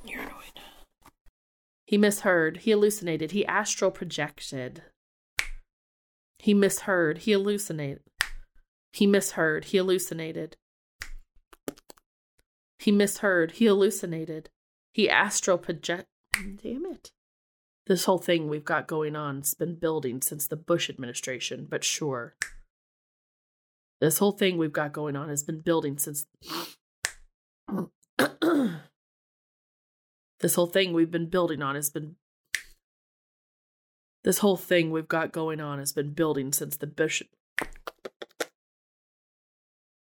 You're 0.04 0.20
annoying. 0.20 0.32
He 1.86 1.96
misheard. 1.96 2.58
He 2.58 2.72
hallucinated. 2.72 3.30
He 3.30 3.46
astral 3.46 3.90
projected. 3.90 4.82
He 6.42 6.54
misheard. 6.54 7.18
He 7.18 7.30
hallucinated. 7.30 8.02
He 8.92 9.06
misheard. 9.06 9.66
He 9.66 9.78
hallucinated. 9.78 10.56
He 12.80 12.90
misheard. 12.90 13.52
He 13.52 13.66
hallucinated. 13.66 14.50
He 14.92 15.08
astral 15.08 15.56
project. 15.56 16.08
Damn 16.34 16.84
it. 16.86 17.12
This 17.86 18.06
whole 18.06 18.18
thing 18.18 18.48
we've 18.48 18.64
got 18.64 18.88
going 18.88 19.14
on's 19.14 19.54
been 19.54 19.76
building 19.76 20.20
since 20.20 20.48
the 20.48 20.56
Bush 20.56 20.90
administration, 20.90 21.68
but 21.70 21.84
sure. 21.84 22.34
This 24.00 24.18
whole 24.18 24.32
thing 24.32 24.58
we've 24.58 24.72
got 24.72 24.92
going 24.92 25.14
on 25.14 25.28
has 25.28 25.44
been 25.44 25.60
building 25.60 25.96
since. 25.96 26.26
this 30.40 30.56
whole 30.56 30.66
thing 30.66 30.92
we've 30.92 31.12
been 31.12 31.30
building 31.30 31.62
on 31.62 31.76
has 31.76 31.88
been. 31.90 32.16
This 34.24 34.38
whole 34.38 34.56
thing 34.56 34.90
we've 34.90 35.08
got 35.08 35.32
going 35.32 35.60
on 35.60 35.78
has 35.78 35.92
been 35.92 36.12
building 36.12 36.52
since 36.52 36.76
the 36.76 36.86
bishop. 36.86 37.28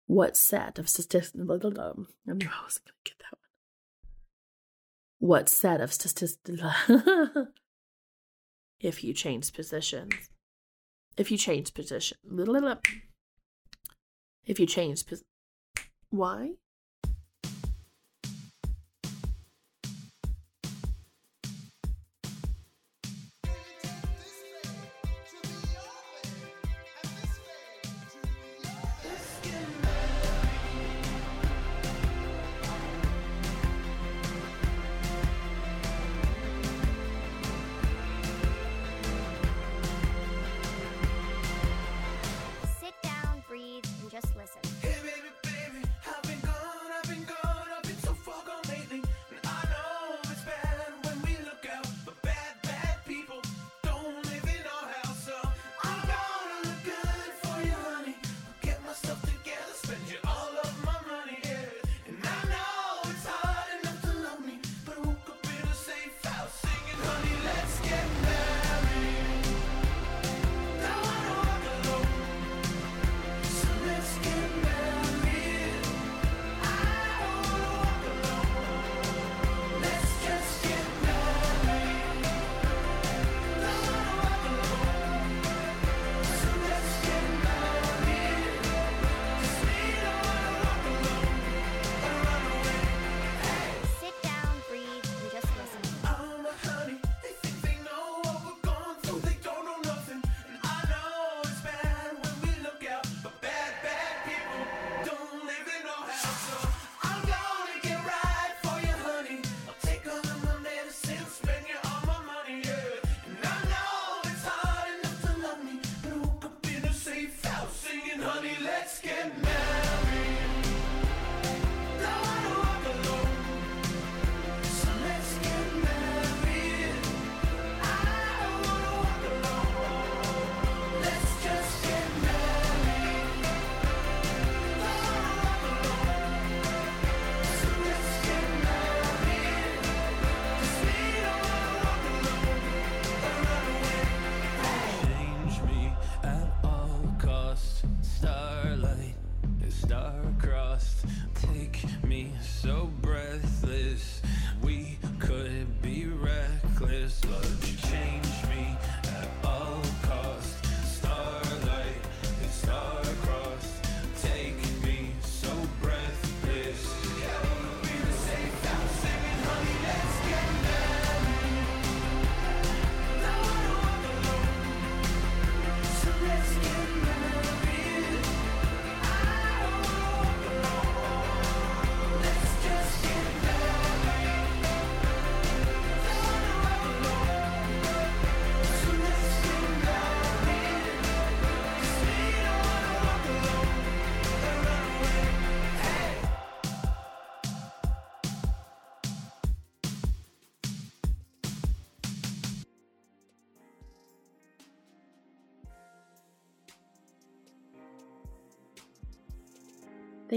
What 0.07 0.37
set 0.37 0.79
of 0.79 0.89
statistics? 0.89 1.35
I 1.35 1.45
knew 1.45 1.49
I 1.49 2.63
wasn't 2.63 2.85
going 2.85 2.99
to 3.05 3.11
get 3.11 3.19
that 3.21 3.33
one. 3.33 3.49
What 5.19 5.49
set 5.49 5.81
of 5.81 5.93
statistics? 5.93 6.61
if 8.81 9.03
you 9.03 9.15
change 9.15 9.53
positions. 9.55 10.13
If 11.17 11.31
you 11.31 11.39
change 11.39 11.73
position. 11.73 12.19
If 14.45 14.61
you 14.61 14.67
change 14.67 15.07
position. 15.07 15.27
Why? 16.11 16.51